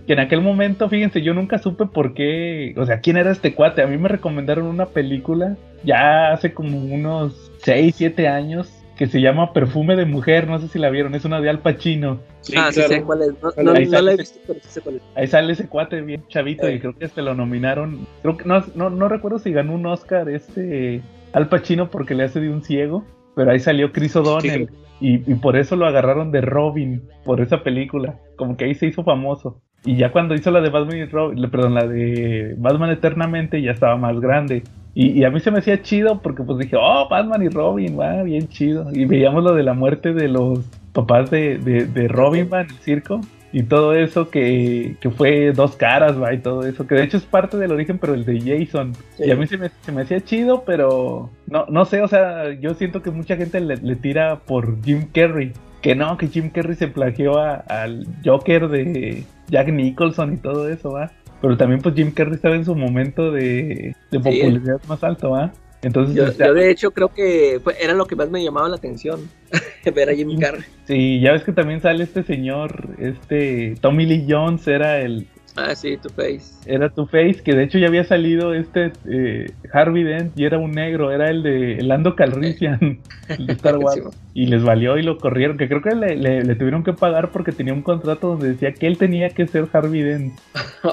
que 0.07 0.13
en 0.13 0.21
aquel 0.21 0.41
momento, 0.41 0.89
fíjense, 0.89 1.21
yo 1.21 1.35
nunca 1.35 1.59
supe 1.59 1.87
por 1.87 2.15
qué, 2.15 2.75
o 2.77 2.85
sea, 2.87 3.01
quién 3.01 3.17
era 3.17 3.33
este 3.33 3.53
cuate. 3.55 3.83
A 3.83 3.89
mí 3.89 3.97
me 3.99 4.09
recomendaron 4.09 4.67
una 4.67 4.87
película 4.87 5.57
ya 5.83 6.31
hace 6.33 6.53
como 6.55 6.79
unos 6.79 7.51
6, 7.59 7.95
7 7.97 8.29
años 8.29 8.84
que 8.97 9.07
se 9.07 9.21
llama 9.21 9.53
Perfume 9.53 9.97
de 9.97 10.05
Mujer. 10.07 10.47
No 10.49 10.59
sé 10.59 10.69
si 10.69 10.79
la 10.79 10.91
vieron, 10.91 11.15
es 11.15 11.25
una 11.25 11.41
de 11.41 11.51
Al 11.51 11.59
Pacino. 11.61 12.21
Sí, 12.41 12.55
ah, 12.57 12.71
sí 12.73 12.83
sé 12.83 13.03
cuál 13.03 13.23
es. 13.23 13.29
No, 13.43 13.51
Claro, 13.51 13.73
no- 13.73 13.73
ahí 13.79 13.87
no 13.87 13.91
la 13.91 13.99
he 13.99 14.03
sale. 14.03 14.17
visto, 14.17 14.39
pero 14.47 14.61
sí 14.63 14.69
sé 14.69 14.81
cuál 14.81 14.97
es. 14.97 15.03
Ahí 15.15 15.27
sale 15.27 15.53
ese 15.53 15.69
cuate 15.69 16.01
bien 16.03 16.23
chavito 16.29 16.67
Eh. 16.69 16.75
y 16.75 16.81
creo 16.81 16.97
que 16.97 17.05
este 17.07 17.23
lo 17.23 17.35
nominaron. 17.35 18.07
Creo 18.23 18.37
que 18.37 18.45
no, 18.45 18.63
no, 18.75 18.91
no 18.91 19.09
recuerdo 19.09 19.39
si 19.39 19.53
ganó 19.53 19.75
un 19.75 19.87
Oscar 19.87 20.29
este 20.29 21.01
Al 21.33 21.49
Pacino 21.49 21.91
porque 21.91 22.15
le 22.15 22.25
hace 22.25 22.41
de 22.41 22.51
un 22.51 22.63
ciego, 22.63 23.05
pero 23.35 23.51
ahí 23.51 23.59
salió 23.61 23.91
Chris 23.93 24.15
O'Donnell 24.17 24.69
y, 25.01 25.15
y 25.31 25.35
por 25.35 25.57
eso 25.57 25.75
lo 25.75 25.87
agarraron 25.87 26.31
de 26.31 26.41
Robin 26.41 27.03
por 27.25 27.41
esa 27.41 27.63
película. 27.65 28.17
Como 28.37 28.57
que 28.57 28.67
ahí 28.67 28.75
se 28.75 28.87
hizo 28.87 29.03
famoso. 29.03 29.61
Y 29.85 29.97
ya 29.97 30.13
cuando 30.13 30.35
hizo 30.35 30.51
la 30.51 30.61
de 30.63 30.71
Batman 30.71 30.97
y 30.99 31.05
Robin, 31.07 31.51
perdón, 31.51 31.75
la 31.75 31.87
de 31.87 32.55
Batman 32.57 32.91
Eternamente 32.91 33.61
ya 33.61 33.73
estaba 33.73 33.97
más 33.97 34.19
grande. 34.21 34.63
Y, 34.95 35.09
y 35.21 35.25
a 35.25 35.31
mí 35.31 35.41
se 35.41 35.51
me 35.51 35.59
hacía 35.59 35.83
chido 35.83 36.21
porque 36.23 36.43
pues 36.45 36.59
dije, 36.59 36.77
oh, 36.81 37.09
Batman 37.09 37.43
y 37.43 37.49
Robin, 37.49 37.99
va, 37.99 38.23
bien 38.23 38.49
chido. 38.49 38.87
Y 38.93 39.05
veíamos 39.07 39.43
lo 39.43 39.55
de 39.55 39.63
la 39.65 39.75
muerte 39.75 40.13
de 40.13 40.29
los 40.29 40.61
papás 40.93 41.31
de, 41.31 41.59
de, 41.59 41.87
de 41.87 42.09
Robin, 42.09 42.49
va, 42.53 42.61
en 42.61 42.69
el 42.71 42.77
circo. 42.77 43.21
Y 43.53 43.63
todo 43.65 43.95
eso 43.95 44.31
que, 44.31 44.97
que 45.01 45.11
fue 45.11 45.53
dos 45.53 45.77
caras, 45.77 46.21
va, 46.21 46.33
y 46.35 46.39
todo 46.39 46.67
eso. 46.67 46.87
Que 46.89 46.97
de 46.97 47.05
hecho 47.05 47.17
es 47.17 47.25
parte 47.25 47.57
del 47.57 47.71
origen, 47.73 47.99
pero 47.99 48.15
el 48.15 48.25
de 48.25 48.41
Jason. 48.41 48.93
Sí. 49.17 49.25
Y 49.27 49.31
a 49.31 49.37
mí 49.37 49.47
se 49.47 49.57
me, 49.59 49.69
se 49.83 49.93
me 49.93 50.03
hacía 50.03 50.21
chido, 50.21 50.65
pero 50.67 51.31
no, 51.47 51.65
no 51.69 51.85
sé, 51.85 52.01
o 52.03 52.09
sea, 52.09 52.53
yo 52.61 52.75
siento 52.75 53.01
que 53.03 53.11
mucha 53.13 53.37
gente 53.37 53.61
le, 53.61 53.77
le 53.77 53.95
tira 53.97 54.41
por 54.47 54.83
Jim 54.85 55.07
Carrey. 55.13 55.53
Que 55.83 55.95
no, 55.95 56.17
que 56.17 56.29
Jim 56.29 56.51
Carrey 56.51 56.75
se 56.77 56.89
plagió 56.89 57.39
a- 57.39 57.57
al 57.69 58.07
Joker 58.25 58.69
de 58.69 59.23
Jack 59.49 59.69
Nicholson 59.69 60.35
y 60.35 60.37
todo 60.39 60.69
eso, 60.69 60.91
va. 60.93 61.11
Pero 61.41 61.57
también 61.57 61.81
pues 61.83 61.95
Jim 61.95 62.11
Carrey 62.11 62.35
estaba 62.35 62.55
en 62.57 62.65
su 62.65 62.75
momento 62.75 63.31
de, 63.31 63.95
de 64.11 64.19
popularidad 64.21 64.81
más 64.89 65.03
alto, 65.05 65.31
va. 65.31 65.53
Entonces, 65.83 66.15
Yo, 66.17 66.33
yo, 66.47 66.55
de 66.55 66.71
hecho 66.71 66.93
creo 66.93 67.09
que 67.13 67.61
fue- 67.63 67.75
era 67.79 67.93
lo 67.93 68.07
que 68.07 68.17
más 68.17 68.31
me 68.31 68.43
llamaba 68.43 68.69
la 68.71 68.77
atención, 68.77 69.21
ver 69.95 70.09
a 70.09 70.15
Jim 70.15 70.39
Carrey. 70.39 70.63
sí, 70.87 71.21
ya 71.21 71.33
ves 71.33 71.43
que 71.45 71.53
también 71.53 71.83
sale 71.83 72.05
este 72.05 72.23
señor, 72.23 72.89
este 72.99 73.75
Tommy 73.83 74.07
Lee 74.07 74.25
Jones 74.27 74.67
era 74.67 75.01
el, 75.01 75.27
Ah, 75.57 75.75
sí, 75.77 75.97
tu 75.97 76.09
face. 76.09 76.43
era 76.67 76.89
Two 76.89 77.07
Face, 77.07 77.41
que 77.45 77.55
de 77.55 77.63
hecho 77.63 77.79
ya 77.79 77.87
había 77.87 78.03
salido 78.03 78.55
este 78.55 78.91
eh, 79.09 79.47
Harvey 79.73 80.03
Dent 80.03 80.37
y 80.37 80.45
era 80.47 80.59
un 80.59 80.73
negro, 80.73 81.13
era 81.13 81.31
el 81.31 81.45
de 81.45 81.81
Lando 81.81 82.17
Calrissian 82.17 82.99
el 83.29 83.47
de 83.47 83.53
Star 83.53 83.79
Wars. 83.79 84.03
Sí, 84.03 84.19
y 84.35 84.47
les 84.47 84.65
valió 84.65 84.99
y 84.99 85.03
lo 85.05 85.17
corrieron, 85.19 85.57
que 85.57 85.69
creo 85.69 85.81
que 85.81 85.95
le, 85.95 86.17
le- 86.17 86.43
le 86.43 86.55
tuvieron 86.57 86.83
que 86.83 86.93
pagar 86.93 87.31
porque 87.31 87.53
tenía 87.53 87.73
un 87.73 87.83
contrato 87.83 88.31
donde 88.31 88.49
decía 88.49 88.73
que 88.73 88.89
él 88.89 88.99
tenía 88.99 89.29
que 89.31 89.47
ser 89.47 89.69
Harvey 89.73 90.03
Dent 90.03 90.33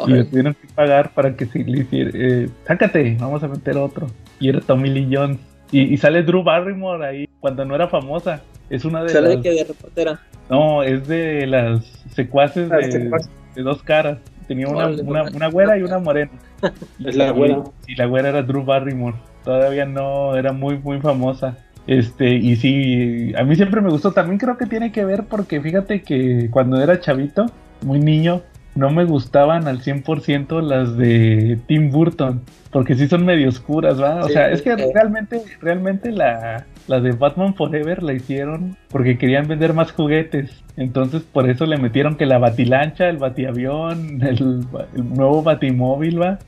y 0.07 0.11
le 0.11 0.23
tuvieron 0.25 0.53
que 0.53 0.67
pagar 0.75 1.11
para 1.15 1.35
que 1.35 1.45
se 1.47 1.59
le 1.59 1.79
hiciera, 1.81 2.11
eh, 2.13 2.47
sácate, 2.67 3.17
vamos 3.19 3.41
a 3.43 3.47
meter 3.47 3.77
otro. 3.77 4.07
Y 4.39 4.49
era 4.49 4.61
Tommy 4.61 4.89
Lee 4.89 5.09
Jones. 5.11 5.39
Y, 5.71 5.81
y 5.93 5.97
sale 5.97 6.21
Drew 6.21 6.43
Barrymore 6.43 7.03
ahí 7.05 7.29
cuando 7.39 7.65
no 7.65 7.73
era 7.73 7.87
famosa. 7.87 8.41
Es 8.69 8.85
una 8.85 9.01
de 9.03 9.09
Sale 9.09 9.29
de 9.29 9.35
las... 9.35 9.43
que 9.43 9.51
de 9.51 9.63
reportera. 9.63 10.19
No, 10.49 10.83
es 10.83 11.07
de 11.07 11.47
las 11.47 11.83
secuaces 12.13 12.69
de, 12.69 12.91
secuaces. 12.91 13.29
de 13.55 13.61
dos 13.63 13.81
caras. 13.81 14.19
Tenía 14.47 14.67
una, 14.67 14.87
una, 14.87 15.23
una 15.23 15.47
güera 15.47 15.77
y 15.77 15.83
una 15.83 15.99
morena. 15.99 16.31
Es 17.05 17.15
la 17.15 17.31
güera. 17.31 17.63
Y 17.87 17.95
la 17.95 18.05
güera 18.05 18.29
era 18.29 18.43
Drew 18.43 18.63
Barrymore. 18.63 19.15
Todavía 19.43 19.85
no 19.85 20.35
era 20.35 20.53
muy, 20.53 20.77
muy 20.77 20.99
famosa. 21.01 21.57
Este, 21.87 22.35
y 22.35 22.55
sí, 22.55 23.33
a 23.37 23.43
mí 23.43 23.55
siempre 23.55 23.81
me 23.81 23.89
gustó. 23.89 24.11
También 24.11 24.37
creo 24.37 24.57
que 24.57 24.65
tiene 24.67 24.91
que 24.91 25.03
ver 25.03 25.23
porque 25.23 25.59
fíjate 25.59 26.03
que 26.03 26.49
cuando 26.51 26.81
era 26.81 26.99
chavito, 26.99 27.47
muy 27.81 27.99
niño, 27.99 28.41
no 28.75 28.89
me 28.91 29.03
gustaban 29.05 29.67
al 29.67 29.81
100% 29.81 30.61
las 30.61 30.95
de 30.97 31.59
Tim 31.67 31.89
Burton. 31.89 32.41
Porque 32.71 32.95
sí 32.95 33.07
son 33.07 33.25
medio 33.25 33.49
oscuras, 33.49 34.01
¿va? 34.01 34.19
O 34.23 34.27
Sí, 34.27 34.33
sea, 34.33 34.49
es 34.51 34.61
que 34.61 34.71
eh. 34.71 34.91
realmente, 34.93 35.41
realmente 35.59 36.11
la, 36.11 36.65
la 36.91 36.99
de 36.99 37.13
Batman 37.13 37.55
Forever 37.55 38.03
la 38.03 38.13
hicieron 38.13 38.75
porque 38.89 39.17
querían 39.17 39.47
vender 39.47 39.73
más 39.73 39.93
juguetes. 39.93 40.63
Entonces 40.75 41.23
por 41.23 41.49
eso 41.49 41.65
le 41.65 41.77
metieron 41.77 42.17
que 42.17 42.25
la 42.25 42.37
batilancha, 42.37 43.07
el 43.07 43.17
batiavión, 43.17 44.21
el, 44.21 44.65
el 44.95 45.13
nuevo 45.13 45.41
batimóvil, 45.41 46.21
¿va? 46.21 46.39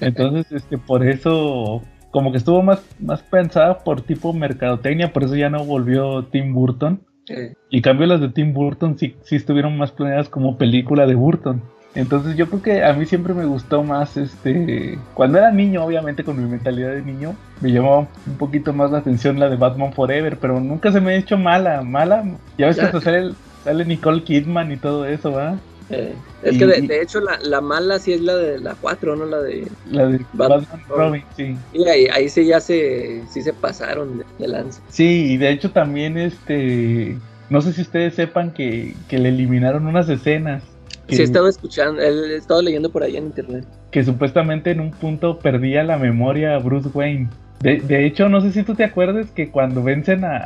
Entonces, 0.00 0.50
este, 0.52 0.76
por 0.76 1.06
eso, 1.06 1.82
como 2.10 2.32
que 2.32 2.38
estuvo 2.38 2.62
más, 2.62 2.84
más 2.98 3.22
pensada 3.22 3.78
por 3.78 4.02
tipo 4.02 4.32
mercadotecnia, 4.32 5.12
por 5.12 5.22
eso 5.22 5.36
ya 5.36 5.48
no 5.48 5.64
volvió 5.64 6.24
Tim 6.24 6.52
Burton. 6.52 7.00
Y 7.70 7.80
cambio 7.80 8.06
las 8.06 8.20
de 8.20 8.28
Tim 8.28 8.52
Burton 8.52 8.98
sí, 8.98 9.14
sí 9.22 9.36
estuvieron 9.36 9.78
más 9.78 9.92
planeadas 9.92 10.28
como 10.28 10.58
película 10.58 11.06
de 11.06 11.14
Burton. 11.14 11.62
Entonces 11.94 12.36
yo 12.36 12.48
creo 12.48 12.62
que 12.62 12.84
a 12.84 12.92
mí 12.94 13.04
siempre 13.04 13.34
me 13.34 13.44
gustó 13.44 13.82
más 13.82 14.16
este... 14.16 14.98
Cuando 15.14 15.38
era 15.38 15.50
niño, 15.50 15.84
obviamente 15.84 16.24
con 16.24 16.42
mi 16.42 16.48
mentalidad 16.48 16.92
de 16.92 17.02
niño, 17.02 17.36
me 17.60 17.70
llamaba 17.70 18.08
un 18.26 18.36
poquito 18.38 18.72
más 18.72 18.90
la 18.90 18.98
atención 18.98 19.38
la 19.38 19.50
de 19.50 19.56
Batman 19.56 19.92
Forever, 19.92 20.38
pero 20.38 20.58
nunca 20.60 20.90
se 20.90 21.00
me 21.00 21.12
ha 21.12 21.16
hecho 21.16 21.36
mala, 21.36 21.82
mala. 21.82 22.24
Ya 22.56 22.66
ves 22.66 22.76
que 22.76 22.82
hasta 22.86 23.00
sale, 23.00 23.34
sale 23.62 23.84
Nicole 23.84 24.24
Kidman 24.24 24.72
y 24.72 24.78
todo 24.78 25.04
eso, 25.04 25.32
¿va? 25.32 25.58
eh. 25.90 26.14
Es 26.42 26.54
Y- 26.54 26.58
que 26.58 26.66
de, 26.66 26.80
de 26.82 27.02
hecho 27.02 27.20
la, 27.20 27.38
la 27.42 27.60
mala 27.60 27.98
sí 27.98 28.12
es 28.14 28.20
la 28.22 28.36
de 28.36 28.58
la 28.58 28.74
4, 28.74 29.14
no 29.14 29.26
la 29.26 29.40
de... 29.42 29.70
La 29.84 30.06
de 30.06 30.18
Batman 30.32 30.60
Batman, 30.60 30.80
Robin, 30.88 31.24
sí. 31.36 31.56
Y 31.74 31.86
ahí, 31.88 32.06
ahí 32.06 32.28
sí 32.30 32.46
ya 32.46 32.58
se, 32.60 33.22
sí 33.28 33.42
se 33.42 33.52
pasaron 33.52 34.18
de, 34.18 34.24
de 34.38 34.48
lanza. 34.48 34.80
Sí, 34.88 35.32
y 35.32 35.36
de 35.36 35.50
hecho 35.50 35.70
también 35.70 36.16
este... 36.16 37.18
No 37.50 37.60
sé 37.60 37.74
si 37.74 37.82
ustedes 37.82 38.14
sepan 38.14 38.52
que, 38.54 38.96
que 39.08 39.18
le 39.18 39.28
eliminaron 39.28 39.86
unas 39.86 40.08
escenas. 40.08 40.64
Que, 41.12 41.16
Sí 41.16 41.22
he 41.22 41.24
estado 41.26 41.48
escuchando, 41.48 42.00
he 42.00 42.36
estado 42.36 42.62
leyendo 42.62 42.90
por 42.90 43.02
ahí 43.02 43.16
en 43.16 43.26
internet. 43.26 43.66
que 43.90 44.02
supuestamente 44.02 44.70
en 44.70 44.80
un 44.80 44.90
punto 44.90 45.38
perdía 45.38 45.84
la 45.84 45.98
memoria 45.98 46.54
a 46.54 46.58
Bruce 46.58 46.88
Wayne. 46.94 47.28
De, 47.60 47.80
de 47.80 48.06
hecho, 48.06 48.28
no 48.30 48.40
sé 48.40 48.50
si 48.50 48.62
tú 48.62 48.74
te 48.74 48.84
acuerdas 48.84 49.30
que 49.30 49.50
cuando 49.50 49.82
vencen 49.82 50.24
a, 50.24 50.36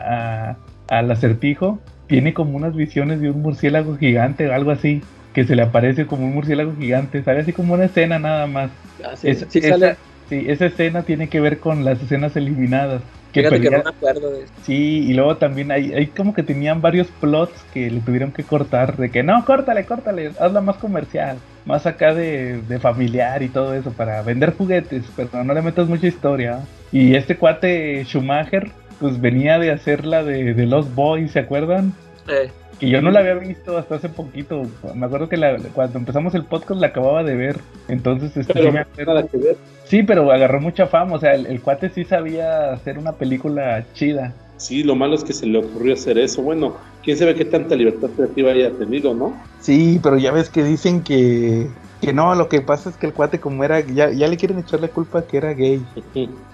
a- 0.51 0.57
al 0.89 1.11
acertijo, 1.11 1.79
tiene 2.09 2.35
como 2.35 2.57
unas 2.57 2.75
visiones 2.75 3.21
de 3.21 3.31
un 3.31 3.43
murciélago 3.43 3.97
gigante 3.97 4.49
o 4.49 4.53
algo 4.53 4.73
así. 4.73 5.03
Que 5.33 5.45
se 5.45 5.55
le 5.55 5.62
aparece 5.62 6.07
como 6.07 6.25
un 6.27 6.35
murciélago 6.35 6.75
gigante. 6.77 7.23
Sale 7.23 7.41
así 7.41 7.53
como 7.53 7.75
una 7.75 7.85
escena 7.85 8.19
nada 8.19 8.47
más. 8.47 8.71
Ah, 9.05 9.14
sí, 9.17 9.29
Es- 9.29 9.47
sí 9.49 9.59
esa, 9.61 9.79
sale. 9.79 9.97
sí, 10.29 10.45
esa 10.49 10.67
escena 10.67 11.03
tiene 11.03 11.29
que 11.29 11.41
ver 11.41 11.61
con 11.61 11.85
las 11.85 12.03
escenas 12.03 12.35
eliminadas. 12.37 13.03
Que 13.43 13.49
Fíjate 13.49 13.61
que 13.61 13.70
perdía- 13.70 13.78
no 13.78 13.91
me 13.91 13.97
acuerdo 13.97 14.30
de 14.32 14.45
eso. 14.45 14.53
Sí, 14.64 15.05
y 15.09 15.12
luego 15.14 15.37
también 15.37 15.70
hay, 15.70 15.93
hay 15.93 16.07
como 16.07 16.32
que 16.32 16.43
tenían 16.43 16.80
varios 16.80 17.07
plots 17.20 17.53
que 17.74 17.91
le 17.91 18.01
tuvieron 18.01 18.32
que 18.32 18.45
cortar, 18.45 18.97
de 18.97 19.11
que 19.11 19.22
no, 19.22 19.45
córtale, 19.45 19.84
córtale, 19.84 20.32
hazla 20.41 20.61
más 20.61 20.76
comercial, 20.76 21.37
más 21.66 21.84
acá 21.87 22.14
de, 22.14 22.62
de 22.62 22.78
familiar 22.78 23.43
y 23.43 23.49
todo 23.49 23.74
eso, 23.74 23.93
para 23.93 24.22
vender 24.22 24.55
juguetes, 24.57 25.05
pero 25.14 25.45
no 25.45 25.53
le 25.53 25.61
metas 25.62 25.87
mucha 25.89 26.07
historia. 26.07 26.61
Y 26.93 27.14
este 27.14 27.37
cuate 27.37 28.05
Schumacher, 28.05 28.70
pues 29.01 29.20
venía 29.20 29.59
de 29.59 29.70
hacer 29.70 30.07
la 30.07 30.22
de, 30.24 30.55
de 30.55 30.66
Lost 30.66 30.95
Boys, 30.95 31.32
¿se 31.32 31.41
acuerdan? 31.41 31.93
Eh, 32.28 32.51
Que 32.79 32.89
yo 32.91 33.01
no 33.01 33.11
la 33.11 33.20
había 33.20 33.35
visto 33.35 33.79
hasta 33.79 33.95
hace 33.95 34.09
poquito. 34.11 34.62
Me 34.95 35.07
acuerdo 35.07 35.29
que 35.29 35.37
la- 35.37 35.57
cuando 35.74 35.99
empezamos 35.99 36.35
el 36.35 36.45
podcast 36.45 36.81
la 36.81 36.89
acababa 36.89 37.22
de 37.24 37.35
ver. 37.35 37.57
Entonces, 37.89 38.37
este, 38.37 38.53
Pero 38.53 38.66
sí, 38.66 38.72
me 38.72 38.81
acuerdo- 38.81 39.14
nada 39.14 39.27
que 39.27 39.37
ver. 39.39 39.57
sí, 39.85 40.03
pero 40.03 40.31
agarró 40.31 40.61
mucha 40.61 40.87
fama. 40.87 41.14
O 41.14 41.18
sea, 41.18 41.35
el, 41.35 41.47
el 41.47 41.61
cuate 41.62 41.89
sí 41.89 42.05
sabía 42.05 42.72
hacer 42.72 42.99
una 42.99 43.12
película 43.12 43.85
chida. 43.95 44.35
Sí, 44.59 44.83
lo 44.83 44.95
malo 44.95 45.14
es 45.14 45.24
que 45.24 45.33
se 45.33 45.47
le 45.47 45.59
ocurrió 45.59 45.95
hacer 45.95 46.18
eso. 46.18 46.43
Bueno, 46.43 46.77
quién 47.05 47.16
sabe 47.16 47.35
qué 47.35 47.45
tanta 47.45 47.74
libertad 47.77 48.09
creativa 48.16 48.53
haya 48.53 48.70
tenido, 48.72 49.14
¿no? 49.14 49.35
Sí, 49.61 49.99
pero 50.03 50.18
ya 50.18 50.33
ves 50.33 50.49
que 50.51 50.62
dicen 50.64 51.03
que, 51.03 51.66
que 52.01 52.12
no, 52.12 52.34
lo 52.34 52.49
que 52.49 52.61
pasa 52.61 52.90
es 52.90 52.97
que 52.97 53.07
el 53.07 53.14
cuate 53.14 53.40
como 53.40 53.64
era, 53.64 53.80
ya, 53.80 54.11
ya 54.11 54.28
le 54.28 54.36
quieren 54.36 54.59
echar 54.59 54.80
la 54.80 54.88
culpa 54.88 55.26
que 55.26 55.36
era 55.38 55.53
gay. 55.53 55.82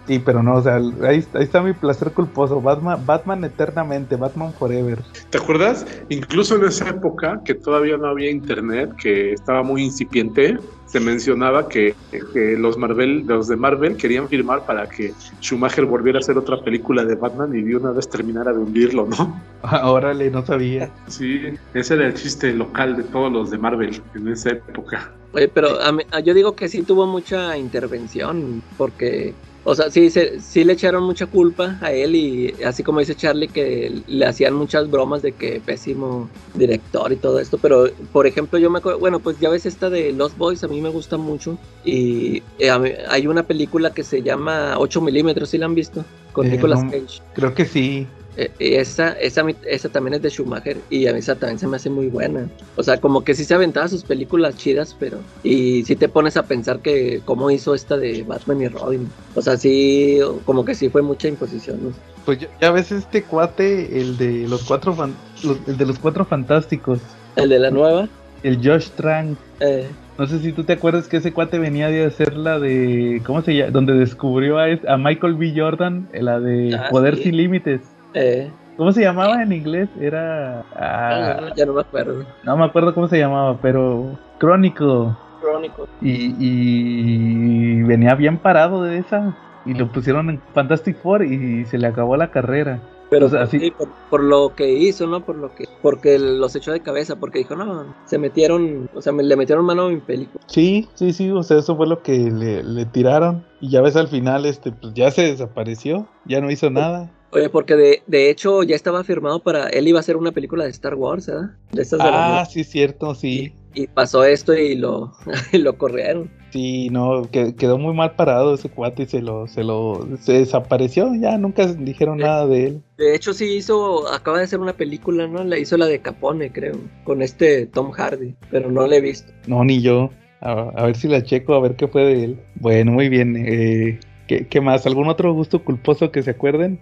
Sí, 0.06 0.18
pero 0.18 0.42
no, 0.42 0.56
o 0.56 0.62
sea, 0.62 0.76
ahí, 0.76 1.24
ahí 1.34 1.42
está 1.44 1.62
mi 1.62 1.72
placer 1.72 2.12
culposo. 2.12 2.60
Batman, 2.60 3.04
Batman 3.06 3.44
eternamente, 3.44 4.16
Batman 4.16 4.52
forever. 4.54 5.02
¿Te 5.30 5.38
acuerdas? 5.38 5.86
Incluso 6.08 6.56
en 6.56 6.64
esa 6.64 6.88
época, 6.88 7.40
que 7.44 7.54
todavía 7.54 7.96
no 7.96 8.08
había 8.08 8.30
internet, 8.30 8.90
que 9.00 9.32
estaba 9.32 9.62
muy 9.62 9.84
incipiente, 9.84 10.58
se 10.92 11.00
mencionaba 11.00 11.68
que, 11.68 11.94
que 12.10 12.54
los 12.58 12.76
Marvel, 12.76 13.24
los 13.26 13.48
de 13.48 13.56
Marvel 13.56 13.96
querían 13.96 14.28
firmar 14.28 14.66
para 14.66 14.86
que 14.88 15.14
Schumacher 15.40 15.86
volviera 15.86 16.18
a 16.18 16.20
hacer 16.20 16.36
otra 16.36 16.62
película 16.62 17.04
de 17.04 17.14
Batman 17.16 17.54
y 17.54 17.62
de 17.62 17.76
una 17.76 17.92
vez 17.92 18.08
terminara 18.10 18.52
de 18.52 18.58
hundirlo, 18.58 19.06
¿no? 19.06 19.48
Órale, 19.84 20.30
no 20.30 20.44
sabía. 20.44 20.94
Sí, 21.06 21.40
ese 21.72 21.94
era 21.94 22.06
el 22.06 22.14
chiste 22.14 22.52
local 22.52 22.96
de 22.96 23.04
todos 23.04 23.32
los 23.32 23.50
de 23.50 23.58
Marvel 23.58 24.02
en 24.14 24.28
esa 24.28 24.50
época. 24.50 25.18
oye, 25.32 25.48
pero 25.48 25.80
a 25.80 25.92
mí- 25.92 26.04
a- 26.10 26.20
yo 26.20 26.34
digo 26.34 26.54
que 26.54 26.68
sí 26.68 26.84
tuvo 26.84 27.06
mucha 27.06 27.56
intervención, 27.56 28.60
porque 28.76 29.38
O 29.64 29.74
sea, 29.76 29.90
sí, 29.90 30.10
se, 30.10 30.40
sí 30.40 30.64
le 30.64 30.72
echaron 30.72 31.04
mucha 31.04 31.26
culpa 31.26 31.78
a 31.80 31.92
él 31.92 32.16
y 32.16 32.52
así 32.64 32.82
como 32.82 32.98
dice 32.98 33.14
Charlie 33.14 33.46
que 33.48 33.92
le 34.08 34.26
hacían 34.26 34.54
muchas 34.54 34.90
bromas 34.90 35.22
de 35.22 35.32
que 35.32 35.60
pésimo 35.64 36.28
director 36.54 37.12
y 37.12 37.16
todo 37.16 37.38
esto, 37.38 37.58
pero 37.58 37.88
por 38.12 38.26
ejemplo 38.26 38.58
yo 38.58 38.70
me 38.70 38.78
acuerdo, 38.78 38.98
bueno, 38.98 39.20
pues 39.20 39.38
ya 39.38 39.48
ves 39.48 39.64
esta 39.64 39.88
de 39.88 40.12
Lost 40.12 40.36
Boys, 40.36 40.64
a 40.64 40.68
mí 40.68 40.80
me 40.80 40.88
gusta 40.88 41.16
mucho 41.16 41.58
y 41.84 42.42
eh, 42.58 42.70
a 42.70 42.78
mí- 42.78 42.90
hay 43.08 43.26
una 43.28 43.44
película 43.44 43.94
que 43.94 44.02
se 44.02 44.22
llama 44.22 44.74
8 44.78 45.00
milímetros, 45.00 45.50
¿sí 45.50 45.58
la 45.58 45.66
han 45.66 45.74
visto? 45.76 46.04
Con 46.32 46.46
Eh, 46.46 46.50
Nicolas 46.50 46.82
no. 46.84 46.90
Cage. 46.90 47.22
Creo 47.34 47.54
que 47.54 47.64
sí. 47.64 48.06
Eh, 48.36 48.50
esa, 48.58 49.10
esa, 49.12 49.44
esa 49.66 49.88
también 49.90 50.14
es 50.14 50.22
de 50.22 50.30
Schumacher 50.30 50.78
y 50.88 51.06
a 51.06 51.12
mí 51.12 51.18
esa 51.18 51.34
también 51.36 51.58
se 51.58 51.66
me 51.66 51.76
hace 51.76 51.90
muy 51.90 52.06
buena. 52.08 52.48
O 52.76 52.82
sea, 52.82 52.98
como 52.98 53.22
que 53.24 53.34
sí 53.34 53.44
se 53.44 53.54
aventaba 53.54 53.88
sus 53.88 54.04
películas 54.04 54.56
chidas, 54.56 54.96
pero... 54.98 55.18
Y 55.42 55.84
si 55.84 55.96
te 55.96 56.08
pones 56.08 56.36
a 56.36 56.44
pensar 56.44 56.80
que 56.80 57.20
cómo 57.24 57.50
hizo 57.50 57.74
esta 57.74 57.96
de 57.96 58.22
Batman 58.22 58.62
y 58.62 58.68
Robin. 58.68 59.08
O 59.34 59.42
sea, 59.42 59.56
sí, 59.56 60.18
como 60.46 60.64
que 60.64 60.74
sí 60.74 60.88
fue 60.88 61.02
mucha 61.02 61.28
imposición. 61.28 61.78
¿no? 61.84 61.92
Pues 62.24 62.38
ya, 62.38 62.48
ya 62.60 62.70
ves 62.70 62.90
este 62.92 63.22
cuate, 63.24 64.00
el 64.00 64.16
de 64.16 64.48
los 64.48 64.62
cuatro 64.64 64.94
fan- 64.94 65.14
los- 65.44 65.58
el 65.66 65.76
de 65.76 65.86
los 65.86 65.98
cuatro 65.98 66.24
fantásticos, 66.24 67.00
El 67.36 67.48
de 67.50 67.58
la 67.58 67.70
nueva. 67.70 68.08
el 68.42 68.56
Josh 68.66 68.88
Trank. 68.96 69.36
eh, 69.60 69.88
No 70.18 70.26
sé 70.26 70.38
si 70.40 70.52
tú 70.52 70.62
te 70.64 70.74
acuerdas 70.74 71.08
que 71.08 71.16
ese 71.16 71.32
cuate 71.32 71.58
venía 71.58 71.88
de 71.88 72.04
hacer 72.04 72.36
la 72.36 72.58
de. 72.58 73.22
¿Cómo 73.26 73.42
se 73.42 73.54
llama? 73.56 73.70
Donde 73.72 73.94
descubrió 73.94 74.58
a, 74.58 74.96
Michael 74.98 75.34
B. 75.34 75.52
Jordan, 75.56 76.06
la 76.12 76.38
de 76.38 76.74
Ah, 76.74 76.88
Poder 76.90 77.16
sí. 77.16 77.24
Sin 77.24 77.36
Límites. 77.38 77.80
Eh, 78.14 78.50
¿Cómo 78.76 78.92
se 78.92 79.02
llamaba 79.02 79.42
en 79.42 79.52
inglés? 79.52 79.88
Era. 80.00 80.64
ah, 80.74 81.38
no, 81.40 81.54
ya 81.54 81.66
no 81.66 81.74
me 81.74 81.80
acuerdo. 81.82 82.24
no 82.42 82.56
me 82.56 82.64
acuerdo 82.64 82.94
cómo 82.94 83.08
se 83.08 83.18
llamaba, 83.18 83.58
pero. 83.60 84.18
Crónico. 84.38 85.16
Crónico. 85.40 85.88
Y, 86.00 86.34
y 86.38 87.82
venía 87.82 88.14
bien 88.14 88.38
parado 88.38 88.82
de 88.82 88.98
esa. 88.98 89.36
Y 89.64 89.74
lo 89.74 89.92
pusieron 89.92 90.30
en 90.30 90.40
Fantastic 90.54 90.96
Four 91.00 91.24
y 91.24 91.64
se 91.66 91.78
le 91.78 91.86
acabó 91.86 92.16
la 92.16 92.30
carrera. 92.30 92.80
Pero 93.10 93.26
O 93.26 93.28
sea, 93.28 93.40
por, 93.40 93.48
sí. 93.48 93.60
sí, 93.60 93.70
por, 93.70 93.88
por 94.08 94.22
lo 94.22 94.54
que 94.56 94.72
hizo, 94.72 95.06
¿no? 95.06 95.20
Por 95.24 95.36
lo 95.36 95.54
que, 95.54 95.66
porque 95.82 96.18
los 96.18 96.56
echó 96.56 96.72
de 96.72 96.80
cabeza, 96.80 97.16
porque 97.16 97.40
dijo, 97.40 97.54
no, 97.54 97.94
se 98.06 98.18
metieron, 98.18 98.88
o 98.94 99.02
sea, 99.02 99.12
me, 99.12 99.22
le 99.22 99.36
metieron 99.36 99.66
mano 99.66 99.82
a 99.82 99.88
mi 99.90 99.98
película. 100.00 100.42
Sí, 100.46 100.88
sí, 100.94 101.12
sí, 101.12 101.30
o 101.30 101.42
sea, 101.42 101.58
eso 101.58 101.76
fue 101.76 101.86
lo 101.86 102.02
que 102.02 102.18
le, 102.30 102.62
le 102.62 102.86
tiraron. 102.86 103.44
Y 103.60 103.68
ya 103.68 103.82
ves 103.82 103.96
al 103.96 104.08
final, 104.08 104.46
este, 104.46 104.72
pues 104.72 104.94
ya 104.94 105.10
se 105.10 105.22
desapareció, 105.24 106.08
ya 106.24 106.40
no 106.40 106.50
hizo 106.50 106.70
nada. 106.70 107.10
Oye, 107.32 107.48
porque 107.48 107.76
de, 107.76 108.02
de 108.06 108.28
hecho 108.30 108.62
ya 108.62 108.76
estaba 108.76 109.04
firmado 109.04 109.42
para, 109.42 109.68
él 109.68 109.88
iba 109.88 109.98
a 109.98 110.00
hacer 110.00 110.16
una 110.18 110.32
película 110.32 110.64
de 110.64 110.70
Star 110.70 110.94
Wars, 110.94 111.26
¿verdad? 111.26 111.50
De 111.72 111.80
estas 111.82 112.02
de 112.02 112.10
las 112.10 112.14
Ah, 112.22 112.26
nuevas. 112.26 112.52
sí, 112.52 112.62
cierto, 112.64 113.14
sí. 113.14 113.54
Y 113.74 113.86
pasó 113.86 114.22
esto 114.24 114.52
y 114.54 114.74
lo, 114.74 115.12
y 115.52 115.56
lo 115.58 115.78
corrieron. 115.78 116.30
Sí, 116.50 116.90
no, 116.90 117.30
que- 117.30 117.54
quedó 117.56 117.78
muy 117.78 117.94
mal 117.94 118.16
parado 118.16 118.52
ese 118.54 118.68
cuate 118.68 119.04
y 119.04 119.06
se 119.06 119.22
lo, 119.22 119.46
se 119.46 119.64
lo, 119.64 120.06
se 120.20 120.34
desapareció, 120.34 121.14
ya 121.14 121.38
nunca 121.38 121.64
dijeron 121.66 122.18
nada 122.18 122.46
de 122.46 122.66
él. 122.66 122.82
De 122.98 123.14
hecho 123.14 123.32
sí 123.32 123.46
hizo, 123.56 124.12
acaba 124.12 124.36
de 124.36 124.44
hacer 124.44 124.60
una 124.60 124.74
película, 124.74 125.26
¿no? 125.26 125.42
La 125.42 125.58
hizo 125.58 125.78
la 125.78 125.86
de 125.86 126.00
Capone, 126.00 126.52
creo, 126.52 126.76
con 127.04 127.22
este 127.22 127.64
Tom 127.64 127.92
Hardy, 127.92 128.34
pero 128.50 128.70
no 128.70 128.86
la 128.86 128.96
he 128.96 129.00
visto. 129.00 129.32
No, 129.46 129.64
ni 129.64 129.80
yo. 129.80 130.10
A, 130.42 130.52
a 130.76 130.84
ver 130.84 130.96
si 130.96 131.08
la 131.08 131.22
checo, 131.22 131.54
a 131.54 131.60
ver 131.60 131.76
qué 131.76 131.88
fue 131.88 132.04
de 132.04 132.24
él. 132.24 132.40
Bueno, 132.56 132.92
muy 132.92 133.08
bien. 133.08 133.36
Eh, 133.38 133.98
¿qué, 134.28 134.46
qué 134.48 134.60
más? 134.60 134.84
¿Algún 134.86 135.08
otro 135.08 135.32
gusto 135.32 135.64
culposo 135.64 136.10
que 136.10 136.22
se 136.22 136.32
acuerden? 136.32 136.78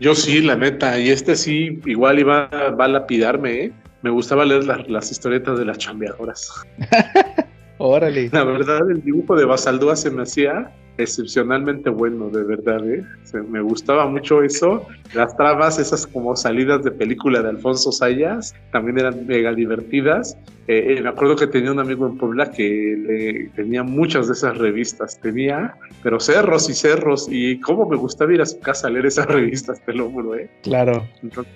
Yo 0.00 0.14
sí, 0.14 0.40
la 0.40 0.54
neta, 0.54 0.98
y 0.98 1.10
este 1.10 1.34
sí, 1.34 1.80
igual 1.86 2.20
iba 2.20 2.46
va 2.46 2.84
a 2.84 2.88
lapidarme, 2.88 3.64
¿eh? 3.64 3.72
Me 4.02 4.10
gustaba 4.10 4.44
leer 4.44 4.64
las, 4.64 4.88
las 4.88 5.10
historietas 5.10 5.58
de 5.58 5.64
las 5.64 5.78
chambeadoras. 5.78 6.50
Órale. 7.78 8.28
La 8.32 8.44
verdad, 8.44 8.90
el 8.90 9.02
dibujo 9.02 9.36
de 9.36 9.44
Basaldúa 9.44 9.96
se 9.96 10.10
me 10.10 10.22
hacía 10.22 10.70
excepcionalmente 10.98 11.90
bueno, 11.90 12.28
de 12.28 12.42
verdad, 12.42 12.84
¿eh? 12.88 13.04
Se- 13.22 13.40
me 13.40 13.60
gustaba 13.60 14.06
mucho 14.08 14.42
eso. 14.42 14.84
Las 15.14 15.36
tramas, 15.36 15.78
esas 15.78 16.06
como 16.08 16.34
salidas 16.34 16.82
de 16.82 16.90
película 16.90 17.40
de 17.40 17.50
Alfonso 17.50 17.92
Sayas, 17.92 18.52
también 18.72 18.98
eran 18.98 19.24
mega 19.26 19.52
divertidas. 19.54 20.36
Eh, 20.66 20.96
eh, 20.98 21.00
me 21.00 21.08
acuerdo 21.08 21.36
que 21.36 21.46
tenía 21.46 21.70
un 21.72 21.78
amigo 21.78 22.06
en 22.08 22.18
Puebla 22.18 22.50
que 22.50 23.48
tenía 23.54 23.82
muchas 23.84 24.26
de 24.26 24.32
esas 24.34 24.58
revistas, 24.58 25.18
tenía, 25.20 25.74
pero 26.02 26.18
cerros 26.20 26.68
y 26.68 26.74
cerros, 26.74 27.28
y 27.30 27.58
cómo 27.60 27.88
me 27.88 27.96
gustaba 27.96 28.34
ir 28.34 28.42
a 28.42 28.46
su 28.46 28.58
casa 28.60 28.88
a 28.88 28.90
leer 28.90 29.06
esas 29.06 29.26
revistas, 29.26 29.80
te 29.86 29.94
lo 29.94 30.10
juro, 30.10 30.34
¿eh? 30.34 30.50
Claro. 30.62 31.04
Entonces, 31.22 31.52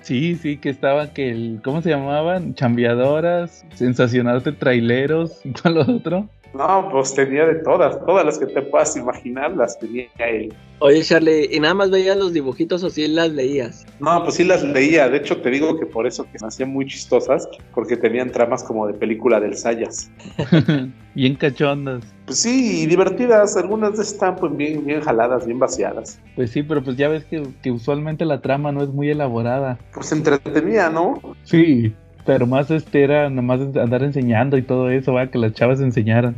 Sí, 0.00 0.36
sí, 0.36 0.56
que 0.56 0.70
estaba 0.70 1.12
que 1.12 1.30
el, 1.30 1.60
¿cómo 1.62 1.82
se 1.82 1.90
llamaban? 1.90 2.54
Chambeadoras, 2.54 3.64
sensacional 3.74 4.42
de 4.42 4.52
traileros 4.52 5.44
y 5.44 5.50
todo 5.50 5.72
lo 5.72 5.96
otro. 5.96 6.28
No, 6.54 6.88
pues 6.90 7.14
tenía 7.14 7.46
de 7.46 7.56
todas, 7.56 7.98
todas 8.04 8.24
las 8.24 8.38
que 8.38 8.46
te 8.46 8.62
puedas 8.62 8.96
imaginar 8.96 9.56
las 9.56 9.78
tenía 9.78 10.06
él. 10.18 10.54
Oye, 10.80 11.02
Charlie, 11.02 11.48
¿y 11.50 11.60
nada 11.60 11.74
más 11.74 11.90
veías 11.90 12.16
los 12.16 12.32
dibujitos 12.32 12.82
o 12.82 12.90
sí 12.90 13.06
las 13.06 13.30
leías? 13.30 13.86
No, 14.00 14.22
pues 14.22 14.34
sí 14.34 14.44
las 14.44 14.62
leía. 14.62 15.08
De 15.08 15.18
hecho, 15.18 15.40
te 15.40 15.50
digo 15.50 15.78
que 15.78 15.86
por 15.86 16.06
eso 16.06 16.24
que 16.24 16.38
me 16.40 16.48
hacían 16.48 16.70
muy 16.70 16.86
chistosas, 16.86 17.48
porque 17.74 17.96
tenían 17.96 18.30
tramas 18.30 18.64
como 18.64 18.86
de 18.86 18.94
película 18.94 19.40
del 19.40 19.56
Sayas. 19.56 20.10
Bien 21.14 21.36
cachondas. 21.36 22.04
Pues 22.26 22.40
sí, 22.40 22.82
y 22.82 22.86
divertidas. 22.86 23.56
Algunas 23.56 23.98
están 23.98 24.36
pues 24.36 24.56
bien, 24.56 24.84
bien 24.84 25.02
jaladas, 25.02 25.46
bien 25.46 25.58
vaciadas. 25.58 26.18
Pues 26.34 26.50
sí, 26.50 26.62
pero 26.62 26.82
pues 26.82 26.96
ya 26.96 27.08
ves 27.08 27.24
que, 27.24 27.46
que 27.62 27.70
usualmente 27.70 28.24
la 28.24 28.40
trama 28.40 28.72
no 28.72 28.82
es 28.82 28.88
muy 28.88 29.10
elaborada. 29.10 29.78
Pues 29.92 30.10
entretenía, 30.12 30.88
¿no? 30.88 31.20
Sí, 31.44 31.94
pero 32.24 32.46
más 32.46 32.70
este 32.70 33.02
era 33.04 33.28
nomás 33.30 33.60
andar 33.60 34.02
enseñando 34.02 34.56
y 34.56 34.62
todo 34.62 34.90
eso, 34.90 35.12
¿va? 35.14 35.26
que 35.28 35.38
las 35.38 35.52
chavas 35.52 35.80
enseñaran. 35.80 36.36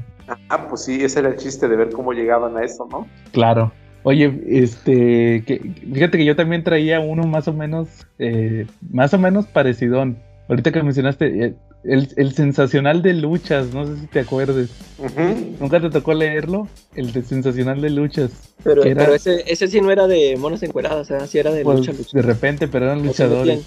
Ah, 0.49 0.67
pues 0.69 0.85
sí, 0.85 1.03
ese 1.05 1.21
era 1.21 1.29
el 1.29 1.37
chiste 1.37 1.69
de 1.69 1.77
ver 1.77 1.91
cómo 1.91 2.13
llegaban 2.13 2.57
a 2.57 2.63
eso, 2.65 2.89
¿no? 2.91 3.07
Claro. 3.33 3.73
Oye, 4.05 4.39
este, 4.49 5.43
que, 5.47 5.61
fíjate 5.93 6.19
que 6.19 6.25
yo 6.25 6.37
también 6.37 6.63
traía 6.63 7.01
uno 7.01 7.27
más 7.27 7.49
o 7.49 7.53
menos, 7.53 7.89
eh, 8.19 8.67
más 8.91 9.15
o 9.15 9.19
menos 9.19 9.47
parecidón. 9.47 10.19
Ahorita 10.49 10.73
que 10.73 10.83
mencionaste, 10.83 11.45
eh, 11.47 11.55
el, 11.85 12.09
el 12.17 12.33
sensacional 12.35 13.01
de 13.03 13.15
luchas, 13.15 13.73
no 13.73 13.87
sé 13.87 13.97
si 13.99 14.07
te 14.07 14.21
acuerdes. 14.21 14.71
¿Nunca 15.59 15.81
te 15.81 15.91
tocó 15.91 16.13
leerlo? 16.15 16.69
El 16.95 17.13
de 17.13 17.23
sensacional 17.23 17.81
de 17.81 17.91
luchas. 17.91 18.31
Pero, 18.63 18.85
era- 18.85 19.03
pero 19.03 19.15
ese, 19.15 19.43
ese 19.47 19.69
sí 19.69 19.81
no 19.81 19.91
era 19.91 20.07
de 20.07 20.37
monos 20.39 20.63
encueradas, 20.63 21.11
¿eh? 21.11 21.19
sí 21.27 21.39
era 21.39 21.51
de 21.53 21.63
Pues, 21.65 21.79
lucha, 21.81 21.93
lucha. 21.93 22.11
de 22.13 22.23
repente, 22.23 22.69
pero 22.69 22.87
eran 22.87 23.03
luchadores. 23.03 23.65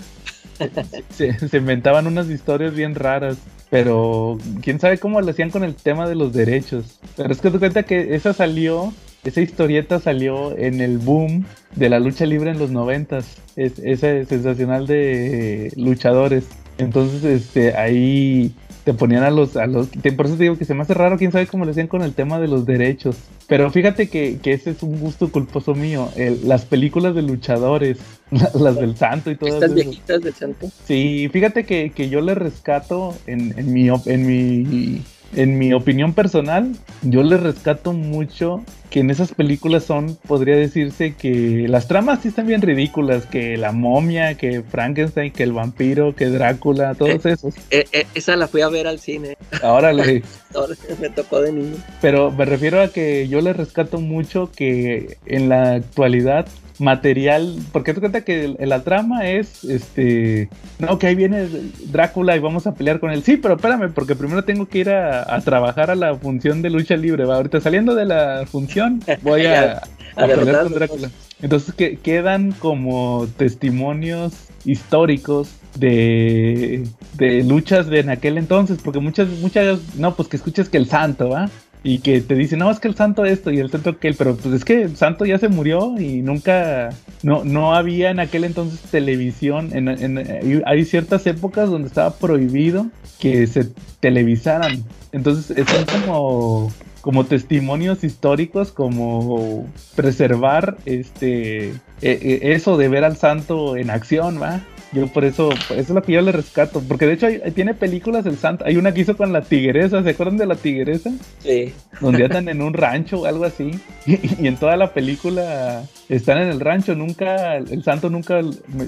Se, 1.09 1.57
inventaban 1.57 2.07
unas 2.07 2.29
historias 2.29 2.73
bien 2.73 2.95
raras. 2.95 3.37
Pero 3.69 4.37
quién 4.61 4.79
sabe 4.79 4.97
cómo 4.97 5.19
lo 5.19 5.29
hacían 5.29 5.49
con 5.49 5.63
el 5.63 5.75
tema 5.75 6.07
de 6.07 6.15
los 6.15 6.31
derechos. 6.33 6.99
Pero 7.17 7.31
es 7.31 7.41
que 7.41 7.51
te 7.51 7.59
cuenta 7.59 7.83
que 7.83 8.15
esa 8.15 8.33
salió, 8.33 8.93
esa 9.25 9.41
historieta 9.41 9.99
salió 9.99 10.57
en 10.57 10.79
el 10.79 10.97
boom 10.97 11.45
de 11.75 11.89
la 11.89 11.99
lucha 11.99 12.25
libre 12.25 12.51
en 12.51 12.59
los 12.59 12.71
noventas. 12.71 13.37
Es, 13.57 13.79
ese 13.79 14.25
sensacional 14.25 14.87
de 14.87 15.73
luchadores. 15.75 16.47
Entonces, 16.77 17.23
este, 17.23 17.75
ahí 17.75 18.53
te 18.87 18.93
ponían 18.93 19.23
a 19.23 19.31
los, 19.31 19.57
a 19.57 19.67
los, 19.67 19.89
te- 19.89 20.13
por 20.13 20.27
eso 20.27 20.37
te 20.37 20.43
digo 20.43 20.57
que 20.57 20.63
se 20.63 20.73
me 20.73 20.81
hace 20.83 20.93
raro, 20.93 21.17
quién 21.17 21.33
sabe 21.33 21.45
cómo 21.45 21.65
lo 21.65 21.71
hacían 21.71 21.87
con 21.87 22.03
el 22.03 22.13
tema 22.13 22.39
de 22.39 22.47
los 22.47 22.65
derechos. 22.65 23.17
Pero 23.45 23.69
fíjate 23.69 24.07
que, 24.07 24.37
que 24.41 24.53
ese 24.53 24.69
es 24.69 24.81
un 24.81 24.97
gusto 25.01 25.29
culposo 25.29 25.75
mío. 25.75 26.07
el- 26.15 26.47
las 26.47 26.63
películas 26.63 27.13
de 27.13 27.21
luchadores, 27.21 27.97
las 28.53 28.75
del 28.79 28.95
santo 28.95 29.29
y 29.29 29.35
todas 29.35 29.55
Estas 29.55 29.73
viejitas 29.73 30.21
del 30.21 30.33
santo. 30.33 30.69
Sí, 30.85 31.27
fíjate 31.33 31.65
que, 31.65 31.91
que 31.91 32.07
yo 32.07 32.21
le 32.21 32.33
rescato 32.33 33.13
en, 33.27 33.53
en, 33.59 33.73
mi, 33.73 33.89
en, 33.89 34.25
mi, 34.25 35.01
en 35.35 35.57
mi 35.57 35.73
opinión 35.73 36.13
personal, 36.13 36.71
yo 37.01 37.23
le 37.23 37.37
rescato 37.37 37.93
mucho 37.93 38.63
que 38.89 39.01
en 39.01 39.09
esas 39.09 39.33
películas 39.33 39.83
son, 39.83 40.17
podría 40.27 40.55
decirse 40.55 41.13
que 41.15 41.65
las 41.67 41.87
tramas 41.87 42.21
sí 42.21 42.29
están 42.29 42.47
bien 42.47 42.61
ridículas, 42.61 43.25
que 43.25 43.57
la 43.57 43.71
momia, 43.71 44.35
que 44.35 44.63
Frankenstein, 44.63 45.33
que 45.33 45.43
el 45.43 45.51
vampiro, 45.51 46.15
que 46.15 46.27
Drácula, 46.27 46.95
todos 46.95 47.25
esos. 47.25 47.55
Eh, 47.69 47.85
eh, 47.91 48.07
esa 48.15 48.35
la 48.35 48.47
fui 48.47 48.61
a 48.61 48.69
ver 48.69 48.87
al 48.87 48.99
cine, 48.99 49.35
Ahora 49.61 49.91
le... 49.91 50.23
ahora 50.55 50.75
me 51.01 51.09
tocó 51.09 51.41
de 51.41 51.51
niño. 51.51 51.75
Pero 52.01 52.31
me 52.31 52.45
refiero 52.45 52.81
a 52.81 52.87
que 52.87 53.27
yo 53.27 53.41
le 53.41 53.53
rescato 53.53 53.99
mucho 53.99 54.51
que 54.55 55.17
en 55.25 55.49
la 55.49 55.73
actualidad 55.73 56.47
material, 56.79 57.55
porque 57.71 57.93
te 57.93 57.99
cuenta 57.99 58.21
que 58.23 58.55
la 58.59 58.83
trama 58.83 59.27
es, 59.27 59.63
este, 59.63 60.49
no, 60.79 60.99
que 60.99 61.07
ahí 61.07 61.15
viene 61.15 61.47
Drácula 61.85 62.35
y 62.35 62.39
vamos 62.39 62.67
a 62.67 62.73
pelear 62.73 62.99
con 62.99 63.11
él. 63.11 63.23
Sí, 63.23 63.37
pero 63.37 63.55
espérame, 63.55 63.91
porque 63.93 64.15
primero 64.15 64.43
tengo 64.43 64.67
que 64.67 64.79
ir 64.79 64.89
a, 64.89 65.35
a 65.35 65.41
trabajar 65.41 65.91
a 65.91 65.95
la 65.95 66.15
función 66.15 66.61
de 66.61 66.69
lucha 66.69 66.95
libre. 66.95 67.25
¿va? 67.25 67.35
Ahorita 67.37 67.59
saliendo 67.61 67.95
de 67.95 68.05
la 68.05 68.45
función, 68.45 69.01
voy 69.21 69.45
a, 69.45 69.81
A 70.15 70.23
a 70.23 70.27
pelear 70.27 70.63
con 70.63 70.73
Drácula. 70.73 71.11
Entonces 71.41 71.73
que, 71.75 71.97
quedan 71.97 72.51
como 72.51 73.27
testimonios 73.37 74.33
históricos 74.65 75.51
de, 75.75 76.83
de 77.13 77.43
luchas 77.43 77.87
de 77.87 77.99
en 77.99 78.09
aquel 78.09 78.37
entonces, 78.37 78.79
porque 78.83 78.99
muchas, 78.99 79.27
muchas, 79.41 79.95
no, 79.95 80.15
pues 80.15 80.27
que 80.27 80.37
escuches 80.37 80.69
que 80.69 80.77
el 80.77 80.87
santo, 80.87 81.29
¿va? 81.29 81.49
Y 81.87 81.99
que 81.99 82.19
te 82.19 82.35
dicen, 82.35 82.59
no, 82.59 82.69
es 82.69 82.81
que 82.81 82.89
el 82.89 82.95
santo 82.95 83.23
esto 83.23 83.49
y 83.49 83.59
el 83.59 83.71
santo 83.71 83.91
aquel, 83.91 84.15
pero 84.15 84.35
pues 84.35 84.53
es 84.53 84.65
que 84.65 84.81
el 84.81 84.97
santo 84.97 85.23
ya 85.23 85.37
se 85.37 85.47
murió 85.47 85.97
y 85.97 86.21
nunca, 86.21 86.89
no, 87.23 87.45
no 87.45 87.75
había 87.75 88.11
en 88.11 88.19
aquel 88.19 88.43
entonces 88.43 88.81
televisión, 88.91 89.69
en, 89.71 90.63
hay 90.65 90.83
ciertas 90.83 91.25
épocas 91.27 91.69
donde 91.69 91.87
estaba 91.87 92.13
prohibido 92.17 92.87
que 93.19 93.47
se 93.47 93.69
televisaran. 94.01 94.83
Entonces, 95.13 95.55
son 95.65 95.85
como, 95.85 96.73
como 96.99 97.25
testimonios 97.25 98.03
históricos, 98.03 98.73
como 98.73 99.65
preservar 99.95 100.75
este 100.83 101.69
e- 101.69 101.71
e- 102.01 102.51
eso 102.51 102.75
de 102.75 102.89
ver 102.89 103.05
al 103.05 103.15
santo 103.15 103.77
en 103.77 103.91
acción, 103.91 104.41
¿va? 104.41 104.59
Yo 104.93 105.07
por 105.07 105.25
eso, 105.25 105.51
eso 105.51 105.73
es 105.75 105.89
lo 105.89 106.01
que 106.01 106.13
yo 106.13 106.21
le 106.21 106.31
rescato, 106.31 106.81
porque 106.87 107.05
de 107.05 107.13
hecho 107.13 107.27
hay- 107.27 107.51
tiene 107.51 107.73
películas 107.73 108.25
el 108.25 108.37
santo, 108.37 108.63
hay 108.65 108.77
una 108.77 108.93
que 108.93 109.01
hizo 109.01 109.17
con 109.17 109.33
la 109.33 109.41
tigresa, 109.41 110.01
¿se 110.01 110.09
acuerdan 110.11 110.37
de 110.37 110.45
la 110.45 110.55
tigresa? 110.55 111.11
Sí. 111.39 111.73
donde 111.99 112.25
andan 112.25 112.47
en 112.47 112.61
un 112.61 112.73
rancho 112.73 113.21
o 113.21 113.25
algo 113.25 113.43
así. 113.43 113.71
Y, 114.05 114.45
en 114.47 114.55
toda 114.57 114.77
la 114.77 114.93
película 114.93 115.83
están 116.09 116.37
en 116.37 116.49
el 116.49 116.59
rancho, 116.59 116.95
nunca, 116.95 117.57
el 117.57 117.83
santo 117.83 118.09
nunca 118.09 118.39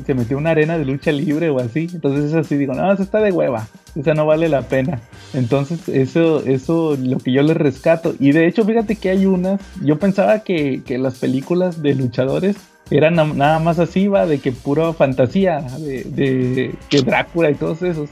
se 0.05 0.13
metió 0.13 0.37
en 0.37 0.41
una 0.43 0.51
arena 0.51 0.77
de 0.77 0.85
lucha 0.85 1.11
libre 1.11 1.49
o 1.49 1.59
así. 1.59 1.87
Entonces 1.91 2.25
es 2.25 2.33
así, 2.35 2.55
digo, 2.55 2.73
no, 2.73 2.91
esa 2.93 3.03
está 3.03 3.19
de 3.19 3.31
hueva, 3.31 3.67
esa 3.95 4.13
no 4.13 4.25
vale 4.25 4.47
la 4.47 4.61
pena. 4.61 5.01
Entonces 5.33 5.89
eso, 5.89 6.43
eso 6.45 6.95
lo 7.01 7.17
que 7.17 7.31
yo 7.31 7.41
les 7.41 7.57
rescato. 7.57 8.15
Y 8.19 8.31
de 8.31 8.47
hecho, 8.47 8.63
fíjate 8.63 8.95
que 8.95 9.09
hay 9.09 9.25
unas, 9.25 9.59
yo 9.83 9.97
pensaba 9.99 10.39
que, 10.39 10.81
que 10.85 10.97
las 10.97 11.17
películas 11.17 11.81
de 11.81 11.95
luchadores 11.95 12.55
eran 12.91 13.15
na- 13.15 13.25
nada 13.25 13.59
más 13.59 13.79
así, 13.79 14.07
va, 14.07 14.25
de 14.25 14.39
que 14.39 14.51
pura 14.51 14.93
fantasía, 14.93 15.59
de, 15.79 16.03
de 16.03 16.73
que 16.89 17.01
Drácula 17.01 17.51
y 17.51 17.55
todos 17.55 17.81
esos. 17.81 18.09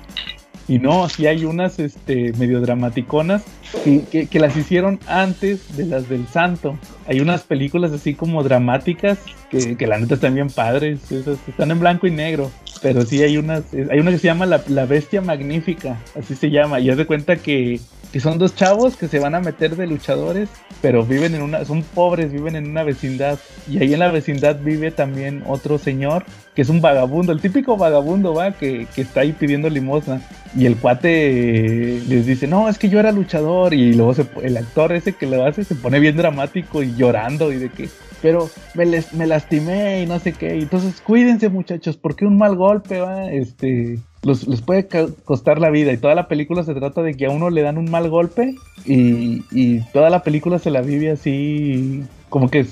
Y 0.68 0.80
no, 0.80 1.08
sí 1.08 1.28
hay 1.28 1.45
unas 1.45 1.80
este, 1.80 2.34
medio 2.34 2.60
dramaticonas 2.60 3.44
que, 3.84 4.03
que- 4.11 4.27
que 4.27 4.39
las 4.39 4.56
hicieron 4.56 4.99
antes 5.07 5.76
de 5.77 5.85
las 5.85 6.10
del 6.10 6.27
Santo. 6.27 6.77
Hay 7.07 7.19
unas 7.19 7.44
películas 7.44 7.91
así 7.91 8.14
como 8.14 8.44
dramáticas 8.44 9.18
que, 9.49 9.76
que 9.77 9.88
la 9.88 9.98
neta 9.98 10.15
están 10.15 10.35
bien 10.35 10.49
padres. 10.49 11.11
esas 11.11 11.38
están 11.48 11.72
en 11.72 11.80
blanco 11.80 12.07
y 12.07 12.11
negro. 12.11 12.52
Pero 12.81 13.02
sí 13.03 13.23
hay 13.23 13.38
unas, 13.38 13.64
hay 13.73 13.99
una 13.99 14.11
que 14.11 14.19
se 14.19 14.27
llama 14.27 14.45
La, 14.45 14.61
La 14.68 14.85
Bestia 14.85 15.19
Magnífica, 15.22 15.98
así 16.18 16.35
se 16.35 16.52
llama. 16.52 16.80
Y 16.80 16.91
haz 16.91 16.98
de 16.98 17.07
cuenta 17.07 17.35
que, 17.38 17.80
que 18.11 18.19
son 18.19 18.38
dos 18.38 18.56
chavos 18.56 18.95
que 18.95 19.07
se 19.07 19.18
van 19.19 19.34
a 19.34 19.39
meter 19.39 19.76
de 19.76 19.88
luchadores, 19.88 20.48
pero 20.80 21.03
viven 21.03 21.34
en 21.34 21.41
una, 21.41 21.65
son 21.65 21.81
pobres, 21.81 22.31
viven 22.31 22.56
en 22.56 22.69
una 22.69 22.84
vecindad. 22.84 23.39
Y 23.68 23.80
ahí 23.80 23.94
en 23.94 23.99
la 23.99 24.11
vecindad 24.11 24.60
vive 24.61 24.91
también 24.91 25.41
otro 25.48 25.80
señor 25.80 26.23
que 26.53 26.61
es 26.64 26.69
un 26.69 26.81
vagabundo, 26.81 27.31
el 27.31 27.39
típico 27.39 27.77
vagabundo, 27.77 28.34
va, 28.34 28.52
que, 28.52 28.88
que 28.95 29.02
está 29.02 29.22
ahí 29.22 29.31
pidiendo 29.31 29.69
limosna. 29.69 30.22
Y 30.56 30.65
el 30.68 30.76
cuate 30.76 32.02
les 32.07 32.26
dice, 32.26 32.48
no, 32.48 32.69
es 32.69 32.77
que 32.77 32.89
yo 32.89 32.99
era 32.99 33.11
luchador. 33.11 33.57
Y 33.74 33.94
luego 33.94 34.14
se 34.14 34.26
el 34.44 34.58
actor 34.58 34.94
ese 34.94 35.14
que 35.14 35.26
lo 35.28 35.46
hace 35.46 35.64
se 35.64 35.76
pone 35.76 36.00
bien 36.00 36.18
dramático 36.18 36.84
y 36.84 36.96
llorando 36.96 37.52
y 37.52 37.58
de 37.58 37.70
que, 37.70 37.90
pero 38.22 38.50
me, 38.76 38.86
les- 38.86 39.14
me 39.14 39.28
lastimé 39.28 40.02
y 40.04 40.06
no 40.06 40.20
sé 40.20 40.34
qué. 40.34 40.52
Entonces 40.60 41.02
cuídense 41.02 41.50
muchachos, 41.50 41.98
porque 41.98 42.26
un 42.26 42.38
mal 42.38 42.56
golpe, 42.56 43.00
va, 43.00 43.32
este, 43.32 44.00
los, 44.24 44.48
les 44.48 44.62
puede 44.62 44.88
costar 45.26 45.60
la 45.60 45.70
vida. 45.70 45.92
Y 45.94 45.98
toda 45.98 46.16
la 46.16 46.28
película 46.28 46.64
se 46.64 46.74
trata 46.74 47.02
de 47.02 47.14
que 47.16 47.26
a 47.26 47.30
uno 47.32 47.50
le 47.50 47.62
dan 47.62 47.78
un 47.78 47.90
mal 47.90 48.10
golpe 48.10 48.56
y, 48.86 49.44
y 49.52 49.82
toda 49.94 50.10
la 50.10 50.24
película 50.24 50.60
se 50.60 50.72
la 50.72 50.82
vive 50.82 51.12
así, 51.12 52.04
como 52.30 52.50
que 52.50 52.66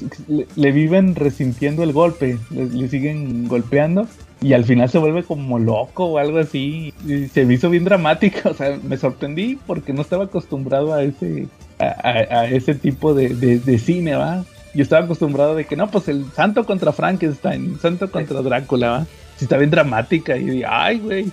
le 0.56 0.72
viven 0.72 1.16
resintiendo 1.16 1.84
el 1.84 1.94
golpe, 1.94 2.38
le, 2.52 2.66
le 2.66 2.88
siguen 2.90 3.48
golpeando. 3.48 4.08
Y 4.42 4.54
al 4.54 4.66
final 4.66 4.90
se 4.90 4.98
vuelve 5.00 5.24
como 5.24 5.58
loco 5.60 6.06
o 6.06 6.18
algo 6.18 6.38
así. 6.40 6.94
Y 7.08 7.28
se 7.30 7.46
me 7.46 7.56
hizo 7.56 7.70
bien 7.70 7.84
dramática. 7.86 8.50
O 8.50 8.54
sea, 8.54 8.78
me 8.84 8.98
sorprendí 8.98 9.58
porque 9.66 9.94
no 9.94 10.02
estaba 10.02 10.26
acostumbrado 10.26 10.94
a 10.94 11.04
ese, 11.04 11.48
a, 11.80 11.86
a- 11.86 12.40
a 12.42 12.46
ese 12.50 12.76
tipo 12.76 13.14
de, 13.14 13.30
de- 13.30 13.60
de 13.60 13.80
cine, 13.80 14.16
¿va? 14.16 14.44
Yo 14.74 14.84
estaba 14.84 15.06
acostumbrado 15.06 15.56
de 15.56 15.66
que 15.66 15.76
no, 15.78 15.90
pues 15.90 16.08
el 16.10 16.26
santo 16.34 16.66
contra 16.66 16.92
Frankenstein, 16.92 17.72
el 17.74 17.80
santo 17.80 18.12
contra 18.12 18.42
Drácula, 18.42 18.90
¿va? 18.92 19.06
Sí, 19.38 19.46
está 19.46 19.58
bien 19.58 19.72
dramática. 19.72 20.36
Y 20.38 20.46
dije, 20.46 20.66
ay, 20.68 21.00
güey, 21.00 21.32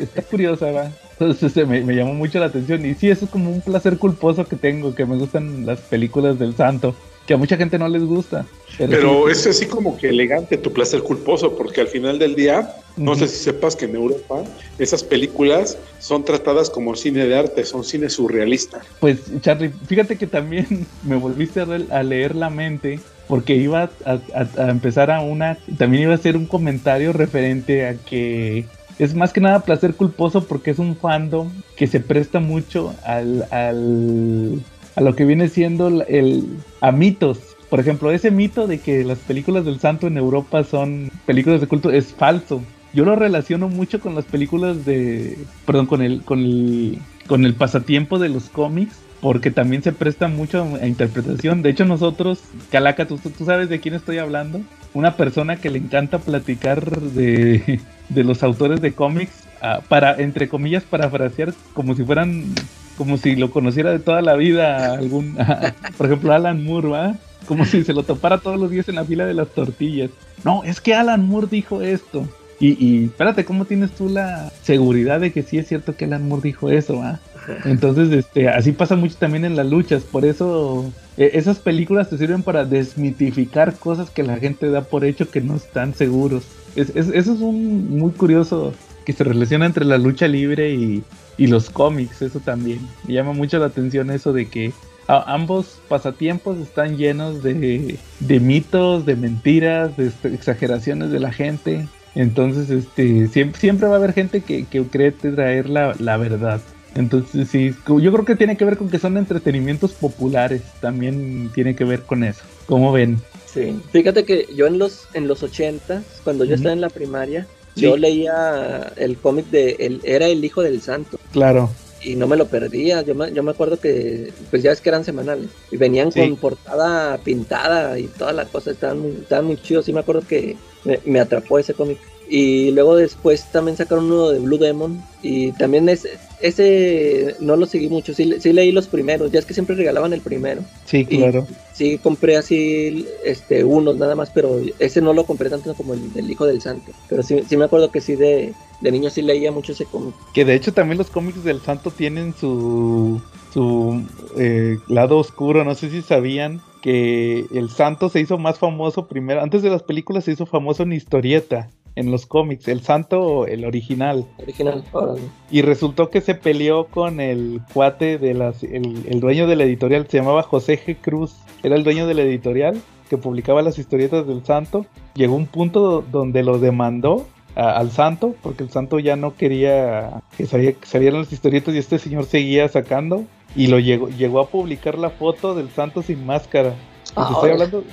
está 0.00 0.22
curiosa, 0.22 0.70
¿va? 0.70 0.90
Entonces 1.18 1.52
se 1.52 1.66
me, 1.66 1.82
me 1.82 1.94
llamó 1.96 2.14
mucho 2.14 2.38
la 2.38 2.46
atención. 2.46 2.86
Y 2.86 2.94
sí, 2.94 3.10
eso 3.10 3.24
es 3.24 3.30
como 3.30 3.50
un 3.50 3.60
placer 3.60 3.98
culposo 3.98 4.46
que 4.46 4.54
tengo, 4.56 4.94
que 4.94 5.04
me 5.06 5.16
gustan 5.16 5.66
las 5.66 5.80
películas 5.80 6.38
del 6.38 6.54
santo, 6.54 6.94
que 7.28 7.34
a 7.34 7.36
mucha 7.36 7.58
gente 7.58 7.78
no 7.78 7.86
les 7.88 8.02
gusta. 8.02 8.46
Pero, 8.78 9.28
es 9.28 9.46
así 9.46 9.66
como 9.66 9.98
que 9.98 10.08
elegante 10.08 10.56
tu 10.56 10.72
placer 10.72 11.02
culposo, 11.02 11.54
porque 11.56 11.82
al 11.82 11.88
final 11.88 12.18
del 12.18 12.34
día, 12.34 12.70
no 12.96 13.14
sé 13.14 13.28
si 13.28 13.44
sepas 13.44 13.76
que 13.76 13.84
en 13.84 13.96
Europa 13.96 14.42
esas 14.78 15.04
películas 15.04 15.76
son 15.98 16.24
tratadas 16.24 16.70
como 16.70 16.94
cine 16.94 17.26
de 17.26 17.36
arte, 17.36 17.64
son 17.66 17.84
cine 17.84 18.08
surrealista. 18.08 18.80
Pues, 18.98 19.30
Charlie, 19.42 19.70
fíjate 19.86 20.16
que 20.16 20.26
también 20.26 20.86
me 21.04 21.16
volviste 21.16 21.60
a, 21.60 21.64
re- 21.66 21.86
a 21.90 22.02
leer 22.02 22.34
la 22.34 22.48
mente 22.48 22.98
porque 23.26 23.56
iba 23.56 23.90
a, 24.06 24.12
a- 24.34 24.48
a 24.64 24.70
empezar 24.70 25.10
a 25.10 25.20
una, 25.20 25.58
también 25.76 26.04
iba 26.04 26.12
a 26.12 26.16
hacer 26.16 26.34
un 26.34 26.46
comentario 26.46 27.12
referente 27.12 27.86
a 27.86 27.94
que 27.98 28.64
es 28.98 29.14
más 29.14 29.34
que 29.34 29.42
nada 29.42 29.60
placer 29.60 29.94
culposo 29.96 30.46
porque 30.48 30.70
es 30.70 30.78
un 30.78 30.96
fandom 30.96 31.50
que 31.76 31.86
se 31.88 32.00
presta 32.00 32.40
mucho 32.40 32.94
al, 33.04 33.46
al- 33.50 34.60
a 34.98 35.02
lo 35.02 35.14
que 35.14 35.24
viene 35.24 35.48
siendo 35.48 35.88
el, 35.88 36.04
el- 36.08 36.66
a 36.80 36.90
mitos. 36.92 37.56
Por 37.70 37.80
ejemplo, 37.80 38.10
ese 38.10 38.30
mito 38.30 38.66
de 38.66 38.80
que 38.80 39.04
las 39.04 39.22
películas 39.22 39.64
del 39.64 39.78
santo 39.80 40.06
en 40.06 40.16
Europa 40.16 40.64
son 40.64 41.08
películas 41.26 41.60
de 41.60 41.68
culto 41.68 41.90
es 41.90 42.14
falso. 42.14 42.68
Yo 42.92 43.04
lo 43.04 43.14
relaciono 43.16 43.68
mucho 43.68 44.00
con 44.00 44.14
las 44.14 44.26
películas 44.26 44.84
de, 44.84 45.50
perdón, 45.66 45.86
con 45.86 46.02
el, 46.02 46.24
con 46.24 46.40
el, 46.40 47.06
con 47.26 47.44
el 47.44 47.54
pasatiempo 47.54 48.18
de 48.18 48.30
los 48.30 48.48
cómics, 48.50 49.06
porque 49.20 49.50
también 49.50 49.82
se 49.82 49.92
presta 49.92 50.28
mucho 50.28 50.74
a 50.80 50.86
interpretación. 50.86 51.62
De 51.62 51.70
hecho, 51.70 51.84
nosotros, 51.84 52.56
Calaca, 52.70 53.06
¿tú, 53.06 53.18
tú 53.18 53.44
sabes 53.44 53.68
de 53.68 53.80
quién 53.80 53.94
estoy 53.94 54.18
hablando? 54.18 54.66
Una 54.92 55.16
persona 55.16 55.60
que 55.60 55.70
le 55.70 55.78
encanta 55.78 56.24
platicar 56.24 57.00
de, 57.02 57.86
de 58.08 58.24
los 58.24 58.42
autores 58.42 58.80
de 58.80 58.94
cómics 58.94 59.48
ah, 59.60 59.84
para, 59.88 60.14
entre 60.20 60.48
comillas, 60.48 60.86
parafrasear 60.86 61.54
como 61.72 61.94
si 61.94 62.04
fueran, 62.04 62.70
como 62.98 63.16
si 63.16 63.36
lo 63.36 63.50
conociera 63.50 63.90
de 63.92 64.00
toda 64.00 64.20
la 64.20 64.34
vida 64.34 64.92
algún, 64.94 65.36
por 65.96 66.06
ejemplo, 66.06 66.32
Alan 66.34 66.62
Moore, 66.64 66.88
¿va? 66.88 67.14
Como 67.46 67.64
si 67.64 67.82
se 67.84 67.94
lo 67.94 68.02
topara 68.02 68.38
todos 68.38 68.60
los 68.60 68.70
días 68.70 68.88
en 68.90 68.96
la 68.96 69.04
fila 69.04 69.24
de 69.24 69.32
las 69.32 69.48
tortillas. 69.48 70.10
No, 70.44 70.64
es 70.64 70.80
que 70.82 70.94
Alan 70.94 71.26
Moore 71.26 71.46
dijo 71.50 71.80
esto. 71.80 72.28
Y, 72.60 72.76
y 72.84 73.04
espérate, 73.04 73.44
¿cómo 73.44 73.64
tienes 73.64 73.92
tú 73.92 74.08
la 74.08 74.52
seguridad 74.62 75.20
de 75.20 75.32
que 75.32 75.42
sí 75.44 75.58
es 75.58 75.68
cierto 75.68 75.94
que 75.96 76.04
Alan 76.06 76.28
Moore 76.28 76.42
dijo 76.42 76.68
eso, 76.70 77.00
ah? 77.02 77.20
Entonces, 77.64 78.10
este, 78.12 78.48
así 78.48 78.72
pasa 78.72 78.96
mucho 78.96 79.14
también 79.18 79.44
en 79.46 79.56
las 79.56 79.66
luchas. 79.66 80.02
Por 80.02 80.26
eso, 80.26 80.92
eh, 81.16 81.30
esas 81.34 81.60
películas 81.60 82.10
te 82.10 82.18
sirven 82.18 82.42
para 82.42 82.64
desmitificar 82.64 83.76
cosas 83.76 84.10
que 84.10 84.22
la 84.22 84.36
gente 84.36 84.68
da 84.70 84.82
por 84.82 85.04
hecho 85.04 85.30
que 85.30 85.40
no 85.40 85.54
están 85.56 85.94
seguros. 85.94 86.44
Es- 86.76 86.90
es- 86.94 87.08
eso 87.08 87.32
es 87.32 87.40
un 87.40 87.96
muy 87.98 88.10
curioso 88.10 88.74
que 89.08 89.14
se 89.14 89.24
relaciona 89.24 89.64
entre 89.64 89.86
la 89.86 89.96
lucha 89.96 90.28
libre 90.28 90.74
y, 90.74 91.02
y 91.38 91.46
los 91.46 91.70
cómics. 91.70 92.20
Eso 92.20 92.40
también. 92.40 92.80
Me 93.06 93.14
llama 93.14 93.32
mucho 93.32 93.58
la 93.58 93.64
atención 93.66 94.10
eso 94.10 94.34
de 94.34 94.48
que 94.50 94.72
a- 95.06 95.32
ambos 95.32 95.80
pasatiempos 95.88 96.58
están 96.58 96.98
llenos 96.98 97.42
de, 97.42 97.96
de 98.20 98.40
mitos, 98.40 99.06
de 99.06 99.16
mentiras, 99.16 99.96
de 99.96 100.08
este, 100.08 100.28
exageraciones 100.34 101.10
de 101.10 101.20
la 101.20 101.32
gente. 101.32 101.88
Entonces, 102.14 102.68
este, 102.68 103.28
siempre, 103.28 103.58
siempre 103.58 103.88
va 103.88 103.94
a 103.94 103.96
haber 103.96 104.12
gente 104.12 104.42
que, 104.42 104.66
que 104.66 104.82
cree 104.82 105.10
traer 105.12 105.70
la, 105.70 105.94
la 105.98 106.18
verdad. 106.18 106.60
Entonces, 106.94 107.48
sí, 107.48 107.74
yo 107.86 108.12
creo 108.12 108.24
que 108.26 108.36
tiene 108.36 108.58
que 108.58 108.66
ver 108.66 108.76
con 108.76 108.90
que 108.90 108.98
son 108.98 109.16
entretenimientos 109.16 109.92
populares. 109.92 110.60
También 110.82 111.50
tiene 111.54 111.74
que 111.74 111.84
ver 111.84 112.02
con 112.02 112.24
eso. 112.24 112.42
¿Cómo 112.66 112.92
ven? 112.92 113.18
Sí. 113.46 113.80
Fíjate 113.92 114.24
que 114.24 114.46
yo 114.54 114.66
en 114.66 114.78
los 114.78 115.08
en 115.14 115.26
los 115.28 115.42
80 115.42 116.02
cuando 116.24 116.44
yo 116.44 116.54
estaba 116.56 116.74
en 116.74 116.82
la 116.82 116.90
primaria, 116.90 117.46
Sí. 117.78 117.84
yo 117.84 117.96
leía 117.96 118.92
el 118.96 119.16
cómic 119.18 119.46
de 119.50 119.76
el, 119.78 120.00
era 120.04 120.26
el 120.26 120.44
hijo 120.44 120.62
del 120.62 120.80
santo 120.82 121.18
Claro. 121.32 121.70
y 122.02 122.14
no 122.16 122.26
me 122.26 122.36
lo 122.36 122.46
perdía. 122.46 123.02
Yo 123.02 123.14
me, 123.14 123.32
yo 123.32 123.42
me 123.42 123.50
acuerdo 123.50 123.78
que 123.80 124.32
pues 124.50 124.62
ya 124.62 124.72
es 124.72 124.80
que 124.80 124.88
eran 124.90 125.04
semanales 125.04 125.48
y 125.70 125.76
venían 125.76 126.12
Sí. 126.12 126.20
con 126.20 126.36
portada 126.36 127.18
pintada 127.18 127.98
y 127.98 128.06
toda 128.06 128.32
la 128.32 128.44
cosa 128.44 128.70
estaban 128.70 129.00
muy, 129.00 129.10
estaban 129.12 129.46
muy 129.46 129.56
chidos. 129.60 129.84
Sí 129.86 129.92
me 129.92 130.00
acuerdo 130.00 130.22
que 130.28 130.56
me, 130.84 131.00
me 131.04 131.20
atrapó 131.20 131.58
ese 131.58 131.74
cómic. 131.74 131.98
Y 132.30 132.70
luego 132.72 132.96
después 132.96 133.44
también 133.52 133.76
sacaron 133.76 134.04
uno 134.04 134.28
de 134.28 134.38
Blue 134.38 134.58
Demon 134.58 135.02
y 135.22 135.52
también 135.52 135.88
ese, 135.88 136.10
ese 136.40 137.34
no 137.40 137.56
lo 137.56 137.66
seguí 137.66 137.88
mucho, 137.88 138.12
sí, 138.12 138.34
sí 138.40 138.52
leí 138.52 138.70
los 138.70 138.86
primeros, 138.86 139.32
ya 139.32 139.38
es 139.38 139.46
que 139.46 139.54
siempre 139.54 139.74
regalaban 139.76 140.12
el 140.12 140.20
primero. 140.20 140.62
Sí, 140.84 141.06
Y- 141.08 141.18
claro. 141.18 141.46
Sí, 141.72 141.96
compré 141.98 142.36
así 142.36 143.06
este 143.24 143.62
unos 143.62 143.96
nada 143.98 144.16
más, 144.16 144.30
pero 144.30 144.60
ese 144.80 145.00
no 145.00 145.12
lo 145.12 145.24
compré 145.24 145.48
tanto 145.48 145.74
como 145.74 145.94
el 145.94 146.12
del 146.12 146.28
Hijo 146.28 146.44
del 146.44 146.60
Santo. 146.60 146.90
Pero 147.08 147.22
sí, 147.22 147.40
sí 147.48 147.56
me 147.56 147.66
acuerdo 147.66 147.92
que 147.92 148.00
sí 148.00 148.16
de, 148.16 148.52
de 148.80 148.90
niño 148.90 149.10
sí 149.10 149.22
leía 149.22 149.52
mucho 149.52 149.70
ese 149.72 149.84
cómic. 149.84 150.12
Que 150.34 150.44
de 150.44 150.54
hecho 150.54 150.72
también 150.72 150.98
los 150.98 151.08
cómics 151.08 151.44
del 151.44 151.60
santo 151.60 151.92
tienen 151.92 152.34
su, 152.34 153.22
su 153.54 154.02
eh, 154.36 154.78
lado 154.88 155.18
oscuro. 155.18 155.62
No 155.62 155.76
sé 155.76 155.88
si 155.88 156.02
sabían 156.02 156.60
que 156.82 157.46
el 157.52 157.70
santo 157.70 158.08
se 158.08 158.20
hizo 158.20 158.38
más 158.38 158.58
famoso 158.58 159.06
primero. 159.06 159.40
Antes 159.40 159.62
de 159.62 159.70
las 159.70 159.84
películas 159.84 160.24
se 160.24 160.32
hizo 160.32 160.46
famoso 160.46 160.82
en 160.82 160.92
historieta. 160.92 161.70
En 161.98 162.10
los 162.10 162.26
cómics, 162.26 162.68
el 162.68 162.80
santo, 162.80 163.46
el 163.46 163.64
original. 163.64 164.24
Original. 164.38 164.84
órale. 164.92 165.20
Y 165.50 165.62
resultó 165.62 166.10
que 166.10 166.20
se 166.20 166.34
peleó 166.34 166.86
con 166.86 167.20
el 167.20 167.60
cuate 167.72 168.18
de 168.18 168.34
las, 168.34 168.62
el, 168.62 169.04
el 169.08 169.20
dueño 169.20 169.46
de 169.46 169.56
la 169.56 169.64
editorial, 169.64 170.06
se 170.08 170.18
llamaba 170.18 170.42
José 170.42 170.78
G. 170.84 170.96
Cruz, 171.00 171.34
era 171.62 171.74
el 171.76 171.84
dueño 171.84 172.06
de 172.06 172.14
la 172.14 172.22
editorial 172.22 172.80
que 173.10 173.16
publicaba 173.18 173.62
las 173.62 173.78
historietas 173.78 174.26
del 174.26 174.44
santo. 174.44 174.86
Llegó 175.14 175.34
un 175.34 175.46
punto 175.46 176.04
donde 176.12 176.42
lo 176.42 176.58
demandó 176.58 177.26
a- 177.56 177.72
al 177.78 177.90
santo, 177.90 178.34
porque 178.42 178.62
el 178.62 178.70
santo 178.70 178.98
ya 178.98 179.16
no 179.16 179.34
quería 179.34 180.22
que, 180.36 180.46
salía- 180.46 180.74
que 180.74 180.86
salieran 180.86 181.20
las 181.22 181.32
historietas 181.32 181.74
y 181.74 181.78
este 181.78 181.98
señor 181.98 182.24
seguía 182.26 182.68
sacando. 182.68 183.24
y 183.56 183.68
lo 183.68 183.78
llegó, 183.78 184.08
llegó 184.10 184.40
a 184.40 184.46
publicar 184.48 184.98
la 184.98 185.08
foto 185.08 185.54
del 185.54 185.70
santo 185.70 186.02
sin 186.02 186.24
máscara. 186.26 186.74
Ah, 187.16 187.30
estoy, 187.32 187.50
hablando, 187.50 187.84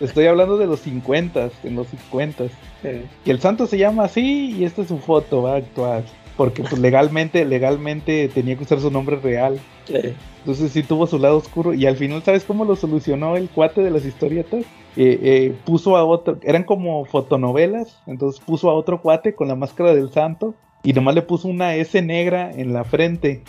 estoy 0.00 0.26
hablando 0.26 0.56
de 0.56 0.66
los 0.66 0.80
50, 0.80 1.50
en 1.64 1.76
los 1.76 1.86
50. 1.88 2.44
Eh, 2.82 3.04
Y 3.24 3.30
el 3.30 3.40
santo 3.40 3.66
se 3.66 3.78
llama 3.78 4.04
así 4.04 4.54
y 4.56 4.64
esta 4.64 4.82
es 4.82 4.88
su 4.88 4.98
foto, 4.98 5.42
va 5.42 5.56
actual. 5.56 6.04
Porque 6.36 6.62
pues 6.62 6.78
legalmente, 6.80 7.44
legalmente 7.44 8.28
tenía 8.34 8.56
que 8.56 8.64
usar 8.64 8.80
su 8.80 8.90
nombre 8.90 9.16
real. 9.16 9.60
eh, 9.88 10.14
Entonces 10.40 10.72
sí 10.72 10.82
tuvo 10.82 11.06
su 11.06 11.18
lado 11.18 11.36
oscuro. 11.36 11.72
Y 11.74 11.86
al 11.86 11.96
final, 11.96 12.22
¿sabes 12.24 12.42
cómo 12.44 12.64
lo 12.64 12.74
solucionó 12.74 13.36
el 13.36 13.48
cuate 13.48 13.82
de 13.82 13.90
las 13.92 14.04
historietas? 14.04 14.64
Eh, 14.96 15.18
eh, 15.22 15.54
puso 15.64 15.96
a 15.96 16.04
otro, 16.04 16.38
eran 16.42 16.64
como 16.64 17.04
fotonovelas. 17.04 18.00
Entonces 18.08 18.40
puso 18.44 18.68
a 18.70 18.74
otro 18.74 19.00
cuate 19.00 19.34
con 19.36 19.46
la 19.46 19.54
máscara 19.54 19.94
del 19.94 20.10
santo. 20.12 20.54
Y 20.82 20.92
nomás 20.92 21.14
le 21.14 21.22
puso 21.22 21.46
una 21.48 21.76
S 21.76 22.02
negra 22.02 22.50
en 22.50 22.72
la 22.72 22.82
frente. 22.82 23.42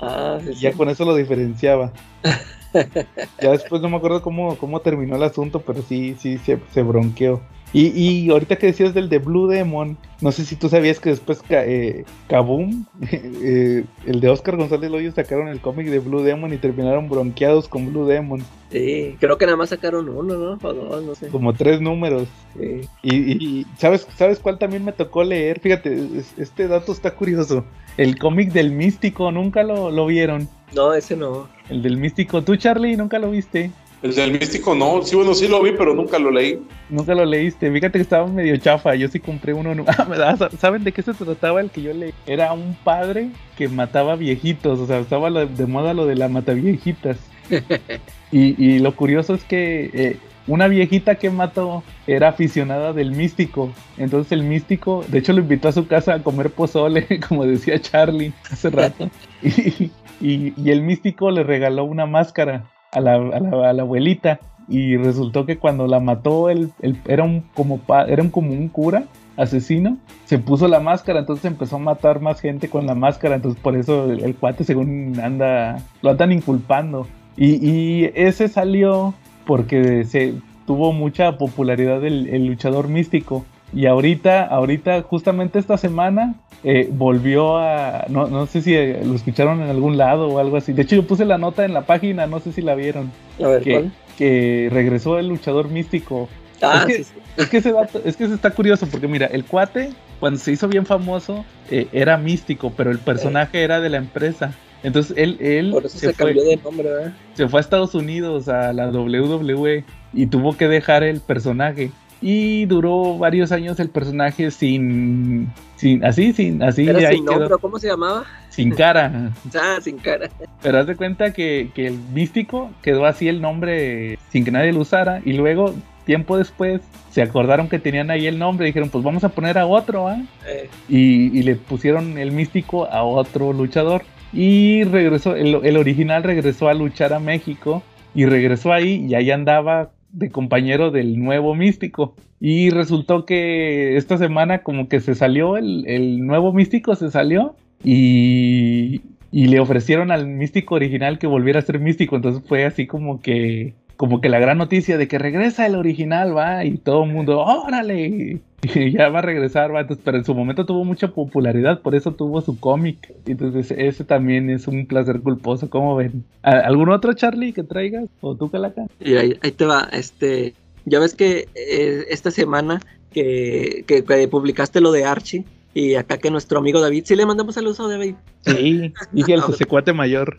Ah, 0.00 0.38
sí, 0.42 0.50
Y 0.52 0.54
ya 0.60 0.70
sí. 0.72 0.76
con 0.78 0.88
eso 0.88 1.04
lo 1.04 1.14
diferenciaba. 1.14 1.92
ya 2.72 3.50
después 3.50 3.82
no 3.82 3.88
me 3.88 3.96
acuerdo 3.96 4.22
cómo, 4.22 4.56
cómo 4.56 4.80
terminó 4.80 5.16
el 5.16 5.22
asunto, 5.22 5.60
pero 5.60 5.82
sí, 5.82 6.16
sí, 6.18 6.38
se, 6.38 6.58
se 6.72 6.82
bronqueó. 6.82 7.40
Y, 7.74 7.86
y 7.98 8.30
ahorita 8.30 8.56
que 8.56 8.66
decías 8.66 8.92
del 8.92 9.08
de 9.08 9.18
Blue 9.18 9.46
Demon, 9.46 9.96
no 10.20 10.30
sé 10.30 10.44
si 10.44 10.56
tú 10.56 10.68
sabías 10.68 11.00
que 11.00 11.08
después 11.10 11.42
eh, 11.48 12.04
Kaboom, 12.28 12.84
eh, 13.10 13.84
el 14.06 14.20
de 14.20 14.28
Oscar 14.28 14.56
González 14.56 14.90
Loyo, 14.90 15.10
sacaron 15.12 15.48
el 15.48 15.60
cómic 15.60 15.86
de 15.88 15.98
Blue 15.98 16.22
Demon 16.22 16.52
y 16.52 16.58
terminaron 16.58 17.08
bronqueados 17.08 17.68
con 17.68 17.86
Blue 17.90 18.06
Demon, 18.06 18.42
Sí, 18.70 19.16
creo 19.20 19.36
que 19.36 19.44
nada 19.44 19.58
más 19.58 19.68
sacaron 19.68 20.08
uno, 20.08 20.34
¿no? 20.34 20.58
O 20.66 20.72
dos, 20.72 21.04
no 21.04 21.14
sé. 21.14 21.28
como 21.28 21.52
tres 21.52 21.82
números. 21.82 22.26
Sí. 22.58 22.80
Y, 23.02 23.14
y- 23.60 23.66
¿sabes, 23.76 24.06
¿sabes 24.16 24.38
cuál 24.38 24.58
también 24.58 24.82
me 24.82 24.92
tocó 24.92 25.22
leer? 25.24 25.60
Fíjate, 25.60 25.92
es- 26.16 26.32
este 26.38 26.68
dato 26.68 26.92
está 26.92 27.14
curioso. 27.14 27.64
El 27.98 28.18
cómic 28.18 28.50
del 28.52 28.72
místico, 28.72 29.30
nunca 29.30 29.62
lo, 29.62 29.90
lo 29.90 30.06
vieron. 30.06 30.48
No, 30.74 30.94
ese 30.94 31.16
no. 31.16 31.48
El 31.68 31.82
del 31.82 31.98
místico, 31.98 32.42
tú 32.42 32.56
Charlie, 32.56 32.96
nunca 32.96 33.18
lo 33.18 33.30
viste. 33.30 33.70
El 34.02 34.14
del 34.16 34.32
místico 34.32 34.74
no, 34.74 35.00
sí, 35.02 35.14
bueno, 35.14 35.32
sí 35.32 35.46
lo 35.46 35.62
vi, 35.62 35.72
pero 35.78 35.94
nunca 35.94 36.18
lo 36.18 36.30
leí. 36.32 36.60
Nunca 36.90 37.14
lo 37.14 37.24
leíste. 37.24 37.70
Fíjate 37.70 37.98
que 37.98 38.02
estaba 38.02 38.26
medio 38.26 38.56
chafa. 38.56 38.94
Yo 38.96 39.06
sí 39.08 39.20
compré 39.20 39.54
uno. 39.54 39.84
Ah. 39.88 40.48
¿Saben 40.58 40.82
de 40.82 40.90
qué 40.92 41.02
se 41.02 41.14
trataba 41.14 41.60
el 41.60 41.70
que 41.70 41.82
yo 41.82 41.94
leí? 41.94 42.12
Era 42.26 42.52
un 42.52 42.76
padre 42.82 43.30
que 43.56 43.68
mataba 43.68 44.16
viejitos. 44.16 44.80
O 44.80 44.86
sea, 44.86 44.98
estaba 44.98 45.30
de 45.30 45.66
moda 45.66 45.94
lo 45.94 46.06
de 46.06 46.16
la 46.16 46.28
mataviejitas. 46.28 47.16
y, 48.32 48.62
y 48.64 48.78
lo 48.80 48.94
curioso 48.96 49.34
es 49.34 49.44
que 49.44 49.90
eh, 49.92 50.16
una 50.48 50.66
viejita 50.66 51.14
que 51.16 51.30
mató 51.30 51.84
era 52.08 52.28
aficionada 52.30 52.92
del 52.92 53.12
místico. 53.12 53.70
Entonces 53.98 54.32
el 54.32 54.42
místico, 54.42 55.04
de 55.08 55.18
hecho, 55.18 55.32
lo 55.32 55.40
invitó 55.40 55.68
a 55.68 55.72
su 55.72 55.86
casa 55.86 56.14
a 56.14 56.22
comer 56.22 56.50
pozole, 56.50 57.06
como 57.28 57.46
decía 57.46 57.80
Charlie 57.80 58.32
hace 58.50 58.70
rato. 58.70 59.10
y, 59.42 59.90
y- 60.20 60.54
y 60.56 60.70
el 60.70 60.82
místico 60.82 61.30
le 61.30 61.42
regaló 61.44 61.84
una 61.84 62.06
máscara 62.06 62.64
a 62.92 63.00
la, 63.00 63.14
a 63.14 63.72
la- 63.72 63.82
abuelita. 63.82 64.38
Y 64.68 64.96
resultó 64.96 65.44
que 65.44 65.58
cuando 65.58 65.86
la 65.88 65.98
mató, 65.98 66.48
él, 66.48 66.70
él- 66.80 66.96
era, 67.08 67.24
como 67.54 67.80
era 68.06 68.22
un, 68.22 68.30
como 68.30 68.52
un 68.52 68.68
cura 68.68 69.04
asesino. 69.36 69.98
Se 70.24 70.38
puso 70.38 70.68
la 70.68 70.78
máscara, 70.78 71.20
entonces 71.20 71.46
empezó 71.46 71.76
a 71.76 71.80
matar 71.80 72.20
más 72.20 72.40
gente 72.40 72.68
con 72.68 72.86
la 72.86 72.94
máscara. 72.94 73.34
Entonces 73.34 73.60
por 73.60 73.76
eso 73.76 74.10
el, 74.10 74.20
el 74.22 74.34
cuate 74.36 74.64
según 74.64 75.18
anda, 75.20 75.78
lo 76.00 76.10
andan 76.10 76.32
inculpando. 76.32 77.06
Y, 77.36 77.54
y 77.68 78.10
ese 78.14 78.48
salió 78.48 79.14
porque 79.46 80.04
se 80.04 80.34
tuvo 80.66 80.92
mucha 80.92 81.38
popularidad 81.38 82.04
el, 82.04 82.28
el 82.28 82.46
luchador 82.46 82.88
místico. 82.88 83.44
Y 83.74 83.86
ahorita, 83.86 84.44
ahorita, 84.44 85.02
justamente 85.02 85.58
esta 85.58 85.78
semana, 85.78 86.34
eh, 86.62 86.88
volvió 86.92 87.56
a. 87.58 88.04
No, 88.08 88.26
no 88.28 88.46
sé 88.46 88.60
si 88.62 88.74
eh, 88.74 89.00
lo 89.04 89.14
escucharon 89.14 89.62
en 89.62 89.70
algún 89.70 89.96
lado 89.96 90.28
o 90.28 90.38
algo 90.38 90.56
así. 90.58 90.72
De 90.72 90.82
hecho, 90.82 90.96
yo 90.96 91.06
puse 91.06 91.24
la 91.24 91.38
nota 91.38 91.64
en 91.64 91.72
la 91.72 91.82
página, 91.82 92.26
no 92.26 92.38
sé 92.40 92.52
si 92.52 92.60
la 92.62 92.74
vieron. 92.74 93.10
A 93.42 93.48
ver, 93.48 93.62
Que, 93.62 93.72
¿cuál? 93.72 93.92
que 94.18 94.68
regresó 94.70 95.18
el 95.18 95.28
luchador 95.28 95.68
místico. 95.68 96.28
Ah, 96.60 96.80
es 96.80 96.86
que- 96.86 97.04
sí, 97.04 97.04
sí. 97.04 97.20
Es 97.38 97.48
que 97.48 97.56
ese 97.58 97.72
dato, 97.72 98.00
es 98.04 98.16
que 98.16 98.24
ese 98.24 98.34
está 98.34 98.50
curioso, 98.50 98.86
porque 98.90 99.08
mira, 99.08 99.26
el 99.26 99.44
cuate, 99.46 99.90
cuando 100.20 100.38
se 100.38 100.52
hizo 100.52 100.68
bien 100.68 100.84
famoso, 100.84 101.46
eh, 101.70 101.86
era 101.92 102.18
místico, 102.18 102.72
pero 102.76 102.90
el 102.90 102.98
personaje 102.98 103.62
era 103.62 103.80
de 103.80 103.88
la 103.88 103.96
empresa. 103.96 104.52
Entonces 104.82 105.16
él, 105.16 105.38
él 105.40 105.70
Por 105.70 105.86
eso 105.86 105.96
se, 105.98 106.08
se, 106.08 106.12
fue, 106.12 106.26
cambió 106.26 106.44
de 106.44 106.56
nombre, 106.58 106.88
¿verdad? 106.90 107.12
se 107.34 107.48
fue 107.48 107.58
a 107.58 107.62
Estados 107.62 107.94
Unidos 107.94 108.48
a 108.48 108.72
la 108.74 108.88
WWE 108.90 109.84
y 110.12 110.26
tuvo 110.26 110.56
que 110.58 110.68
dejar 110.68 111.02
el 111.04 111.20
personaje. 111.20 111.90
Y 112.22 112.66
duró 112.66 113.18
varios 113.18 113.50
años 113.50 113.80
el 113.80 113.90
personaje 113.90 114.50
sin. 114.52 115.52
sin 115.76 116.04
así, 116.04 116.32
sin. 116.32 116.62
Así, 116.62 116.88
Era 116.88 117.08
ahí 117.08 117.16
sin 117.16 117.26
quedó, 117.26 117.40
nombre, 117.40 117.58
¿cómo 117.60 117.78
se 117.78 117.88
llamaba? 117.88 118.24
sin 118.48 118.70
cara. 118.70 119.32
Ah, 119.54 119.78
sin 119.82 119.98
cara. 119.98 120.28
Pero 120.62 120.78
haz 120.78 120.86
de 120.86 120.94
cuenta 120.94 121.32
que, 121.32 121.70
que 121.74 121.88
el 121.88 121.98
místico 122.14 122.70
quedó 122.82 123.06
así 123.06 123.26
el 123.28 123.40
nombre 123.40 124.18
sin 124.30 124.44
que 124.44 124.52
nadie 124.52 124.72
lo 124.72 124.80
usara. 124.80 125.20
Y 125.24 125.32
luego, 125.32 125.74
tiempo 126.06 126.38
después, 126.38 126.80
se 127.10 127.22
acordaron 127.22 127.68
que 127.68 127.80
tenían 127.80 128.10
ahí 128.10 128.26
el 128.28 128.38
nombre. 128.38 128.66
Y 128.66 128.70
dijeron, 128.70 128.88
pues 128.90 129.02
vamos 129.02 129.24
a 129.24 129.30
poner 129.30 129.58
a 129.58 129.66
otro, 129.66 130.06
¿ah? 130.06 130.22
Eh, 130.46 130.70
y, 130.88 131.36
y 131.36 131.42
le 131.42 131.56
pusieron 131.56 132.18
el 132.18 132.30
místico 132.30 132.86
a 132.86 133.02
otro 133.02 133.52
luchador. 133.52 134.02
Y 134.32 134.84
regresó, 134.84 135.34
el, 135.34 135.56
el 135.64 135.76
original 135.76 136.22
regresó 136.22 136.68
a 136.68 136.74
luchar 136.74 137.12
a 137.12 137.18
México. 137.18 137.82
Y 138.14 138.26
regresó 138.26 138.72
ahí 138.72 139.06
y 139.08 139.14
ahí 139.14 139.30
andaba 139.30 139.90
de 140.12 140.30
compañero 140.30 140.90
del 140.90 141.18
nuevo 141.18 141.54
místico. 141.54 142.14
Y 142.40 142.70
resultó 142.70 143.24
que 143.24 143.96
esta 143.96 144.18
semana 144.18 144.62
como 144.62 144.88
que 144.88 145.00
se 145.00 145.14
salió, 145.14 145.56
el, 145.56 145.84
el 145.86 146.26
nuevo 146.26 146.52
místico 146.52 146.94
se 146.94 147.10
salió. 147.10 147.56
Y, 147.84 149.00
y 149.32 149.46
le 149.46 149.58
ofrecieron 149.58 150.12
al 150.12 150.26
místico 150.26 150.74
original 150.74 151.18
que 151.18 151.26
volviera 151.26 151.58
a 151.58 151.62
ser 151.62 151.80
místico. 151.80 152.16
Entonces 152.16 152.44
fue 152.46 152.64
así 152.64 152.86
como 152.86 153.20
que 153.20 153.74
como 153.96 154.20
que 154.20 154.28
la 154.28 154.38
gran 154.38 154.58
noticia 154.58 154.98
de 154.98 155.08
que 155.08 155.18
regresa 155.18 155.66
el 155.66 155.74
original, 155.76 156.36
va, 156.36 156.64
y 156.64 156.76
todo 156.78 157.04
el 157.04 157.12
mundo, 157.12 157.40
órale, 157.40 158.40
y 158.62 158.92
ya 158.92 159.08
va 159.08 159.20
a 159.20 159.22
regresar, 159.22 159.74
va, 159.74 159.80
entonces, 159.80 160.02
pero 160.04 160.18
en 160.18 160.24
su 160.24 160.34
momento 160.34 160.66
tuvo 160.66 160.84
mucha 160.84 161.08
popularidad, 161.08 161.80
por 161.80 161.94
eso 161.94 162.12
tuvo 162.12 162.40
su 162.40 162.58
cómic, 162.60 163.12
entonces 163.26 163.70
ese 163.76 164.04
también 164.04 164.50
es 164.50 164.66
un 164.68 164.86
placer 164.86 165.20
culposo, 165.20 165.68
¿cómo 165.70 165.96
ven? 165.96 166.24
¿A- 166.42 166.60
¿Algún 166.60 166.88
otro 166.90 167.12
Charlie 167.12 167.52
que 167.52 167.62
traigas? 167.62 168.06
¿O 168.20 168.34
tú, 168.34 168.50
Calaca? 168.50 168.86
y 169.00 169.14
ahí, 169.16 169.36
ahí 169.42 169.52
te 169.52 169.64
va, 169.66 169.88
este, 169.92 170.54
ya 170.84 170.98
ves 170.98 171.14
que 171.14 171.48
eh, 171.54 172.04
esta 172.10 172.30
semana 172.30 172.80
que, 173.12 173.84
que, 173.86 174.04
que 174.04 174.28
publicaste 174.28 174.80
lo 174.80 174.90
de 174.92 175.04
Archie 175.04 175.44
y 175.74 175.94
acá 175.94 176.18
que 176.18 176.30
nuestro 176.30 176.58
amigo 176.58 176.80
David, 176.80 177.04
sí 177.06 177.14
le 177.16 177.24
mandamos 177.26 177.54
saludos 177.54 177.80
a 177.80 177.88
David, 177.88 178.14
Sí, 178.44 178.92
dije 179.12 179.34
el 179.34 179.42
secuate 179.56 179.92
mayor. 179.92 180.38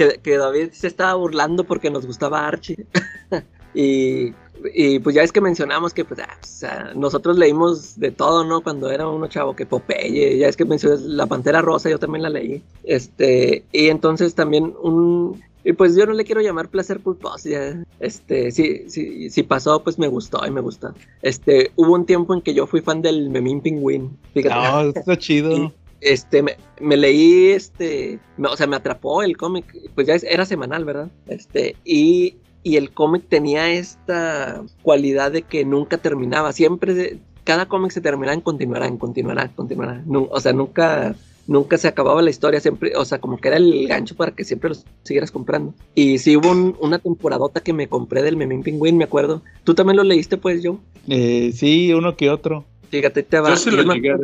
Que, 0.00 0.18
que 0.22 0.38
David 0.38 0.70
se 0.72 0.86
estaba 0.86 1.14
burlando 1.14 1.64
porque 1.64 1.90
nos 1.90 2.06
gustaba 2.06 2.46
Archie. 2.46 2.86
y, 3.74 4.32
y 4.74 4.98
pues 5.00 5.14
ya 5.14 5.22
es 5.22 5.30
que 5.30 5.42
mencionamos 5.42 5.92
que 5.92 6.06
pues, 6.06 6.20
ah, 6.20 6.38
o 6.42 6.46
sea, 6.46 6.92
nosotros 6.94 7.36
leímos 7.36 7.98
de 8.00 8.10
todo, 8.10 8.44
¿no? 8.44 8.62
Cuando 8.62 8.90
era 8.90 9.06
uno 9.06 9.26
chavo, 9.26 9.54
que 9.54 9.66
Popeye, 9.66 10.38
ya 10.38 10.48
es 10.48 10.56
que 10.56 10.64
mencionas 10.64 11.02
La 11.02 11.26
Pantera 11.26 11.60
Rosa, 11.60 11.90
yo 11.90 11.98
también 11.98 12.22
la 12.22 12.30
leí. 12.30 12.62
Este, 12.84 13.64
y 13.72 13.88
entonces 13.88 14.34
también 14.34 14.74
un... 14.82 15.42
Y 15.62 15.74
pues 15.74 15.94
yo 15.94 16.06
no 16.06 16.14
le 16.14 16.24
quiero 16.24 16.40
llamar 16.40 16.68
placer 16.68 17.00
culposo, 17.00 17.50
ya, 17.50 17.84
este, 17.98 18.50
sí, 18.50 18.84
sí, 18.88 19.28
sí 19.28 19.42
pasó, 19.42 19.82
pues 19.84 19.98
me 19.98 20.08
gustó 20.08 20.46
y 20.46 20.50
me 20.50 20.62
gusta. 20.62 20.94
Este, 21.20 21.72
hubo 21.76 21.92
un 21.92 22.06
tiempo 22.06 22.32
en 22.32 22.40
que 22.40 22.54
yo 22.54 22.66
fui 22.66 22.80
fan 22.80 23.02
del 23.02 23.28
Memín 23.28 23.60
Pingüín, 23.60 24.16
fíjate. 24.32 24.54
No, 24.54 24.80
está 24.98 25.18
chido. 25.18 25.74
Este, 26.00 26.42
me, 26.42 26.56
me 26.80 26.96
leí, 26.96 27.48
este, 27.50 28.18
me- 28.36 28.48
o 28.48 28.56
sea, 28.56 28.66
me 28.66 28.76
atrapó 28.76 29.22
el 29.22 29.36
cómic, 29.36 29.64
pues 29.94 30.06
ya 30.06 30.14
es- 30.14 30.24
era 30.24 30.44
semanal, 30.46 30.84
¿verdad? 30.84 31.10
Este, 31.26 31.76
y, 31.84 32.36
y 32.62 32.76
el 32.76 32.90
cómic 32.92 33.24
tenía 33.28 33.70
esta 33.70 34.62
cualidad 34.82 35.32
de 35.32 35.42
que 35.42 35.64
nunca 35.64 35.98
terminaba, 35.98 36.52
siempre, 36.52 36.94
se- 36.94 37.18
cada 37.44 37.66
cómic 37.66 37.90
se 37.90 38.00
terminaba 38.00 38.34
en 38.34 38.40
continuará, 38.40 38.86
en 38.86 38.96
continuará, 38.96 39.48
continuará, 39.54 40.02
Nu- 40.06 40.28
o 40.30 40.40
sea, 40.40 40.52
nunca, 40.52 41.14
nunca 41.46 41.76
se 41.78 41.88
acababa 41.88 42.22
la 42.22 42.30
historia, 42.30 42.60
siempre, 42.60 42.94
o 42.96 43.04
sea, 43.04 43.18
como 43.18 43.38
que 43.38 43.48
era 43.48 43.56
el 43.56 43.86
gancho 43.88 44.14
para 44.14 44.32
que 44.32 44.44
siempre 44.44 44.68
los 44.70 44.84
siguieras 45.02 45.30
comprando. 45.30 45.74
Y 45.94 46.18
sí 46.18 46.36
hubo 46.36 46.50
un- 46.50 46.76
una 46.80 46.98
temporadota 46.98 47.60
que 47.60 47.72
me 47.72 47.88
compré 47.88 48.22
del 48.22 48.36
Memín 48.36 48.62
Pingüín, 48.62 48.96
me 48.96 49.04
acuerdo. 49.04 49.42
¿Tú 49.64 49.74
también 49.74 49.96
lo 49.96 50.04
leíste, 50.04 50.36
pues, 50.36 50.62
yo? 50.62 50.78
Eh, 51.08 51.52
sí, 51.54 51.92
uno 51.92 52.16
que 52.16 52.30
otro. 52.30 52.64
Fíjate, 52.90 53.22
te 53.22 53.38
va. 53.40 53.54
Yo 53.54 53.70
yo 53.70 53.82
lo 53.82 53.94
llegué 53.94 54.10
a. 54.12 54.16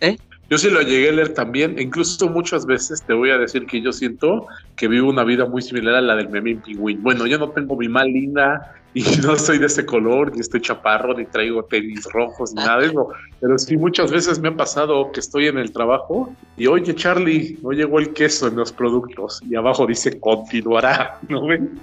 ¿Eh? 0.00 0.16
Yo 0.52 0.58
sí 0.58 0.68
lo 0.68 0.82
llegué 0.82 1.08
a 1.08 1.12
leer 1.12 1.32
también. 1.32 1.78
Incluso 1.78 2.28
muchas 2.28 2.66
veces 2.66 3.02
te 3.02 3.14
voy 3.14 3.30
a 3.30 3.38
decir 3.38 3.64
que 3.64 3.80
yo 3.80 3.90
siento 3.90 4.46
que 4.76 4.86
vivo 4.86 5.08
una 5.08 5.24
vida 5.24 5.46
muy 5.46 5.62
similar 5.62 5.94
a 5.94 6.02
la 6.02 6.14
del 6.14 6.28
Memín 6.28 6.60
Pingüín. 6.60 7.02
Bueno, 7.02 7.26
yo 7.26 7.38
no 7.38 7.48
tengo 7.52 7.74
mi 7.74 7.88
malina 7.88 8.60
y 8.92 9.02
no 9.24 9.36
soy 9.36 9.56
de 9.56 9.64
ese 9.64 9.86
color, 9.86 10.30
ni 10.34 10.40
estoy 10.40 10.60
chaparro, 10.60 11.16
ni 11.16 11.24
traigo 11.24 11.64
tenis 11.64 12.04
rojos, 12.12 12.52
ni 12.52 12.62
nada 12.62 12.80
de 12.80 12.88
eso. 12.88 13.08
Pero 13.40 13.56
sí, 13.56 13.78
muchas 13.78 14.10
veces 14.10 14.40
me 14.40 14.48
ha 14.48 14.54
pasado 14.54 15.10
que 15.10 15.20
estoy 15.20 15.46
en 15.46 15.56
el 15.56 15.72
trabajo 15.72 16.30
y, 16.58 16.66
oye, 16.66 16.94
Charlie, 16.94 17.58
no 17.62 17.70
llegó 17.70 17.98
el 17.98 18.12
queso 18.12 18.48
en 18.48 18.56
los 18.56 18.72
productos. 18.72 19.40
Y 19.48 19.54
abajo 19.54 19.86
dice, 19.86 20.20
continuará, 20.20 21.18
¿no 21.30 21.46
ven? 21.46 21.80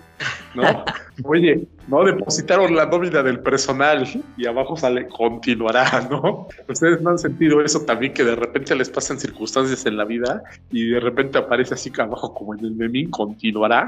No, 0.54 0.86
oye, 1.24 1.66
no 1.90 2.04
depositaron 2.04 2.76
la 2.76 2.86
nómina 2.86 3.24
del 3.24 3.40
personal 3.40 4.08
y 4.38 4.46
abajo 4.46 4.78
sale 4.78 5.08
continuará, 5.08 6.08
¿no? 6.10 6.48
Ustedes 6.68 7.02
no 7.02 7.10
han 7.12 7.18
sentido 7.20 7.62
eso 7.62 7.82
también 7.82 8.14
que 8.14 8.24
de 8.24 8.36
repente 8.36 8.76
les 8.76 8.90
pasan 8.90 9.20
circunstancias 9.20 9.86
en 9.86 9.98
la 9.98 10.06
vida 10.06 10.44
y 10.72 10.88
de 10.90 11.00
repente 11.00 11.38
aparece 11.40 11.74
así 11.74 11.92
que 11.92 12.02
abajo 12.02 12.34
como 12.34 12.54
en 12.54 12.64
el 12.66 12.72
memín 12.72 13.10
continuará. 13.10 13.88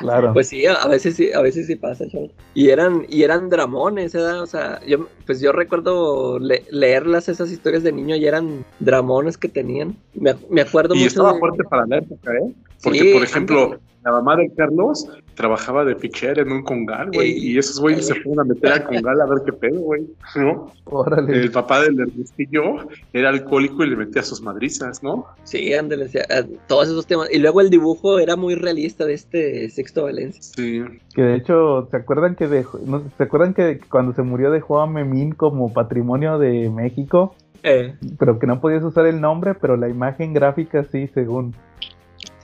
Claro. 0.00 0.32
Pues 0.34 0.48
sí, 0.48 0.66
a 0.66 0.86
veces 0.86 1.16
sí, 1.16 1.32
a 1.32 1.40
veces 1.40 1.66
sí 1.66 1.76
pasa, 1.76 2.06
chaval. 2.08 2.30
Y 2.54 2.68
eran, 2.68 3.06
y 3.08 3.22
eran 3.22 3.48
dramones, 3.48 4.14
¿eh? 4.14 4.18
O 4.20 4.46
sea, 4.46 4.80
yo, 4.86 5.08
pues 5.24 5.40
yo 5.40 5.50
recuerdo 5.52 6.38
le- 6.38 6.64
leerlas 6.70 7.28
esas 7.30 7.50
historias 7.50 7.82
de 7.82 7.92
niño 7.92 8.14
y 8.16 8.26
eran 8.26 8.64
dramones 8.80 9.38
que 9.38 9.48
tenían. 9.48 9.96
Me, 10.14 10.34
me 10.50 10.60
acuerdo 10.60 10.94
Y 10.94 10.98
mucho 10.98 11.08
estaba 11.08 11.32
de- 11.32 11.38
fuerte 11.38 11.64
para 11.64 11.86
la 11.86 11.96
época, 11.98 12.32
¿eh? 12.34 12.52
Porque, 12.82 12.98
Sí, 13.00 13.12
por 13.14 13.22
ejemplo. 13.22 13.80
La 14.10 14.12
mamá 14.16 14.36
de 14.36 14.50
Carlos 14.56 15.06
trabajaba 15.34 15.84
de 15.84 15.94
ficher 15.94 16.38
en 16.38 16.50
un 16.50 16.62
congal, 16.62 17.10
güey, 17.12 17.30
Ey. 17.32 17.52
y 17.52 17.58
esos 17.58 17.78
güeyes 17.80 18.06
se 18.06 18.14
fueron 18.16 18.40
a 18.40 18.44
meter 18.54 18.72
al 18.72 18.84
congal 18.84 19.20
a 19.20 19.26
ver 19.26 19.38
qué 19.44 19.52
pedo, 19.52 19.80
güey, 19.80 20.06
¿no? 20.34 20.72
Órale. 20.86 21.32
El 21.40 21.50
papá 21.52 21.80
del 21.82 22.00
Ernestillo 22.00 22.88
era 23.12 23.28
alcohólico 23.28 23.84
y 23.84 23.90
le 23.90 23.96
metía 23.96 24.22
sus 24.22 24.42
madrizas, 24.42 25.02
¿no? 25.02 25.26
Sí, 25.44 25.72
ándale, 25.74 26.06
o 26.06 26.08
sea, 26.08 26.22
a- 26.30 26.44
todos 26.66 26.88
esos 26.88 27.06
temas. 27.06 27.28
Y 27.32 27.38
luego 27.38 27.60
el 27.60 27.70
dibujo 27.70 28.18
era 28.18 28.34
muy 28.36 28.54
realista 28.54 29.04
de 29.04 29.14
este 29.14 29.68
Sexto 29.70 30.04
Valencia. 30.04 30.42
Sí. 30.42 30.82
Que 31.14 31.22
de 31.22 31.36
hecho, 31.36 31.86
¿se 31.90 31.96
acuerdan 31.98 32.34
que 32.34 32.48
dejó, 32.48 32.78
no, 32.86 33.02
¿se 33.16 33.22
acuerdan 33.22 33.54
que 33.54 33.78
cuando 33.90 34.14
se 34.14 34.22
murió 34.22 34.50
dejó 34.50 34.80
a 34.80 34.86
Memín 34.86 35.32
como 35.32 35.72
patrimonio 35.72 36.38
de 36.38 36.68
México? 36.70 37.34
Eh, 37.62 37.94
Pero 38.18 38.38
que 38.38 38.46
no 38.46 38.60
podías 38.60 38.84
usar 38.84 39.06
el 39.06 39.20
nombre, 39.20 39.54
pero 39.54 39.76
la 39.76 39.88
imagen 39.88 40.32
gráfica 40.32 40.84
sí, 40.84 41.08
según. 41.12 41.54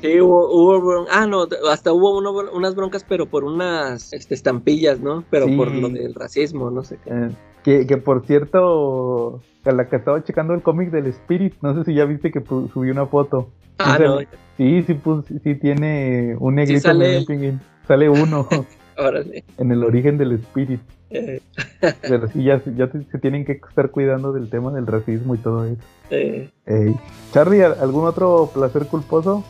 Sí, 0.08 0.20
hubo, 0.20 0.48
hubo 0.52 0.80
bron- 0.80 1.06
ah, 1.10 1.26
no, 1.26 1.46
hasta 1.70 1.92
hubo 1.92 2.16
uno- 2.18 2.32
unas 2.52 2.74
broncas, 2.74 3.04
pero 3.08 3.26
por 3.26 3.44
unas 3.44 4.12
este, 4.12 4.34
estampillas, 4.34 5.00
¿no? 5.00 5.24
Pero 5.30 5.46
Sí. 5.46 5.56
por 5.56 5.70
lo 5.72 5.88
del 5.88 6.14
racismo, 6.14 6.70
no 6.70 6.82
sé 6.84 6.98
qué. 7.02 7.10
Eh, 7.10 7.28
que, 7.62 7.86
que 7.86 7.96
por 7.96 8.26
cierto, 8.26 9.40
a 9.64 9.72
la 9.72 9.88
que 9.88 9.96
estaba 9.96 10.22
checando 10.22 10.52
el 10.54 10.62
cómic 10.62 10.90
del 10.90 11.06
Spirit, 11.06 11.54
no 11.62 11.74
sé 11.74 11.84
si 11.84 11.94
ya 11.94 12.04
viste 12.04 12.30
que 12.30 12.40
subí 12.44 12.90
una 12.90 13.06
foto. 13.06 13.48
Ah, 13.78 13.98
no, 13.98 14.18
Sí, 14.56 14.82
sí, 14.86 14.94
pues, 14.94 15.24
sí 15.42 15.54
tiene 15.56 16.36
un 16.38 16.54
negrito. 16.56 16.82
sale 16.82 17.24
en 17.28 17.42
el-. 17.44 17.60
Sale 17.88 18.08
uno 18.08 18.46
órale. 18.98 19.44
en 19.58 19.72
el 19.72 19.82
origen 19.82 20.16
del 20.18 20.32
Spirit. 20.32 20.80
Eh, 21.10 21.40
Pero 22.02 22.28
sí, 22.28 22.42
ya, 22.44 22.60
ya 22.76 22.88
te- 22.88 23.02
se 23.04 23.18
tienen 23.18 23.44
que 23.44 23.52
estar 23.68 23.90
cuidando 23.90 24.32
del 24.32 24.48
tema 24.50 24.70
del 24.72 24.86
racismo 24.86 25.34
y 25.34 25.38
todo 25.38 25.64
eso. 25.64 25.76
eh. 26.10 26.50
Charlie, 27.32 27.62
¿al- 27.62 27.78
¿algún 27.80 28.04
otro 28.06 28.50
placer 28.52 28.86
culposo? 28.86 29.42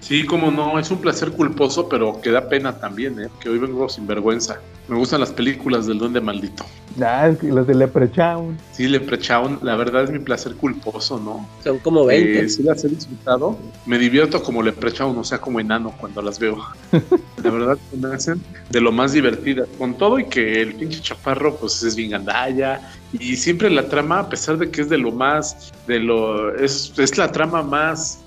Sí, 0.00 0.24
como 0.24 0.50
no, 0.50 0.78
es 0.78 0.90
un 0.90 0.98
placer 0.98 1.32
culposo, 1.32 1.88
pero 1.88 2.20
que 2.20 2.30
da 2.30 2.48
pena 2.48 2.78
también, 2.78 3.20
¿eh? 3.20 3.28
Que 3.40 3.50
hoy 3.50 3.58
vengo 3.58 3.88
sin 3.88 4.06
vergüenza. 4.06 4.60
Me 4.86 4.96
gustan 4.96 5.20
las 5.20 5.32
películas 5.32 5.86
del 5.86 5.98
Duende 5.98 6.20
Maldito. 6.20 6.64
Ah, 7.02 7.28
es 7.28 7.38
que 7.38 7.48
las 7.48 7.66
de 7.66 7.74
Leprechaun. 7.74 8.56
Sí, 8.72 8.88
Leprechaun, 8.88 9.58
la 9.62 9.76
verdad 9.76 10.04
es 10.04 10.10
mi 10.10 10.18
placer 10.18 10.54
culposo, 10.54 11.18
¿no? 11.18 11.46
son 11.62 11.78
como 11.80 12.06
20. 12.06 12.40
Eh, 12.40 12.48
sí 12.48 12.62
las 12.62 12.84
he 12.84 12.88
disfrutado. 12.88 13.58
Me 13.84 13.98
divierto 13.98 14.42
como 14.42 14.62
Leprechaun, 14.62 15.16
o 15.18 15.24
sea, 15.24 15.38
como 15.38 15.60
enano 15.60 15.94
cuando 16.00 16.22
las 16.22 16.38
veo. 16.38 16.56
La 17.44 17.50
verdad 17.50 17.78
me 17.92 18.14
hacen 18.14 18.40
de 18.70 18.80
lo 18.80 18.92
más 18.92 19.12
divertidas. 19.12 19.68
Con 19.76 19.94
todo 19.94 20.18
y 20.18 20.24
que 20.24 20.62
el 20.62 20.74
pinche 20.74 21.00
chaparro, 21.00 21.56
pues 21.56 21.82
es 21.82 21.94
bien 21.94 22.10
gandalla. 22.12 22.80
Y 23.12 23.36
siempre 23.36 23.68
la 23.68 23.88
trama, 23.88 24.20
a 24.20 24.28
pesar 24.28 24.56
de 24.56 24.70
que 24.70 24.80
es 24.80 24.88
de 24.88 24.98
lo 24.98 25.12
más, 25.12 25.70
de 25.86 26.00
lo, 26.00 26.54
es, 26.56 26.94
es 26.98 27.18
la 27.18 27.30
trama 27.30 27.62
más 27.62 28.20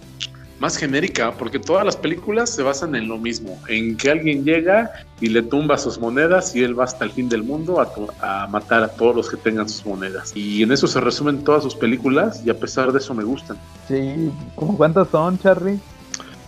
más 0.62 0.78
genérica, 0.78 1.32
porque 1.32 1.58
todas 1.58 1.84
las 1.84 1.96
películas 1.96 2.52
se 2.52 2.62
basan 2.62 2.94
en 2.94 3.08
lo 3.08 3.18
mismo, 3.18 3.60
en 3.68 3.98
que 3.98 4.12
alguien 4.12 4.46
llega 4.46 4.92
y 5.20 5.28
le 5.28 5.42
tumba 5.42 5.76
sus 5.76 6.00
monedas 6.00 6.56
y 6.56 6.64
él 6.64 6.80
va 6.80 6.84
hasta 6.84 7.04
el 7.04 7.10
fin 7.10 7.28
del 7.28 7.42
mundo 7.42 7.82
a, 7.82 8.48
matar 8.48 8.84
a 8.84 8.88
todos 8.90 9.16
los 9.16 9.28
que 9.28 9.38
tengan 9.38 9.68
sus 9.68 9.84
monedas. 9.84 10.32
Y 10.36 10.62
en 10.62 10.72
eso 10.72 10.86
se 10.86 11.02
resumen 11.02 11.44
todas 11.44 11.64
sus 11.64 11.74
películas 11.74 12.44
y 12.46 12.52
a 12.52 12.60
pesar 12.60 12.92
de 12.92 13.00
eso 13.00 13.16
me 13.16 13.24
gustan. 13.24 13.58
Sí, 13.88 14.32
¿cómo 14.54 14.78
cuántas 14.78 15.10
son, 15.10 15.40
Charlie? 15.40 15.80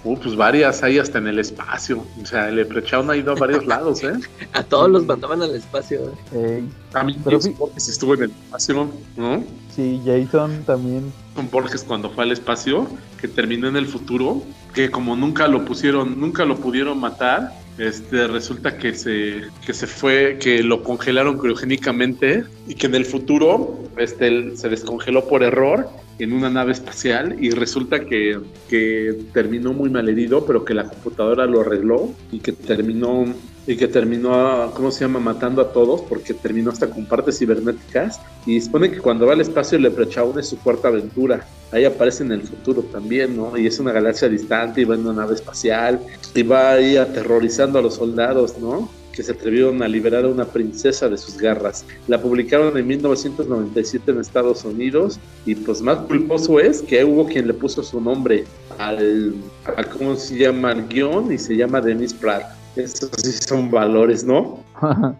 Uh, 0.04 0.18
pues 0.18 0.36
varias 0.36 0.84
hay 0.84 1.00
hasta 1.00 1.18
en 1.18 1.28
el 1.28 1.40
espacio. 1.40 2.06
O 2.22 2.26
sea, 2.26 2.50
el 2.50 2.58
Leprechaun 2.58 3.10
ha 3.10 3.16
ido 3.16 3.32
a 3.32 3.36
varios 3.36 3.66
lados, 3.66 4.04
¿eh? 4.04 4.14
A 4.54 4.64
todos 4.64 4.90
los 4.90 5.06
mandaban 5.06 5.42
al 5.42 5.56
espacio. 5.56 6.14
¿eh? 6.34 6.64
También 6.92 7.22
Pero 7.24 7.38
Jason 7.38 7.56
Borges 7.58 7.88
estuvo 7.88 8.14
en 8.16 8.24
el 8.24 8.32
espacio, 8.32 8.90
¿no? 9.16 9.44
sí, 9.74 10.02
Jason 10.06 10.64
también. 10.66 11.12
Jason 11.30 11.50
Borges 11.50 11.84
cuando 11.84 12.10
fue 12.10 12.26
al 12.26 12.32
espacio, 12.32 12.88
que 13.20 13.28
terminó 13.28 13.68
en 13.68 13.78
el 13.78 13.88
futuro, 13.88 14.44
que 14.74 14.92
como 14.92 15.16
nunca 15.16 15.48
lo 15.48 15.64
pusieron, 15.64 16.20
nunca 16.20 16.44
lo 16.46 16.58
pudieron 16.58 17.00
matar, 17.00 17.54
este 17.78 18.28
resulta 18.28 18.78
que 18.78 18.94
se, 18.94 19.42
que 19.66 19.74
se 19.74 19.88
fue, 19.88 20.38
que 20.40 20.62
lo 20.62 20.84
congelaron 20.84 21.38
criogénicamente 21.40 22.44
y 22.68 22.76
que 22.76 22.86
en 22.88 22.96
el 22.96 23.06
futuro 23.06 23.80
este, 23.98 24.56
se 24.56 24.70
descongeló 24.70 25.28
por 25.28 25.44
error 25.44 25.90
en 26.20 26.34
una 26.34 26.50
nave 26.50 26.72
espacial 26.72 27.36
y 27.40 27.52
resulta 27.52 28.06
que, 28.06 28.40
que 28.70 29.18
terminó 29.34 29.74
muy 29.74 29.90
mal 29.90 30.08
herido, 30.10 30.46
pero 30.46 30.64
que 30.64 30.74
la 30.74 30.86
computadora 30.86 31.46
lo 31.46 31.62
arregló 31.62 32.14
y 32.32 32.40
que 32.40 32.52
terminó 32.52 33.26
y 33.66 33.78
que 33.78 33.88
terminó, 33.88 34.72
¿cómo 34.76 34.92
se 34.92 35.02
llama?, 35.02 35.20
matando 35.20 35.62
a 35.62 35.72
todos 35.72 36.02
porque 36.02 36.34
terminó 36.34 36.72
hasta 36.72 36.90
con 36.90 37.06
partes 37.06 37.40
cibernéticas 37.40 38.20
y 38.46 38.60
supone 38.60 38.92
que 38.92 38.98
cuando 39.00 39.26
va 39.26 39.34
al 39.34 39.42
espacio 39.42 39.78
el 39.78 39.84
Leprechaun 39.84 40.38
es 40.38 40.50
su 40.50 40.60
cuarta 40.60 40.90
aventura. 40.90 41.48
Ahí 41.72 41.86
aparece 41.86 42.24
en 42.24 42.34
el 42.34 42.42
futuro 42.42 42.82
también, 42.84 43.38
¿no? 43.38 43.58
Y 43.58 43.66
es 43.66 43.80
una 43.80 43.94
galaxia 43.94 44.28
distante 44.28 44.82
y 44.82 44.84
va 44.84 44.96
en 44.96 45.02
una 45.08 45.22
nave 45.22 45.36
espacial 45.36 46.02
y 46.36 46.44
va 46.44 46.74
ahí 46.74 46.98
aterrorizando 46.98 47.80
a 47.80 47.82
los 47.82 47.96
soldados, 47.96 48.58
¿no? 48.58 48.90
Que 49.16 49.22
se 49.24 49.32
atrevieron 49.34 49.82
a 49.84 49.88
liberar 49.88 50.26
a 50.26 50.28
una 50.28 50.46
princesa 50.46 51.08
de 51.08 51.18
sus 51.18 51.38
garras. 51.38 51.86
La 52.08 52.20
publicaron 52.20 52.76
en 52.78 52.88
1997 52.88 54.12
en 54.12 54.20
Estados 54.20 54.66
Unidos 54.66 55.20
y 55.46 55.56
pues 55.56 55.82
más 55.82 55.98
culposo 56.00 56.60
es 56.60 56.82
que 56.82 57.04
hubo 57.06 57.28
quien 57.28 57.48
le 57.48 57.54
puso 57.54 57.84
su 57.84 58.02
nombre 58.02 58.46
al, 58.80 59.36
al 59.78 59.88
¿cómo 59.90 60.16
se 60.16 60.38
llama? 60.38 60.72
Al 60.72 60.88
guion 60.88 61.32
y 61.32 61.38
se 61.38 61.56
llama 61.56 61.80
Dennis 61.80 62.14
Pratt. 62.14 62.44
Esos 62.76 63.12
sí 63.18 63.32
son 63.34 63.70
valores, 63.70 64.24
¿no? 64.24 64.60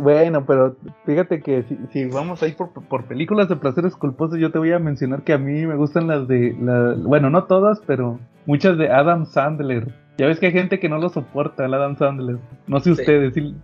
Bueno, 0.00 0.46
pero 0.46 0.76
fíjate 1.06 1.40
que 1.42 1.64
si, 1.92 2.04
vamos 2.04 2.40
ahí 2.44 2.52
por, 2.52 2.70
por 2.70 3.04
películas 3.06 3.48
de 3.48 3.56
placeres 3.56 3.96
culposos, 3.96 4.38
yo 4.38 4.52
te 4.52 4.58
voy 4.58 4.70
a 4.70 4.78
mencionar 4.78 5.22
que 5.22 5.32
a 5.32 5.38
mí 5.38 5.66
me 5.66 5.74
gustan 5.74 6.06
las 6.06 6.28
de, 6.28 6.56
la- 6.62 6.94
bueno, 6.98 7.30
no 7.30 7.44
todas, 7.44 7.80
pero 7.84 8.20
muchas 8.46 8.78
de 8.78 8.88
Adam 8.92 9.26
Sandler. 9.26 9.92
Ya 10.18 10.26
ves 10.26 10.38
que 10.38 10.46
hay 10.46 10.52
gente 10.52 10.78
que 10.78 10.88
no 10.88 10.98
lo 10.98 11.08
soporta, 11.08 11.64
el 11.64 11.74
Adam 11.74 11.96
Sandler. 11.96 12.38
No 12.66 12.78
sé 12.80 12.94
Sí. 12.94 13.00
ustedes. 13.00 13.34
sí- 13.34 13.54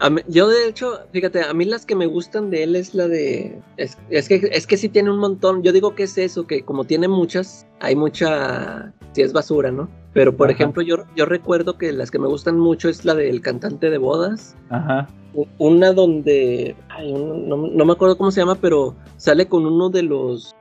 A 0.00 0.10
mí- 0.10 0.20
yo 0.28 0.46
de 0.48 0.68
hecho, 0.68 1.00
fíjate, 1.12 1.42
a 1.42 1.52
mí 1.54 1.64
las 1.64 1.84
que 1.84 1.96
me 1.96 2.06
gustan 2.06 2.50
de 2.50 2.62
él 2.62 2.76
es 2.76 2.94
la 2.94 3.08
de... 3.08 3.58
Es, 3.76 3.98
es 4.10 4.28
que, 4.28 4.48
es 4.52 4.64
que 4.68 4.76
sí 4.76 4.88
tiene 4.88 5.10
un 5.10 5.18
montón. 5.18 5.64
Yo 5.64 5.72
digo 5.72 5.96
que 5.96 6.04
es 6.04 6.16
eso, 6.18 6.46
que 6.46 6.62
como 6.62 6.84
tiene 6.84 7.08
muchas, 7.08 7.66
hay 7.80 7.96
mucha... 7.96 8.92
Sí 9.12 9.22
es 9.22 9.32
basura, 9.32 9.72
¿no? 9.72 9.88
Pero 10.12 10.36
por 10.36 10.48
Ajá. 10.50 10.54
ejemplo, 10.54 10.82
yo, 10.82 10.98
yo 11.16 11.24
recuerdo 11.26 11.78
que 11.78 11.90
las 11.92 12.12
que 12.12 12.20
me 12.20 12.28
gustan 12.28 12.60
mucho 12.60 12.88
es 12.88 13.04
la 13.04 13.16
del 13.16 13.40
cantante 13.40 13.90
de 13.90 13.98
bodas. 13.98 14.54
Ajá. 14.70 15.08
Una 15.58 15.92
donde... 15.92 16.76
ay, 16.90 17.12
no, 17.12 17.56
no 17.56 17.84
me 17.84 17.92
acuerdo 17.92 18.16
cómo 18.16 18.30
se 18.30 18.40
llama, 18.40 18.54
pero 18.54 18.94
sale 19.16 19.46
con 19.48 19.66
uno 19.66 19.90
de 19.90 20.02
los... 20.04 20.54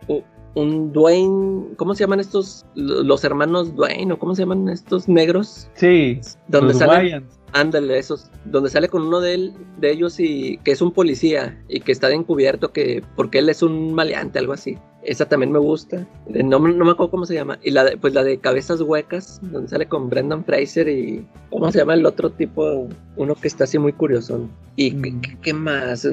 Un 0.57 0.91
Dwayne... 0.91 1.67
¿Cómo 1.77 1.93
se 1.95 2.03
llaman 2.03 2.19
estos? 2.19 2.65
Lo- 2.75 3.03
Los 3.03 3.23
hermanos 3.23 3.75
Dwayne, 3.75 4.11
¿o 4.13 4.19
cómo 4.19 4.33
se 4.35 4.41
llaman 4.43 4.67
estos 4.69 5.07
negros? 5.07 5.67
Sí, 5.75 6.19
Donde 6.47 6.69
los 6.73 6.77
salen... 6.79 7.25
Ándale, 7.53 7.97
esos, 7.97 8.29
donde 8.43 8.69
sale 8.69 8.89
con 8.89 9.03
uno 9.03 9.21
de, 9.21 9.33
él, 9.33 9.53
de 9.79 9.91
ellos 9.91 10.19
y 10.19 10.57
que 10.65 10.71
es 10.71 10.81
un 10.81 10.91
policía 10.91 11.57
y 11.69 11.79
que 11.79 11.93
está 11.93 12.09
de 12.09 12.15
encubierto 12.15 12.73
que 12.73 13.01
porque 13.15 13.39
él 13.39 13.47
es 13.47 13.63
un 13.63 13.93
maleante, 13.93 14.37
algo 14.37 14.51
así. 14.51 14.77
Esa 15.01 15.29
también 15.29 15.53
me 15.53 15.57
gusta. 15.59 16.05
Eh, 16.33 16.43
No, 16.43 16.59
me- 16.59 16.73
no 16.73 16.83
me 16.83 16.91
acuerdo 16.91 17.09
cómo 17.11 17.25
se 17.25 17.35
llama. 17.35 17.57
Y 17.63 17.71
la 17.71 17.85
de, 17.85 17.95
pues 17.97 18.13
la 18.13 18.23
de 18.25 18.37
cabezas 18.39 18.81
huecas, 18.81 19.39
donde 19.41 19.69
sale 19.69 19.87
con 19.87 20.09
Brendan 20.09 20.43
Fraser 20.43 20.89
y 20.89 21.25
¿cómo 21.49 21.71
se 21.71 21.79
llama 21.79 21.93
el 21.93 22.05
otro 22.05 22.29
tipo? 22.31 22.89
Uno 23.15 23.33
que 23.35 23.47
está 23.47 23.63
así 23.63 23.79
muy 23.79 23.93
curioso. 23.93 24.45
¿Y 24.75 24.91
Mm. 24.91 25.21
qué- 25.21 25.37
qué 25.41 25.53
más? 25.53 26.05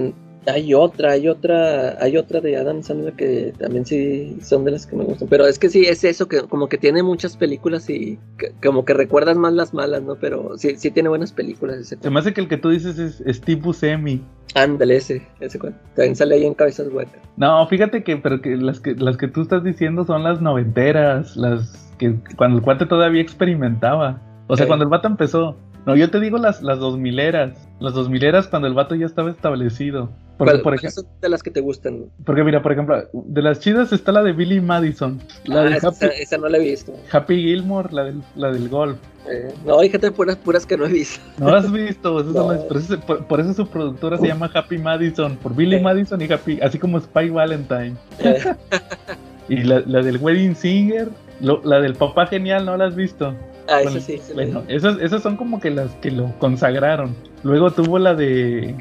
Hay 0.47 0.75
otra, 0.75 1.13
hay 1.13 1.29
otra, 1.29 1.97
hay 2.03 2.17
otra 2.19 2.41
de 2.41 2.57
Adam 2.57 2.83
Sandler 2.83 3.15
que 3.15 3.55
también 3.59 3.87
sí 3.87 4.37
son 4.43 4.65
de 4.65 4.73
las 4.73 4.87
que 4.87 4.95
me 4.95 5.05
gustan. 5.05 5.29
Pero 5.29 5.47
es 5.47 5.59
que 5.59 5.71
sí, 5.71 5.85
es 5.87 6.05
eso, 6.05 6.29
que 6.29 6.43
como 6.43 6.69
que 6.69 6.77
tiene 6.77 7.03
muchas 7.03 7.37
películas 7.37 7.89
y 7.89 8.19
que- 8.37 8.53
como 8.63 8.85
que 8.85 8.93
recuerdas 8.95 9.37
más 9.39 9.55
las 9.55 9.73
malas, 9.73 10.03
¿no? 10.03 10.17
Pero 10.17 10.59
sí, 10.59 10.77
sí 10.77 10.91
tiene 10.91 11.09
buenas 11.09 11.33
películas 11.33 11.77
ese. 11.79 11.97
Se 12.01 12.11
me 12.11 12.21
hace 12.21 12.35
que 12.35 12.41
el 12.43 12.49
que 12.49 12.59
tú 12.59 12.69
dices 12.71 12.99
es 12.99 13.23
Steve 13.37 13.61
Buscemi. 13.61 14.23
Ándale, 14.55 14.97
ese, 14.97 15.27
ese 15.41 15.59
cual. 15.59 15.75
También 15.97 16.15
sale 16.15 16.35
ahí 16.37 16.45
en 16.45 16.55
Cabezas 16.55 16.89
Huecas. 16.93 17.21
No, 17.37 17.67
fíjate 17.67 18.05
que, 18.05 18.17
pero 18.19 18.41
que 18.41 18.57
las 18.57 18.81
que 18.81 18.95
las 18.95 19.17
que 19.17 19.29
tú 19.29 19.41
estás 19.43 19.65
diciendo 19.65 20.05
son 20.05 20.23
las 20.23 20.41
noventeras, 20.43 21.37
las 21.37 21.91
que 21.99 22.17
cuando 22.37 22.59
el 22.59 22.63
cuate 22.63 22.87
todavía 22.87 23.23
experimentaba. 23.23 24.21
O 24.47 24.57
sea, 24.57 24.67
Sí. 24.67 24.69
cuando 24.69 24.85
el 24.85 24.91
vato 24.91 25.09
empezó. 25.09 25.57
No, 25.87 25.95
yo 25.97 26.11
te 26.11 26.19
digo 26.19 26.39
las, 26.39 26.63
las 26.63 26.79
dos 26.79 26.99
mileras. 26.99 27.69
Las 27.79 27.93
dos 27.95 28.09
mileras 28.09 28.47
cuando 28.49 28.69
el 28.69 28.75
vato 28.75 28.95
ya 28.95 29.05
estaba 29.05 29.31
establecido. 29.31 30.11
Porque, 30.39 30.53
¿Cuál- 30.55 30.63
por 30.63 30.75
ejemplo, 30.75 31.03
son 31.03 31.07
de 31.21 31.29
las 31.29 31.43
que 31.43 31.51
te 31.51 31.61
gustan? 31.61 32.07
porque 32.25 32.43
mira, 32.43 32.63
por 32.63 32.73
ejemplo, 32.73 33.05
de 33.13 33.43
las 33.43 33.61
chidas 33.61 33.93
está 33.93 34.11
la 34.11 34.23
de 34.23 34.33
Billy 34.33 34.61
Madison, 34.61 35.21
la 35.45 35.61
Ah, 35.61 35.65
de 35.65 35.77
esa, 35.77 35.89
Happy, 35.89 36.07
esa 36.21 36.39
no 36.39 36.49
la 36.49 36.57
he 36.59 36.61
visto. 36.61 36.93
Happy 37.13 37.37
Gilmore, 37.41 37.91
la 37.93 38.05
del, 38.05 38.23
la 38.35 38.51
del 38.51 38.69
golf. 38.69 38.97
Eh, 39.31 39.55
no, 39.65 39.79
hay 39.79 39.91
gente 39.91 40.11
puras, 40.11 40.37
puras 40.37 40.67
que 40.67 40.77
no 40.77 40.87
he 40.87 40.93
visto. 40.93 41.21
No 41.39 41.51
las 41.51 41.67
has 41.67 41.73
visto, 41.73 42.21
esas 42.21 42.33
son 42.33 42.49
las- 42.57 42.65
por, 42.69 42.77
eso, 42.79 43.01
por- 43.01 43.27
por 43.27 43.41
eso 43.41 43.55
su 43.55 43.67
productora 43.69 44.19
se 44.19 44.27
llama 44.27 44.51
Happy 44.53 44.79
Madison, 44.79 45.37
por 45.37 45.55
Billy 45.55 45.77
Eh. 45.77 45.81
Madison 45.83 46.21
y 46.21 46.33
Happy, 46.33 46.59
así 46.63 46.79
como 46.79 46.99
Spy 47.01 47.29
Valentine. 47.31 47.95
Eh, 48.21 48.41
Y 49.49 49.57
la, 49.63 49.83
la 49.87 50.01
del 50.01 50.17
Wedding 50.17 50.57
Singer, 50.57 51.11
lo- 51.41 51.61
la 51.65 51.79
del 51.81 51.95
Papá 51.95 52.27
Genial, 52.27 52.65
¿no 52.65 52.77
la 52.79 52.87
has 52.87 52.97
visto? 52.97 53.35
Ah, 53.69 53.81
Bueno, 53.83 53.99
eso 53.99 54.01
sí. 54.01 54.21
Bueno, 54.35 54.63
esas, 54.69 54.99
esas 54.99 55.23
son 55.23 55.37
como 55.37 55.61
que 55.61 55.71
las 55.71 55.91
que 55.97 56.11
lo 56.11 56.33
consagraron. 56.39 57.15
Luego 57.43 57.71
tuvo 57.71 57.99
la 57.99 58.15
de, 58.15 58.75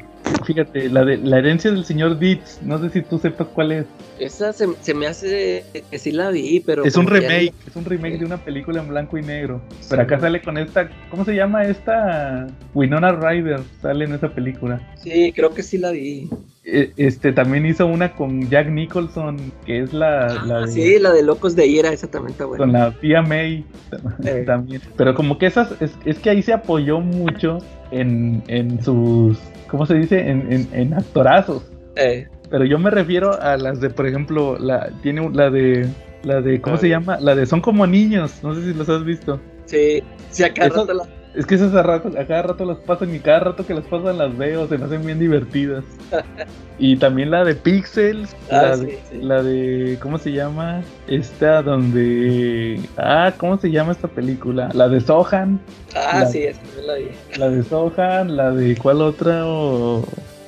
fíjate, 0.44 0.88
la 0.88 1.04
de 1.04 1.16
la 1.18 1.38
herencia 1.38 1.70
del 1.70 1.84
señor 1.84 2.18
Deeds. 2.18 2.60
No 2.62 2.78
sé 2.78 2.90
si 2.90 3.02
tú 3.02 3.18
sepas 3.18 3.48
cuál 3.54 3.72
es. 3.72 3.86
Esa 4.18 4.52
se, 4.52 4.66
se 4.80 4.94
me 4.94 5.06
hace 5.06 5.64
que 5.90 5.98
sí 5.98 6.12
la 6.12 6.30
vi, 6.30 6.60
pero. 6.64 6.84
Es 6.84 6.96
un 6.96 7.06
ya 7.06 7.12
remake, 7.14 7.52
es 7.66 7.76
un 7.76 7.84
remake 7.84 8.18
de 8.18 8.24
una 8.24 8.38
película 8.38 8.80
en 8.80 8.88
blanco 8.88 9.18
y 9.18 9.22
negro. 9.22 9.60
Pero 9.88 10.02
acá 10.02 10.18
sale 10.20 10.40
con 10.42 10.56
esta, 10.58 10.88
¿cómo 11.10 11.24
se 11.24 11.34
llama 11.34 11.64
esta? 11.64 12.46
Winona 12.74 13.12
Ryder 13.12 13.60
sale 13.82 14.04
en 14.04 14.14
esa 14.14 14.28
película. 14.34 14.80
Sí, 14.96 15.32
creo 15.34 15.52
que 15.54 15.62
sí 15.62 15.78
la 15.78 15.90
vi. 15.90 16.28
E- 16.66 16.92
Este 16.96 17.32
también 17.32 17.66
hizo 17.66 17.86
una 17.86 18.14
con 18.14 18.48
Jack 18.48 18.68
Nicholson, 18.70 19.36
que 19.66 19.80
es 19.80 19.92
la, 19.92 20.28
la 20.46 20.58
Ah, 20.58 20.60
de- 20.66 20.72
sí, 20.72 20.98
la 20.98 21.12
de 21.12 21.22
Locos 21.22 21.54
de 21.56 21.66
Ira, 21.66 21.92
esa 21.92 22.06
también 22.10 22.32
está 22.32 22.46
buena. 22.46 22.64
con 22.64 22.72
la 22.72 22.90
tía 23.00 23.20
May 23.20 23.64
Eh. 24.24 24.42
también. 24.46 24.80
Pero 24.96 25.14
como 25.14 25.36
que 25.38 25.46
esas, 25.46 25.72
es, 25.82 25.92
es 26.06 26.18
que 26.18 26.30
ahí 26.30 26.40
se 26.42 26.52
apoyó 26.54 27.00
mucho 27.00 27.58
en, 27.90 28.42
en 28.48 28.82
sus, 28.82 29.38
¿cómo 29.74 29.86
se 29.86 29.94
dice? 29.94 30.20
En, 30.30 30.52
en, 30.52 30.68
en 30.72 30.94
actorazos. 30.94 31.64
Eh, 31.96 32.28
Pero 32.48 32.64
yo 32.64 32.78
me 32.78 32.90
refiero 32.90 33.32
a 33.42 33.56
las 33.56 33.80
de, 33.80 33.90
por 33.90 34.06
ejemplo, 34.06 34.56
la 34.56 34.88
tiene 35.02 35.28
la 35.32 35.50
de, 35.50 35.88
la 36.22 36.40
de, 36.40 36.60
¿cómo 36.60 36.76
se 36.76 36.88
llama? 36.88 37.18
La 37.18 37.34
de 37.34 37.44
Son 37.44 37.60
como 37.60 37.84
niños. 37.84 38.38
No 38.44 38.54
sé 38.54 38.62
si 38.62 38.72
los 38.72 38.88
has 38.88 39.04
visto. 39.04 39.40
sí, 39.64 40.00
sí, 40.30 40.44
acá 40.44 40.66
Eso- 40.66 40.86
la. 40.94 41.04
Es 41.34 41.46
que 41.46 41.56
esas 41.56 41.74
a, 41.74 41.82
rato, 41.82 42.08
a 42.18 42.24
cada 42.26 42.42
rato 42.42 42.64
las 42.64 42.78
pasan 42.78 43.12
y 43.14 43.18
cada 43.18 43.40
rato 43.40 43.66
que 43.66 43.74
las 43.74 43.84
pasan 43.86 44.18
las 44.18 44.36
veo, 44.36 44.68
se 44.68 44.78
me 44.78 44.84
hacen 44.84 45.04
bien 45.04 45.18
divertidas. 45.18 45.84
y 46.78 46.96
también 46.96 47.30
la 47.32 47.44
de 47.44 47.54
Pixels, 47.56 48.36
Ah, 48.50 48.62
la, 48.62 48.76
sí, 48.76 48.86
de, 48.86 48.98
sí. 49.10 49.20
la 49.20 49.42
de, 49.42 49.98
¿cómo 50.00 50.18
se 50.18 50.30
llama? 50.32 50.82
Esta 51.08 51.62
donde... 51.62 52.78
Ah, 52.96 53.32
¿cómo 53.36 53.58
se 53.58 53.70
llama 53.70 53.92
esta 53.92 54.06
película? 54.08 54.70
La 54.74 54.88
de 54.88 55.00
Sohan, 55.00 55.58
Ah, 55.96 56.20
la- 56.20 56.26
sí, 56.26 56.44
esa 56.44 56.60
la 56.86 56.94
vi. 56.94 57.06
la 57.38 57.50
de 57.50 57.62
Sohan, 57.64 58.36
la 58.36 58.50
de 58.52 58.76
cuál 58.76 59.02
otra. 59.02 59.44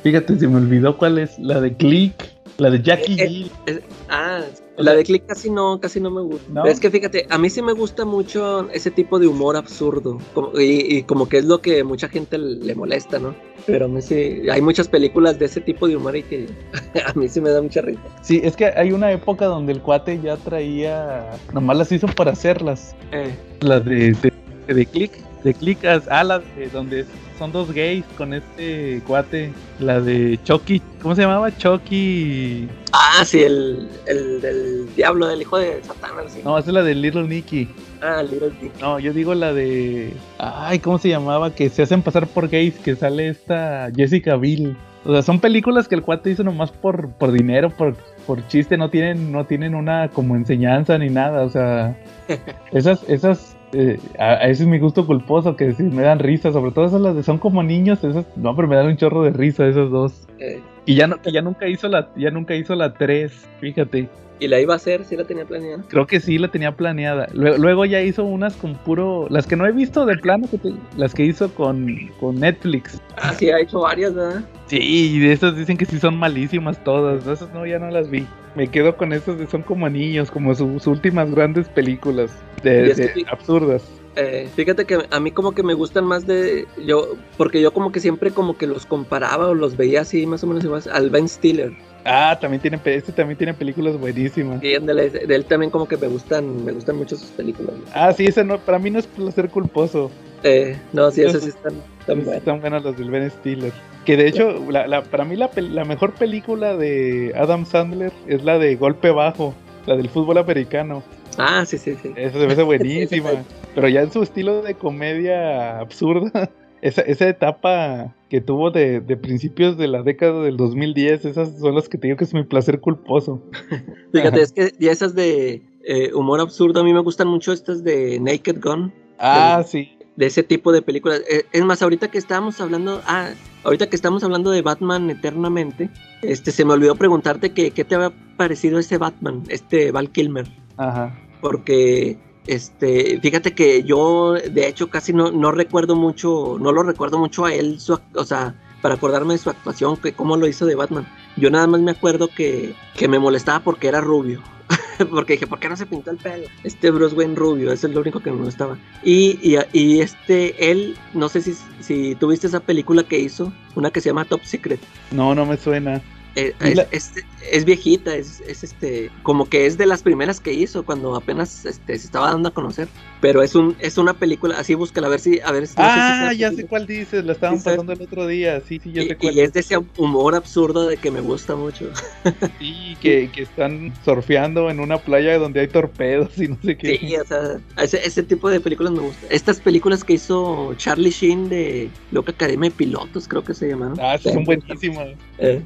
Fíjate, 0.05 0.39
se 0.39 0.47
me 0.47 0.57
olvidó 0.59 0.97
cuál 0.97 1.19
es, 1.19 1.37
la 1.41 1.61
de 1.61 1.75
Click, 1.75 2.15
la 2.59 2.70
de 2.70 2.83
Jackie 2.83 3.20
Eh, 3.20 3.27
eh. 3.27 3.51
Es- 3.66 3.81
ah, 4.09 4.41
O 4.78 4.83
la 4.83 4.91
sea- 4.93 4.99
de 4.99 5.05
Click 5.05 5.27
casi 5.27 5.51
no, 5.51 5.81
casi 5.81 6.01
no 6.01 6.11
me 6.11 6.20
gusta. 6.23 6.62
Es 6.69 6.81
que 6.81 6.91
fíjate, 6.91 7.27
a 7.31 7.39
mí 7.39 7.49
sí 7.51 7.62
me 7.62 7.73
gusta 7.73 8.05
mucho 8.05 8.69
ese 8.70 8.91
tipo 8.91 9.19
de 9.19 9.27
humor 9.27 9.57
absurdo. 9.57 10.19
como- 10.35 10.59
y, 10.61 10.97
y 10.99 11.03
como 11.03 11.28
que 11.28 11.39
es 11.39 11.45
lo 11.47 11.61
que 11.62 11.83
mucha 11.85 12.09
gente 12.09 12.37
le 12.39 12.74
molesta, 12.74 13.19
¿no? 13.19 13.35
Pero 13.66 13.87
a 13.87 13.89
mí 13.89 14.01
sí, 14.03 14.43
hay 14.51 14.61
muchas 14.62 14.87
películas 14.89 15.39
de 15.39 15.47
ese 15.47 15.61
tipo 15.61 15.89
de 15.89 15.97
humor 15.97 16.16
y 16.16 16.23
que 16.23 16.47
a 17.07 17.12
mí 17.15 17.28
sí 17.28 17.41
me 17.41 17.51
da 17.51 17.61
mucha 17.62 17.81
risa. 17.81 18.01
Sí, 18.23 18.41
es 18.45 18.55
que 18.57 18.66
hay 18.66 18.93
una 18.93 19.11
época 19.12 19.47
donde 19.47 19.73
el 19.73 19.81
cuate 19.81 20.20
ya 20.23 20.37
traía... 20.37 21.31
Nomás 21.53 21.77
las 21.78 21.93
hizo 21.93 22.07
para 22.09 22.33
hacerlas. 22.33 22.95
Eh, 23.12 23.35
La 23.61 23.81
de, 23.81 24.12
de, 24.12 24.74
de 24.74 24.87
Click, 24.87 25.12
de 25.47 25.55
Click, 25.55 25.85
as- 25.85 26.09
ah, 26.10 26.24
la 26.24 26.40
de 26.40 26.68
donde 26.73 27.05
son 27.39 27.52
dos 27.52 27.70
gays 27.73 28.05
con 28.18 28.32
este 28.35 29.01
cuate, 29.06 29.52
la 29.78 30.01
de 30.01 30.39
Chucky, 30.43 30.81
¿cómo 31.02 31.14
se 31.14 31.23
llamaba? 31.23 31.56
Chucky, 31.56 32.68
ah, 32.93 33.24
sí, 33.24 33.43
el, 33.43 33.89
el 34.06 34.40
del 34.40 34.94
diablo, 34.97 35.27
del 35.27 35.43
hijo 35.43 35.59
de 35.59 35.81
así. 36.27 36.40
no, 36.44 36.59
esa 36.59 36.70
es 36.70 36.74
la 36.74 36.82
de 36.82 36.94
Little 36.94 37.24
Nicky, 37.28 37.68
Ah, 38.02 38.23
Little 38.23 38.51
Dick. 38.60 38.73
no, 38.81 38.98
yo 38.98 39.12
digo 39.12 39.35
la 39.35 39.52
de, 39.52 40.12
ay, 40.39 40.78
¿cómo 40.78 40.98
se 40.98 41.09
llamaba? 41.09 41.55
Que 41.55 41.68
se 41.68 41.82
hacen 41.82 42.02
pasar 42.02 42.27
por 42.27 42.48
gays, 42.48 42.74
que 42.78 42.97
sale 42.97 43.28
esta 43.28 43.89
Jessica 43.94 44.36
Biel, 44.36 44.77
o 45.05 45.12
sea, 45.12 45.23
son 45.23 45.39
películas 45.39 45.86
que 45.89 45.94
el 45.94 46.02
cuate 46.02 46.31
hizo 46.31 46.43
nomás 46.43 46.73
por, 46.73 47.10
por 47.10 47.31
dinero, 47.32 47.70
por, 47.70 47.94
por 48.27 48.47
chiste, 48.48 48.77
no 48.77 48.90
tienen, 48.90 49.31
no 49.31 49.44
tienen 49.44 49.74
una 49.74 50.09
como 50.09 50.35
enseñanza 50.36 50.98
ni 50.98 51.10
nada, 51.10 51.43
o 51.44 51.51
sea, 51.51 51.97
esas, 52.73 53.02
esas, 53.09 53.56
eh, 53.73 54.01
a, 54.19 54.25
a 54.35 54.49
ese 54.49 54.63
es 54.65 54.69
mi 54.69 54.79
gusto 54.79 55.07
culposo, 55.07 55.57
que 55.57 55.73
sí 55.75 55.83
me 55.85 56.03
dan 56.03 56.19
risa, 56.19 56.53
sobre 56.53 56.73
todo 56.73 56.87
esas 56.87 57.01
las 57.01 57.15
de 57.17 57.23
son 57.23 57.39
como 57.39 57.63
niños, 57.63 58.03
esas, 58.05 58.27
no, 58.37 58.55
pero 58.57 58.69
me 58.69 58.77
dan 58.77 58.87
un 58.87 58.97
chorro 58.97 59.23
de 59.23 59.31
risa 59.31 59.67
esas 59.67 59.91
dos. 59.91 60.29
Eh, 60.39 60.63
Y 60.85 60.95
ya 60.95 61.07
no, 61.07 61.21
que 61.21 61.33
ya 61.33 61.43
nunca 61.43 61.67
hizo 61.69 61.89
la, 61.89 62.11
ya 62.17 62.31
nunca 62.31 62.55
hizo 62.55 62.75
la 62.75 62.95
3, 62.95 63.33
fíjate. 63.61 64.09
Y 64.39 64.49
la 64.49 64.61
iba 64.61 64.75
a 64.75 64.77
hacer, 64.77 65.05
sí 65.05 65.17
la 65.17 65.25
tenía 65.25 65.45
planeada. 65.45 65.83
Creo 65.89 66.07
que 66.07 66.21
sí 66.21 66.39
la 66.39 66.49
tenía 66.49 66.73
planeada. 66.77 67.29
Luego, 67.33 67.59
luego 67.59 67.85
ya 67.85 68.01
hizo 68.03 68.25
unas 68.25 68.55
con 68.57 68.75
puro, 68.75 69.27
las 69.31 69.47
que 69.47 69.57
no 69.57 69.67
he 69.67 69.73
visto 69.73 70.07
de 70.07 70.17
plano, 70.19 70.49
que 70.51 70.59
te- 70.59 70.75
las 70.97 71.15
que 71.15 71.25
hizo 71.25 71.53
con, 71.55 71.97
con 72.21 72.39
Netflix. 72.41 73.01
Ah, 73.17 73.33
sí, 73.33 73.51
ha 73.51 73.61
hecho 73.61 73.81
varias, 73.81 74.15
¿verdad? 74.15 74.45
Sí, 74.67 74.79
y 74.81 75.19
de 75.19 75.33
esas 75.33 75.57
dicen 75.57 75.77
que 75.77 75.87
sí 75.87 75.99
son 75.99 76.17
malísimas 76.17 76.83
todas. 76.85 77.27
Esas 77.27 77.53
no, 77.55 77.67
ya 77.67 77.79
no 77.79 77.91
las 77.91 78.11
vi. 78.11 78.27
Me 78.55 78.69
quedo 78.69 78.97
con 78.97 79.13
esas 79.13 79.39
de 79.39 79.47
son 79.47 79.63
como 79.63 79.89
niños, 79.89 80.31
como 80.31 80.55
sus 80.55 80.87
últimas 80.87 81.31
grandes 81.31 81.69
películas 81.69 82.31
de, 82.63 82.93
que 82.95 83.25
absurdas. 83.31 83.85
Eh, 84.17 84.49
fíjate 84.55 84.87
que 84.87 84.99
a 85.11 85.21
mí 85.21 85.31
como 85.31 85.53
que 85.53 85.63
me 85.63 85.75
gustan 85.75 86.07
más 86.07 86.27
de 86.27 86.67
yo 86.87 87.17
porque 87.37 87.61
yo 87.61 87.75
como 87.75 87.93
que 87.93 88.01
siempre 88.01 88.31
como 88.31 88.57
que 88.57 88.67
los 88.67 88.87
comparaba 88.87 89.49
o 89.49 89.55
los 89.55 89.77
veía 89.77 90.01
así 90.01 90.27
más 90.27 90.43
o 90.43 90.47
menos 90.47 90.65
igual 90.65 90.83
al 90.91 91.11
Ben 91.11 91.29
Stiller 91.29 91.73
Ah, 92.07 92.39
también 92.41 92.61
tiene, 92.62 92.78
pe- 92.78 92.95
este 92.95 93.12
también 93.12 93.37
tiene 93.37 93.53
películas 93.55 93.99
buenísimas. 93.99 94.62
y 94.62 94.69
de, 94.78 95.11
de 95.27 95.35
él 95.35 95.45
también 95.45 95.70
como 95.70 95.87
que 95.89 95.97
me 95.97 96.07
gustan 96.07 96.65
me 96.65 96.73
gustan 96.73 96.97
mucho 96.97 97.16
sus 97.16 97.28
películas 97.31 97.74
Ah, 97.93 98.12
sí, 98.12 98.27
ese 98.27 98.45
no, 98.45 98.59
para 98.59 98.78
mí 98.78 98.91
no 98.91 98.99
es 98.99 99.07
placer 99.07 99.49
culposo. 99.51 100.11
eh, 100.43 100.78
no 100.93 101.11
sí 101.11 101.23
esas 101.23 101.43
sí 101.43 101.49
están, 101.51 101.74
están 102.01 102.19
buenas. 102.24 102.37
Están 102.39 102.61
buenas 102.61 102.85
las 102.85 102.97
del 102.97 103.11
Ben 103.11 103.31
Stiller. 103.31 103.73
Que 104.05 104.16
de 104.16 104.28
hecho, 104.28 104.65
la, 104.70 104.87
la- 104.87 105.03
para 105.03 105.24
mí 105.24 105.35
la, 105.37 105.51
la 105.57 105.85
mejor 105.85 106.15
película 106.15 106.77
de 106.77 107.33
Adam 107.37 107.66
Sandler 107.66 108.12
es 108.28 108.45
la 108.45 108.59
de 108.59 108.77
Golpe 108.77 109.11
Bajo, 109.11 109.53
la 109.87 109.97
del 109.97 110.09
fútbol 110.09 110.39
americano. 110.39 111.03
ah 111.39 111.65
sí 111.66 111.77
sí 111.77 111.97
sí 112.01 112.12
Esa 112.16 112.39
se 112.39 112.47
me 112.47 112.53
hace 112.53 112.62
buenísima. 112.73 113.31
Pero 113.74 113.89
ya 113.89 114.03
en 114.03 114.12
su 114.12 114.23
estilo 114.23 114.62
de 114.62 114.74
comedia 114.74 115.81
absurda, 115.81 116.51
esa, 116.82 117.03
esa 117.03 117.28
etapa 117.28 118.15
que 118.28 118.40
tuvo 118.40 118.70
de, 118.70 119.01
de 119.01 119.16
principios 119.16 119.77
de 119.78 119.89
la 119.89 120.03
década 120.03 120.43
del 120.43 120.57
2010, 120.57 121.24
esas 121.24 121.59
son 121.59 121.74
las 121.74 121.89
que 121.89 121.98
te 121.98 122.09
digo 122.09 122.16
que 122.16 122.24
es 122.24 122.35
mi 122.35 122.43
placer 122.44 122.81
culposo. 122.81 123.43
fíjate 124.12 124.40
es 124.43 124.53
que 124.53 124.73
ya 124.78 124.90
esas 124.93 125.15
de 125.15 125.62
eh, 125.85 126.12
humor 126.15 126.40
absurdo 126.40 126.81
a 126.81 126.85
mí 126.85 126.93
me 126.93 127.01
gustan 127.01 127.28
mucho 127.28 127.53
estas 127.53 127.85
de 127.85 128.19
Naked 128.20 128.61
Gun 128.61 128.93
Ah, 129.19 129.62
sí. 129.66 129.97
de 130.16 130.27
ese 130.27 130.43
tipo 130.43 130.73
de 130.73 130.82
películas. 130.82 131.23
Eh, 131.31 131.44
es 131.53 131.65
más, 131.65 131.81
ahorita 131.82 132.09
que 132.11 132.19
estábamos 132.19 132.61
hablando, 132.61 133.01
ah, 133.07 133.31
ahorita 133.65 133.89
que 133.89 133.97
estamos 133.97 134.23
hablando 134.24 134.51
de 134.51 134.62
Batman 134.62 135.09
eternamente, 135.11 135.89
este, 136.23 136.51
se 136.51 136.65
me 136.65 136.73
olvidó 136.73 136.97
preguntarte 136.97 137.51
que, 137.51 137.70
qué 137.70 137.85
te 137.85 137.94
había 137.94 138.12
parecido 138.36 138.78
ese 138.78 138.98
Batman, 138.98 139.44
este 139.48 139.93
Val 139.93 140.11
Kilmer, 140.11 140.47
Ajá. 140.77 141.16
porque, 141.40 142.19
este, 142.47 143.20
fíjate 143.20 143.55
que 143.55 143.82
yo, 143.82 144.35
de 144.35 144.68
hecho, 144.68 144.89
casi 144.89 145.12
no, 145.12 145.31
no 145.31 145.52
recuerdo 145.52 145.97
mucho, 145.97 146.56
no 146.60 146.73
lo 146.73 146.82
recuerdo 146.82 147.18
mucho 147.18 147.44
a 147.44 147.55
él, 147.55 147.81
su, 147.81 147.98
o 148.14 148.24
sea, 148.24 148.55
para 148.82 148.94
acordarme 148.94 149.35
de 149.35 149.39
su 149.39 149.51
actuación, 149.51 149.97
que 149.97 150.12
cómo 150.12 150.36
lo 150.36 150.47
hizo 150.47 150.66
de 150.66 150.74
Batman. 150.74 151.06
Yo 151.36 151.51
nada 151.51 151.66
más 151.66 151.81
me 151.81 151.90
acuerdo 151.90 152.28
que, 152.28 152.74
que 152.94 153.09
me 153.09 153.18
molestaba 153.18 153.60
porque 153.60 153.89
era 153.89 154.01
rubio. 154.01 154.43
porque 155.10 155.35
dije, 155.35 155.47
¿por 155.47 155.59
qué 155.59 155.68
no 155.68 155.77
se 155.77 155.86
pintó 155.86 156.10
el 156.10 156.16
pelo? 156.16 156.47
Este 156.64 156.90
Bruce 156.90 157.14
Wayne 157.14 157.35
rubio, 157.35 157.73
eso 157.73 157.86
es 157.86 157.94
lo 157.94 158.01
único 158.01 158.20
que 158.20 158.31
me 158.31 158.39
molestaba. 158.39 158.78
Y, 159.02 159.39
y, 159.43 159.59
y 159.73 160.01
este, 160.01 160.70
él, 160.70 160.97
no 161.14 161.28
sé 161.28 161.43
si, 161.43 161.55
si 161.81 162.14
tuviste 162.14 162.47
esa 162.47 162.60
película 162.60 163.02
que 163.02 163.18
hizo, 163.18 163.52
una 163.74 163.90
que 163.90 164.01
se 164.01 164.10
llama 164.10 164.24
Top 164.24 164.43
Secret. 164.44 164.81
No, 165.10 165.35
no 165.35 165.47
me 165.47 165.56
suena. 165.56 166.02
Eh, 166.37 166.55
es, 166.61 166.77
la- 166.77 166.87
es- 166.93 167.13
es 167.51 167.65
viejita, 167.65 168.15
es, 168.15 168.41
es 168.47 168.63
este, 168.63 169.11
como 169.23 169.49
que 169.49 169.67
es 169.67 169.79
de 169.79 169.87
las 169.87 170.03
primeras 170.03 170.39
que 170.39 170.53
hizo 170.53 170.85
cuando 170.85 171.15
apenas 171.17 171.65
este, 171.65 171.99
se 171.99 172.07
estaba 172.07 172.31
dando 172.31 172.51
a 172.51 172.53
conocer. 172.55 172.89
Pero 173.23 173.43
es 173.43 173.55
un, 173.55 173.75
es 173.81 173.97
una 173.97 174.13
película, 174.15 174.59
así 174.59 174.75
búscala 174.75 175.07
a 175.07 175.11
ver 175.11 175.21
si, 175.21 175.41
a 175.41 175.51
ver 175.51 175.67
si. 175.67 175.81
no 175.81 175.89
sé 175.89 176.03
si 176.03 176.13
ah, 176.23 176.33
ya 176.35 176.53
sé 176.53 176.67
cuál 176.67 176.87
dices, 176.87 177.25
la 177.25 177.33
estaban 177.33 177.59
Sí, 177.59 177.65
pasando 177.65 177.93
el 177.95 178.03
otro 178.03 178.27
día. 178.27 178.61
Sí, 178.61 178.79
sí, 178.83 178.93
ya 178.93 179.03
sé 179.03 179.09
Y, 179.13 179.15
cuál 179.15 179.35
y 179.35 179.41
es 179.41 179.53
de 179.55 179.61
ese 179.61 179.79
humor 179.97 180.35
absurdo 180.35 180.87
de 180.87 180.99
que 180.99 181.11
me 181.11 181.21
gusta 181.23 181.57
mucho. 181.57 181.91
Sí, 182.59 182.97
que, 183.01 183.31
que 183.31 183.43
están 183.43 183.93
surfeando 184.05 184.71
en 184.71 184.81
una 184.81 184.99
playa 184.99 185.39
donde 185.39 185.61
hay 185.61 185.69
torpedos 185.69 186.37
y 186.39 186.49
no 186.49 186.59
sé 186.63 186.77
qué. 186.77 186.97
Sí, 186.99 187.17
o 187.17 187.25
sea, 187.25 187.61
ese, 187.83 188.07
ese 188.07 188.23
tipo 188.23 188.49
de 188.51 188.61
películas 188.61 188.93
me 188.93 189.01
gusta. 189.01 189.27
Estas 189.31 189.61
películas 189.61 190.05
que 190.05 190.15
hizo 190.15 190.75
Charlie 190.75 191.11
Sheen 191.11 191.49
de 191.49 191.91
Loca 192.11 192.33
Academia 192.33 192.71
de 192.71 192.77
Pilotos, 192.77 193.29
creo 193.29 193.45
que 193.45 193.55
se 193.55 193.69
llamaron. 193.69 193.99
Ah, 194.01 194.17
sí, 194.19 194.31
son 194.31 194.45
buenísimas. 194.45 195.09
Eh, 195.39 195.63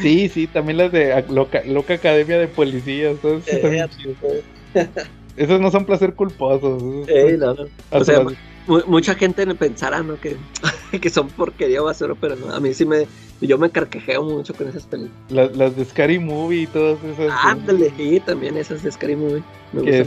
Sí, 0.00 0.28
sí, 0.28 0.46
también 0.46 0.78
las 0.78 0.92
de 0.92 1.24
Loca, 1.28 1.62
Loca 1.66 1.94
Academia 1.94 2.38
de 2.38 2.48
Policías. 2.48 3.16
esas 3.24 3.42
Eh. 3.48 4.40
Esos 5.36 5.60
no 5.60 5.70
son 5.70 5.84
placer 5.84 6.14
culposos. 6.14 6.82
eh, 7.08 7.36
no, 7.38 7.54
no. 7.54 7.64
O 7.90 8.04
sea, 8.04 8.24
mucha 8.86 9.14
gente 9.14 9.46
pensará, 9.54 10.02
¿no? 10.02 10.20
Que, 10.20 10.36
que 11.00 11.10
son 11.10 11.28
porquería 11.28 11.82
o 11.82 11.86
basura, 11.86 12.14
pero 12.20 12.36
no, 12.36 12.52
a 12.52 12.60
mí 12.60 12.74
sí 12.74 12.84
me, 12.84 13.06
yo 13.40 13.56
me 13.58 13.70
carquejeo 13.70 14.22
mucho 14.22 14.54
con 14.54 14.68
esas 14.68 14.84
películas. 14.84 15.16
Las, 15.30 15.56
las 15.56 15.76
de 15.76 15.84
Scary 15.84 16.18
Movie 16.18 16.62
y 16.62 16.66
todas 16.66 16.98
esas. 17.04 17.32
Ándale, 17.44 17.92
sí, 17.96 18.20
también 18.20 18.56
esas 18.56 18.82
de 18.82 18.92
Scary 18.92 19.16
Movie. 19.16 19.42
Me 19.72 20.04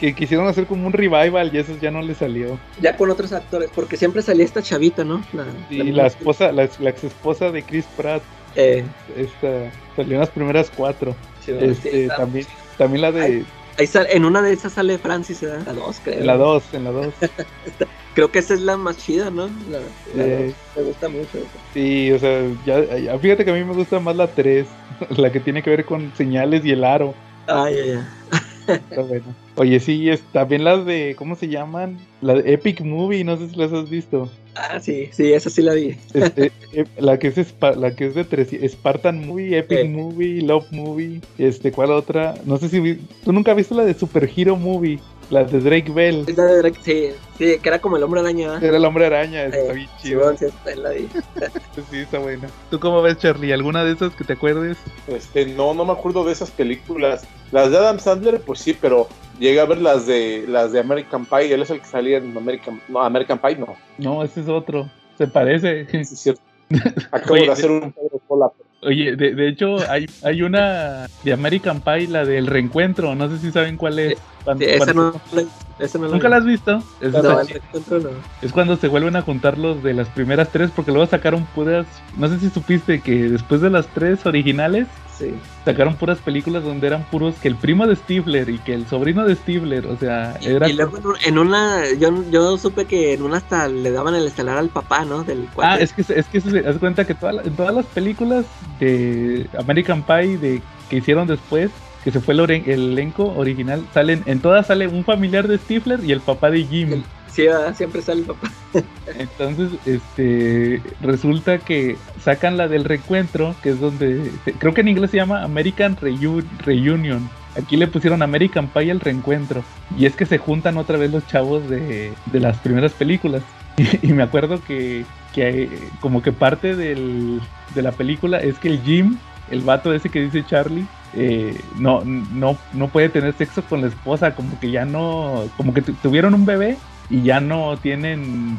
que 0.00 0.12
quisieron 0.12 0.46
hacer 0.48 0.66
como 0.66 0.86
un 0.86 0.92
revival 0.92 1.50
y 1.54 1.58
eso 1.58 1.72
ya 1.80 1.90
no 1.90 2.02
le 2.02 2.14
salió. 2.14 2.58
Ya 2.80 2.96
con 2.96 3.10
otros 3.10 3.32
actores, 3.32 3.70
porque 3.74 3.96
siempre 3.96 4.22
salía 4.22 4.44
esta 4.44 4.60
chavita, 4.60 5.04
¿no? 5.04 5.24
La, 5.32 5.46
Y 5.70 5.92
la 5.92 6.08
esposa, 6.08 6.52
la, 6.52 6.68
la 6.80 6.90
ex 6.90 7.04
esposa 7.04 7.50
de 7.52 7.62
Chris 7.62 7.86
Pratt, 7.96 8.22
Eh, 8.56 8.84
esta, 9.16 9.70
salió 9.96 10.14
en 10.14 10.20
las 10.20 10.30
primeras 10.30 10.70
cuatro. 10.74 11.16
sí, 11.44 11.52
Este, 11.58 12.08
también, 12.08 12.46
también 12.78 13.02
la 13.02 13.12
de 13.12 13.44
Ahí 13.76 13.86
sale, 13.88 14.14
en 14.16 14.24
una 14.24 14.40
de 14.40 14.52
esas 14.52 14.72
sale 14.74 14.98
Francis, 14.98 15.40
¿verdad? 15.40 15.66
La 15.66 15.72
dos, 15.72 16.00
creo. 16.04 16.20
en 16.20 16.26
la 16.26 16.36
2, 16.36 16.74
en 16.74 16.84
la 16.84 16.90
2. 16.92 17.14
Creo 18.14 18.30
que 18.30 18.38
esa 18.38 18.54
es 18.54 18.60
la 18.60 18.76
más 18.76 18.96
chida, 18.98 19.28
¿no? 19.32 19.48
La, 19.68 19.80
la 20.14 20.24
Eh. 20.24 20.46
dos. 20.46 20.54
Me 20.76 20.82
gusta 20.84 21.08
mucho. 21.08 21.38
Sí, 21.72 22.12
o 22.12 22.18
sea, 22.20 22.42
ya, 22.64 22.96
ya- 22.96 23.18
fíjate 23.18 23.44
que 23.44 23.50
a 23.50 23.54
mí 23.54 23.64
me 23.64 23.74
gusta 23.74 23.98
más 23.98 24.14
la 24.14 24.28
3, 24.28 24.68
la 25.16 25.32
que 25.32 25.40
tiene 25.40 25.64
que 25.64 25.70
ver 25.70 25.84
con 25.84 26.14
señales 26.14 26.64
y 26.64 26.70
el 26.70 26.84
aro. 26.84 27.16
Ay, 27.48 27.74
ay, 27.76 27.90
ay. 27.90 28.38
Está 28.66 29.02
bueno. 29.02 29.24
Oye, 29.56 29.78
sí, 29.80 30.08
es, 30.10 30.20
también 30.32 30.64
las 30.64 30.84
de, 30.86 31.14
¿cómo 31.16 31.36
se 31.36 31.48
llaman? 31.48 31.98
La 32.20 32.34
de 32.34 32.52
Epic 32.54 32.80
Movie, 32.80 33.24
no 33.24 33.36
sé 33.36 33.48
si 33.50 33.56
las 33.56 33.72
has 33.72 33.88
visto. 33.90 34.30
Ah, 34.56 34.78
sí, 34.80 35.08
sí, 35.12 35.32
esa 35.32 35.50
sí 35.50 35.62
la 35.62 35.74
vi. 35.74 35.96
Este, 36.14 36.52
eh, 36.72 36.84
la 36.98 37.18
que 37.18 37.28
es 37.28 37.54
la 37.76 37.94
que 37.94 38.06
es 38.06 38.14
de 38.14 38.24
tres, 38.24 38.48
Spartan 38.68 39.26
Movie, 39.26 39.58
Epic 39.58 39.78
Eh. 39.78 39.84
Movie, 39.84 40.42
Love 40.42 40.70
Movie, 40.70 41.20
este, 41.38 41.72
¿cuál 41.72 41.90
otra? 41.90 42.34
No 42.44 42.56
sé 42.58 42.68
si 42.68 42.80
vi- 42.80 43.00
tú 43.24 43.32
nunca 43.32 43.50
has 43.50 43.56
visto 43.56 43.74
la 43.74 43.84
de 43.84 43.94
Super 43.94 44.30
Hero 44.34 44.56
Movie, 44.56 44.98
la 45.30 45.44
de 45.44 45.60
Drake 45.60 45.90
Bell. 45.92 46.24
Es 46.26 46.36
la 46.36 46.44
de 46.44 46.58
Drake, 46.58 46.78
sí, 46.82 47.08
sí, 47.38 47.58
que 47.58 47.68
era 47.68 47.80
como 47.80 47.96
el 47.96 48.02
hombre 48.02 48.20
araña. 48.20 48.58
Era 48.60 48.76
el 48.76 48.84
hombre 48.84 49.06
araña, 49.06 49.44
está 49.46 49.72
bien 49.72 49.88
chido. 50.00 50.20
bueno, 50.20 50.38
sí, 50.38 50.46
esa 50.46 50.76
la 50.76 50.90
vi. 50.90 51.08
Sí, 51.90 51.98
está 51.98 52.18
buena. 52.18 52.48
¿Tú 52.70 52.78
cómo 52.80 53.02
ves, 53.02 53.18
Charlie? 53.18 53.52
¿Alguna 53.52 53.84
de 53.84 53.92
esas 53.92 54.14
que 54.14 54.24
te 54.24 54.34
acuerdes? 54.34 54.78
Este, 55.06 55.46
no, 55.46 55.74
no 55.74 55.84
me 55.84 55.92
acuerdo 55.92 56.24
de 56.24 56.32
esas 56.32 56.50
películas. 56.50 57.26
Las 57.52 57.70
de 57.70 57.78
Adam 57.78 57.98
Sandler, 57.98 58.40
pues 58.40 58.60
sí, 58.60 58.76
pero 58.80 59.08
llegué 59.38 59.60
a 59.60 59.64
ver 59.64 59.78
las 59.78 60.06
de 60.06 60.44
las 60.48 60.72
de 60.72 60.80
American 60.80 61.24
Pie. 61.26 61.52
Él 61.52 61.62
es 61.62 61.70
el 61.70 61.80
que 61.80 61.86
salía 61.86 62.18
en 62.18 62.36
American, 62.36 62.80
no, 62.88 63.02
American 63.02 63.38
Pie, 63.38 63.56
no. 63.56 63.74
No, 63.98 64.22
ese 64.22 64.40
es 64.40 64.48
otro. 64.48 64.88
Se 65.18 65.26
parece. 65.26 65.86
Sí, 65.90 65.96
es 65.98 66.08
cierto. 66.20 66.42
Acabo 67.12 67.34
Oye, 67.34 67.46
de 67.46 67.52
hacer 67.52 67.70
un 67.70 67.92
Pedro 67.92 68.20
Cola. 68.26 68.50
Oye, 68.84 69.16
de, 69.16 69.34
de 69.34 69.48
hecho, 69.48 69.76
hay, 69.90 70.06
hay 70.22 70.42
una 70.42 71.06
de 71.22 71.32
American 71.32 71.80
Pie, 71.80 72.08
la 72.08 72.24
del 72.24 72.46
reencuentro. 72.46 73.14
No 73.14 73.28
sé 73.30 73.38
si 73.38 73.50
saben 73.50 73.76
cuál 73.76 73.98
es. 73.98 74.18
Cuando- 74.44 74.64
Sí, 74.64 74.70
esa 74.70 74.92
cuando- 74.92 75.12
no, 75.12 75.20
la- 75.42 75.84
esa 75.84 75.98
no 75.98 76.04
la 76.06 76.10
¿Nunca 76.12 76.28
la 76.28 76.36
has 76.36 76.44
visto? 76.44 76.82
Es, 77.00 77.12
No, 77.12 77.18
esa 77.20 77.40
el 77.40 77.48
reencuentro 77.48 77.98
no. 78.00 78.08
Es 78.42 78.52
cuando 78.52 78.76
se 78.76 78.88
vuelven 78.88 79.16
a 79.16 79.22
juntar 79.22 79.56
los 79.58 79.82
de 79.82 79.94
las 79.94 80.08
primeras 80.08 80.50
tres, 80.50 80.70
porque 80.74 80.90
luego 80.92 81.06
sacaron 81.06 81.46
puras. 81.54 81.86
No 82.16 82.28
sé 82.28 82.38
si 82.38 82.50
supiste 82.50 83.00
que 83.00 83.28
después 83.30 83.60
de 83.60 83.70
las 83.70 83.86
tres 83.88 84.24
originales, 84.26 84.86
Sí. 85.18 85.32
sacaron 85.64 85.94
puras 85.94 86.18
películas 86.18 86.64
donde 86.64 86.88
eran 86.88 87.04
puros 87.04 87.36
que 87.40 87.46
el 87.46 87.54
primo 87.54 87.86
de 87.86 87.94
Stifler 87.94 88.50
y 88.50 88.58
que 88.58 88.74
el 88.74 88.86
sobrino 88.88 89.24
de 89.24 89.36
Stifler, 89.36 89.86
o 89.86 89.96
sea, 89.96 90.36
Y, 90.40 90.46
era. 90.48 90.68
y 90.68 90.72
luego 90.72 90.96
en 90.98 91.06
un- 91.06 91.16
en 91.24 91.38
una, 91.38 91.82
yo, 92.00 92.24
yo 92.32 92.58
supe 92.58 92.84
que 92.86 93.12
en 93.14 93.22
una 93.22 93.36
hasta 93.36 93.68
le 93.68 93.92
daban 93.92 94.14
el 94.16 94.26
estelar 94.26 94.58
al 94.58 94.70
papá, 94.70 95.04
¿no? 95.04 95.22
Del 95.22 95.44
Ah, 95.46 95.52
cuate. 95.54 95.84
es 95.84 95.92
que, 95.92 96.02
es 96.02 96.26
que 96.26 96.40
se 96.40 96.62
das 96.62 96.78
cuenta 96.78 97.06
que 97.06 97.14
toda 97.14 97.42
en 97.44 97.54
todas 97.54 97.72
las 97.74 97.86
películas 97.86 98.44
de 98.80 99.46
American 99.58 100.02
Pie 100.02 100.36
de, 100.38 100.62
que 100.90 100.96
hicieron 100.96 101.26
después, 101.28 101.70
que 102.02 102.10
se 102.10 102.20
fue 102.20 102.34
el, 102.34 102.40
el 102.40 102.66
elenco 102.92 103.32
original, 103.36 103.86
salen, 103.94 104.22
en 104.26 104.40
todas 104.40 104.66
sale 104.66 104.88
un 104.88 105.04
familiar 105.04 105.46
de 105.48 105.58
Stifler 105.58 106.00
y 106.04 106.12
el 106.12 106.20
papá 106.20 106.50
de 106.50 106.64
Jim. 106.64 107.02
Siempre 107.34 108.02
sale 108.02 108.20
el 108.20 108.26
papá. 108.26 108.48
Entonces, 109.18 109.70
este, 109.86 110.80
resulta 111.00 111.58
que 111.58 111.96
sacan 112.20 112.56
la 112.56 112.68
del 112.68 112.84
reencuentro, 112.84 113.54
que 113.62 113.70
es 113.70 113.80
donde, 113.80 114.30
creo 114.58 114.74
que 114.74 114.80
en 114.82 114.88
inglés 114.88 115.10
se 115.10 115.16
llama 115.16 115.42
American 115.42 115.96
Reu- 115.96 116.44
Reunion. 116.64 117.28
Aquí 117.56 117.76
le 117.76 117.86
pusieron 117.86 118.22
American 118.22 118.68
Pie 118.68 118.90
al 118.90 119.00
reencuentro. 119.00 119.62
Y 119.96 120.06
es 120.06 120.16
que 120.16 120.26
se 120.26 120.38
juntan 120.38 120.76
otra 120.76 120.96
vez 120.98 121.10
los 121.12 121.26
chavos 121.26 121.68
de, 121.68 122.12
de 122.26 122.40
las 122.40 122.58
primeras 122.58 122.92
películas. 122.92 123.42
Y, 124.02 124.12
me 124.12 124.22
acuerdo 124.22 124.60
que, 124.62 125.04
que, 125.34 125.62
eh, 125.64 125.88
como 126.00 126.22
que 126.22 126.30
parte 126.30 126.76
del, 126.76 127.40
de 127.74 127.82
la 127.82 127.90
película 127.90 128.38
es 128.38 128.58
que 128.60 128.68
el 128.68 128.80
Jim, 128.82 129.16
el 129.50 129.62
vato 129.62 129.92
ese 129.92 130.08
que 130.10 130.20
dice 130.22 130.44
Charlie, 130.46 130.86
eh, 131.12 131.60
no, 131.76 132.02
no, 132.04 132.56
no 132.72 132.88
puede 132.88 133.08
tener 133.08 133.34
sexo 133.34 133.62
con 133.64 133.80
la 133.80 133.88
esposa, 133.88 134.34
como 134.36 134.58
que 134.60 134.70
ya 134.70 134.84
no, 134.84 135.44
como 135.56 135.74
que 135.74 135.82
tu- 135.82 135.92
tuvieron 135.94 136.34
un 136.34 136.44
bebé 136.46 136.76
y 137.10 137.22
ya 137.22 137.40
no 137.40 137.76
tienen 137.76 138.58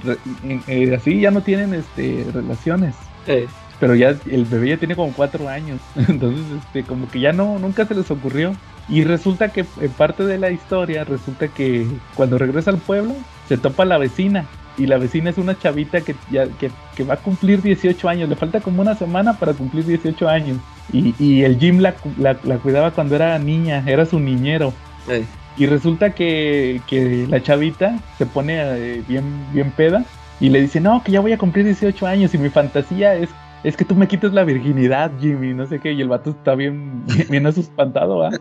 eh, 0.68 0.96
así 0.96 1.20
ya 1.20 1.32
no 1.32 1.42
tienen 1.42 1.74
este 1.74 2.26
relaciones. 2.34 2.96
Eh, 3.28 3.48
pero 3.80 3.96
ya 3.96 4.16
el 4.30 4.46
bebé 4.46 4.70
ya 4.70 4.78
tiene 4.78 4.96
como 4.96 5.14
cuatro 5.14 5.50
años. 5.50 5.80
Entonces 5.96 6.46
este 6.64 6.84
como 6.84 7.10
que 7.10 7.20
ya 7.20 7.34
no 7.34 7.60
nunca 7.60 7.86
se 7.86 7.96
les 7.96 8.10
ocurrió. 8.12 8.56
Y 8.88 9.04
resulta 9.04 9.50
que 9.50 9.66
en 9.82 9.92
parte 9.92 10.26
de 10.26 10.38
la 10.38 10.52
historia 10.52 11.04
resulta 11.04 11.48
que 11.48 11.88
cuando 12.14 12.38
regresa 12.38 12.70
al 12.70 12.78
pueblo 12.78 13.16
se 13.48 13.58
topa 13.58 13.86
la 13.86 13.98
vecina. 13.98 14.46
Y 14.78 14.88
la 14.88 14.98
vecina 14.98 15.30
es 15.30 15.38
una 15.38 15.58
chavita 15.58 16.02
que 16.02 16.16
ya 16.30 16.48
que, 16.48 16.70
que 16.96 17.04
va 17.04 17.16
a 17.16 17.18
cumplir 17.18 17.62
18 17.62 18.08
años. 18.10 18.30
Le 18.30 18.36
falta 18.36 18.60
como 18.60 18.82
una 18.82 18.94
semana 18.96 19.40
para 19.40 19.54
cumplir 19.54 19.86
18 19.86 20.28
años. 20.28 20.58
Y, 20.94 21.16
y 21.18 21.44
el 21.44 21.58
Jim 21.58 21.80
la, 21.80 21.96
la, 22.18 22.38
la 22.44 22.58
cuidaba 22.58 22.92
cuando 22.92 23.16
era 23.16 23.40
niña 23.40 23.84
era 23.88 24.06
su 24.06 24.20
niñero. 24.20 24.74
Eh. 25.08 25.26
Y 25.56 25.68
resulta 25.68 26.14
que, 26.14 26.84
que 26.88 27.28
la 27.28 27.42
chavita 27.42 28.06
se 28.14 28.28
pone 28.28 28.56
eh, 29.00 29.04
bien, 29.04 29.52
bien 29.52 29.74
peda 29.74 30.12
y 30.38 30.50
le 30.50 30.62
dice, 30.62 30.82
no, 30.82 31.02
que 31.04 31.12
ya 31.14 31.22
voy 31.22 31.32
a 31.34 31.38
cumplir 31.38 31.66
18 31.66 32.06
años 32.08 32.34
y 32.34 32.38
mi 32.38 32.50
fantasía 32.50 33.16
es, 33.16 33.38
es 33.64 33.78
que 33.78 33.86
tú 33.86 33.96
me 33.96 34.08
quites 34.08 34.34
la 34.34 34.44
virginidad, 34.44 35.18
Jimmy, 35.18 35.54
no 35.54 35.66
sé 35.66 35.80
qué. 35.80 35.94
Y 35.94 36.02
el 36.02 36.10
vato 36.10 36.32
está 36.32 36.56
bien, 36.56 37.06
bien, 37.30 37.46
asustado, 37.48 38.18
¿va? 38.20 38.38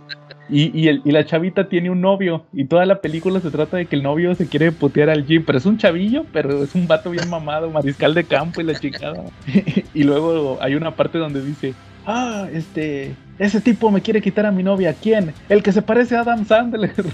Y, 0.47 0.79
y, 0.79 0.89
el- 0.89 1.03
y 1.05 1.13
la 1.13 1.25
chavita 1.25 1.69
tiene 1.69 1.91
un 1.91 2.01
novio 2.03 2.49
y 2.53 2.67
toda 2.67 2.85
la 2.87 3.01
película 3.01 3.41
se 3.41 3.51
trata 3.51 3.77
de 3.79 3.89
que 3.89 3.97
el 3.97 4.03
novio 4.03 4.35
se 4.35 4.49
quiere 4.49 4.73
putear 4.73 5.09
al 5.11 5.25
Jim, 5.25 5.45
pero 5.47 5.59
es 5.59 5.67
un 5.67 5.79
chavillo, 5.79 6.29
pero 6.33 6.63
es 6.65 6.75
un 6.75 6.87
vato 6.87 7.11
bien 7.11 7.29
mamado, 7.29 7.71
mariscal 7.71 8.13
de 8.15 8.27
campo 8.27 8.61
y 8.61 8.65
la 8.65 8.77
chingada. 8.79 9.31
y 9.93 10.03
luego 10.03 10.61
hay 10.63 10.75
una 10.75 10.97
parte 10.97 11.19
donde 11.19 11.43
dice, 11.43 11.79
ah, 12.05 12.49
este, 12.53 13.24
ese 13.39 13.61
tipo 13.61 13.91
me 13.91 14.01
quiere 14.01 14.21
quitar 14.21 14.47
a 14.47 14.51
mi 14.51 14.63
novia, 14.63 14.95
¿quién? 14.95 15.33
El 15.49 15.63
que 15.63 15.73
se 15.73 15.83
parece 15.83 16.17
a 16.17 16.21
Adam 16.21 16.47
Sandler. 16.47 16.93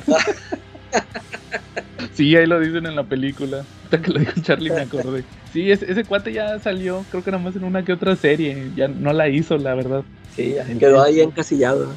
sí, 2.12 2.36
ahí 2.36 2.46
lo 2.46 2.60
dicen 2.60 2.86
en 2.86 2.96
la 2.96 3.04
película. 3.04 3.64
Hasta 3.84 4.00
que 4.02 4.10
lo 4.12 4.20
dijo 4.20 4.40
Charlie 4.40 4.70
me 4.70 4.82
acordé. 4.82 5.24
Sí, 5.52 5.70
ese, 5.70 5.90
ese 5.90 6.04
cuate 6.04 6.32
ya 6.32 6.58
salió, 6.58 7.04
creo 7.10 7.24
que 7.24 7.30
nada 7.30 7.42
más 7.42 7.56
en 7.56 7.64
una 7.64 7.84
que 7.84 7.92
otra 7.92 8.14
serie. 8.16 8.70
Ya 8.76 8.88
no 8.88 9.12
la 9.12 9.28
hizo, 9.28 9.56
la 9.58 9.74
verdad. 9.74 10.04
Sí, 10.36 10.54
ya 10.54 10.64
quedó 10.78 11.02
ahí 11.02 11.20
encasillado. 11.20 11.88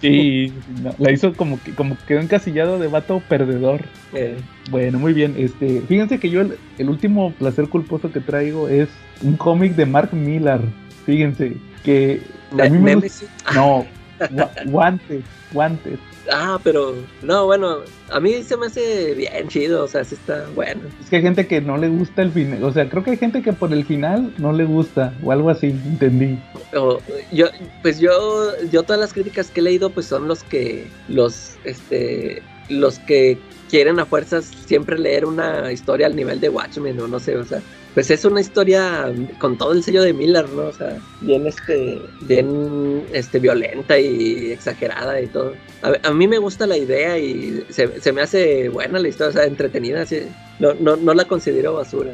Sí, 0.00 0.52
no, 0.82 0.94
la 0.98 1.10
hizo 1.10 1.34
como 1.34 1.62
que 1.62 1.72
como 1.72 1.96
que 1.98 2.04
quedó 2.06 2.20
encasillado 2.20 2.78
de 2.78 2.88
vato 2.88 3.22
perdedor. 3.28 3.82
Eh, 4.14 4.36
Bueno, 4.70 4.98
muy 4.98 5.12
bien. 5.12 5.34
Este, 5.36 5.82
fíjense 5.82 6.18
que 6.18 6.30
yo 6.30 6.40
el, 6.40 6.56
el 6.78 6.88
último 6.88 7.32
placer 7.32 7.68
culposo 7.68 8.10
que 8.10 8.20
traigo 8.20 8.68
es 8.68 8.88
un 9.22 9.36
cómic 9.36 9.74
de 9.74 9.84
Mark 9.86 10.14
Millar. 10.14 10.60
Fíjense 11.04 11.56
que 11.84 12.22
a 12.58 12.68
mí 12.68 12.78
me 12.78 12.94
gusta, 12.96 13.26
no, 13.54 13.86
Wanted, 14.66 15.22
Wanted. 15.52 15.98
Ah, 16.30 16.60
pero 16.62 16.94
no, 17.22 17.46
bueno, 17.46 17.78
a 18.10 18.20
mí 18.20 18.42
se 18.44 18.56
me 18.56 18.66
hace 18.66 19.14
bien 19.14 19.48
chido, 19.48 19.84
o 19.84 19.88
sea, 19.88 20.04
sí 20.04 20.14
está 20.14 20.46
bueno. 20.54 20.82
Es 21.02 21.10
que 21.10 21.16
hay 21.16 21.22
gente 21.22 21.46
que 21.46 21.60
no 21.60 21.76
le 21.76 21.88
gusta 21.88 22.22
el 22.22 22.30
final, 22.30 22.62
o 22.62 22.72
sea, 22.72 22.88
creo 22.88 23.02
que 23.02 23.10
hay 23.10 23.16
gente 23.16 23.42
que 23.42 23.52
por 23.52 23.72
el 23.72 23.84
final 23.84 24.32
no 24.38 24.52
le 24.52 24.64
gusta 24.64 25.12
o 25.22 25.32
algo 25.32 25.50
así, 25.50 25.70
entendí. 25.70 26.38
O, 26.74 27.00
yo, 27.32 27.46
pues 27.82 27.98
yo, 27.98 28.52
yo 28.70 28.84
todas 28.84 29.00
las 29.00 29.12
críticas 29.12 29.50
que 29.50 29.60
he 29.60 29.64
leído, 29.64 29.90
pues 29.90 30.06
son 30.06 30.28
los 30.28 30.44
que, 30.44 30.86
los, 31.08 31.56
este, 31.64 32.40
los 32.68 33.00
que 33.00 33.38
quieren 33.68 33.98
a 33.98 34.06
fuerzas 34.06 34.44
siempre 34.66 34.98
leer 34.98 35.24
una 35.24 35.72
historia 35.72 36.06
al 36.06 36.14
nivel 36.14 36.40
de 36.40 36.50
Watchmen 36.50 37.00
o 37.00 37.08
no 37.08 37.18
sé, 37.18 37.36
o 37.36 37.44
sea, 37.44 37.60
pues 37.94 38.10
es 38.10 38.24
una 38.24 38.40
historia 38.40 39.12
con 39.38 39.58
todo 39.58 39.72
el 39.72 39.82
sello 39.82 40.02
de 40.02 40.12
Miller, 40.14 40.48
¿no? 40.50 40.62
O 40.64 40.72
sea, 40.72 40.98
bien, 41.20 41.46
este, 41.46 42.00
bien, 42.22 43.02
este, 43.12 43.38
violenta 43.38 43.98
y 43.98 44.50
exagerada 44.52 45.20
y 45.20 45.26
todo. 45.26 45.52
A, 45.82 46.08
a 46.08 46.12
mí 46.12 46.26
me 46.26 46.38
gusta 46.38 46.66
la 46.66 46.76
idea 46.78 47.18
y 47.18 47.64
se, 47.68 48.00
se 48.00 48.12
me 48.12 48.22
hace 48.22 48.68
buena 48.70 48.98
la 48.98 49.08
historia, 49.08 49.30
o 49.30 49.32
sea, 49.32 49.44
entretenida, 49.44 50.02
así, 50.02 50.20
no, 50.58 50.74
no, 50.74 50.96
no 50.96 51.12
la 51.14 51.26
considero 51.26 51.74
basura. 51.74 52.12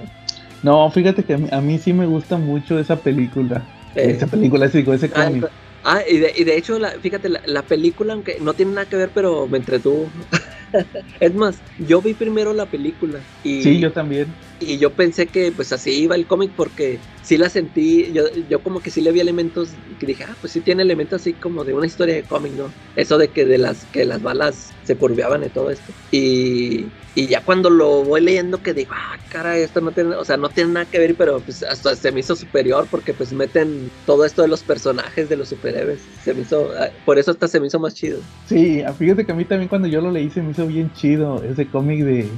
No, 0.62 0.90
fíjate 0.90 1.22
que 1.22 1.34
a 1.34 1.38
mí, 1.38 1.48
a 1.52 1.60
mí 1.60 1.78
sí 1.78 1.92
me 1.92 2.06
gusta 2.06 2.36
mucho 2.38 2.78
esa 2.80 2.96
película. 2.96 3.62
Eh, 3.94 4.10
esa 4.16 4.26
película, 4.26 4.68
sí, 4.68 4.78
digo, 4.78 4.92
ese 4.92 5.10
Ah, 5.14 5.26
cómic. 5.26 5.46
ah, 5.84 6.00
y, 6.08 6.18
de, 6.18 6.32
y 6.36 6.42
de 6.42 6.56
hecho, 6.56 6.78
la, 6.80 6.90
fíjate, 6.90 7.28
la, 7.28 7.40
la 7.46 7.62
película, 7.62 8.14
aunque 8.14 8.38
no 8.40 8.54
tiene 8.54 8.72
nada 8.72 8.88
que 8.88 8.96
ver, 8.96 9.10
pero 9.14 9.46
me 9.46 9.58
entretuvo. 9.58 10.10
es 11.20 11.34
más, 11.34 11.58
yo 11.78 12.02
vi 12.02 12.14
primero 12.14 12.52
la 12.52 12.66
película 12.66 13.20
y, 13.44 13.62
Sí, 13.62 13.78
yo 13.78 13.92
también. 13.92 14.26
Y 14.60 14.78
yo 14.78 14.94
pensé 14.96 15.28
que 15.28 15.52
pues 15.52 15.72
así 15.72 16.02
iba 16.02 16.16
el 16.16 16.26
cómic 16.26 16.52
porque 16.56 17.00
sí 17.22 17.38
la 17.38 17.48
sentí, 17.48 18.12
yo, 18.12 18.24
yo 18.48 18.62
como 18.62 18.80
que 18.80 18.90
sí 18.90 19.00
le 19.00 19.12
vi 19.12 19.20
elementos 19.20 19.76
que 19.98 20.06
dije, 20.06 20.24
ah, 20.24 20.36
pues 20.40 20.52
sí 20.52 20.60
tiene 20.62 20.82
elementos 20.82 21.20
así 21.22 21.34
como 21.34 21.64
de 21.64 21.74
una 21.74 21.86
historia 21.86 22.14
de 22.14 22.24
cómic, 22.24 22.54
¿no? 22.54 22.74
Eso 22.96 23.18
de 23.18 23.30
que 23.30 23.44
de 23.44 23.58
las 23.58 23.84
que 23.86 24.04
las 24.04 24.20
balas 24.22 24.76
se 24.82 24.96
curveaban 24.96 25.44
y 25.44 25.50
todo 25.50 25.70
esto. 25.70 25.92
Y, 26.10 26.90
y 27.14 27.28
ya 27.28 27.44
cuando 27.44 27.70
lo 27.70 28.04
voy 28.04 28.20
leyendo 28.20 28.60
que 28.60 28.74
digo, 28.74 28.92
ah, 28.94 29.20
cara, 29.28 29.56
esto 29.58 29.80
no 29.80 29.92
tiene, 29.92 30.16
o 30.16 30.24
sea, 30.24 30.36
no 30.36 30.48
tiene 30.48 30.72
nada 30.72 30.86
que 30.86 30.98
ver, 30.98 31.14
pero 31.16 31.40
pues 31.40 31.62
hasta 31.62 31.94
se 31.94 32.10
me 32.10 32.20
hizo 32.20 32.34
superior 32.34 32.88
porque 32.90 33.14
pues 33.14 33.32
meten 33.32 33.92
todo 34.06 34.24
esto 34.24 34.42
de 34.42 34.48
los 34.48 34.64
personajes 34.64 35.28
de 35.28 35.36
los 35.36 35.50
superhéroes. 35.50 36.02
Se 36.24 36.34
me 36.34 36.42
hizo, 36.42 36.72
ah, 36.72 36.90
por 37.04 37.18
eso 37.18 37.30
hasta 37.30 37.46
se 37.46 37.60
me 37.60 37.68
hizo 37.68 37.78
más 37.78 37.94
chido. 37.94 38.20
Sí, 38.46 38.82
fíjate 38.98 39.24
que 39.24 39.32
a 39.32 39.36
mí 39.36 39.44
también 39.44 39.68
cuando 39.68 39.86
yo 39.86 40.00
lo 40.00 40.10
leí 40.10 40.30
se 40.30 40.42
me 40.42 40.50
hizo 40.50 40.66
bien 40.66 40.90
chido 40.92 41.42
ese 41.44 41.68
cómic 41.68 42.02
de 42.02 42.28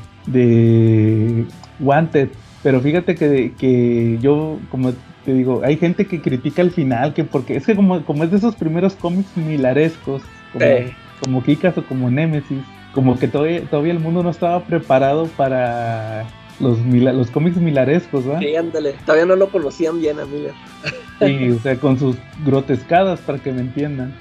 Wanted. 1.81 2.28
Pero 2.62 2.81
fíjate 2.81 3.16
que, 3.16 3.52
que 3.59 4.19
yo, 4.20 4.59
como 4.70 4.93
te 5.24 5.32
digo, 5.32 5.62
hay 5.65 5.77
gente 5.77 6.07
que 6.07 6.20
critica 6.20 6.61
el 6.62 6.70
final, 6.70 7.15
que 7.15 7.24
porque 7.24 7.57
es 7.57 7.66
que 7.66 7.74
como, 7.74 8.05
como 8.05 8.24
es 8.24 8.31
de 8.31 8.36
esos 8.36 8.55
primeros 8.57 8.94
cómics 8.94 9.35
milarescos, 9.36 10.23
como, 10.52 10.65
Sí. 10.66 10.93
como 11.20 11.43
Kikas 11.43 11.78
o 11.78 11.85
como 11.85 12.11
Nemesis, 12.11 12.59
como 12.93 13.19
que 13.19 13.28
todavía, 13.28 13.62
todavía 13.62 13.93
el 13.93 14.01
mundo 14.01 14.23
no 14.23 14.31
estaba 14.31 14.65
preparado 14.65 15.27
para 15.36 16.24
los, 16.59 16.78
mila- 16.85 17.12
los 17.12 17.31
cómics 17.31 17.57
milarescos, 17.57 18.28
¿va? 18.28 18.39
Sí, 18.40 18.55
ándale. 18.57 18.94
Todavía 19.07 19.27
no 19.27 19.36
lo 19.36 19.48
conocían 19.51 19.98
bien 20.01 20.19
a 20.20 20.27
Miller. 20.27 20.52
Sí, 21.20 21.51
o 21.51 21.59
sea, 21.61 21.77
con 21.77 21.98
sus 21.98 22.16
grotescadas, 22.44 23.20
para 23.20 23.39
que 23.39 23.52
me 23.52 23.61
entiendan. 23.61 24.12